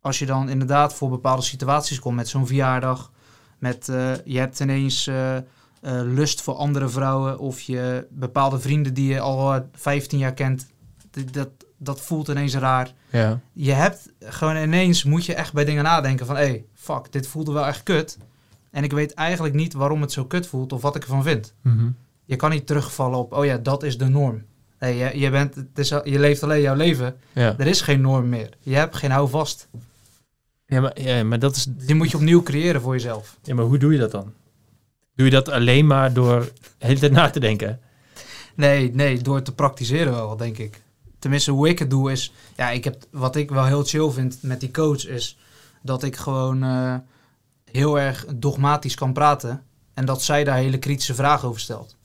als 0.00 0.18
je 0.18 0.26
dan 0.26 0.48
inderdaad 0.48 0.94
voor 0.94 1.10
bepaalde 1.10 1.42
situaties 1.42 1.98
komt 1.98 2.16
met 2.16 2.28
zo'n 2.28 2.46
verjaardag, 2.46 3.12
met 3.58 3.86
je 4.24 4.38
hebt 4.38 4.60
ineens 4.60 5.10
eh, 5.86 6.00
lust 6.04 6.40
voor 6.42 6.54
andere 6.54 6.88
vrouwen 6.88 7.38
of 7.38 7.60
je 7.60 8.06
bepaalde 8.10 8.58
vrienden 8.60 8.94
die 8.94 9.12
je 9.12 9.20
al 9.20 9.54
eh, 9.54 9.60
15 9.72 10.18
jaar 10.18 10.34
kent, 10.34 10.66
dat, 11.32 11.48
dat 11.76 12.00
voelt 12.00 12.28
ineens 12.28 12.54
raar 12.54 12.92
Ja. 13.10 13.40
je 13.52 13.72
hebt 13.72 14.12
gewoon 14.20 14.56
ineens 14.56 15.04
moet 15.04 15.24
je 15.24 15.34
echt 15.34 15.52
bij 15.52 15.64
dingen 15.64 15.84
nadenken 15.84 16.26
van 16.26 16.36
hé, 16.36 16.42
hey, 16.42 16.64
fuck, 16.74 17.12
dit 17.12 17.26
voelde 17.26 17.52
wel 17.52 17.66
echt 17.66 17.82
kut. 17.82 18.18
En 18.70 18.84
ik 18.84 18.92
weet 18.92 19.14
eigenlijk 19.14 19.54
niet 19.54 19.72
waarom 19.72 20.00
het 20.00 20.12
zo 20.12 20.24
kut 20.24 20.46
voelt 20.46 20.72
of 20.72 20.82
wat 20.82 20.96
ik 20.96 21.02
ervan 21.02 21.22
vind. 21.22 21.54
Mhm. 21.62 21.88
Je 22.24 22.36
kan 22.36 22.50
niet 22.50 22.66
terugvallen 22.66 23.18
op, 23.18 23.32
oh 23.32 23.44
ja, 23.44 23.56
dat 23.56 23.82
is 23.82 23.98
de 23.98 24.08
norm. 24.08 24.42
Hey, 24.78 24.96
je, 24.96 25.18
je, 25.18 25.30
bent, 25.30 25.54
het 25.54 25.78
is, 25.78 25.88
je 25.88 26.18
leeft 26.18 26.42
alleen 26.42 26.60
jouw 26.60 26.74
leven. 26.74 27.16
Ja. 27.32 27.54
Er 27.58 27.66
is 27.66 27.80
geen 27.80 28.00
norm 28.00 28.28
meer. 28.28 28.48
Je 28.58 28.74
hebt 28.74 28.96
geen 28.96 29.10
houvast. 29.10 29.68
Ja, 30.66 30.80
maar, 30.80 31.00
ja, 31.00 31.24
maar 31.24 31.38
dat 31.38 31.56
is... 31.56 31.66
Die 31.68 31.94
moet 31.94 32.10
je 32.10 32.16
opnieuw 32.16 32.42
creëren 32.42 32.80
voor 32.80 32.92
jezelf. 32.92 33.38
Ja, 33.42 33.54
maar 33.54 33.64
hoe 33.64 33.78
doe 33.78 33.92
je 33.92 33.98
dat 33.98 34.10
dan? 34.10 34.32
Doe 35.16 35.24
je 35.26 35.30
dat 35.32 35.48
alleen 35.48 35.86
maar 35.86 36.12
door 36.12 36.40
de 36.78 36.86
hele 36.86 36.98
tijd 37.00 37.12
na 37.12 37.30
te 37.30 37.40
denken? 37.40 37.80
Nee, 38.54 38.94
nee, 38.94 39.18
door 39.20 39.42
te 39.42 39.54
praktiseren 39.54 40.12
wel, 40.12 40.36
denk 40.36 40.58
ik. 40.58 40.82
Tenminste, 41.18 41.50
hoe 41.50 41.68
ik 41.68 41.78
het 41.78 41.90
doe 41.90 42.12
is... 42.12 42.32
Ja, 42.56 42.70
ik 42.70 42.84
heb, 42.84 43.04
wat 43.10 43.36
ik 43.36 43.50
wel 43.50 43.64
heel 43.64 43.84
chill 43.84 44.10
vind 44.10 44.38
met 44.42 44.60
die 44.60 44.70
coach 44.70 45.06
is... 45.06 45.38
dat 45.82 46.02
ik 46.02 46.16
gewoon 46.16 46.62
eh, 46.62 46.94
heel 47.70 47.98
erg 48.00 48.24
dogmatisch 48.34 48.94
kan 48.94 49.12
praten... 49.12 49.62
en 49.94 50.04
dat 50.04 50.22
zij 50.22 50.44
daar 50.44 50.56
hele 50.56 50.78
kritische 50.78 51.14
vragen 51.14 51.48
over 51.48 51.60
stelt. 51.60 51.96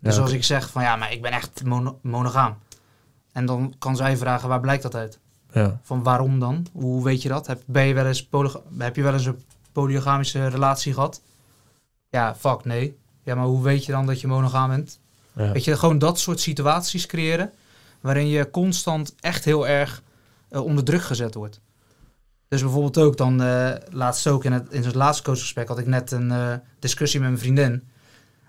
Dus 0.00 0.16
Ja, 0.16 0.22
als 0.22 0.32
ik 0.32 0.44
zeg 0.44 0.70
van 0.70 0.82
ja, 0.82 0.96
maar 0.96 1.12
ik 1.12 1.22
ben 1.22 1.32
echt 1.32 1.64
mono- 1.64 1.98
monogaam... 2.02 2.58
en 3.32 3.46
dan 3.46 3.74
kan 3.78 3.96
zij 3.96 4.16
vragen, 4.16 4.48
waar 4.48 4.60
blijkt 4.60 4.82
dat 4.82 4.94
uit? 4.94 5.18
Ja. 5.52 5.80
Van 5.82 6.02
waarom 6.02 6.38
dan? 6.38 6.66
Hoe 6.72 7.04
weet 7.04 7.22
je 7.22 7.28
dat? 7.28 7.46
Heb, 7.46 7.62
ben 7.66 7.86
je 7.86 7.94
wel 7.94 8.06
eens 8.06 8.28
heb 8.78 8.96
je 8.96 9.02
wel 9.02 9.12
eens 9.12 9.26
een 9.26 9.42
polygamische 9.72 10.46
relatie 10.46 10.92
gehad? 10.94 11.20
Ja, 12.10 12.34
fuck, 12.34 12.64
nee. 12.64 12.98
Ja, 13.22 13.34
maar 13.34 13.44
hoe 13.46 13.62
weet 13.62 13.84
je 13.84 13.92
dan 13.92 14.06
dat 14.06 14.20
je 14.20 14.26
monogaam 14.26 14.68
bent? 14.68 14.98
Ja. 15.32 15.52
Weet 15.52 15.64
je, 15.64 15.76
gewoon 15.76 15.98
dat 15.98 16.18
soort 16.18 16.40
situaties 16.40 17.06
creëren 17.06 17.52
waarin 18.00 18.28
je 18.28 18.50
constant 18.50 19.14
echt 19.20 19.44
heel 19.44 19.68
erg 19.68 20.02
eh, 20.48 20.64
onder 20.64 20.84
druk 20.84 21.02
gezet 21.02 21.34
wordt. 21.34 21.60
Dus 22.48 22.60
bijvoorbeeld 22.60 22.98
ook 22.98 23.16
dan, 23.16 23.42
eh, 23.42 23.70
laatst 23.90 24.26
ook 24.26 24.44
in 24.44 24.52
het, 24.52 24.66
in 24.70 24.84
het 24.84 24.94
laatste 24.94 25.22
coachgesprek 25.22 25.68
had 25.68 25.78
ik 25.78 25.86
net 25.86 26.10
een 26.10 26.30
eh, 26.30 26.52
discussie 26.78 27.20
met 27.20 27.28
mijn 27.28 27.40
vriendin. 27.40 27.88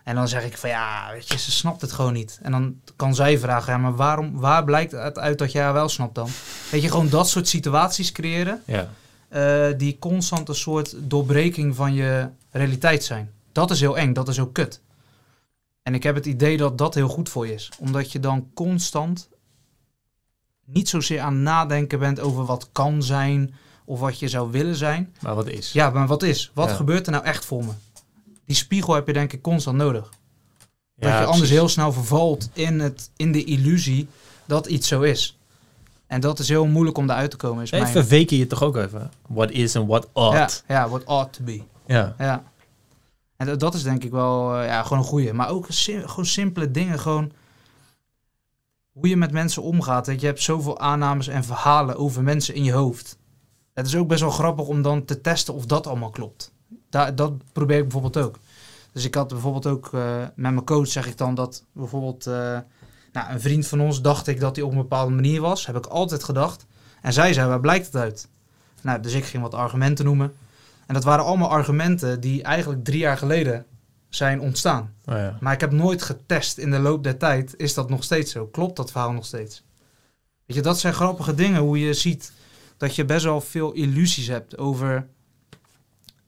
En 0.04 0.16
dan 0.16 0.28
zeg 0.28 0.44
ik 0.46 0.58
van 0.58 0.70
ja, 0.70 1.10
weet 1.12 1.28
je, 1.28 1.38
ze 1.38 1.52
snapt 1.52 1.82
het 1.82 1.92
gewoon 1.92 2.14
niet. 2.14 2.40
En 2.42 2.52
dan 2.52 2.76
kan 2.96 3.16
zij 3.16 3.40
vragen, 3.40 3.74
ja, 3.74 3.80
maar 3.80 3.96
waarom, 3.96 4.40
waar 4.40 4.64
blijkt 4.64 4.92
het 4.92 5.20
uit 5.20 5.38
dat 5.38 5.52
jij 5.52 5.64
haar 5.64 5.74
wel 5.74 5.90
snapt 5.90 6.16
dan? 6.16 6.30
Weet 6.72 6.82
je, 6.82 6.90
gewoon 6.90 7.10
dat 7.10 7.30
soort 7.30 7.48
situaties 7.48 8.12
creëren 8.12 8.62
Ja. 8.66 9.74
die 9.74 10.00
constant 10.00 10.50
een 10.50 10.56
soort 10.56 10.96
doorbreking 10.98 11.76
van 11.76 11.94
je 11.94 12.28
realiteit 12.52 13.04
zijn. 13.04 13.32
Dat 13.52 13.72
is 13.72 13.80
heel 13.80 13.98
eng, 13.98 14.14
dat 14.14 14.28
is 14.28 14.40
ook 14.40 14.54
kut. 14.54 14.82
En 15.84 15.94
ik 15.94 16.04
heb 16.04 16.16
het 16.16 16.26
idee 16.26 16.58
dat 16.58 16.78
dat 16.78 16.94
heel 16.96 17.08
goed 17.08 17.30
voor 17.30 17.48
je 17.48 17.54
is. 17.54 17.72
Omdat 17.80 18.12
je 18.12 18.20
dan 18.20 18.50
constant 18.54 19.30
niet 20.66 20.90
zozeer 20.90 21.20
aan 21.20 21.34
het 21.34 21.42
nadenken 21.44 22.00
bent 22.00 22.20
over 22.20 22.46
wat 22.46 22.70
kan 22.72 23.04
zijn 23.04 23.54
of 23.86 24.00
wat 24.00 24.20
je 24.20 24.28
zou 24.28 24.52
willen 24.52 24.76
zijn. 24.76 25.14
Maar 25.20 25.36
wat 25.36 25.48
is? 25.48 25.72
Ja, 25.72 25.90
maar 25.90 26.08
wat 26.08 26.24
is? 26.24 26.52
Wat 26.54 26.70
Ja. 26.70 26.76
gebeurt 26.76 27.06
er 27.06 27.12
nou 27.12 27.24
echt 27.24 27.46
voor 27.46 27.64
me? 27.66 27.72
Die 28.46 28.56
spiegel 28.56 28.94
heb 28.94 29.08
je 29.08 29.14
denk 29.14 29.34
ik 29.34 29.42
constant 29.42 29.78
nodig. 29.78 30.10
Ja, 30.96 31.08
dat 31.10 31.10
je 31.12 31.18
anders 31.18 31.38
precies. 31.38 31.50
heel 31.56 31.70
snel 31.70 31.92
vervalt 31.94 32.50
in, 32.54 32.80
het, 32.80 33.10
in 33.16 33.32
de 33.32 33.44
illusie 33.44 34.08
dat 34.46 34.66
iets 34.68 34.88
zo 34.88 35.02
is. 35.02 35.38
En 36.08 36.22
dat 36.22 36.40
is 36.40 36.48
heel 36.50 36.66
moeilijk 36.66 36.98
om 36.98 37.08
daaruit 37.08 37.32
te 37.32 37.38
komen. 37.38 37.64
Is 37.64 37.70
Nee, 37.72 37.82
mijn... 37.82 37.94
verweken 37.94 38.38
je 38.38 38.48
toch 38.48 38.64
ook 38.64 38.76
even? 38.78 39.12
What 39.28 39.52
is 39.52 39.76
en 39.76 39.88
what 39.88 40.04
Ja, 40.14 40.22
ought. 40.22 40.64
ja, 40.68 40.90
what 40.90 41.06
ought 41.06 41.34
to 41.34 41.44
be. 41.44 41.62
Ja. 41.86 42.16
Ja. 42.18 42.44
En 43.42 43.48
dat, 43.48 43.60
dat 43.60 43.74
is 43.74 43.84
denk 43.84 44.04
ik 44.04 44.12
wel 44.12 44.56
eh, 44.56 44.66
ja, 44.66 44.84
gewoon 44.84 44.98
een 44.98 45.10
goeie. 45.10 45.34
Maar 45.34 45.50
ook 45.50 45.66
gewoon 45.70 46.26
simpele 46.26 46.72
dingen. 46.72 47.00
Gewoon 47.00 47.32
hoe 48.92 49.08
je 49.08 49.18
met 49.18 49.32
mensen 49.32 49.62
omgaat. 49.62 50.06
Je, 50.06 50.20
je 50.20 50.26
hebt 50.26 50.42
zoveel 50.42 50.80
aannames 50.80 51.28
en 51.28 51.44
verhalen 51.44 51.98
over 51.98 52.24
mensen 52.24 52.56
in 52.56 52.64
je 52.64 52.72
hoofd. 52.72 53.18
Het 53.74 53.86
is 53.86 53.96
ook 53.96 54.08
best 54.08 54.22
wel 54.22 54.30
grappig 54.30 54.68
om 54.68 54.82
dan 54.82 55.06
te 55.06 55.22
testen 55.22 55.54
of 55.54 55.66
dat 55.66 55.88
allemaal 55.88 56.10
klopt. 56.10 56.52
Daar, 56.90 57.16
dat 57.16 57.34
probeer 57.52 57.78
ik 57.78 57.84
bijvoorbeeld 57.84 58.18
ook. 58.18 58.40
Dus 58.92 59.06
ik 59.06 59.16
had 59.16 59.28
bijvoorbeeld 59.28 59.68
ook 59.68 59.94
eh, 59.94 60.20
met 60.20 60.54
mijn 60.54 60.66
coach 60.66 60.88
zeg 60.88 61.08
ik 61.08 61.18
dan 61.18 61.36
dat 61.36 61.64
bijvoorbeeld 61.72 62.28
eh, 62.28 62.60
nou, 63.12 63.32
een 63.32 63.42
vriend 63.42 63.68
van 63.68 63.82
ons 63.82 64.02
dacht 64.02 64.28
ik 64.28 64.40
dat 64.40 64.56
hij 64.56 64.66
op 64.66 64.72
een 64.72 64.78
bepaalde 64.78 65.14
manier 65.14 65.42
was. 65.42 65.66
Heb 65.66 65.78
ik 65.78 65.86
altijd 65.86 66.24
gedacht. 66.24 66.66
En 67.02 67.14
zij 67.14 67.34
zei, 67.34 67.48
waar 67.48 67.60
blijkt 67.60 67.86
het 67.86 67.96
uit? 67.96 68.28
Nou, 68.82 69.00
dus 69.00 69.14
ik 69.14 69.26
ging 69.26 69.44
wat 69.44 69.54
argumenten 69.54 70.06
noemen. 70.06 70.34
En 70.92 70.98
dat 70.98 71.06
waren 71.06 71.26
allemaal 71.26 71.50
argumenten 71.50 72.20
die 72.22 72.44
eigenlijk 72.44 72.84
drie 72.84 73.00
jaar 73.00 73.18
geleden 73.18 73.66
zijn 74.10 74.40
ontstaan. 74.40 74.94
Oh, 75.06 75.16
ja. 75.16 75.38
Maar 75.40 75.54
ik 75.54 75.60
heb 75.60 75.72
nooit 75.72 76.02
getest 76.02 76.58
in 76.58 76.72
de 76.72 76.80
loop 76.80 77.04
der 77.04 77.18
tijd, 77.18 77.54
is 77.58 77.74
dat 77.74 77.90
nog 77.90 78.04
steeds 78.04 78.32
zo? 78.32 78.46
Klopt 78.46 78.76
dat 78.76 78.92
verhaal 78.92 79.12
nog 79.12 79.26
steeds? 79.26 79.64
Weet 80.46 80.56
je, 80.58 80.62
dat 80.64 80.80
zijn 80.80 80.94
grappige 80.94 81.36
dingen, 81.36 81.62
hoe 81.62 81.80
je 81.80 81.94
ziet 81.94 82.32
dat 82.78 82.96
je 82.96 83.06
best 83.06 83.24
wel 83.24 83.42
veel 83.42 83.72
illusies 83.72 84.28
hebt 84.28 84.58
over, 84.58 85.08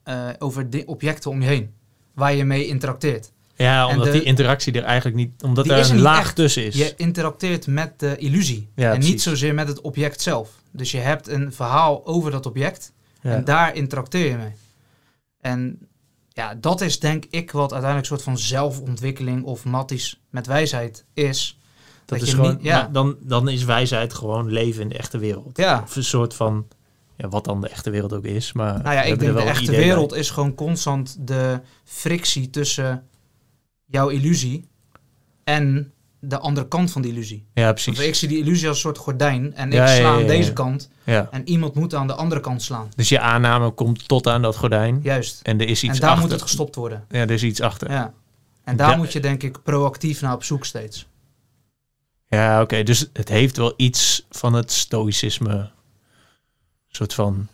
eh, 0.03 0.29
over 0.39 0.69
di- 0.69 0.83
objecten 0.85 1.31
om 1.31 1.41
je 1.41 1.47
heen, 1.47 1.73
waar 2.13 2.33
je 2.35 2.43
mee 2.45 2.67
interacteert. 2.67 3.31
Ja, 3.55 3.87
omdat 3.87 4.05
de- 4.05 4.11
die 4.11 4.23
interactie 4.23 4.73
er 4.73 4.83
eigenlijk 4.83 5.15
niet... 5.15 5.43
Omdat 5.43 5.69
er 5.69 5.89
een 5.91 5.99
laag 5.99 6.19
echt. 6.19 6.35
tussen 6.35 6.65
is. 6.65 6.75
Je 6.75 6.93
interacteert 6.97 7.67
met 7.67 7.99
de 7.99 8.17
illusie 8.17 8.69
Ja, 8.75 8.93
en 8.93 8.99
niet 8.99 9.21
zozeer 9.21 9.53
met 9.53 9.67
het 9.67 9.81
object 9.81 10.21
zelf. 10.21 10.49
Dus 10.71 10.91
je 10.91 10.97
hebt 10.99 11.27
een 11.27 11.53
verhaal 11.53 12.05
over 12.05 12.31
dat 12.31 12.45
object 12.45 12.91
Ja. 13.23 13.31
En 13.31 13.43
daar 13.45 13.75
interacteer 13.75 14.29
je 14.29 14.37
mee. 14.37 14.53
En 15.41 15.87
ja, 16.29 16.55
dat 16.55 16.81
is 16.81 16.99
denk 16.99 17.25
ik 17.29 17.51
wat 17.51 17.71
uiteindelijk 17.71 17.99
een 18.11 18.17
soort 18.17 18.27
van 18.27 18.37
zelfontwikkeling 18.37 19.43
of 19.43 19.65
matties 19.65 20.21
met 20.29 20.47
wijsheid 20.47 21.05
is. 21.13 21.59
dat 22.05 22.19
dat 22.19 22.27
is 22.27 22.33
gewoon, 22.33 22.55
niet- 22.55 22.63
ja. 22.63 22.81
maar 22.81 22.91
dan, 22.91 23.15
dan 23.19 23.49
is 23.49 23.63
wijsheid 23.63 24.13
gewoon 24.13 24.51
leven 24.51 24.81
in 24.81 24.89
de 24.89 24.97
echte 24.97 25.17
wereld. 25.17 25.57
Ja, 25.57 25.81
Of 25.83 25.95
een 25.95 26.03
soort 26.03 26.33
van... 26.33 26.67
Ja, 27.17 27.29
wat 27.29 27.45
dan 27.45 27.61
de 27.61 27.69
echte 27.69 27.89
wereld 27.89 28.13
ook 28.13 28.23
is. 28.25 28.53
Maar 28.53 28.81
nou 28.81 28.95
ja, 28.95 29.01
ik 29.03 29.19
denk 29.19 29.33
de 29.37 29.41
echte 29.41 29.71
bij. 29.71 29.79
wereld 29.79 30.13
is 30.13 30.29
gewoon 30.29 30.55
constant 30.55 31.17
de 31.27 31.61
frictie 31.83 32.49
tussen 32.49 33.07
jouw 33.85 34.07
illusie 34.09 34.67
en 35.43 35.92
de 36.25 36.37
andere 36.39 36.67
kant 36.67 36.91
van 36.91 37.01
die 37.01 37.11
illusie. 37.11 37.45
Ja, 37.53 37.63
Want 37.63 37.73
precies. 37.83 37.99
ik 38.05 38.15
zie 38.15 38.27
die 38.27 38.37
illusie 38.37 38.67
als 38.67 38.75
een 38.75 38.81
soort 38.81 38.97
gordijn 38.97 39.53
en 39.53 39.67
ik 39.67 39.73
Ja, 39.73 39.85
ja, 39.89 39.95
sla 39.95 40.03
ja, 40.07 40.13
aan 40.13 40.19
ja, 40.21 40.27
deze 40.27 40.47
ja. 40.47 40.53
kant 40.53 40.89
Ja. 41.03 41.27
en 41.31 41.47
iemand 41.49 41.73
moet 41.75 41.93
aan 41.93 42.07
de 42.07 42.13
andere 42.13 42.41
kant 42.41 42.61
slaan. 42.61 42.89
Dus 42.95 43.09
je 43.09 43.19
aanname 43.19 43.69
komt 43.71 44.07
tot 44.07 44.27
aan 44.27 44.41
dat 44.41 44.55
gordijn. 44.55 44.99
Juist. 45.03 45.39
En 45.41 45.59
er 45.59 45.67
is 45.67 45.83
iets 45.83 45.93
En 45.93 45.99
daar 45.99 46.09
achter. 46.09 46.23
moet 46.23 46.31
het 46.31 46.41
gestopt 46.41 46.75
worden. 46.75 47.05
Ja, 47.09 47.19
er 47.19 47.31
is 47.31 47.43
iets 47.43 47.61
achter. 47.61 47.89
Ja, 47.89 47.95
Ja. 47.95 48.13
En 48.63 48.75
daar 48.75 48.89
Ja. 48.89 48.95
moet 48.97 49.13
je 49.13 49.19
denk 49.19 49.43
ik 49.43 49.63
proactief 49.63 50.21
naar 50.21 50.33
op 50.33 50.43
zoek 50.43 50.65
steeds. 50.65 51.07
oké. 52.61 52.83
Dus 52.83 53.09
het 53.13 53.29
heeft 53.29 53.57
wel 53.57 53.73
iets 53.77 54.25
van 54.29 54.53
het 54.53 54.71
stoïcisme. 54.71 55.71
soort 56.87 57.13
van... 57.13 57.47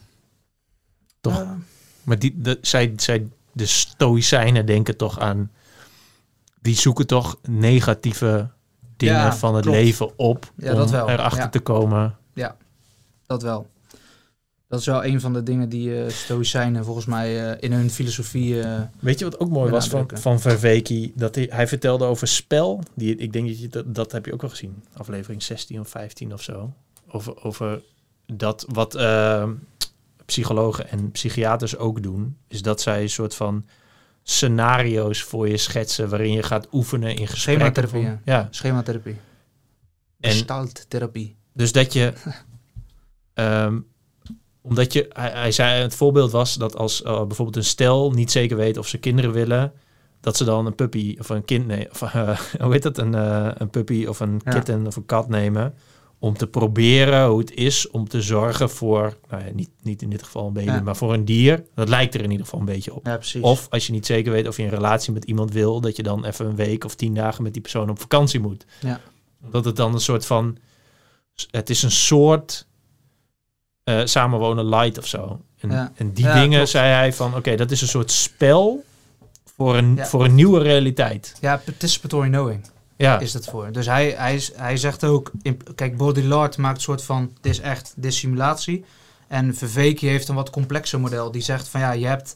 Toch? 1.21 1.45
Maar 2.03 2.19
die, 2.19 2.33
de, 2.41 2.57
zij, 2.61 2.93
zij, 2.95 3.27
de 3.51 3.65
stoïcijnen 3.65 4.65
denken 4.65 4.97
toch 4.97 5.19
aan... 5.19 5.51
Die 6.61 6.75
zoeken 6.75 7.07
toch 7.07 7.37
negatieve 7.47 8.49
dingen 8.99 9.15
Ja, 9.15 9.35
van 9.35 9.55
het 9.55 9.63
klopt. 9.63 9.77
leven 9.79 10.17
op. 10.17 10.51
Ja, 10.55 10.71
om 10.71 10.77
dat 10.77 10.89
wel. 10.89 11.09
erachter 11.09 11.39
Ja. 11.39 11.49
te 11.49 11.59
komen. 11.59 12.17
Dat 13.25 13.41
wel. 13.41 13.67
Dat 14.67 14.79
is 14.79 14.85
wel 14.85 15.05
een 15.05 15.21
van 15.21 15.33
de 15.33 15.43
dingen 15.43 15.69
die 15.69 16.03
eh 16.03 16.09
Stoïcijnen 16.11 16.85
volgens 16.85 17.05
mij 17.05 17.51
eh, 17.51 17.57
in 17.59 17.71
hun 17.73 17.89
filosofie... 17.89 18.61
eh, 18.61 18.81
Weet 18.99 19.19
je 19.19 19.25
wat 19.25 19.39
ook 19.39 19.49
mooi 19.49 19.65
Ja, 19.65 19.71
was 19.71 19.87
van, 19.87 20.09
van 20.13 20.39
Verweki? 20.39 21.11
Dat 21.15 21.35
hij, 21.35 21.47
hij 21.51 21.67
vertelde 21.67 22.05
over 22.05 22.27
spel. 22.27 22.83
Die, 22.95 23.15
ik 23.15 23.33
denk 23.33 23.47
dat 23.47 23.59
je 23.59 23.67
dat, 23.67 23.95
dat 23.95 24.11
heb 24.11 24.25
je 24.25 24.33
ook 24.33 24.41
wel 24.41 24.49
gezien. 24.49 24.83
Aflevering 24.93 25.43
16 25.43 25.79
of 25.79 25.87
15 25.89 26.33
of 26.33 26.41
zo. 26.41 26.73
Over, 27.11 27.43
over 27.43 27.81
dat 28.25 28.65
wat 28.69 28.95
eh, 28.95 29.49
psychologen 30.25 30.89
en 30.89 31.11
psychiaters 31.11 31.77
ook 31.77 32.03
doen. 32.03 32.37
Is 32.47 32.61
dat 32.61 32.81
zij 32.81 33.01
een 33.01 33.09
soort 33.09 33.35
van 33.35 33.65
scenario's 34.29 35.21
voor 35.23 35.49
je 35.49 35.57
schetsen 35.57 36.09
waarin 36.09 36.31
je 36.31 36.43
gaat 36.43 36.67
oefenen 36.71 37.15
in 37.15 37.27
gesprekken. 37.27 37.65
Schematherapie, 37.65 38.03
van- 38.09 38.19
ja. 38.25 38.47
Schematherapie. 38.51 39.15
En- 40.19 40.31
Gestalttherapie. 40.31 41.35
Dus 41.53 41.71
dat 41.71 41.93
je, 41.93 42.13
ehm, 43.33 43.79
omdat 44.61 44.93
je, 44.93 45.05
hij, 45.13 45.29
hij 45.31 45.51
zei, 45.51 45.81
het 45.81 45.95
voorbeeld 45.95 46.31
was 46.31 46.53
dat 46.55 46.75
als 46.75 47.03
eh, 47.03 47.17
bijvoorbeeld 47.25 47.55
een 47.57 47.63
stel 47.63 48.11
niet 48.11 48.31
zeker 48.31 48.57
weet 48.57 48.77
of 48.77 48.87
ze 48.87 48.97
kinderen 48.97 49.31
willen, 49.31 49.73
dat 50.21 50.37
ze 50.37 50.43
dan 50.43 50.65
een 50.65 50.75
puppy 50.75 51.15
of 51.19 51.29
een 51.29 51.45
kind, 51.45 51.67
nee, 51.67 51.89
of 51.91 51.99
hoe 52.61 52.71
heet 52.71 52.83
dat, 52.83 52.97
een, 52.97 53.15
eh, 53.15 53.51
een 53.53 53.69
puppy 53.69 54.05
of 54.05 54.19
een 54.19 54.41
Ja. 54.43 54.51
kitten 54.51 54.87
of 54.87 54.95
een 54.95 55.05
kat 55.05 55.29
nemen, 55.29 55.73
om 56.19 56.37
te 56.37 56.47
proberen 56.47 57.27
hoe 57.27 57.39
het 57.39 57.51
is 57.53 57.89
om 57.89 58.07
te 58.07 58.21
zorgen 58.21 58.69
voor, 58.69 59.17
nou 59.29 59.43
ja, 59.45 59.51
niet, 59.53 59.69
niet 59.81 60.01
in 60.01 60.09
dit 60.09 60.23
geval 60.23 60.47
een 60.47 60.53
baby, 60.53 60.71
Ja. 60.71 60.81
maar 60.81 60.95
voor 60.95 61.13
een 61.13 61.25
dier. 61.25 61.63
Dat 61.75 61.89
lijkt 61.89 62.13
er 62.15 62.21
in 62.21 62.31
ieder 62.31 62.45
geval 62.45 62.59
een 62.59 62.65
beetje 62.65 62.93
op. 62.93 63.05
Ja, 63.05 63.17
precies. 63.17 63.41
Of 63.41 63.67
als 63.69 63.87
je 63.87 63.91
niet 63.91 64.05
zeker 64.05 64.31
weet 64.31 64.47
of 64.47 64.57
je 64.57 64.63
een 64.63 64.69
relatie 64.69 65.13
met 65.13 65.23
iemand 65.23 65.51
wil, 65.51 65.81
dat 65.81 65.95
je 65.95 66.03
dan 66.03 66.25
even 66.25 66.45
een 66.45 66.55
week 66.55 66.83
of 66.83 66.95
tien 66.95 67.13
dagen 67.13 67.43
met 67.43 67.53
die 67.53 67.61
persoon 67.61 67.89
op 67.89 67.99
vakantie 67.99 68.39
moet. 68.39 68.65
Ja. 68.79 68.99
Dat 69.49 69.65
het 69.65 69.75
dan 69.75 69.93
een 69.93 69.99
soort 69.99 70.25
van, 70.25 70.57
het 71.51 71.69
is 71.69 71.83
een 71.83 71.91
soort 71.91 72.67
eh, 73.83 74.01
samenwonen 74.03 74.69
light 74.69 74.97
of 74.97 75.07
zo. 75.07 75.41
En, 75.57 75.93
die 76.13 76.31
dingen 76.31 76.49
klopt. 76.49 76.69
zei 76.69 76.87
hij 76.91 77.13
van, 77.13 77.35
oké, 77.35 77.55
dat 77.55 77.71
is 77.71 77.81
een 77.81 77.87
soort 77.87 78.11
spel 78.11 78.83
voor 79.55 79.77
een, 79.77 79.99
voor 80.05 80.25
een 80.25 80.35
nieuwe 80.35 80.59
realiteit. 80.59 81.35
Ja, 81.41 81.61
participatory 81.65 82.27
knowing 82.27 82.65
Ja, 83.05 83.19
is 83.19 83.33
het 83.33 83.45
voor. 83.45 83.71
Dus 83.71 83.85
hij, 83.85 84.09
hij, 84.17 84.35
is- 84.35 84.51
hij 84.55 84.77
zegt 84.77 85.03
ook, 85.03 85.31
in, 85.41 85.59
kijk, 85.75 85.97
Baudrillard 85.97 86.57
maakt 86.57 86.75
een 86.75 86.81
soort 86.83 87.03
van, 87.03 87.31
dit 87.41 87.51
is 87.51 87.59
echt, 87.59 87.93
dit 87.95 88.11
is 88.11 88.17
simulatie. 88.19 88.85
En 89.27 89.55
Verveke 89.55 90.05
heeft 90.05 90.27
een 90.27 90.35
wat 90.35 90.49
complexer 90.49 90.99
model. 90.99 91.31
Die 91.31 91.41
zegt 91.41 91.67
van, 91.67 91.79
ja, 91.79 91.91
je 91.91 92.05
hebt, 92.05 92.35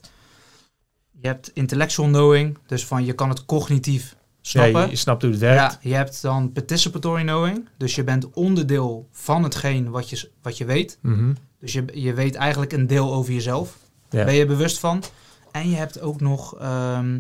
je 1.22 1.28
hebt 1.28 1.52
intellectual 1.54 2.08
knowing. 2.08 2.58
Dus 2.66 2.86
van, 2.86 3.06
je 3.06 3.14
kan 3.14 3.30
het 3.30 3.46
cognitief 3.46 4.10
ja 4.10 4.18
snappen. 4.42 4.82
je, 4.82 4.90
je 4.90 4.96
snapt 4.96 5.22
hoe 5.22 5.32
het 5.32 5.40
werkt. 5.40 5.74
Ja, 5.82 5.90
je 5.90 5.96
hebt 5.96 6.22
dan 6.22 6.52
participatory 6.52 7.22
knowing. 7.22 7.68
Dus 7.78 7.96
je 7.96 8.04
bent 8.04 8.30
onderdeel 8.34 9.08
van 9.12 9.44
hetgeen 9.44 9.90
wat 9.90 10.10
je, 10.10 10.30
wat 10.42 10.58
je 10.58 10.66
weet. 10.66 10.98
Mhm. 11.02 11.34
Dus 11.60 11.74
je, 11.74 11.86
je 11.94 12.14
weet 12.14 12.36
eigenlijk 12.36 12.74
een 12.74 12.88
deel 12.88 13.14
over 13.14 13.34
jezelf. 13.34 13.78
Ja. 14.10 14.24
Ben 14.26 14.34
je 14.34 14.46
bewust 14.46 14.80
van. 14.80 15.04
En 15.52 15.70
je 15.70 15.76
hebt 15.76 16.02
ook 16.02 16.22
nog 16.22 16.56
ehm 16.60 17.20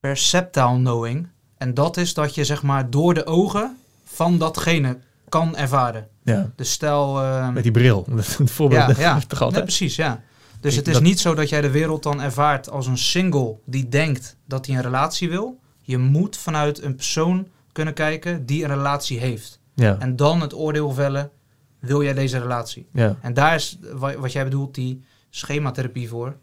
perceptual 0.00 0.74
knowing. 0.76 1.28
En 1.62 1.74
dat 1.74 1.96
is 1.96 2.14
dat 2.14 2.34
je 2.34 2.44
zeg 2.44 2.62
maar 2.62 2.90
door 2.90 3.14
de 3.14 3.26
ogen 3.26 3.76
van 4.04 4.38
datgene 4.38 4.98
kan 5.28 5.56
ervaren. 5.56 6.08
ja, 6.22 6.52
Dus 6.56 6.72
stel... 6.72 7.20
ehm, 7.20 7.52
met 7.52 7.62
die 7.62 7.72
bril. 7.72 8.06
Dat 8.16 8.38
voorbeeld 8.44 8.96
ja, 8.96 9.18
ja. 9.28 9.38
Nee, 9.50 9.62
precies, 9.62 9.96
ja. 9.96 10.22
Dus 10.60 10.76
het 10.76 10.86
is 10.86 10.92
dat- 10.94 11.02
niet 11.02 11.20
zo 11.20 11.34
dat 11.34 11.48
jij 11.48 11.60
de 11.60 11.70
wereld 11.70 12.02
dan 12.02 12.20
ervaart 12.22 12.70
als 12.70 12.86
een 12.86 12.98
single 12.98 13.56
die 13.64 13.88
denkt 13.88 14.36
dat 14.46 14.66
hij 14.66 14.76
een 14.76 14.82
relatie 14.82 15.28
wil. 15.28 15.58
Je 15.82 15.98
moet 15.98 16.36
vanuit 16.36 16.82
een 16.82 16.94
persoon 16.94 17.46
kunnen 17.72 17.94
kijken 17.94 18.46
die 18.46 18.62
een 18.62 18.68
relatie 18.70 19.18
heeft. 19.18 19.60
Ja, 19.74 19.96
En 19.98 20.16
dan 20.16 20.40
het 20.40 20.54
oordeel 20.54 20.90
vellen, 20.92 21.30
wil 21.78 22.02
jij 22.02 22.14
deze 22.14 22.38
relatie? 22.38 22.86
ja, 22.92 23.16
En 23.20 23.34
daar 23.34 23.54
is 23.54 23.78
wa- 23.92 24.16
wat 24.18 24.32
jij 24.32 24.44
bedoelt, 24.44 24.74
die 24.74 25.02
schematherapie 25.30 26.08
voor. 26.08 26.36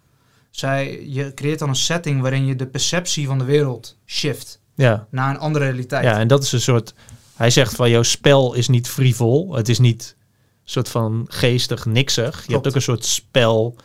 Zij, 0.49 1.05
je 1.07 1.33
creëert 1.33 1.59
dan 1.59 1.69
een 1.69 1.75
setting 1.75 2.21
waarin 2.21 2.45
je 2.45 2.55
de 2.55 2.67
perceptie 2.67 3.27
van 3.27 3.37
de 3.37 3.43
wereld 3.43 3.97
shift 4.05 4.58
ja. 4.81 5.07
naar 5.09 5.29
een 5.29 5.39
andere 5.39 5.65
realiteit. 5.65 6.03
Ja, 6.03 6.19
en 6.19 6.27
dat 6.27 6.43
is 6.43 6.51
een 6.51 6.61
soort. 6.61 6.93
Hij 7.35 7.49
zegt 7.49 7.75
van 7.75 7.89
jouw 7.89 8.03
spel 8.03 8.53
is 8.53 8.67
niet 8.67 8.87
frivol. 8.87 9.55
Het 9.55 9.69
is 9.69 9.79
niet 9.79 10.15
een 10.17 10.69
soort 10.69 10.89
van 10.89 11.25
geestig, 11.29 11.85
niksig. 11.85 12.45
Je 12.47 12.53
hebt 12.53 12.67
ook 12.67 12.75
een 12.75 12.81
soort 12.81 13.05
spel 13.05 13.75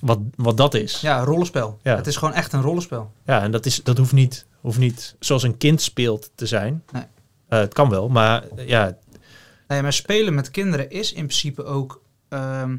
wat, 0.00 0.18
wat 0.36 0.56
dat 0.56 0.74
is. 0.74 1.00
Ja, 1.00 1.24
rollenspel. 1.24 1.78
Ja. 1.82 1.96
Het 1.96 2.06
is 2.06 2.16
gewoon 2.16 2.34
echt 2.34 2.52
een 2.52 2.62
rollenspel. 2.62 3.12
Ja, 3.24 3.42
en 3.42 3.50
dat, 3.50 3.66
is, 3.66 3.82
dat 3.82 3.98
hoeft, 3.98 4.12
niet, 4.12 4.46
hoeft 4.60 4.78
niet 4.78 5.14
zoals 5.18 5.42
een 5.42 5.56
kind 5.56 5.82
speelt 5.82 6.30
te 6.34 6.46
zijn. 6.46 6.82
Nee. 6.92 7.02
Eh, 7.48 7.58
het 7.58 7.74
kan 7.74 7.88
wel, 7.88 8.08
maar 8.08 8.44
ja, 8.66 8.96
Nee, 9.70 9.82
maar 9.82 9.92
spelen 9.92 10.34
met 10.34 10.50
kinderen 10.50 10.90
is 10.90 11.12
in 11.12 11.26
principe 11.26 11.64
ook 11.64 12.02
ehm, 12.28 12.76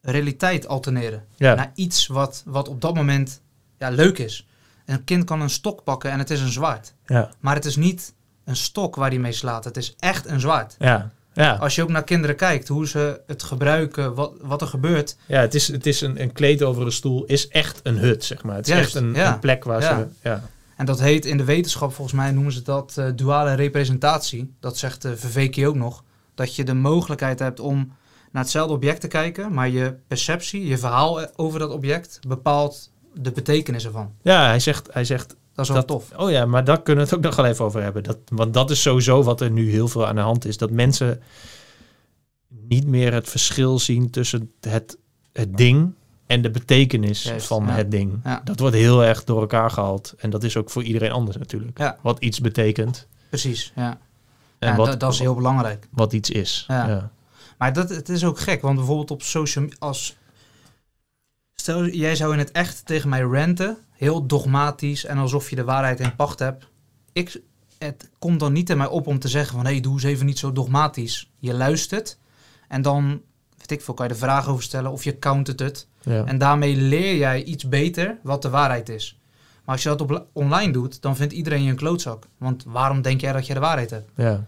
realiteit 0.00 0.68
alterneren. 0.68 1.24
ja, 1.36 1.54
Naar 1.54 1.72
iets 1.74 2.06
wat, 2.06 2.42
wat 2.46 2.68
op 2.68 2.80
dat 2.80 2.94
moment 2.94 3.40
ja, 3.78 3.90
leuk 3.90 4.18
is. 4.18 4.46
Een 4.88 5.04
kind 5.04 5.24
kan 5.24 5.40
een 5.40 5.50
stok 5.50 5.84
pakken 5.84 6.10
en 6.10 6.18
het 6.18 6.30
is 6.30 6.40
een 6.40 6.52
zwaard. 6.52 6.94
ja, 7.06 7.30
Maar 7.40 7.54
het 7.54 7.64
is 7.64 7.76
niet 7.76 8.14
een 8.44 8.56
stok 8.56 8.96
waar 8.96 9.08
hij 9.10 9.18
mee 9.18 9.32
slaat. 9.32 9.64
Het 9.64 9.76
is 9.76 9.94
echt 9.98 10.26
een 10.26 10.40
zwaard. 10.40 10.76
ja, 10.78 11.10
ja. 11.32 11.54
Als 11.54 11.74
je 11.74 11.82
ook 11.82 11.88
naar 11.88 12.04
kinderen 12.04 12.36
kijkt, 12.36 12.68
hoe 12.68 12.86
ze 12.88 13.20
het 13.26 13.42
gebruiken, 13.42 14.14
wat, 14.14 14.32
wat 14.40 14.60
er 14.60 14.66
gebeurt. 14.66 15.16
ja 15.26 15.40
het 15.40 15.54
is, 15.54 15.68
het 15.68 15.86
is 15.86 16.00
een, 16.00 16.20
een 16.22 16.32
kleed 16.32 16.62
over 16.62 16.84
een 16.84 16.92
stoel, 16.92 17.24
is 17.24 17.48
echt 17.48 17.80
een 17.82 17.98
hut, 17.98 18.24
zeg 18.24 18.42
maar. 18.42 18.56
Het 18.56 18.66
is 18.68 18.72
Juist, 18.74 18.94
echt 18.94 19.04
een, 19.04 19.14
ja. 19.14 19.32
een 19.32 19.38
plek 19.38 19.64
waar 19.64 19.80
Ja. 19.82 19.98
ze... 19.98 20.06
Ja, 20.28 20.42
En 20.76 20.86
dat 20.86 21.00
heet 21.00 21.24
in 21.24 21.36
de 21.36 21.44
wetenschap, 21.44 21.92
volgens 21.94 22.16
mij 22.16 22.30
noemen 22.30 22.52
ze 22.52 22.62
dat 22.62 22.94
eh, 22.98 23.06
duale 23.14 23.54
representatie. 23.54 24.54
Dat 24.60 24.78
zegt 24.78 25.02
de 25.02 25.16
Verveke 25.16 25.66
ook 25.68 25.74
nog. 25.74 26.04
Dat 26.34 26.54
je 26.56 26.64
de 26.64 26.74
mogelijkheid 26.74 27.38
hebt 27.38 27.60
om 27.60 27.92
naar 28.32 28.42
hetzelfde 28.42 28.74
object 28.74 29.00
te 29.00 29.08
kijken, 29.08 29.52
maar 29.52 29.68
je 29.68 29.94
perceptie, 30.08 30.66
je 30.66 30.78
verhaal 30.78 31.36
over 31.36 31.58
dat 31.58 31.70
object 31.70 32.18
bepaalt 32.28 32.90
de 33.22 33.32
betekenis 33.32 33.84
ervan. 33.84 34.12
ja 34.22 34.46
hij, 34.46 34.60
zegt, 34.60 34.88
hij 34.92 35.04
zegt 35.04 35.36
Dat 35.54 35.64
is 35.64 35.70
wel 35.70 35.76
dat, 35.76 35.86
tof. 35.86 36.10
Oh 36.16 36.30
ja, 36.30 36.46
maar 36.46 36.64
daar 36.64 36.82
kunnen 36.82 37.04
we 37.04 37.10
het 37.10 37.18
ook 37.18 37.24
nog 37.24 37.36
wel 37.36 37.46
even 37.46 37.64
over 37.64 37.82
hebben. 37.82 38.02
Dat, 38.02 38.18
want 38.28 38.54
dat 38.54 38.70
is 38.70 38.82
sowieso 38.82 39.22
wat 39.22 39.40
er 39.40 39.50
nu 39.50 39.70
heel 39.70 39.88
veel 39.88 40.06
aan 40.06 40.14
de 40.14 40.20
hand 40.20 40.44
is. 40.44 40.56
Dat 40.56 40.70
mensen 40.70 41.22
niet 42.48 42.86
meer 42.86 43.12
het 43.12 43.28
verschil 43.28 43.78
zien 43.78 44.10
tussen 44.10 44.52
het, 44.60 44.98
het 45.32 45.56
ding 45.56 45.92
en 46.26 46.42
de 46.42 46.50
betekenis 46.50 47.22
Juist, 47.22 47.46
van 47.46 47.64
ja. 47.66 47.72
het 47.72 47.90
ding. 47.90 48.20
Ja. 48.24 48.40
Dat 48.44 48.60
wordt 48.60 48.74
heel 48.74 49.04
erg 49.04 49.24
door 49.24 49.40
elkaar 49.40 49.70
gehaald. 49.70 50.14
En 50.18 50.30
dat 50.30 50.42
is 50.42 50.56
ook 50.56 50.70
voor 50.70 50.82
iedereen 50.82 51.10
anders 51.10 51.36
natuurlijk. 51.36 51.78
Ja. 51.78 51.98
Wat 52.02 52.18
iets 52.18 52.40
betekent 52.40 53.06
Precies, 53.28 53.72
ja. 53.76 53.98
en 54.58 54.76
wat, 54.76 54.86
dat, 54.86 55.00
dat 55.00 55.12
is 55.12 55.18
heel 55.18 55.34
belangrijk. 55.34 55.88
wat 55.90 56.12
iets 56.12 56.30
is. 56.30 56.66
Maar 57.58 57.72
dat, 57.72 57.88
het 57.88 58.08
is 58.08 58.24
ook 58.24 58.38
gek, 58.38 58.62
want 58.62 58.76
bijvoorbeeld 58.76 59.10
op 59.10 59.22
social 59.22 59.66
als 59.78 60.16
Stel, 61.60 61.86
jij 61.86 62.16
zou 62.16 62.32
in 62.32 62.38
het 62.38 62.50
echt 62.50 62.86
tegen 62.86 63.08
mij 63.08 63.20
ranten, 63.20 63.78
heel 63.92 64.26
dogmatisch 64.26 65.04
en 65.04 65.18
alsof 65.18 65.50
je 65.50 65.56
de 65.56 65.64
waarheid 65.64 66.00
in 66.00 66.16
pacht 66.16 66.38
hebt. 66.38 66.66
Ik, 67.12 67.40
het 67.78 68.10
komt 68.18 68.40
dan 68.40 68.52
niet 68.52 68.70
in 68.70 68.76
mij 68.76 68.86
op 68.86 69.06
om 69.06 69.18
te 69.18 69.28
zeggen 69.28 69.54
van, 69.54 69.64
hé, 69.64 69.70
hey, 69.70 69.80
doe 69.80 69.92
eens 69.92 70.02
even 70.02 70.26
niet 70.26 70.38
zo 70.38 70.52
dogmatisch. 70.52 71.30
Je 71.38 71.54
luistert 71.54 72.18
en 72.68 72.82
dan, 72.82 73.22
weet 73.56 73.70
ik 73.70 73.82
veel, 73.82 73.94
kan 73.94 74.06
je 74.06 74.12
de 74.12 74.18
vraag 74.18 74.48
over 74.48 74.62
stellen 74.62 74.90
of 74.90 75.04
je 75.04 75.18
countert 75.18 75.60
het. 75.60 75.86
Ja. 76.02 76.24
En 76.24 76.38
daarmee 76.38 76.76
leer 76.76 77.16
jij 77.16 77.44
iets 77.44 77.68
beter 77.68 78.18
wat 78.22 78.42
de 78.42 78.50
waarheid 78.50 78.88
is. 78.88 79.20
Maar 79.64 79.74
als 79.74 79.82
je 79.82 79.88
dat 79.88 80.00
op, 80.00 80.26
online 80.32 80.72
doet, 80.72 81.02
dan 81.02 81.16
vindt 81.16 81.32
iedereen 81.32 81.62
je 81.62 81.70
een 81.70 81.76
klootzak. 81.76 82.26
Want 82.38 82.64
waarom 82.66 83.02
denk 83.02 83.20
jij 83.20 83.32
dat 83.32 83.46
je 83.46 83.54
de 83.54 83.60
waarheid 83.60 83.90
hebt? 83.90 84.10
Ja. 84.16 84.46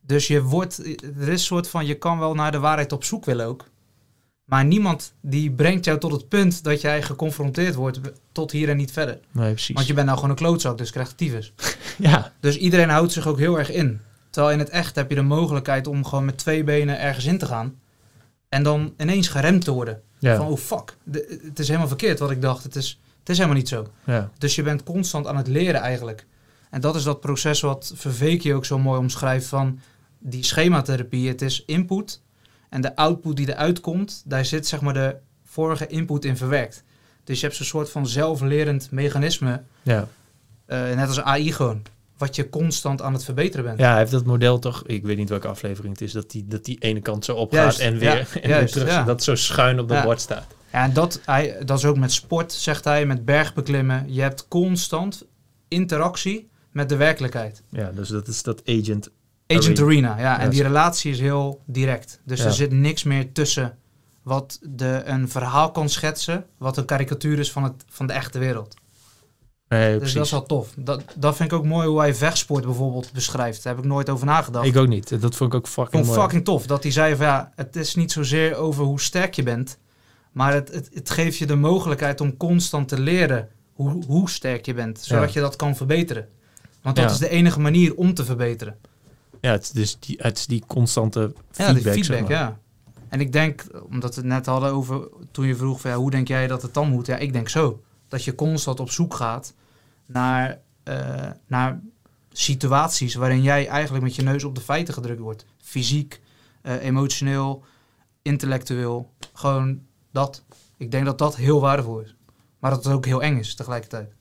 Dus 0.00 0.26
je 0.26 0.42
wordt, 0.42 0.78
er 1.02 1.20
is 1.20 1.28
een 1.28 1.38
soort 1.38 1.68
van, 1.68 1.86
je 1.86 1.94
kan 1.94 2.18
wel 2.18 2.34
naar 2.34 2.52
de 2.52 2.58
waarheid 2.58 2.92
op 2.92 3.04
zoek 3.04 3.24
willen 3.24 3.46
ook. 3.46 3.64
Maar 4.44 4.64
niemand 4.64 5.12
die 5.20 5.50
brengt 5.50 5.84
jou 5.84 5.98
tot 5.98 6.12
het 6.12 6.28
punt 6.28 6.64
dat 6.64 6.80
jij 6.80 7.02
geconfronteerd 7.02 7.74
wordt 7.74 8.00
tot 8.32 8.50
hier 8.52 8.68
en 8.68 8.76
niet 8.76 8.92
verder. 8.92 9.18
Nee, 9.32 9.52
precies. 9.52 9.74
Want 9.74 9.86
je 9.86 9.92
bent 9.94 10.06
nou 10.06 10.18
gewoon 10.18 10.32
een 10.32 10.40
klootzak, 10.40 10.78
dus 10.78 10.90
krijgt 10.90 11.16
tyfus. 11.16 11.52
Ja, 11.98 12.32
Dus 12.40 12.56
iedereen 12.56 12.88
houdt 12.88 13.12
zich 13.12 13.26
ook 13.26 13.38
heel 13.38 13.58
erg 13.58 13.70
in. 13.70 14.00
Terwijl 14.30 14.52
in 14.54 14.58
het 14.58 14.68
echt 14.70 14.94
heb 14.96 15.08
je 15.08 15.14
de 15.14 15.22
mogelijkheid 15.22 15.86
om 15.86 16.04
gewoon 16.04 16.24
met 16.24 16.38
twee 16.38 16.64
benen 16.64 16.98
ergens 17.00 17.24
in 17.24 17.38
te 17.38 17.46
gaan. 17.46 17.78
En 18.48 18.62
dan 18.62 18.94
ineens 18.98 19.28
geremd 19.28 19.64
te 19.64 19.70
worden. 19.70 20.02
ja, 20.18 20.36
Van, 20.36 20.46
oh 20.46 20.58
fuck, 20.58 20.96
de- 21.04 21.40
het 21.44 21.58
is 21.58 21.66
helemaal 21.66 21.88
verkeerd 21.88 22.18
wat 22.18 22.30
ik 22.30 22.42
dacht. 22.42 22.62
Het 22.62 22.76
is, 22.76 23.00
het 23.18 23.28
is 23.28 23.36
helemaal 23.36 23.58
niet 23.58 23.68
zo. 23.68 23.86
ja. 24.04 24.30
Dus 24.38 24.54
je 24.54 24.62
bent 24.62 24.82
constant 24.82 25.26
aan 25.26 25.36
het 25.36 25.46
leren 25.48 25.80
eigenlijk. 25.80 26.26
En 26.70 26.80
dat 26.80 26.96
is 26.96 27.02
dat 27.02 27.20
proces 27.20 27.60
wat 27.60 27.92
Verveke 27.94 28.54
ook 28.54 28.64
zo 28.64 28.78
mooi 28.78 28.98
omschrijft 28.98 29.46
van 29.46 29.80
die 30.18 30.44
schematherapie. 30.44 31.28
Het 31.28 31.42
is 31.42 31.62
input 31.66 32.22
en 32.74 32.80
de 32.80 32.96
output 32.96 33.36
die 33.36 33.48
eruit 33.48 33.80
komt, 33.80 34.22
daar 34.26 34.44
zit 34.44 34.66
zeg 34.66 34.80
maar 34.80 34.94
de 34.94 35.16
vorige 35.44 35.86
input 35.86 36.24
in 36.24 36.36
verwerkt. 36.36 36.82
Dus 37.24 37.40
je 37.40 37.44
hebt 37.46 37.56
zo'n 37.58 37.66
soort 37.66 37.90
van 37.90 38.06
zelflerend 38.06 38.90
mechanisme, 38.90 39.62
ja. 39.82 40.08
eh, 40.66 40.78
net 40.94 41.06
als 41.08 41.20
AI 41.20 41.52
gewoon, 41.52 41.82
wat 42.18 42.36
je 42.36 42.48
constant 42.48 43.02
aan 43.02 43.12
het 43.12 43.24
verbeteren 43.24 43.64
bent. 43.64 43.78
Ja, 43.78 43.88
hij 43.90 43.98
heeft 43.98 44.10
dat 44.10 44.24
model 44.24 44.58
toch, 44.58 44.82
ik 44.86 45.02
weet 45.04 45.16
niet 45.16 45.28
welke 45.28 45.48
aflevering 45.48 45.92
het 45.92 46.02
is, 46.02 46.12
dat 46.12 46.30
die, 46.30 46.46
dat 46.46 46.64
die 46.64 46.78
ene 46.78 47.00
kant 47.00 47.24
zo 47.24 47.34
opgaat 47.34 47.60
Juist, 47.62 47.78
en 47.88 47.98
weer, 47.98 48.28
ja, 48.34 48.40
en 48.40 48.48
weer 48.58 48.70
terug. 48.70 48.88
ja. 48.88 49.04
Dat 49.04 49.22
zo 49.22 49.34
schuin 49.34 49.80
op 49.80 49.88
dat 49.88 49.96
Ja. 49.96 50.04
bord 50.04 50.20
staat. 50.20 50.46
Ja, 50.72 50.82
en 50.82 50.92
dat, 50.92 51.20
hij, 51.24 51.56
dat 51.64 51.78
is 51.78 51.84
ook 51.84 51.96
met 51.98 52.12
sport, 52.12 52.52
zegt 52.52 52.84
hij, 52.84 53.06
met 53.06 53.24
bergbeklimmen. 53.24 54.12
Je 54.12 54.20
hebt 54.20 54.48
constant 54.48 55.24
interactie 55.68 56.48
met 56.70 56.88
de 56.88 56.96
werkelijkheid. 56.96 57.62
Ja, 57.68 57.90
dus 57.90 58.08
dat 58.08 58.28
is 58.28 58.42
dat 58.42 58.62
agent. 58.66 59.10
Agent 59.46 59.80
Arena. 59.80 60.08
Arena, 60.12 60.20
ja. 60.22 60.40
En 60.40 60.50
die 60.50 60.62
relatie 60.62 61.12
is 61.12 61.20
heel 61.20 61.62
direct. 61.66 62.20
Dus 62.24 62.38
Ja. 62.40 62.44
er 62.44 62.52
zit 62.52 62.72
niks 62.72 63.02
meer 63.02 63.32
tussen 63.32 63.78
wat 64.22 64.58
de, 64.62 65.02
een 65.04 65.28
verhaal 65.28 65.70
kan 65.70 65.88
schetsen, 65.88 66.46
wat 66.58 66.76
een 66.76 66.84
karikatuur 66.84 67.38
is 67.38 67.52
van, 67.52 67.62
het, 67.62 67.84
van 67.88 68.06
de 68.06 68.12
echte 68.12 68.38
wereld. 68.38 68.74
Nee, 69.68 69.88
Dus 69.88 69.96
precies. 69.98 70.14
dat 70.14 70.24
is 70.24 70.30
wel 70.30 70.42
tof. 70.46 70.72
Dat, 70.76 71.02
dat 71.16 71.36
vind 71.36 71.52
ik 71.52 71.58
ook 71.58 71.64
mooi 71.64 71.88
hoe 71.88 71.98
hij 71.98 72.14
vechtsport 72.14 72.64
bijvoorbeeld 72.64 73.12
beschrijft. 73.12 73.62
Daar 73.62 73.74
heb 73.74 73.84
ik 73.84 73.90
nooit 73.90 74.10
over 74.10 74.26
nagedacht. 74.26 74.66
Ik 74.66 74.76
ook 74.76 74.88
niet. 74.88 75.20
Dat 75.20 75.34
vond 75.36 75.52
ik 75.52 75.58
ook 75.58 75.68
fucking 75.68 75.92
vond 75.92 76.06
mooi. 76.06 76.20
fucking 76.20 76.44
tof 76.44 76.66
dat 76.66 76.82
hij 76.82 76.92
zei 76.92 77.16
van 77.16 77.26
ja, 77.26 77.52
het 77.56 77.76
is 77.76 77.94
niet 77.94 78.12
zozeer 78.12 78.56
over 78.56 78.84
hoe 78.84 79.00
sterk 79.00 79.34
je 79.34 79.42
bent, 79.42 79.78
maar 80.32 80.52
het, 80.52 80.72
het, 80.72 80.90
het 80.92 81.10
geeft 81.10 81.36
je 81.38 81.46
de 81.46 81.54
mogelijkheid 81.56 82.20
om 82.20 82.36
constant 82.36 82.88
te 82.88 83.00
leren 83.00 83.48
hoe, 83.72 84.04
hoe 84.06 84.30
sterk 84.30 84.66
je 84.66 84.74
bent, 84.74 85.00
zodat 85.00 85.26
Ja. 85.28 85.30
je 85.34 85.40
dat 85.40 85.56
kan 85.56 85.76
verbeteren. 85.76 86.28
Want 86.82 86.96
dat 86.96 87.04
Ja. 87.04 87.10
is 87.10 87.18
de 87.18 87.28
enige 87.28 87.60
manier 87.60 87.94
om 87.96 88.14
te 88.14 88.24
verbeteren. 88.24 88.76
Ja, 89.44 89.50
het 89.50 89.62
is 89.62 89.70
dus 89.70 89.96
die, 89.98 90.16
het 90.22 90.38
is 90.38 90.46
die 90.46 90.62
constante 90.66 91.20
Ja, 91.20 91.34
feedback. 91.50 91.74
die 91.74 91.82
zeg 91.82 91.94
feedback, 91.94 92.20
maar. 92.28 92.38
ja. 92.38 92.58
En 93.08 93.20
ik 93.20 93.32
denk, 93.32 93.64
omdat 93.90 94.14
we 94.14 94.20
het 94.20 94.30
net 94.30 94.46
hadden 94.46 94.70
over, 94.72 95.08
toen 95.30 95.46
je 95.46 95.56
vroeg 95.56 95.80
van 95.80 95.90
ja, 95.90 95.96
hoe 95.96 96.10
denk 96.10 96.28
jij 96.28 96.46
dat 96.46 96.62
het 96.62 96.74
dan 96.74 96.88
moet? 96.88 97.06
Ja, 97.06 97.16
ik 97.16 97.32
denk 97.32 97.48
zo. 97.48 97.82
Dat 98.08 98.24
je 98.24 98.34
constant 98.34 98.80
op 98.80 98.90
zoek 98.90 99.14
gaat 99.14 99.54
naar, 100.06 100.58
eh, 100.82 101.30
naar 101.46 101.80
situaties 102.32 103.14
waarin 103.14 103.42
jij 103.42 103.68
eigenlijk 103.68 104.04
met 104.04 104.14
je 104.14 104.22
neus 104.22 104.44
op 104.44 104.54
de 104.54 104.60
feiten 104.60 104.94
gedrukt 104.94 105.20
wordt. 105.20 105.44
Fysiek, 105.62 106.20
eh, 106.62 106.82
emotioneel, 106.82 107.64
intellectueel. 108.22 109.10
Gewoon 109.32 109.80
dat. 110.12 110.42
Ik 110.76 110.90
denk 110.90 111.04
dat 111.04 111.18
dat 111.18 111.36
heel 111.36 111.60
waardevol 111.60 112.00
is. 112.00 112.14
Maar 112.58 112.70
dat 112.70 112.84
het 112.84 112.92
ook 112.92 113.06
heel 113.06 113.22
eng 113.22 113.38
is 113.38 113.54
tegelijkertijd. 113.54 114.12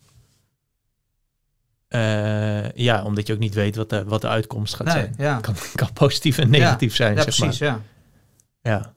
Eh, 1.93 2.71
ja, 2.71 3.03
omdat 3.03 3.27
je 3.27 3.33
ook 3.33 3.39
niet 3.39 3.53
weet 3.53 3.75
wat 3.75 3.89
de, 3.89 4.03
wat 4.03 4.21
de 4.21 4.27
uitkomst 4.27 4.75
gaat 4.75 4.85
Nee, 4.87 4.95
zijn. 4.95 5.13
ja. 5.17 5.39
Kan, 5.39 5.55
kan 5.75 5.93
positief 5.93 6.37
en 6.37 6.49
negatief 6.49 6.95
zijn, 6.95 7.15
ja, 7.15 7.21
zeg 7.21 7.35
precies, 7.37 7.57
ja. 7.57 7.71
maar. 7.71 7.81
Ja. 8.61 8.93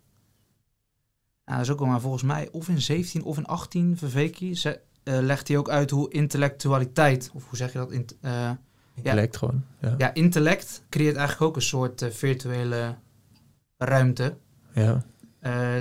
Ja, 1.44 1.52
dat 1.52 1.60
is 1.60 1.70
ook 1.70 1.80
maar 1.86 2.00
volgens 2.00 2.22
mij 2.22 2.48
of 2.52 2.68
in 2.68 2.80
17 2.80 3.22
of 3.24 3.36
in 3.36 3.46
18 3.46 3.96
Verveki 3.96 4.54
ze, 4.56 4.80
eh, 5.02 5.18
legt 5.20 5.48
hij 5.48 5.56
ook 5.56 5.68
uit 5.70 5.90
hoe 5.90 6.10
intellectualiteit, 6.12 7.30
of 7.34 7.48
hoe 7.48 7.56
zeg 7.56 7.72
je 7.72 7.78
dat? 7.78 7.90
Int- 7.90 8.16
eh, 8.20 8.50
Intellect 8.94 9.36
gewoon. 9.36 9.64
Ja. 9.80 9.94
ja, 9.98 10.14
intellect 10.14 10.82
creëert 10.90 11.16
eigenlijk 11.16 11.48
ook 11.50 11.56
een 11.56 11.62
soort 11.62 12.06
virtuele 12.10 12.94
ruimte. 13.76 14.36
Ja. 14.74 15.02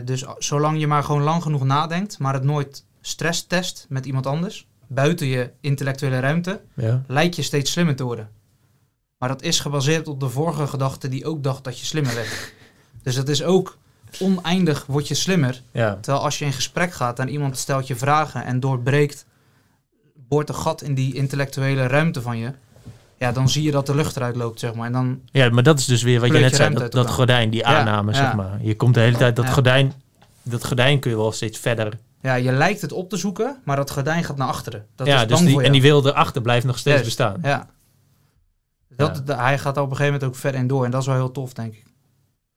Dus 0.03 0.25
zolang 0.37 0.79
je 0.79 0.87
maar 0.87 1.03
gewoon 1.03 1.21
lang 1.21 1.41
genoeg 1.43 1.63
nadenkt, 1.63 2.19
maar 2.19 2.33
het 2.33 2.43
nooit 2.43 2.85
stress 3.01 3.45
test 3.47 3.85
met 3.89 4.05
iemand 4.05 4.25
anders, 4.27 4.67
buiten 4.88 5.28
je 5.28 5.52
intellectuele 5.62 6.20
ruimte, 6.20 6.62
Ja. 6.74 7.03
lijkt 7.07 7.36
je 7.36 7.41
steeds 7.41 7.72
slimmer 7.72 7.95
te 7.95 8.03
worden. 8.03 8.30
Maar 9.18 9.30
dat 9.30 9.41
is 9.41 9.60
gebaseerd 9.60 10.07
op 10.07 10.20
de 10.20 10.30
vorige 10.30 10.68
gedachte 10.68 11.10
die 11.10 11.26
ook 11.26 11.44
dacht 11.44 11.64
dat 11.64 11.80
je 11.80 11.86
slimmer 11.86 12.16
werd. 12.16 12.53
dus 13.03 13.16
dat 13.16 13.30
is 13.30 13.44
ook 13.44 13.78
oneindig 14.20 14.86
word 14.86 15.07
je 15.07 15.14
slimmer. 15.14 15.62
Ja. 15.72 15.98
Terwijl 16.02 16.24
als 16.24 16.40
je 16.40 16.45
in 16.45 16.53
gesprek 16.53 16.94
gaat 16.94 17.20
en 17.20 17.30
iemand 17.30 17.57
stelt 17.57 17.88
je 17.88 17.95
vragen 17.95 18.45
en 18.45 18.60
doorbreekt, 18.60 19.26
boort 20.28 20.49
een 20.49 20.56
gat 20.56 20.82
in 20.82 20.94
die 20.94 21.14
intellectuele 21.14 21.88
ruimte 21.88 22.22
van 22.22 22.38
je, 22.38 22.52
ja, 23.18 23.32
dan 23.32 23.49
zie 23.49 23.64
je 23.64 23.72
dat 23.72 23.86
de 23.86 23.95
lucht 23.95 24.16
eruit 24.16 24.36
loopt, 24.36 24.60
zeg 24.60 24.74
maar. 24.74 24.86
En 24.86 24.91
dan, 24.91 25.20
ja, 25.32 25.49
maar 25.49 25.64
dat 25.64 25.80
is 25.80 25.86
dus 25.86 26.03
weer 26.03 26.20
wat 26.20 26.32
je 26.32 26.40
net 26.40 26.56
zei. 26.56 26.90
Dat, 26.90 27.10
gordijn, 27.10 27.49
die 27.49 27.66
aanname, 27.66 28.12
ja. 28.12 28.18
zeg 28.18 28.36
maar. 28.36 28.60
Je 28.62 28.76
komt 28.76 28.94
de 28.94 28.99
hele 28.99 29.18
tijd, 29.18 29.36
dat 29.36 29.49
gordijn, 29.49 29.94
dat 30.44 30.66
gordijn 30.66 30.99
kun 30.99 31.12
je 31.12 31.18
wel 31.18 31.32
steeds 31.32 31.60
verder. 31.60 31.98
Ja, 32.26 32.35
je 32.35 32.52
lijkt 32.52 32.81
het 32.81 32.91
op 32.91 33.10
te 33.10 33.18
zoeken, 33.18 33.61
maar 33.64 33.76
dat 33.76 33.91
gordijn 33.91 34.23
gaat 34.23 34.38
naar 34.38 34.47
achteren. 34.47 34.88
Dat 34.95 35.07
ja, 35.07 35.22
is 35.22 35.27
dus 35.27 35.39
die, 35.39 35.61
en 35.64 35.72
die 35.72 35.81
jou. 35.81 36.02
wil 36.02 36.11
erachter 36.11 36.41
blijft 36.41 36.65
nog 36.65 36.77
steeds 36.77 37.03
bestaan. 37.03 37.39
Ja. 37.41 37.68
Dat, 38.89 39.22
Ja. 39.26 39.35
hij 39.43 39.60
gaat 39.60 39.77
op 39.77 39.84
een 39.89 39.95
gegeven 39.95 40.14
moment 40.14 40.23
ook 40.23 40.35
verder 40.35 40.60
in 40.60 40.68
door 40.68 40.85
en 40.85 40.91
dat 40.91 41.02
is 41.02 41.07
wel 41.07 41.15
heel 41.15 41.31
tof, 41.31 41.53
denk 41.53 41.73
ik. 41.73 41.84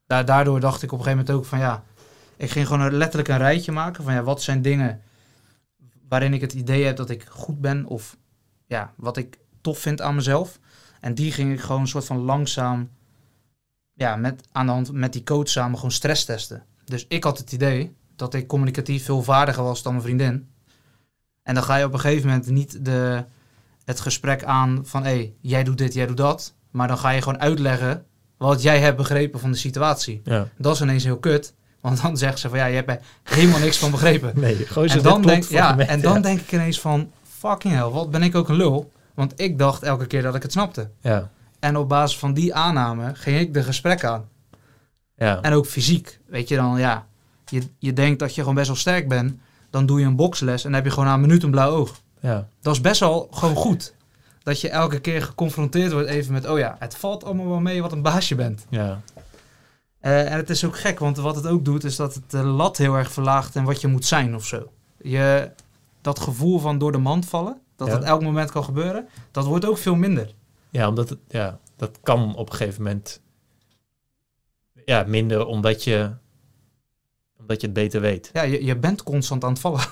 Da- 0.07 0.23
daardoor 0.23 0.61
dacht 0.61 0.83
ik 0.83 0.93
op 0.93 0.99
een 0.99 1.05
gegeven 1.05 1.25
moment 1.27 1.45
ook 1.45 1.51
van 1.51 1.59
ja, 1.59 1.83
ik 2.37 2.51
ging 2.51 2.67
gewoon 2.67 2.93
letterlijk 2.95 3.29
een 3.29 3.39
rijtje 3.39 3.73
maken 3.73 4.05
van 4.05 4.13
ja, 4.13 4.23
wat 4.23 4.43
zijn 4.43 4.63
dingen 4.63 5.01
waarin 6.09 6.35
ik 6.35 6.41
het 6.41 6.53
idee 6.53 6.85
heb 6.85 6.97
dat 6.97 7.11
ik 7.11 7.25
goed 7.29 7.61
ben 7.61 7.87
of 7.87 8.17
ja, 8.67 8.93
wat 8.97 9.17
ik 9.17 9.39
tof 9.61 9.79
vind 9.79 10.01
aan 10.01 10.15
mezelf. 10.15 10.59
En 11.01 11.15
die 11.15 11.33
ging 11.33 11.53
ik 11.53 11.61
gewoon 11.61 11.81
een 11.81 11.89
soort 11.89 12.05
van 12.05 12.19
langzaam, 12.19 12.91
ja, 13.93 14.17
met, 14.17 14.49
aan 14.53 14.67
de 14.67 14.73
hand 14.73 14.93
met 14.93 15.13
die 15.13 15.23
coach 15.23 15.49
samen 15.49 15.77
gewoon 15.77 15.91
stress 15.91 16.25
testen. 16.25 16.65
Dus 16.85 17.07
ik 17.09 17.25
had 17.25 17.39
het 17.39 17.53
idee 17.53 17.97
dat 18.19 18.35
ik 18.35 18.47
communicatief 18.47 19.05
veel 19.05 19.23
vaardiger 19.23 19.63
was 19.63 19.83
dan 19.83 19.93
mijn 19.93 20.05
vriendin. 20.05 20.49
En 21.43 21.55
dan 21.55 21.63
ga 21.63 21.77
je 21.77 21.85
op 21.85 21.93
een 21.93 22.01
gegeven 22.01 22.29
moment 22.29 22.47
niet 22.47 22.85
de, 22.85 23.25
het 23.85 24.01
gesprek 24.01 24.45
aan 24.45 24.81
van 24.85 25.03
hé, 25.03 25.11
hey, 25.11 25.35
jij 25.41 25.65
doet 25.65 25.79
dit, 25.79 25.95
jij 25.95 26.07
doet 26.07 26.17
dat. 26.17 26.55
Maar 26.71 26.89
dan 26.89 26.99
ga 26.99 27.11
je 27.11 27.23
gewoon 27.23 27.41
uitleggen 27.41 28.05
wat 28.37 28.63
jij 28.63 28.81
hebt 28.81 28.97
begrepen 28.97 29.41
van 29.41 29.51
de 29.51 29.57
situatie. 29.57 30.21
Ja. 30.25 30.49
Dat 30.57 30.75
is 30.75 30.81
ineens 30.81 31.05
heel 31.05 31.19
kut. 31.19 31.55
Want 31.81 32.03
dan 32.03 32.17
zeggen 32.27 32.39
ze 32.39 32.49
van 32.49 32.59
ja, 32.59 32.67
je 32.67 32.75
hebt 32.75 32.91
er 32.91 33.01
helemaal 33.23 33.61
niks 33.61 33.79
van 33.79 33.91
begrepen. 33.91 34.33
Nee, 34.35 34.57
gewoon 34.57 34.89
en 34.89 35.03
dan, 35.03 35.23
denk, 35.23 35.45
ja, 35.45 35.79
en 35.79 36.01
dan 36.01 36.23
denk 36.23 36.41
ik 36.41 36.53
ineens 36.53 36.81
van 36.81 37.13
fucking 37.39 37.75
hell, 37.75 37.89
wat 37.89 38.11
ben 38.11 38.23
ik 38.23 38.35
ook 38.35 38.49
een 38.49 38.57
lul. 38.57 38.93
Want 39.15 39.33
ik 39.41 39.59
dacht 39.59 39.83
elke 39.83 40.07
keer 40.07 40.23
dat 40.23 40.35
ik 40.35 40.43
het 40.43 40.53
snapte. 40.53 40.91
Ja, 41.01 41.31
En 41.61 41.77
op 41.77 41.89
basis 41.89 42.19
van 42.19 42.35
die 42.35 42.55
aanname 42.55 43.15
ging 43.15 43.41
ik 43.41 43.55
de 43.55 43.63
gesprek 43.63 44.05
aan. 44.05 44.29
ja. 45.17 45.41
En 45.43 45.53
ook 45.53 45.67
fysiek. 45.67 46.21
Weet 46.27 46.49
je 46.49 46.57
dan, 46.57 46.79
ja, 46.79 47.07
je, 47.51 47.63
je 47.79 47.93
denkt 47.93 48.19
dat 48.19 48.35
je 48.35 48.41
gewoon 48.41 48.55
best 48.55 48.67
wel 48.67 48.77
sterk 48.77 49.09
bent. 49.09 49.35
Dan 49.71 49.87
doe 49.87 50.01
je 50.01 50.07
een 50.07 50.17
boksles 50.17 50.57
en 50.65 50.71
dan 50.71 50.73
heb 50.73 50.85
je 50.85 50.91
gewoon 50.91 51.09
na 51.09 51.15
een 51.15 51.21
minuut 51.21 51.43
een 51.43 51.51
blauw 51.51 51.71
oog. 51.71 52.01
ja. 52.21 52.49
Dat 52.61 52.75
is 52.75 52.81
best 52.81 53.01
wel 53.01 53.29
gewoon 53.31 53.55
goed. 53.57 53.95
Dat 54.43 54.61
je 54.61 54.69
elke 54.69 54.99
keer 55.01 55.23
geconfronteerd 55.23 55.93
wordt 55.93 56.09
even 56.09 56.33
met, 56.33 56.49
oh 56.49 56.59
ja, 56.59 56.77
het 56.79 56.97
valt 56.97 57.25
allemaal 57.25 57.49
wel 57.49 57.61
mee 57.61 57.83
wat 57.83 57.93
een 57.93 58.03
baasje 58.03 58.35
bent. 58.35 58.67
ja. 58.71 59.01
Eh, 60.01 60.33
en 60.33 60.37
het 60.37 60.51
is 60.51 60.65
ook 60.65 60.79
gek, 60.79 60.99
want 60.99 61.17
wat 61.17 61.37
het 61.37 61.47
ook 61.47 61.65
doet, 61.65 61.85
is 61.85 61.97
dat 61.97 62.15
het 62.15 62.31
de 62.31 62.43
lat 62.43 62.77
heel 62.77 62.95
erg 62.95 63.13
verlaagt 63.13 63.57
en 63.57 63.65
wat 63.65 63.81
je 63.81 63.89
moet 63.89 64.05
zijn 64.05 64.35
of 64.35 64.47
zo. 64.47 64.71
Je, 65.03 65.51
dat 66.01 66.19
gevoel 66.21 66.59
van 66.59 66.79
door 66.79 66.93
de 66.93 66.99
mand 66.99 67.27
vallen, 67.27 67.61
dat 67.77 67.89
Ja. 67.89 67.95
dat 67.95 68.05
elk 68.05 68.23
moment 68.23 68.51
kan 68.51 68.65
gebeuren, 68.65 69.09
dat 69.31 69.45
wordt 69.45 69.65
ook 69.65 69.79
veel 69.79 69.95
minder. 69.95 70.35
Ja, 70.71 70.89
omdat 70.89 71.09
het, 71.09 71.19
ja, 71.29 71.59
dat 71.77 71.99
kan 72.03 72.37
op 72.37 72.51
een 72.51 72.57
gegeven 72.57 72.83
moment 72.83 73.21
ja, 74.85 75.05
minder 75.07 75.47
omdat 75.47 75.85
je, 75.85 76.11
omdat 77.49 77.61
je 77.61 77.67
het 77.67 77.77
beter 77.77 78.01
weet. 78.01 78.31
Ja, 78.33 78.43
je, 78.43 78.65
je 78.65 78.77
bent 78.77 79.03
constant 79.03 79.45
aan 79.45 79.51
het 79.51 79.61
vallen. 79.61 79.81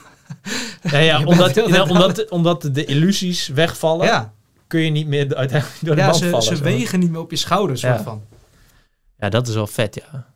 Ja, 0.82 0.98
ja, 0.98 1.18
Je 1.20 1.26
omdat, 1.26 1.54
ja, 1.54 1.66
de- 1.84 1.90
omdat, 1.90 2.28
omdat 2.30 2.68
de 2.72 2.84
illusies 2.84 3.48
wegvallen, 3.48 4.06
Ja, 4.06 4.32
kun 4.66 4.80
je 4.80 4.90
niet 4.90 5.06
meer 5.06 5.34
uiteindelijk 5.36 5.78
door 5.84 5.94
de 5.94 6.00
ja 6.00 6.12
ze, 6.12 6.28
vallen. 6.28 6.56
ze 6.56 6.62
wegen 6.62 6.98
niet 7.00 7.10
meer 7.10 7.20
op 7.20 7.30
je 7.30 7.36
schouders, 7.36 7.80
Ja. 7.80 8.02
van. 8.02 8.22
Ja, 9.18 9.28
dat 9.28 9.48
is 9.48 9.54
wel 9.54 9.66
vet, 9.66 9.94
ja. 9.94 10.26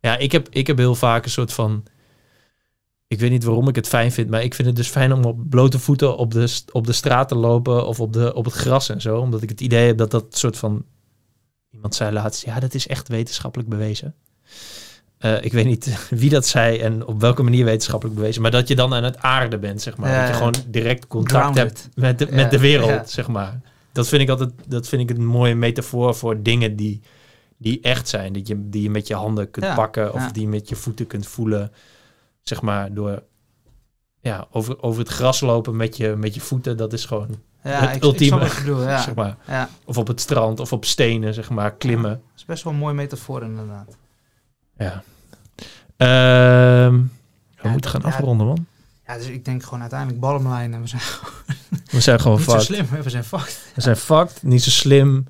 Ja, 0.00 0.16
ik 0.16 0.32
heb, 0.32 0.48
ik 0.50 0.66
heb 0.66 0.78
heel 0.78 0.94
vaak 0.94 1.24
een 1.24 1.30
soort 1.30 1.52
van... 1.52 1.84
Ik 3.06 3.20
weet 3.20 3.30
niet 3.30 3.44
waarom 3.44 3.68
ik 3.68 3.74
het 3.76 3.88
fijn 3.88 4.12
vind, 4.12 4.30
maar 4.30 4.42
ik 4.42 4.54
vind 4.54 4.68
het 4.68 4.76
dus 4.76 4.88
fijn 4.88 5.12
om 5.12 5.24
op 5.24 5.50
blote 5.50 5.78
voeten 5.78 6.16
op 6.16 6.32
de, 6.32 6.60
op 6.72 6.86
de 6.86 6.92
straat 6.92 7.28
te 7.28 7.34
lopen 7.34 7.86
of 7.86 8.00
op, 8.00 8.12
de, 8.12 8.34
op 8.34 8.44
het 8.44 8.54
gras 8.54 8.88
en 8.88 9.00
zo. 9.00 9.18
Omdat 9.18 9.42
ik 9.42 9.48
het 9.48 9.60
idee 9.60 9.86
heb 9.86 9.98
dat 9.98 10.10
dat 10.10 10.24
soort 10.38 10.56
van... 10.56 10.84
Iemand 11.70 11.94
zei 11.94 12.12
laatst, 12.12 12.44
ja, 12.44 12.60
dat 12.60 12.74
is 12.74 12.86
echt 12.86 13.08
wetenschappelijk 13.08 13.68
bewezen. 13.68 14.14
Eh, 15.20 15.44
ik 15.44 15.52
weet 15.52 15.64
niet 15.64 16.06
wie 16.10 16.30
dat 16.30 16.46
zei 16.46 16.78
en 16.78 17.06
op 17.06 17.20
welke 17.20 17.42
manier 17.42 17.64
wetenschappelijk 17.64 18.16
bewezen. 18.16 18.42
Maar 18.42 18.50
dat 18.50 18.68
je 18.68 18.74
dan 18.74 18.94
aan 18.94 19.04
het 19.04 19.18
aarde 19.18 19.58
bent, 19.58 19.82
zeg 19.82 19.96
maar. 19.96 20.10
Ja, 20.10 20.18
dat 20.20 20.28
je 20.28 20.34
gewoon 20.34 20.54
direct 20.66 21.06
contact 21.06 21.42
Grounded. 21.42 21.62
hebt 21.82 21.88
met 21.94 22.18
de, 22.18 22.26
Ja, 22.26 22.34
met 22.34 22.50
de 22.50 22.58
wereld, 22.58 22.88
ja. 22.90 23.06
zeg 23.06 23.28
maar. 23.28 23.60
Dat 23.92 24.08
vind 24.08 24.22
ik 24.22 24.28
altijd 24.28 24.50
dat 24.66 24.88
vind 24.88 25.10
ik 25.10 25.16
een 25.16 25.24
mooie 25.26 25.54
metafoor 25.54 26.14
voor 26.14 26.42
dingen 26.42 26.76
die, 26.76 27.00
die 27.56 27.80
echt 27.80 28.08
zijn. 28.08 28.32
Dat 28.32 28.48
je, 28.48 28.68
die 28.68 28.82
je 28.82 28.90
met 28.90 29.06
je 29.06 29.14
handen 29.14 29.50
kunt 29.50 29.74
pakken 29.74 30.14
of 30.14 30.32
die 30.32 30.42
je 30.42 30.48
met 30.48 30.68
je 30.68 30.76
voeten 30.76 31.06
kunt 31.06 31.26
voelen. 31.26 31.72
Zeg 32.42 32.62
maar 32.62 32.94
door 32.94 33.22
ja, 34.20 34.46
over, 34.50 34.82
over 34.82 35.00
het 35.00 35.10
gras 35.10 35.40
lopen 35.40 35.76
met 35.76 35.96
je, 35.96 36.14
met 36.16 36.34
je 36.34 36.40
voeten. 36.40 36.76
Dat 36.76 36.92
is 36.92 37.04
gewoon, 37.04 37.28
Ja, 37.64 37.70
Het 37.86 37.96
ik, 37.96 38.02
ultieme, 38.02 38.48
ja. 38.66 39.00
zeg 39.08 39.14
maar. 39.14 39.36
ja. 39.46 39.68
Of 39.84 39.98
op 39.98 40.06
het 40.06 40.20
strand 40.20 40.60
of 40.60 40.72
op 40.72 40.84
stenen, 40.84 41.34
zeg 41.34 41.50
maar, 41.50 41.74
klimmen. 41.74 42.10
Dat 42.10 42.36
is 42.36 42.44
best 42.44 42.64
wel 42.64 42.72
een 42.72 42.78
mooi 42.78 42.94
metafoor 42.94 43.42
inderdaad. 43.42 43.96
Ja. 44.84 45.02
Ehm, 45.96 46.94
we 47.56 47.62
Ja, 47.62 47.70
moeten 47.70 47.90
gaan 47.90 48.00
ja. 48.00 48.08
afronden, 48.08 48.46
man. 48.46 48.66
Ja, 49.06 49.16
dus 49.16 49.26
ik 49.26 49.44
denk 49.44 49.62
gewoon 49.62 49.80
uiteindelijk 49.80 50.20
bottomline 50.20 50.74
en 50.74 50.80
we 50.80 50.86
zijn 50.86 51.02
We 51.90 52.00
zijn 52.00 52.20
gewoon 52.20 52.38
niet 52.40 52.50
zo 52.50 52.58
slim, 52.58 52.86
hè, 52.90 53.02
we 53.02 53.10
zijn 53.10 53.24
fucked. 53.24 53.58
We 53.74 53.80
zijn 53.80 53.96
fucked, 53.96 54.42
niet 54.42 54.62
zo 54.62 54.70
slim. 54.70 55.26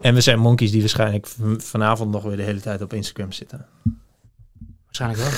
En 0.00 0.14
we 0.14 0.20
zijn 0.20 0.38
monkeys 0.38 0.70
die 0.70 0.80
waarschijnlijk 0.80 1.28
vanavond 1.58 2.10
nog 2.10 2.22
weer 2.22 2.36
de 2.36 2.42
hele 2.42 2.60
tijd 2.60 2.82
op 2.82 2.92
Instagram 2.92 3.32
zitten. 3.32 3.66
Waarschijnlijk 4.84 5.22
wel. 5.22 5.30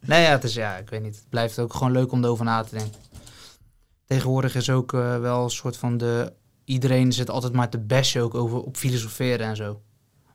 nee, 0.00 0.22
ja, 0.22 0.30
het 0.30 0.44
is, 0.44 0.54
ja, 0.54 0.76
ik 0.76 0.90
weet 0.90 1.02
niet. 1.02 1.14
Het 1.14 1.28
blijft 1.28 1.58
ook 1.58 1.74
gewoon 1.74 1.92
leuk 1.92 2.12
om 2.12 2.24
erover 2.24 2.44
na 2.44 2.62
te 2.62 2.74
denken. 2.76 3.00
Tegenwoordig 4.06 4.54
is 4.54 4.70
ook 4.70 4.92
eh, 4.92 5.18
wel 5.20 5.44
een 5.44 5.50
soort 5.50 5.76
van 5.76 5.96
de... 5.96 6.32
Iedereen 6.64 7.12
zit 7.12 7.30
altijd 7.30 7.52
maar 7.52 7.68
te 7.68 7.78
bashen 7.78 8.22
ook 8.22 8.34
over, 8.34 8.60
op 8.60 8.76
filosoferen 8.76 9.46
en 9.46 9.56
zo. 9.56 9.82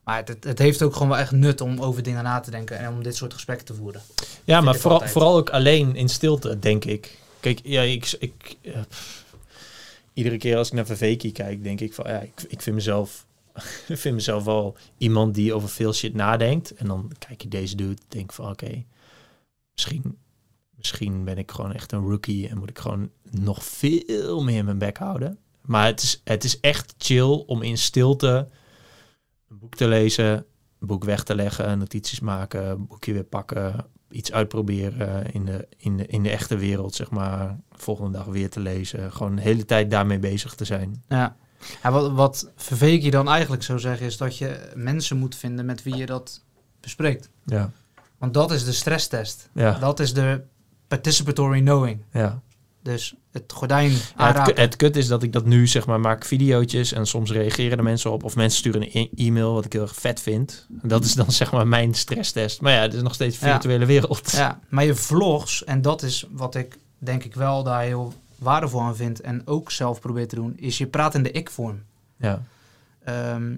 Maar 0.04 0.18
het, 0.18 0.44
het, 0.44 0.60
heeft 0.60 0.82
ook 0.82 0.94
gewoon 0.94 1.08
wel 1.08 1.18
echt 1.18 1.32
nut 1.32 1.62
om 1.62 1.80
over 1.80 2.04
dingen 2.04 2.24
na 2.24 2.40
te 2.40 2.52
denken 2.52 2.78
en 2.78 2.90
om 2.90 3.04
dit 3.04 3.16
soort 3.16 3.34
gesprekken 3.34 3.66
te 3.66 3.74
voeren. 3.74 4.02
Ja, 4.44 4.62
maar 4.62 4.76
vooral, 4.76 4.94
altijd. 4.94 5.12
vooral 5.12 5.36
ook 5.36 5.50
alleen 5.50 5.96
in 5.96 6.10
stilte, 6.10 6.60
denk 6.60 6.86
ik. 6.86 7.18
Kijk, 7.40 7.60
ja, 7.64 7.82
ik, 7.82 8.16
ik, 8.20 8.58
eh, 8.62 8.82
iedere 10.14 10.38
keer 10.38 10.58
als 10.58 10.68
ik 10.68 10.74
naar 10.74 10.86
Vaveki 10.86 11.32
kijk, 11.32 11.64
denk 11.64 11.80
ik 11.80 11.94
van, 11.94 12.06
ja, 12.08 12.20
ik, 12.20 12.46
ik 12.48 12.62
vind 12.62 12.76
mezelf, 12.76 13.26
ik 13.88 13.98
vind 13.98 14.16
mezelf 14.16 14.44
wel 14.44 14.78
iemand 14.98 15.36
die 15.36 15.54
over 15.54 15.70
veel 15.70 15.94
shit 15.94 16.14
nadenkt. 16.14 16.74
En 16.74 16.88
dan 16.88 17.12
kijk 17.20 17.42
je 17.42 17.48
deze 17.48 17.76
dude, 17.76 18.02
denk 18.08 18.34
van, 18.34 18.50
oké, 18.50 18.84
misschien, 19.74 20.18
misschien 20.76 21.24
ben 21.24 21.38
ik 21.38 21.52
gewoon 21.52 21.74
echt 21.74 21.92
een 21.92 22.10
rookie 22.10 22.50
en 22.50 22.58
moet 22.58 22.70
ik 22.70 22.80
gewoon 22.80 23.10
nog 23.32 23.64
veel 23.64 24.44
meer 24.44 24.66
mijn 24.66 24.78
bek 24.78 24.98
houden. 24.98 25.38
Maar 25.62 25.86
het 25.86 26.02
is, 26.02 26.22
het 26.24 26.44
is 26.44 26.60
echt 26.60 26.94
chill 26.98 27.44
om 27.46 27.62
in 27.62 27.78
stilte 27.78 28.48
een 29.54 29.60
boek 29.60 29.76
te 29.76 29.88
lezen 29.88 30.46
boek 30.86 31.04
weg 31.04 31.24
te 31.24 31.36
leggen, 31.36 31.78
notities 31.78 32.20
maken, 32.20 32.88
boekje 32.88 33.14
weer 33.14 33.24
pakken, 33.24 33.86
iets 34.10 34.32
uitproberen 34.32 35.32
in 35.32 35.46
de, 35.46 35.68
in 35.78 35.98
de, 35.98 36.06
in 36.06 36.24
de 36.24 36.30
echte 36.30 36.58
wereld, 36.58 36.96
zeg 36.96 37.10
maar. 37.10 37.58
Volgende 37.72 38.18
dag 38.18 38.26
weer 38.26 38.50
te 38.50 38.60
lezen. 38.60 39.12
Gewoon 39.12 39.36
de 39.36 39.42
hele 39.42 39.66
tijd 39.66 39.92
daarmee 39.92 40.20
bezig 40.20 40.56
te 40.56 40.66
zijn. 40.66 41.04
Ja. 41.08 41.36
ja 41.84 41.92
wat, 41.92 42.12
wat 42.12 42.52
Verveek 42.56 43.02
je 43.02 43.12
dan 43.12 43.30
eigenlijk 43.30 43.64
zou 43.64 43.80
zeggen, 43.80 44.06
is 44.06 44.18
dat 44.18 44.38
je 44.38 44.72
mensen 44.76 45.18
moet 45.18 45.36
vinden 45.36 45.66
met 45.66 45.84
wie 45.84 45.96
je 45.96 46.06
dat 46.06 46.44
bespreekt. 46.80 47.30
Ja. 47.46 47.72
Want 48.18 48.34
dat 48.34 48.52
is 48.52 48.66
de 48.66 48.72
stresstest. 48.72 49.50
Ja. 49.54 49.80
Dat 49.80 50.00
is 50.00 50.14
de 50.14 50.44
participatory 50.88 51.60
knowing. 51.62 52.04
Ja. 52.12 52.42
Dus 52.82 53.16
het 53.34 53.52
gordijn 53.54 53.92
Ja, 54.18 54.50
het, 54.54 54.76
kut 54.76 54.96
is 54.96 55.08
dat 55.08 55.24
ik 55.24 55.34
dat 55.34 55.46
nu 55.46 55.68
zeg 55.68 55.86
maar 55.86 56.00
maak 56.00 56.26
videootjes 56.26 56.92
en 56.94 57.06
soms 57.08 57.32
reageren 57.32 57.78
de 57.78 57.84
mensen 57.84 58.12
op 58.12 58.24
of 58.24 58.36
mensen 58.36 58.60
sturen 58.60 58.82
een 58.82 58.90
e- 58.94 59.26
e-mail 59.28 59.54
wat 59.54 59.66
ik 59.66 59.74
heel 59.74 59.82
erg 59.82 59.96
vet 59.96 60.22
vind. 60.22 60.68
En 60.82 60.88
dat 60.88 61.04
is 61.04 61.14
dan 61.14 61.32
zeg 61.32 61.52
maar 61.52 61.68
mijn 61.68 61.94
stresstest. 61.94 62.62
Maar 62.62 62.74
ja, 62.74 62.82
het 62.82 62.94
is 62.94 63.02
nog 63.02 63.14
steeds 63.14 63.40
Ja. 63.40 63.52
virtuele 63.52 63.86
wereld. 63.86 64.32
Ja, 64.32 64.60
maar 64.70 64.86
je 64.86 64.96
vlogs, 64.96 65.64
en 65.64 65.82
dat 65.82 66.02
is 66.02 66.26
wat 66.32 66.56
ik 66.56 66.78
denk 66.98 67.24
ik 67.24 67.36
wel 67.36 67.64
daar 67.64 67.82
heel 67.82 68.14
waardevol 68.38 68.82
aan 68.82 68.96
vind 68.96 69.22
en 69.22 69.42
ook 69.46 69.72
zelf 69.72 70.00
probeer 70.00 70.28
te 70.28 70.36
doen, 70.36 70.54
is 70.58 70.78
je 70.78 70.88
praat 70.88 71.16
in 71.16 71.24
de 71.24 71.32
ik-vorm. 71.32 71.84
Ja. 72.18 72.42
Ehm, 73.04 73.56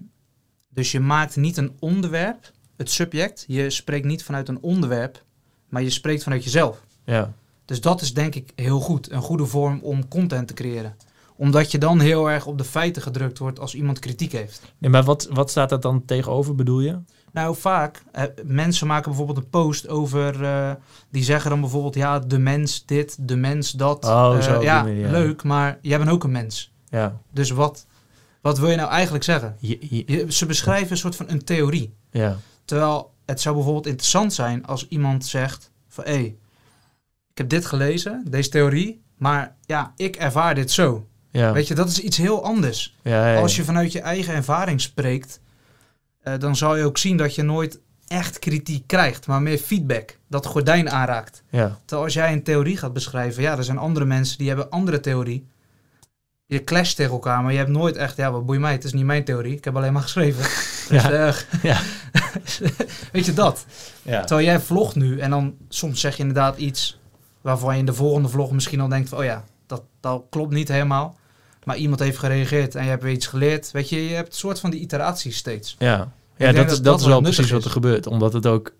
dus 0.70 0.92
je 0.92 1.00
maakt 1.00 1.36
niet 1.36 1.58
een 1.58 1.72
onderwerp, 1.80 2.52
het 2.78 2.92
subject. 2.92 3.44
Je 3.48 3.70
spreekt 3.70 4.06
niet 4.06 4.24
vanuit 4.24 4.48
een 4.48 4.62
onderwerp, 4.62 5.24
maar 5.70 5.82
je 5.84 5.90
spreekt 5.90 6.24
vanuit 6.24 6.44
jezelf. 6.44 6.78
Ja. 7.06 7.34
Dus 7.66 7.82
dat 7.82 8.02
is 8.02 8.14
denk 8.14 8.36
ik 8.36 8.52
heel 8.56 8.80
goed. 8.80 9.12
Een 9.12 9.22
goede 9.22 9.46
vorm 9.46 9.80
om 9.82 10.08
content 10.08 10.48
te 10.48 10.54
creëren. 10.54 10.96
Omdat 11.38 11.72
je 11.72 11.78
dan 11.78 12.00
heel 12.00 12.30
erg 12.30 12.46
op 12.46 12.58
de 12.58 12.64
feiten 12.64 13.02
gedrukt 13.02 13.38
wordt 13.38 13.60
als 13.60 13.76
iemand 13.76 14.00
kritiek 14.00 14.32
heeft. 14.32 14.62
Ja, 14.78 14.90
maar 14.90 15.04
wat, 15.04 15.28
wat 15.32 15.50
staat 15.50 15.70
dat 15.70 15.82
dan 15.82 16.06
tegenover, 16.06 16.56
bedoel 16.56 16.80
je? 16.80 16.98
Nou, 17.32 17.56
vaak, 17.56 18.04
eh, 18.12 18.24
mensen 18.46 18.88
maken 18.88 19.06
bijvoorbeeld 19.10 19.38
een 19.38 19.50
post 19.50 19.88
over, 19.88 20.44
eh, 20.44 20.72
die 21.10 21.24
zeggen 21.24 21.50
dan 21.50 21.60
bijvoorbeeld, 21.62 21.96
ja, 21.96 22.20
de 22.20 22.38
mens 22.38 22.86
dit, 22.86 23.18
de 23.28 23.36
mens 23.36 23.72
dat. 23.72 24.06
Oh, 24.06 24.36
Eh, 24.38 24.42
zo 24.44 24.54
die 24.54 24.64
ja, 24.64 24.82
manier, 24.84 25.00
ja. 25.00 25.12
leuk, 25.12 25.44
maar 25.44 25.78
jij 25.82 25.98
bent 25.98 26.10
ook 26.10 26.24
een 26.24 26.32
mens. 26.32 26.72
Ja. 26.90 27.18
Dus 27.32 27.50
wat, 27.50 27.86
wat 28.42 28.60
wil 28.60 28.70
je 28.70 28.76
nou 28.76 28.90
eigenlijk 28.90 29.24
zeggen? 29.24 29.56
Je- 29.60 29.78
je- 29.90 30.04
Je, 30.06 30.32
ze 30.32 30.46
beschrijven 30.46 30.92
een 30.92 30.98
soort 30.98 31.16
van 31.16 31.30
een 31.30 31.44
theorie. 31.44 31.94
ja. 32.12 32.38
Terwijl 32.66 33.12
het 33.26 33.42
zou 33.42 33.56
bijvoorbeeld 33.56 33.86
interessant 33.88 34.34
zijn 34.34 34.66
als 34.66 34.88
iemand 34.88 35.26
zegt 35.26 35.72
van, 35.88 36.04
hé, 36.04 36.36
ik 37.36 37.42
heb 37.42 37.50
dit 37.50 37.66
gelezen, 37.66 38.24
deze 38.30 38.50
theorie, 38.50 39.02
maar 39.18 39.56
ja, 39.66 39.94
ik 39.96 40.16
ervaar 40.16 40.56
dit 40.56 40.72
zo. 40.72 41.08
Ja. 41.32 41.52
Weet 41.54 41.68
je, 41.68 41.74
dat 41.76 41.90
is 41.90 42.00
iets 42.00 42.18
heel 42.18 42.44
anders. 42.44 42.96
ja, 43.02 43.12
ja, 43.28 43.34
ja. 43.34 43.40
Als 43.40 43.56
je 43.56 43.64
vanuit 43.64 43.92
je 43.92 44.00
eigen 44.00 44.34
ervaring 44.34 44.82
spreekt, 44.82 45.40
eh, 46.22 46.34
dan 46.40 46.56
zal 46.56 46.76
je 46.76 46.84
ook 46.84 46.98
zien 46.98 47.18
dat 47.18 47.36
je 47.36 47.44
nooit 47.44 47.80
echt 48.08 48.40
kritiek 48.40 48.88
krijgt, 48.88 49.28
maar 49.28 49.42
meer 49.42 49.58
feedback, 49.58 50.18
dat 50.28 50.46
gordijn 50.46 50.90
aanraakt. 50.90 51.44
Ja. 51.50 51.78
Terwijl 51.80 52.04
als 52.08 52.14
jij 52.14 52.32
een 52.34 52.44
theorie 52.44 52.78
gaat 52.78 52.94
beschrijven, 52.94 53.44
ja, 53.44 53.58
er 53.58 53.64
zijn 53.64 53.78
andere 53.78 54.06
mensen 54.06 54.38
die 54.38 54.48
hebben 54.48 54.70
andere 54.70 55.00
theorie. 55.00 55.48
Je 56.46 56.64
clasht 56.64 56.96
tegen 56.96 57.12
elkaar, 57.12 57.42
maar 57.44 57.52
je 57.52 57.58
hebt 57.58 57.70
nooit 57.70 57.96
echt, 57.96 58.18
ja, 58.18 58.32
wat 58.32 58.46
boeit 58.46 58.60
mij, 58.60 58.72
het 58.72 58.84
is 58.84 58.94
niet 58.94 59.06
mijn 59.06 59.24
theorie, 59.24 59.56
ik 59.58 59.64
heb 59.64 59.76
alleen 59.76 59.94
maar 59.94 60.02
geschreven. 60.02 60.42
Dus, 60.90 61.04
Ja. 61.04 61.12
eh, 61.12 61.36
Ja. 61.64 61.80
weet 63.12 63.26
je 63.26 63.34
dat? 63.34 63.66
Ja. 64.02 64.24
Terwijl 64.24 64.48
jij 64.48 64.60
vlogt 64.60 64.96
nu 64.96 65.20
en 65.20 65.30
dan 65.30 65.56
soms 65.70 66.00
zeg 66.00 66.16
je 66.16 66.20
inderdaad 66.22 66.58
iets 66.58 67.00
waarvan 67.46 67.74
je 67.74 67.80
in 67.80 67.86
de 67.86 67.94
volgende 67.94 68.30
vlog 68.30 68.52
misschien 68.52 68.80
al 68.80 68.88
denkt 68.88 69.10
van, 69.10 69.18
oh 69.18 69.24
ja, 69.24 69.44
dat, 69.66 69.84
dat 70.00 70.24
klopt 70.30 70.54
niet 70.54 70.68
helemaal. 70.68 71.18
Maar 71.64 71.78
iemand 71.78 72.00
heeft 72.00 72.18
gereageerd 72.18 72.76
en 72.76 72.84
je 72.84 72.90
hebt 72.90 73.04
weer 73.04 73.12
iets 73.14 73.28
geleerd. 73.28 73.72
Weet 73.72 73.90
je, 73.90 74.08
je 74.08 74.14
hebt 74.16 74.28
een 74.28 74.38
soort 74.38 74.60
van 74.60 74.70
die 74.70 74.80
iteraties 74.80 75.38
steeds. 75.38 75.76
Ja, 75.80 76.12
ja 76.38 76.52
dat, 76.52 76.56
dat 76.56 76.70
dat, 76.70 76.84
dat 76.84 77.00
is 77.00 77.06
wel 77.06 77.22
precies 77.22 77.52
wat 77.52 77.64
er 77.64 77.72
gebeurt. 77.72 78.08
Omdat 78.08 78.34
het 78.34 78.48
ook... 78.48 78.74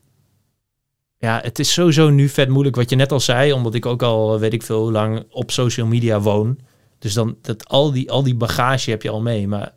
Ja, 1.18 1.40
het 1.44 1.60
is 1.60 1.74
sowieso 1.74 2.10
nu 2.10 2.30
vet 2.30 2.50
moeilijk 2.50 2.76
wat 2.76 2.90
je 2.90 2.96
net 2.96 3.12
al 3.12 3.20
zei. 3.20 3.54
Omdat 3.54 3.74
ik 3.74 3.86
ook 3.86 4.04
al, 4.04 4.40
weet 4.40 4.54
ik 4.54 4.64
veel, 4.64 4.82
hoe 4.82 4.92
lang 4.92 5.26
op 5.30 5.52
social 5.52 5.88
media 5.88 6.20
woon. 6.20 6.60
Dus 7.00 7.14
dan, 7.14 7.38
dat, 7.42 7.68
al, 7.68 7.92
die, 7.92 8.12
al 8.12 8.24
die 8.24 8.36
bagage 8.36 8.90
heb 8.90 9.02
je 9.02 9.10
al 9.10 9.22
mee. 9.22 9.48
Maar 9.48 9.74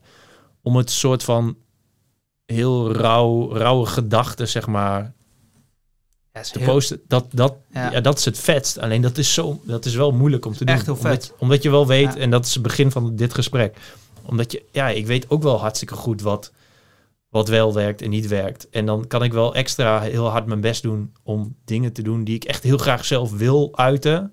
om 0.62 0.76
het 0.76 0.90
soort 0.90 1.24
van 1.24 1.56
heel 2.46 2.92
rauw, 2.92 3.52
rauwe 3.52 3.86
gedachten, 3.86 4.48
zeg 4.48 4.66
maar, 4.66 5.12
Ja, 6.32 6.40
is 6.40 6.50
te 6.50 6.58
heel- 6.58 6.68
posten. 6.68 7.00
Dat, 7.08 7.26
dat, 7.30 7.54
Ja. 7.72 7.90
ja. 7.92 8.00
dat 8.00 8.18
is 8.18 8.24
het 8.24 8.38
vetst. 8.38 8.78
Alleen 8.78 9.00
dat 9.02 9.18
is, 9.18 9.34
zo, 9.34 9.60
dat 9.64 9.84
is 9.84 9.94
wel 9.94 10.10
moeilijk 10.10 10.44
om 10.46 10.52
te 10.52 10.64
doen. 10.64 10.74
Echt 10.74 10.86
heel 10.86 10.94
Omdat, 10.96 11.10
vet. 11.12 11.32
omdat 11.38 11.62
je 11.62 11.70
wel 11.70 11.86
weet, 11.86 12.16
en 12.16 12.30
dat 12.30 12.46
is 12.46 12.54
het 12.54 12.62
begin 12.62 12.90
van 12.90 13.16
dit 13.16 13.34
gesprek. 13.34 13.76
Omdat 14.22 14.52
je, 14.52 14.62
ja, 14.72 14.88
ik 14.88 15.06
weet 15.06 15.30
ook 15.30 15.42
wel 15.42 15.60
hartstikke 15.60 15.94
goed 15.94 16.22
wat, 16.22 16.52
wat 17.28 17.48
wel 17.48 17.74
werkt 17.74 18.02
en 18.02 18.10
niet 18.10 18.26
werkt. 18.26 18.68
En 18.70 18.86
dan 18.86 19.06
kan 19.06 19.22
ik 19.22 19.32
wel 19.32 19.54
extra 19.54 20.00
heel 20.00 20.26
hard 20.28 20.46
mijn 20.46 20.60
best 20.60 20.82
doen 20.82 21.12
om 21.22 21.54
dingen 21.64 21.92
te 21.92 22.02
doen 22.02 22.24
die 22.24 22.34
ik 22.34 22.44
echt 22.44 22.62
heel 22.62 22.78
graag 22.78 23.04
zelf 23.04 23.32
wil 23.32 23.70
uiten. 23.76 24.32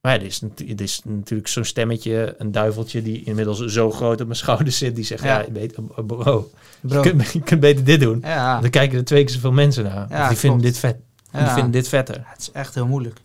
Maar 0.00 0.12
ja, 0.14 0.18
er 0.20 0.26
is, 0.26 0.42
er 0.56 0.80
is 0.80 1.00
natuurlijk 1.04 1.48
zo'n 1.48 1.64
stemmetje, 1.64 2.34
een 2.38 2.52
duiveltje 2.52 3.02
die 3.02 3.22
inmiddels 3.24 3.64
zo 3.64 3.90
groot 3.90 4.20
op 4.20 4.26
mijn 4.26 4.38
schouders 4.38 4.78
zit. 4.78 4.94
Die 4.94 5.04
zegt, 5.04 5.22
ja, 5.22 5.38
Ja. 5.38 5.44
je, 5.44 5.50
beter, 5.50 5.82
bro, 5.82 6.50
Bro. 6.80 7.02
je, 7.02 7.10
kunt, 7.10 7.32
je 7.32 7.40
kunt 7.40 7.60
beter 7.60 7.84
dit 7.84 8.00
doen. 8.00 8.20
Ja, 8.22 8.60
Dan 8.60 8.70
kijken 8.70 8.98
er 8.98 9.04
twee 9.04 9.24
keer 9.24 9.34
zoveel 9.34 9.52
mensen 9.52 9.84
naar. 9.84 10.28
Die 10.28 10.38
vinden 10.38 10.60
dit 10.60 10.78
vet. 10.78 10.96
Die 11.32 11.46
vinden 11.46 11.70
dit 11.70 11.88
vetter. 11.88 12.22
het 12.24 12.40
is 12.40 12.50
echt 12.50 12.74
heel 12.74 12.86
moeilijk. 12.86 13.20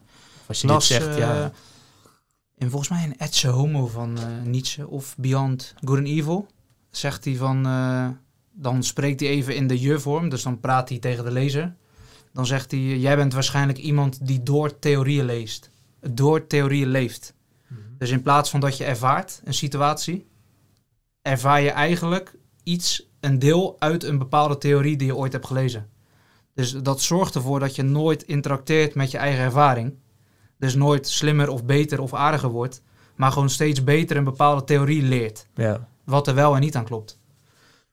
Als 0.45 0.61
je 0.61 0.67
Las, 0.67 0.87
dit 0.87 0.97
zegt, 0.97 1.07
eh, 1.09 1.17
ja. 1.17 1.51
in 2.57 2.69
volgens 2.69 2.89
mij 2.89 3.03
een 3.03 3.17
Etse 3.17 3.47
Homo 3.47 3.87
van 3.87 4.17
eh, 4.17 4.23
Nietzsche 4.43 4.87
of 4.87 5.15
Beyond 5.17 5.73
Good 5.85 5.97
and 5.97 6.07
Evil 6.07 6.47
zegt 6.91 7.25
hij 7.25 7.35
van, 7.35 7.65
eh, 7.65 8.07
dan 8.51 8.83
spreekt 8.83 9.19
hij 9.19 9.29
even 9.29 9.55
in 9.55 9.67
de 9.67 9.79
je-vorm, 9.79 10.29
dus 10.29 10.43
dan 10.43 10.59
praat 10.59 10.89
hij 10.89 10.97
tegen 10.99 11.23
de 11.23 11.31
lezer. 11.31 11.73
Dan 12.33 12.45
zegt 12.45 12.71
hij, 12.71 12.79
jij 12.79 13.15
bent 13.15 13.33
waarschijnlijk 13.33 13.77
iemand 13.77 14.27
die 14.27 14.43
door 14.43 14.79
theorieën 14.79 15.25
leest, 15.25 15.69
door 16.11 16.47
theorieën 16.47 16.87
leeft. 16.87 17.33
Dus 17.97 18.09
in 18.09 18.21
plaats 18.21 18.49
van 18.49 18.59
dat 18.59 18.77
je 18.77 18.83
ervaart 18.83 19.41
een 19.43 19.53
situatie, 19.53 20.27
ervaar 21.21 21.61
je 21.61 21.69
eigenlijk 21.69 22.35
iets, 22.63 23.09
een 23.19 23.39
deel 23.39 23.75
uit 23.79 24.03
een 24.03 24.17
bepaalde 24.17 24.57
theorie 24.57 24.97
die 24.97 25.07
je 25.07 25.15
ooit 25.15 25.31
hebt 25.31 25.45
gelezen. 25.45 25.89
Dus 26.53 26.71
dat 26.71 27.01
zorgt 27.01 27.35
ervoor 27.35 27.59
dat 27.59 27.75
je 27.75 27.83
nooit 27.83 28.23
interacteert 28.23 28.95
met 28.95 29.11
je 29.11 29.17
eigen 29.17 29.43
ervaring. 29.43 29.93
Dus 30.57 30.75
nooit 30.75 31.07
slimmer 31.07 31.49
of 31.49 31.65
beter 31.65 32.01
of 32.01 32.13
aardiger 32.13 32.49
wordt, 32.49 32.81
maar 33.15 33.31
gewoon 33.31 33.49
steeds 33.49 33.83
beter 33.83 34.17
een 34.17 34.23
bepaalde 34.23 34.63
theorie 34.63 35.01
leert. 35.01 35.47
ja. 35.55 35.91
Wat 36.03 36.27
er 36.27 36.35
wel 36.35 36.55
en 36.55 36.61
niet 36.61 36.75
aan 36.75 36.85
klopt. 36.85 37.19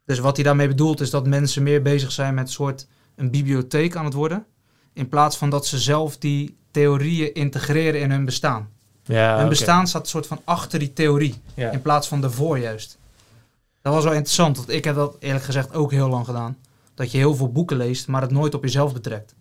Dus 0.04 0.18
wat 0.18 0.36
hij 0.36 0.44
daarmee 0.44 0.68
bedoelt 0.68 1.00
is 1.00 1.10
dat 1.10 1.26
mensen 1.26 1.62
meer 1.62 1.82
bezig 1.82 2.12
zijn 2.12 2.34
met 2.34 2.46
een 2.46 2.52
soort 2.52 2.88
een 3.14 3.30
bibliotheek 3.30 3.96
aan 3.96 4.04
het 4.04 4.14
worden. 4.14 4.46
In 4.92 5.08
plaats 5.08 5.36
van 5.36 5.50
dat 5.50 5.66
ze 5.66 5.78
zelf 5.78 6.18
die 6.18 6.58
theorieën 6.70 7.34
integreren 7.34 8.00
in 8.00 8.10
hun 8.10 8.24
bestaan. 8.24 8.68
ja 9.04 9.38
hun 9.38 9.48
bestaan 9.48 9.86
staat 9.86 10.02
een 10.02 10.08
soort 10.08 10.26
van 10.26 10.40
achter 10.44 10.78
die 10.78 10.92
theorie. 10.92 11.34
Ja. 11.54 11.70
In 11.70 11.82
plaats 11.82 12.08
van 12.08 12.24
ervoor 12.24 12.58
juist. 12.58 12.98
Dat 13.82 13.94
was 13.94 14.04
wel 14.04 14.12
interessant, 14.12 14.56
want 14.56 14.68
ik 14.70 14.84
heb 14.84 14.94
dat 14.94 15.16
eerlijk 15.20 15.44
gezegd 15.44 15.74
ook 15.74 15.90
heel 15.92 16.08
lang 16.08 16.24
gedaan. 16.26 16.56
Dat 16.94 17.10
je 17.12 17.18
heel 17.18 17.34
veel 17.34 17.52
boeken 17.52 17.76
leest, 17.76 18.06
maar 18.08 18.20
het 18.22 18.30
nooit 18.30 18.54
op 18.54 18.62
jezelf 18.62 18.92
betrekt. 18.92 19.34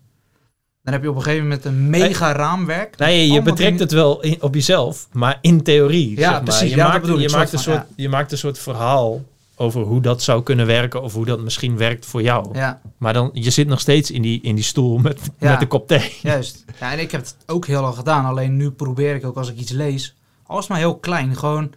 Dan 0.82 0.92
heb 0.92 1.02
je 1.02 1.10
op 1.10 1.16
een 1.16 1.22
gegeven 1.22 1.42
moment 1.44 1.64
een 1.64 1.90
mega 1.90 2.32
raamwerk. 2.32 2.98
Nee, 2.98 3.30
je 3.30 3.42
betrekt 3.42 3.58
dingen- 3.58 3.78
het 3.80 3.92
wel 3.92 4.20
in- 4.22 4.42
op 4.42 4.54
jezelf, 4.54 5.08
maar 5.12 5.38
in 5.40 5.62
theorie. 5.62 6.10
Ja, 6.10 6.16
zeg 6.16 6.30
maar. 6.30 6.42
precies. 6.42 6.70
Je, 6.70 6.76
Ja, 6.76 6.88
maakt, 6.88 7.06
je, 7.06 7.12
maakt 7.12 7.52
een 7.52 7.58
van, 7.58 7.58
soort, 7.58 7.84
je 7.96 8.08
maakt 8.08 8.32
een 8.32 8.38
soort 8.38 8.58
verhaal 8.58 9.22
over 9.60 9.82
hoe 9.82 10.00
dat 10.00 10.22
zou 10.22 10.42
kunnen 10.42 10.66
werken 10.66 11.02
of 11.02 11.12
hoe 11.14 11.24
dat 11.26 11.40
misschien 11.40 11.76
werkt 11.76 12.06
voor 12.06 12.22
jou. 12.22 12.48
Ja, 12.58 12.80
Maar 12.98 13.12
dan, 13.12 13.30
je 13.32 13.50
zit 13.50 13.68
nog 13.68 13.80
steeds 13.80 14.10
in 14.10 14.22
die, 14.22 14.40
in 14.42 14.54
die 14.54 14.64
stoel 14.64 14.98
met, 14.98 15.20
Ja. 15.38 15.50
met 15.52 15.60
een 15.62 15.68
kop 15.68 15.88
thee. 15.88 16.16
juist. 16.22 16.64
Ja, 16.80 16.92
en 16.92 16.98
ik 16.98 17.10
heb 17.10 17.20
het 17.20 17.36
ook 17.46 17.66
heel 17.66 17.82
lang 17.82 17.94
gedaan. 17.94 18.24
Alleen 18.24 18.56
nu 18.56 18.70
probeer 18.70 19.14
ik 19.14 19.24
ook 19.26 19.36
als 19.36 19.50
ik 19.50 19.56
iets 19.58 19.70
lees, 19.70 20.16
alles 20.46 20.66
maar 20.66 20.78
heel 20.78 20.98
klein, 20.98 21.36
gewoon, 21.36 21.72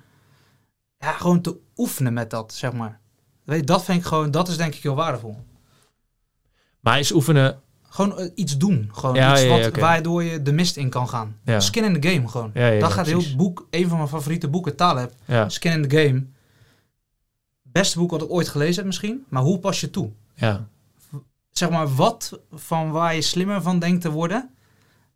ja, 0.97 1.11
gewoon 1.11 1.41
te 1.41 1.57
oefenen 1.75 2.13
met 2.13 2.29
dat, 2.29 2.53
zeg 2.53 2.73
maar. 2.73 2.99
Weet, 3.43 3.59
je, 3.59 3.65
dat 3.65 3.83
vind 3.83 3.99
ik 3.99 4.05
gewoon, 4.05 4.31
dat 4.31 4.47
is 4.47 4.57
denk 4.57 4.75
ik 4.75 4.83
heel 4.83 4.95
waardevol. 4.95 5.37
Maar 6.79 6.99
is 6.99 7.11
oefenen... 7.11 7.59
Gewoon 7.89 8.17
eh, 8.17 8.29
iets 8.35 8.57
doen. 8.57 8.89
Gewoon 8.93 9.15
Ja, 9.15 9.31
iets 9.31 9.41
ja, 9.41 9.59
wat, 9.61 9.75
waardoor 9.77 10.23
je 10.23 10.41
de 10.41 10.51
mist 10.51 10.77
in 10.77 10.89
kan 10.89 11.09
gaan. 11.09 11.37
Skin 11.57 11.83
in 11.83 12.01
the 12.01 12.09
game 12.09 12.27
gewoon. 12.27 12.51
Ja, 12.53 12.67
ja, 12.67 12.79
dat 12.79 12.91
gaat 12.91 13.05
heel 13.05 13.17
precies. 13.17 13.35
boek, 13.35 13.67
een 13.69 13.87
van 13.87 13.97
mijn 13.97 14.09
favoriete 14.09 14.47
boeken, 14.47 14.75
Taleb. 14.75 15.11
Ja, 15.25 15.49
Skin 15.49 15.71
in 15.71 15.87
the 15.89 15.97
game. 15.97 16.25
Beste 17.73 17.99
boek 17.99 18.11
wat 18.11 18.21
ik 18.21 18.31
ooit 18.31 18.49
gelezen 18.49 18.75
heb 18.75 18.85
misschien. 18.85 19.25
Maar 19.29 19.41
hoe 19.41 19.59
pas 19.59 19.79
je 19.79 19.89
toe? 19.89 20.11
ja, 20.33 20.67
Zeg 21.51 21.69
maar, 21.69 21.95
wat 21.95 22.39
van 22.51 22.91
waar 22.91 23.15
je 23.15 23.21
slimmer 23.21 23.61
van 23.61 23.79
denkt 23.79 24.01
te 24.01 24.11
worden, 24.11 24.49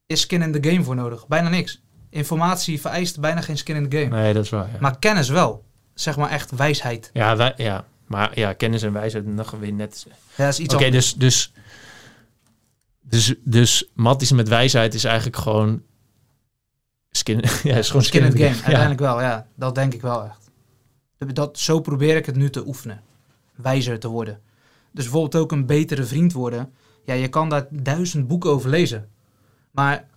is 0.05 0.21
skin 0.21 0.41
in 0.41 0.61
the 0.61 0.69
game 0.69 0.83
voor 0.83 0.95
nodig. 0.95 1.27
Bijna 1.27 1.49
niks. 1.49 1.81
Informatie 2.09 2.81
vereist 2.81 3.19
bijna 3.19 3.41
geen 3.41 3.57
skin 3.57 3.75
in 3.75 3.89
the 3.89 3.97
game. 3.97 4.21
nee, 4.21 4.33
dat 4.33 4.43
is 4.43 4.49
waar. 4.49 4.69
Ja, 4.71 4.77
Maar 4.79 4.99
kennis 4.99 5.29
wel. 5.29 5.65
Zeg 5.93 6.17
maar 6.17 6.29
echt 6.29 6.51
wijsheid. 6.51 7.09
ja, 7.13 7.35
wij, 7.35 7.53
ja. 7.57 7.85
maar 8.05 8.39
ja, 8.39 8.53
kennis 8.53 8.81
en 8.81 8.93
wijsheid 8.93 9.25
nog 9.25 9.51
weer 9.51 9.73
net... 9.73 10.05
Ja, 10.07 10.13
dat 10.35 10.47
is 10.53 10.59
iets 10.59 10.73
Oké, 10.73 10.85
anders. 10.85 11.13
dus, 11.13 11.51
dus, 13.01 13.27
dus, 13.27 13.35
dus 13.43 13.89
matties 13.93 14.31
met 14.31 14.47
wijsheid 14.47 14.93
is 14.93 15.03
eigenlijk 15.03 15.37
gewoon 15.37 15.81
skin, 17.11 17.43
ja, 17.63 17.75
is 17.75 17.87
gewoon 17.87 18.03
skin 18.03 18.23
in 18.23 18.31
the 18.31 18.37
game. 18.37 18.55
Uiteindelijk 18.55 18.99
wel, 18.99 19.21
ja. 19.21 19.47
Dat 19.55 19.75
denk 19.75 19.93
ik 19.93 20.01
wel 20.01 20.23
echt. 20.25 20.46
Dat, 21.17 21.59
zo 21.59 21.79
probeer 21.79 22.15
ik 22.15 22.25
het 22.25 22.35
nu 22.35 22.49
te 22.49 22.67
oefenen. 22.67 23.01
Wijzer 23.55 23.99
te 23.99 24.07
worden. 24.07 24.39
Dus 24.91 25.03
bijvoorbeeld 25.03 25.43
ook 25.43 25.51
een 25.51 25.65
betere 25.65 26.03
vriend 26.03 26.33
worden. 26.33 26.73
Ja, 27.05 27.13
je 27.13 27.27
kan 27.27 27.49
daar 27.49 27.67
duizend 27.69 28.27
boeken 28.27 28.49
over 28.49 28.69
lezen. 28.69 29.09
Maar 29.71 30.07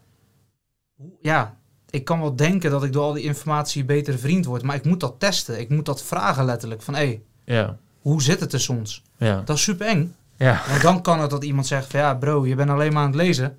ja, 1.21 1.57
ik 1.91 2.05
kan 2.05 2.21
wel 2.21 2.37
denken 2.37 2.71
dat 2.71 2.85
ik 2.85 2.93
door 2.93 3.03
al 3.03 3.13
die 3.13 3.25
informatie 3.25 3.85
betere 3.85 4.19
vriend 4.19 4.45
word. 4.45 4.63
Maar 4.63 4.77
ik 4.77 4.85
moet 4.85 5.01
dat 5.01 5.15
testen. 5.19 5.61
Ik 5.61 5.69
moet 5.69 5.85
dat 5.87 6.03
vragen 6.03 6.45
letterlijk. 6.45 6.83
Van 6.83 6.95
hé, 6.95 7.01
hey, 7.01 7.23
Ja. 7.45 7.79
hoe 8.01 8.23
zit 8.23 8.41
het 8.41 8.51
tussen 8.51 8.77
ons? 8.77 9.03
Ja. 9.17 9.43
Dat 9.45 9.57
is 9.57 9.63
super 9.63 9.87
eng. 9.87 10.15
Ja. 10.37 10.63
Want 10.69 10.83
dan 10.83 11.03
kan 11.03 11.21
het 11.21 11.31
dat 11.31 11.45
iemand 11.45 11.67
zegt 11.67 11.91
van 11.91 12.01
ja 12.01 12.15
bro, 12.15 12.47
je 12.47 12.55
bent 12.55 12.71
alleen 12.71 12.93
maar 12.93 13.03
aan 13.03 13.09
het 13.09 13.21
lezen. 13.21 13.59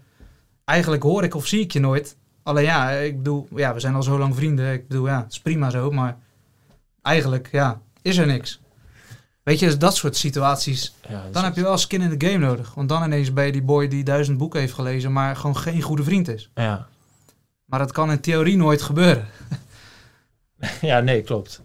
Eigenlijk 0.65 1.03
hoor 1.03 1.23
ik 1.23 1.35
of 1.35 1.47
zie 1.47 1.59
ik 1.59 1.71
je 1.71 1.79
nooit. 1.79 2.17
Alleen 2.43 2.63
ja, 2.63 2.89
ik 2.91 3.17
bedoel, 3.17 3.47
ja, 3.55 3.73
we 3.73 3.79
zijn 3.79 3.95
al 3.95 4.03
zo 4.03 4.17
lang 4.17 4.35
vrienden. 4.35 4.73
Ik 4.73 4.87
bedoel, 4.87 5.07
ja, 5.07 5.21
het 5.23 5.31
is 5.31 5.39
prima 5.39 5.69
zo. 5.69 5.91
Maar 5.91 6.17
eigenlijk, 7.01 7.49
ja, 7.51 7.81
is 8.01 8.17
er 8.17 8.25
niks. 8.25 8.59
Weet 9.43 9.59
je, 9.59 9.65
dus 9.65 9.77
dat 9.77 9.95
soort 9.95 10.15
situaties. 10.15 10.95
ja 11.09 11.23
Dan 11.31 11.43
heb 11.43 11.55
je 11.55 11.61
wel 11.61 11.77
skin 11.77 12.01
in 12.01 12.17
the 12.17 12.27
game 12.27 12.37
nodig. 12.37 12.73
Want 12.73 12.89
dan 12.89 13.03
ineens 13.03 13.33
ben 13.33 13.45
je 13.45 13.51
die 13.51 13.63
boy 13.63 13.87
die 13.87 14.03
duizend 14.03 14.37
boeken 14.37 14.59
heeft 14.59 14.73
gelezen, 14.73 15.13
maar 15.13 15.35
gewoon 15.35 15.57
geen 15.57 15.81
goede 15.81 16.03
vriend 16.03 16.27
is. 16.27 16.49
Ja. 16.55 16.87
Maar 17.65 17.79
dat 17.79 17.91
kan 17.91 18.11
in 18.11 18.19
theorie 18.19 18.57
nooit 18.57 18.81
gebeuren. 18.81 19.27
ja, 20.81 20.99
nee, 20.99 21.21
klopt. 21.21 21.61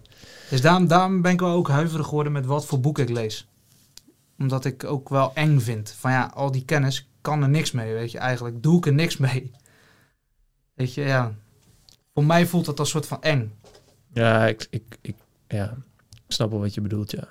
Dus 0.49 0.61
daarom, 0.61 0.87
daarom 0.87 1.21
ben 1.21 1.31
ik 1.31 1.39
wel 1.39 1.51
ook 1.51 1.69
huiverig 1.69 2.07
geworden 2.07 2.31
met 2.31 2.45
wat 2.45 2.65
voor 2.65 2.79
boeken 2.79 3.03
ik 3.03 3.09
lees. 3.09 3.47
Omdat 4.37 4.65
ik 4.65 4.83
ook 4.83 5.09
wel 5.09 5.31
eng 5.33 5.59
vind. 5.59 5.95
Van 5.99 6.11
ja, 6.11 6.31
al 6.33 6.51
die 6.51 6.65
kennis 6.65 7.09
kan 7.21 7.43
er 7.43 7.49
niks 7.49 7.71
mee, 7.71 7.93
weet 7.93 8.11
je. 8.11 8.17
Eigenlijk 8.17 8.63
doe 8.63 8.77
ik 8.77 8.85
er 8.85 8.93
niks 8.93 9.17
mee. 9.17 9.51
Weet 10.73 10.93
je, 10.93 11.01
ja. 11.01 11.33
Voor 12.13 12.25
mij 12.25 12.45
voelt 12.45 12.65
dat 12.65 12.79
als 12.79 12.89
soort 12.89 13.05
van 13.05 13.21
eng. 13.21 13.53
Ja, 14.13 14.47
ik, 14.47 14.67
ik, 14.69 14.97
ik, 15.01 15.15
ja. 15.47 15.77
ik 16.09 16.31
snap 16.33 16.49
wel 16.51 16.59
wat 16.59 16.73
je 16.73 16.81
bedoelt, 16.81 17.11
ja. 17.11 17.27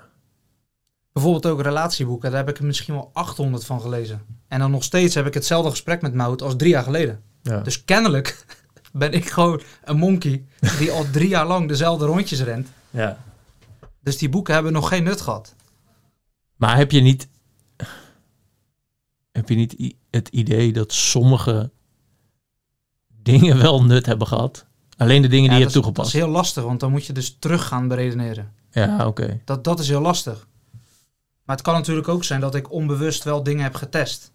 Bijvoorbeeld 1.11 1.45
ook 1.45 1.61
relatieboeken, 1.61 2.29
daar 2.31 2.39
heb 2.39 2.49
ik 2.49 2.57
er 2.57 2.65
misschien 2.65 2.93
wel 2.93 3.09
800 3.13 3.65
van 3.65 3.81
gelezen. 3.81 4.21
En 4.47 4.59
dan 4.59 4.71
nog 4.71 4.83
steeds 4.83 5.15
heb 5.15 5.25
ik 5.25 5.33
hetzelfde 5.33 5.69
gesprek 5.69 6.01
met 6.01 6.13
Mout 6.13 6.41
als 6.41 6.55
drie 6.55 6.69
jaar 6.69 6.83
geleden. 6.83 7.21
ja. 7.41 7.59
Dus 7.59 7.85
kennelijk 7.85 8.45
ben 8.93 9.11
ik 9.11 9.29
gewoon 9.29 9.61
een 9.83 9.97
monkey 9.97 10.45
die 10.79 10.91
al 10.91 11.09
drie 11.11 11.29
jaar 11.29 11.47
lang 11.47 11.67
dezelfde 11.67 12.05
rondjes 12.05 12.41
rent. 12.41 12.67
ja. 12.89 13.17
Dus 13.99 14.17
die 14.17 14.29
boeken 14.29 14.53
hebben 14.53 14.73
nog 14.73 14.87
geen 14.87 15.03
nut 15.03 15.21
gehad. 15.21 15.55
Maar 16.55 16.77
heb 16.77 16.91
je 16.91 17.01
niet, 17.01 17.27
heb 19.31 19.49
je 19.49 19.55
niet 19.55 19.95
het 20.09 20.27
idee 20.27 20.73
dat 20.73 20.93
sommige 20.93 21.71
dingen 23.07 23.57
wel 23.61 23.83
nut 23.83 24.05
hebben 24.05 24.27
gehad? 24.27 24.66
Alleen 24.97 25.21
de 25.21 25.27
dingen 25.27 25.43
Ja, 25.43 25.49
die 25.49 25.57
je 25.57 25.63
hebt 25.63 25.67
is- 25.67 25.73
Dat 25.73 25.83
toegepast. 25.83 26.07
is 26.15 26.21
heel 26.21 26.29
lastig, 26.31 26.63
want 26.63 26.79
dan 26.79 26.91
moet 26.91 27.05
je 27.05 27.13
dus 27.13 27.35
terug 27.39 27.67
gaan 27.67 27.87
beredeneren. 27.87 28.51
Ja, 28.71 29.07
oké. 29.07 29.39
Dat, 29.45 29.63
dat 29.63 29.79
is 29.79 29.87
heel 29.87 30.01
lastig. 30.01 30.47
Maar 31.45 31.55
het 31.55 31.65
kan 31.65 31.73
natuurlijk 31.73 32.07
ook 32.07 32.23
zijn 32.23 32.39
dat 32.41 32.55
ik 32.55 32.71
onbewust 32.71 33.23
wel 33.23 33.43
dingen 33.43 33.63
heb 33.63 33.75
getest. 33.75 34.31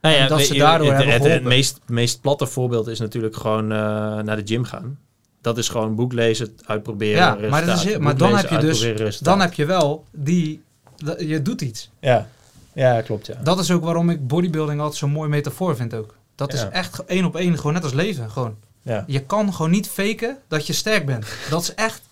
Nou 0.00 0.14
En 0.16 0.28
dat 0.28 0.40
ze 0.40 0.54
daardoor 0.54 0.92
het, 0.92 1.04
hebben 1.04 1.30
het, 1.32 1.42
meest, 1.42 1.80
meest 1.86 2.20
platte 2.20 2.46
voorbeeld 2.46 2.86
is 2.86 2.98
natuurlijk 2.98 3.36
gewoon 3.36 3.64
eh, 3.72 3.78
naar 4.18 4.36
de 4.36 4.42
gym 4.44 4.64
gaan. 4.64 4.98
Dat 5.40 5.58
is 5.58 5.68
gewoon 5.68 5.94
boek 5.94 6.12
lezen, 6.12 6.56
uitproberen, 6.66 7.16
Ja, 7.42 7.50
maar 7.50 7.66
dat 7.66 7.76
is 7.76 7.84
heel- 7.84 8.00
maar 8.00 8.16
dan 8.16 8.32
lezen, 8.32 8.48
heb 8.48 8.60
je 8.60 8.66
dus- 8.66 8.82
resultaat. 8.82 9.24
Dan 9.24 9.40
heb 9.40 9.54
je 9.54 9.64
wel 9.64 10.04
die... 10.12 10.62
dat- 10.96 11.20
Je 11.20 11.42
doet 11.42 11.60
iets. 11.60 11.90
Ja. 12.00 12.28
ja, 12.72 13.02
klopt, 13.02 13.26
ja. 13.26 13.34
Dat 13.42 13.58
is 13.58 13.70
ook 13.70 13.84
waarom 13.84 14.10
ik 14.10 14.26
bodybuilding 14.26 14.80
altijd 14.80 14.98
zo'n 14.98 15.10
mooi 15.10 15.28
metafoor 15.28 15.76
vind 15.76 15.94
ook. 15.94 16.14
Dat 16.34 16.52
is 16.52 16.60
Ja. 16.60 16.70
echt 16.70 17.04
één 17.04 17.24
op 17.24 17.36
één, 17.36 17.56
gewoon 17.56 17.72
net 17.72 17.82
als 17.82 17.92
leven. 17.92 18.30
Gewoon. 18.30 18.56
Ja. 18.84 19.04
Je 19.06 19.20
kan 19.20 19.54
gewoon 19.54 19.70
niet 19.70 19.88
faken 19.88 20.38
dat 20.48 20.66
je 20.66 20.72
sterk 20.72 21.06
bent. 21.06 21.26
Dat 21.50 21.62
is 21.62 21.74
echt... 21.74 22.02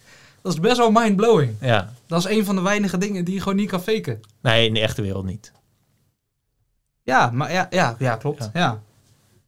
Dat 0.43 0.53
is 0.53 0.61
best 0.61 0.77
wel 0.77 0.91
mind-blowing. 0.91 1.55
ja. 1.61 1.93
Dat 2.07 2.19
is 2.25 2.37
een 2.37 2.45
van 2.45 2.55
de 2.55 2.61
weinige 2.61 2.99
dingen 2.99 3.25
die 3.25 3.35
je 3.35 3.41
gewoon 3.41 3.57
niet 3.57 3.69
kan 3.71 3.83
faken. 3.83 4.21
Nee, 4.41 4.67
in 4.67 4.75
de 4.75 4.81
echte 4.81 5.03
wereld 5.03 5.25
niet. 5.25 5.53
Ja, 7.03 7.31
maar 7.31 7.53
ja, 7.53 7.67
ja, 7.71 7.97
ja 7.99 8.17
klopt. 8.17 8.43
Ja. 8.43 8.51
Ja. 8.61 8.81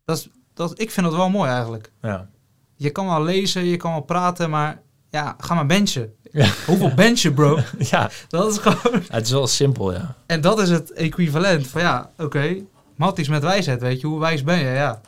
Dat 0.05 0.17
is, 0.19 0.29
dat, 0.55 0.81
ik 0.81 0.91
vind 0.91 1.07
dat 1.07 1.17
wel 1.17 1.31
mooi 1.31 1.51
eigenlijk. 1.51 1.91
Ja. 2.03 2.29
Je 2.77 2.91
kan 2.91 3.07
wel 3.07 3.23
lezen, 3.23 3.65
je 3.65 3.77
kan 3.77 3.91
wel 3.91 4.01
praten, 4.01 4.51
maar 4.51 4.81
ja, 5.11 5.35
ga 5.39 5.55
maar 5.55 5.67
benchen. 5.67 6.13
Ja. 6.33 6.49
Hoeveel 6.67 6.95
benchen, 6.95 7.35
bro? 7.35 7.59
ja, 7.91 8.11
Dat 8.29 8.51
is 8.53 8.59
gewoon... 8.59 9.03
het 9.09 9.25
is 9.27 9.33
wel 9.33 9.47
simpel, 9.47 9.93
ja. 9.93 10.15
En 10.27 10.41
dat 10.41 10.59
is 10.61 10.69
het 10.71 10.93
equivalent 10.93 11.67
van 11.67 11.81
ja, 11.81 12.11
oké, 12.19 12.57
matties 12.97 13.29
met 13.29 13.43
wijsheid, 13.43 13.81
weet 13.81 14.01
je. 14.01 14.07
Hoe 14.07 14.21
wijs 14.21 14.43
ben 14.43 14.59
je? 14.59 14.65
Ja, 14.65 15.01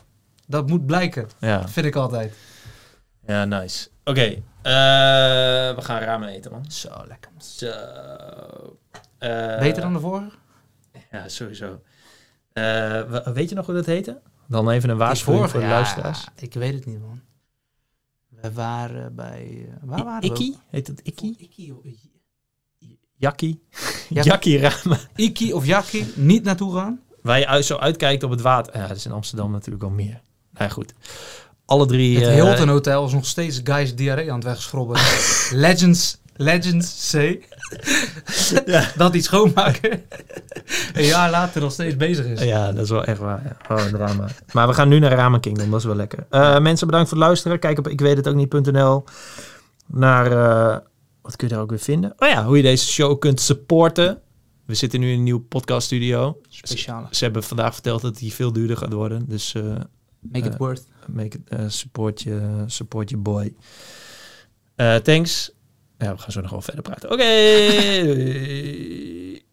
dat 0.47 0.67
moet 0.69 0.85
blijken, 0.85 1.27
Ja, 1.39 1.67
vind 1.67 1.85
ik 1.85 1.95
altijd. 1.95 2.33
ja 3.25 3.45
nice. 3.45 3.89
Oké, 4.03 4.21
eh, 4.21 4.41
we 4.61 5.77
gaan 5.77 5.99
ramen 6.01 6.29
eten, 6.29 6.51
man. 6.51 6.71
Zo, 6.71 6.89
lekker. 7.07 7.31
Zo. 7.37 7.67
Eh, 9.17 9.59
Beter 9.59 9.81
dan 9.81 9.93
de 9.93 9.99
vorige? 9.99 10.35
Ja, 11.11 11.27
sowieso. 11.29 11.81
Eh, 12.53 12.63
we- 13.03 13.31
weet 13.33 13.49
je 13.49 13.55
nog 13.55 13.65
hoe 13.65 13.75
dat 13.75 13.85
heette? 13.85 14.21
Dan 14.47 14.69
even 14.69 14.89
een 14.89 14.97
waarschuwing 14.97 15.49
voor 15.49 15.59
de 15.59 15.65
Ja, 15.65 15.71
luisteraars. 15.71 16.27
ik 16.35 16.53
weet 16.53 16.73
het 16.73 16.85
niet, 16.85 16.99
man. 17.01 17.21
We 18.27 18.51
waren 18.53 19.15
bij... 19.15 19.69
waar 19.81 20.03
waren 20.03 20.21
we? 20.21 20.27
Ikkie? 20.27 20.57
Heet 20.69 20.87
het 20.87 20.99
Ikkie? 21.03 21.35
Ikkie 21.37 21.75
of, 21.75 21.83
Jakkie? 23.15 23.63
Ja. 24.09 24.23
Jakkie 24.23 24.59
ramen. 24.59 24.99
Ikkie 25.15 25.55
of 25.55 25.65
Jakkie, 25.65 26.13
niet 26.15 26.43
naartoe 26.43 26.75
gaan. 26.75 27.01
Waar 27.21 27.55
je 27.55 27.63
zo 27.63 27.77
uitkijkt 27.77 28.23
op 28.23 28.31
het 28.31 28.41
water. 28.41 28.77
Ja, 28.77 28.87
dat 28.87 28.97
is 28.97 29.05
in 29.05 29.11
Amsterdam 29.11 29.51
natuurlijk 29.51 29.83
al 29.83 29.89
meer. 29.89 30.21
Nou 30.57 30.69
ja, 30.69 30.69
goed. 30.69 30.93
Alle 31.65 31.85
drie... 31.85 32.19
Het 32.19 32.27
eh, 32.27 32.33
Hilton 32.33 32.67
Hotel 32.67 33.05
is 33.05 33.13
nog 33.13 33.25
steeds 33.25 33.61
guys 33.63 33.95
diarree 33.95 34.29
aan 34.29 34.35
het 34.35 34.43
wegschrobben. 34.43 34.99
Legends, 35.51 36.17
Legends 36.35 37.11
C. 37.15 37.39
Dat 38.95 39.11
die 39.11 39.21
schoonmaker 39.21 40.01
een 40.93 41.05
jaar 41.05 41.29
later 41.29 41.61
nog 41.61 41.71
steeds 41.71 41.95
bezig 41.95 42.25
is. 42.25 42.43
Ja, 42.43 42.71
dat 42.71 42.83
is 42.83 42.89
wel 42.89 43.03
echt 43.03 43.19
waar. 43.19 43.43
Ja. 43.43 43.75
Oh, 43.75 43.85
een 43.85 43.91
drama. 43.91 44.27
Maar 44.53 44.67
we 44.67 44.73
gaan 44.73 44.87
nu 44.87 44.99
naar 44.99 45.11
Ramen 45.11 45.39
Kingdom, 45.39 45.69
dat 45.69 45.79
is 45.79 45.85
wel 45.85 45.95
lekker. 45.95 46.25
Eh, 46.29 46.59
mensen, 46.59 46.87
bedankt 46.87 47.09
voor 47.09 47.17
het 47.17 47.27
luisteren. 47.27 47.59
Kijk 47.59 47.77
op 47.77 47.87
ik 47.87 48.01
weet 48.01 48.17
het 48.17 48.27
ook 48.27 48.35
niet.nl 48.35 49.03
naar... 49.85 50.31
eh, 50.31 50.77
wat 51.21 51.35
kun 51.35 51.47
je 51.47 51.53
daar 51.53 51.63
ook 51.63 51.69
weer 51.69 51.79
vinden? 51.79 52.13
Oh 52.17 52.29
ja, 52.29 52.45
hoe 52.45 52.57
je 52.57 52.63
deze 52.63 52.87
show 52.87 53.19
kunt 53.19 53.41
supporten. 53.41 54.21
We 54.65 54.73
zitten 54.73 54.99
nu 54.99 55.11
in 55.11 55.17
een 55.17 55.23
nieuw 55.23 55.39
podcaststudio. 55.39 56.41
Speciale. 56.49 57.07
Ze 57.11 57.23
hebben 57.23 57.43
vandaag 57.43 57.73
verteld 57.73 58.01
dat 58.01 58.17
die 58.17 58.33
veel 58.33 58.53
duurder 58.53 58.77
gaat 58.77 58.93
worden. 58.93 59.25
Dus 59.27 59.55
Make 60.31 60.45
it 60.45 60.53
Eh, 60.53 60.59
worth. 60.59 60.83
make 61.07 61.37
it, 61.37 61.49
eh, 61.49 61.65
support, 61.67 62.21
je, 62.21 62.63
support 62.67 63.09
je 63.09 63.17
boy. 63.17 63.53
Eh, 64.75 64.95
thanks. 64.95 65.51
Ja, 65.97 66.15
we 66.15 66.21
gaan 66.21 66.31
zo 66.31 66.41
nog 66.41 66.51
wel 66.51 66.61
verder 66.61 66.83
praten. 66.83 67.11
Oké. 67.11 67.23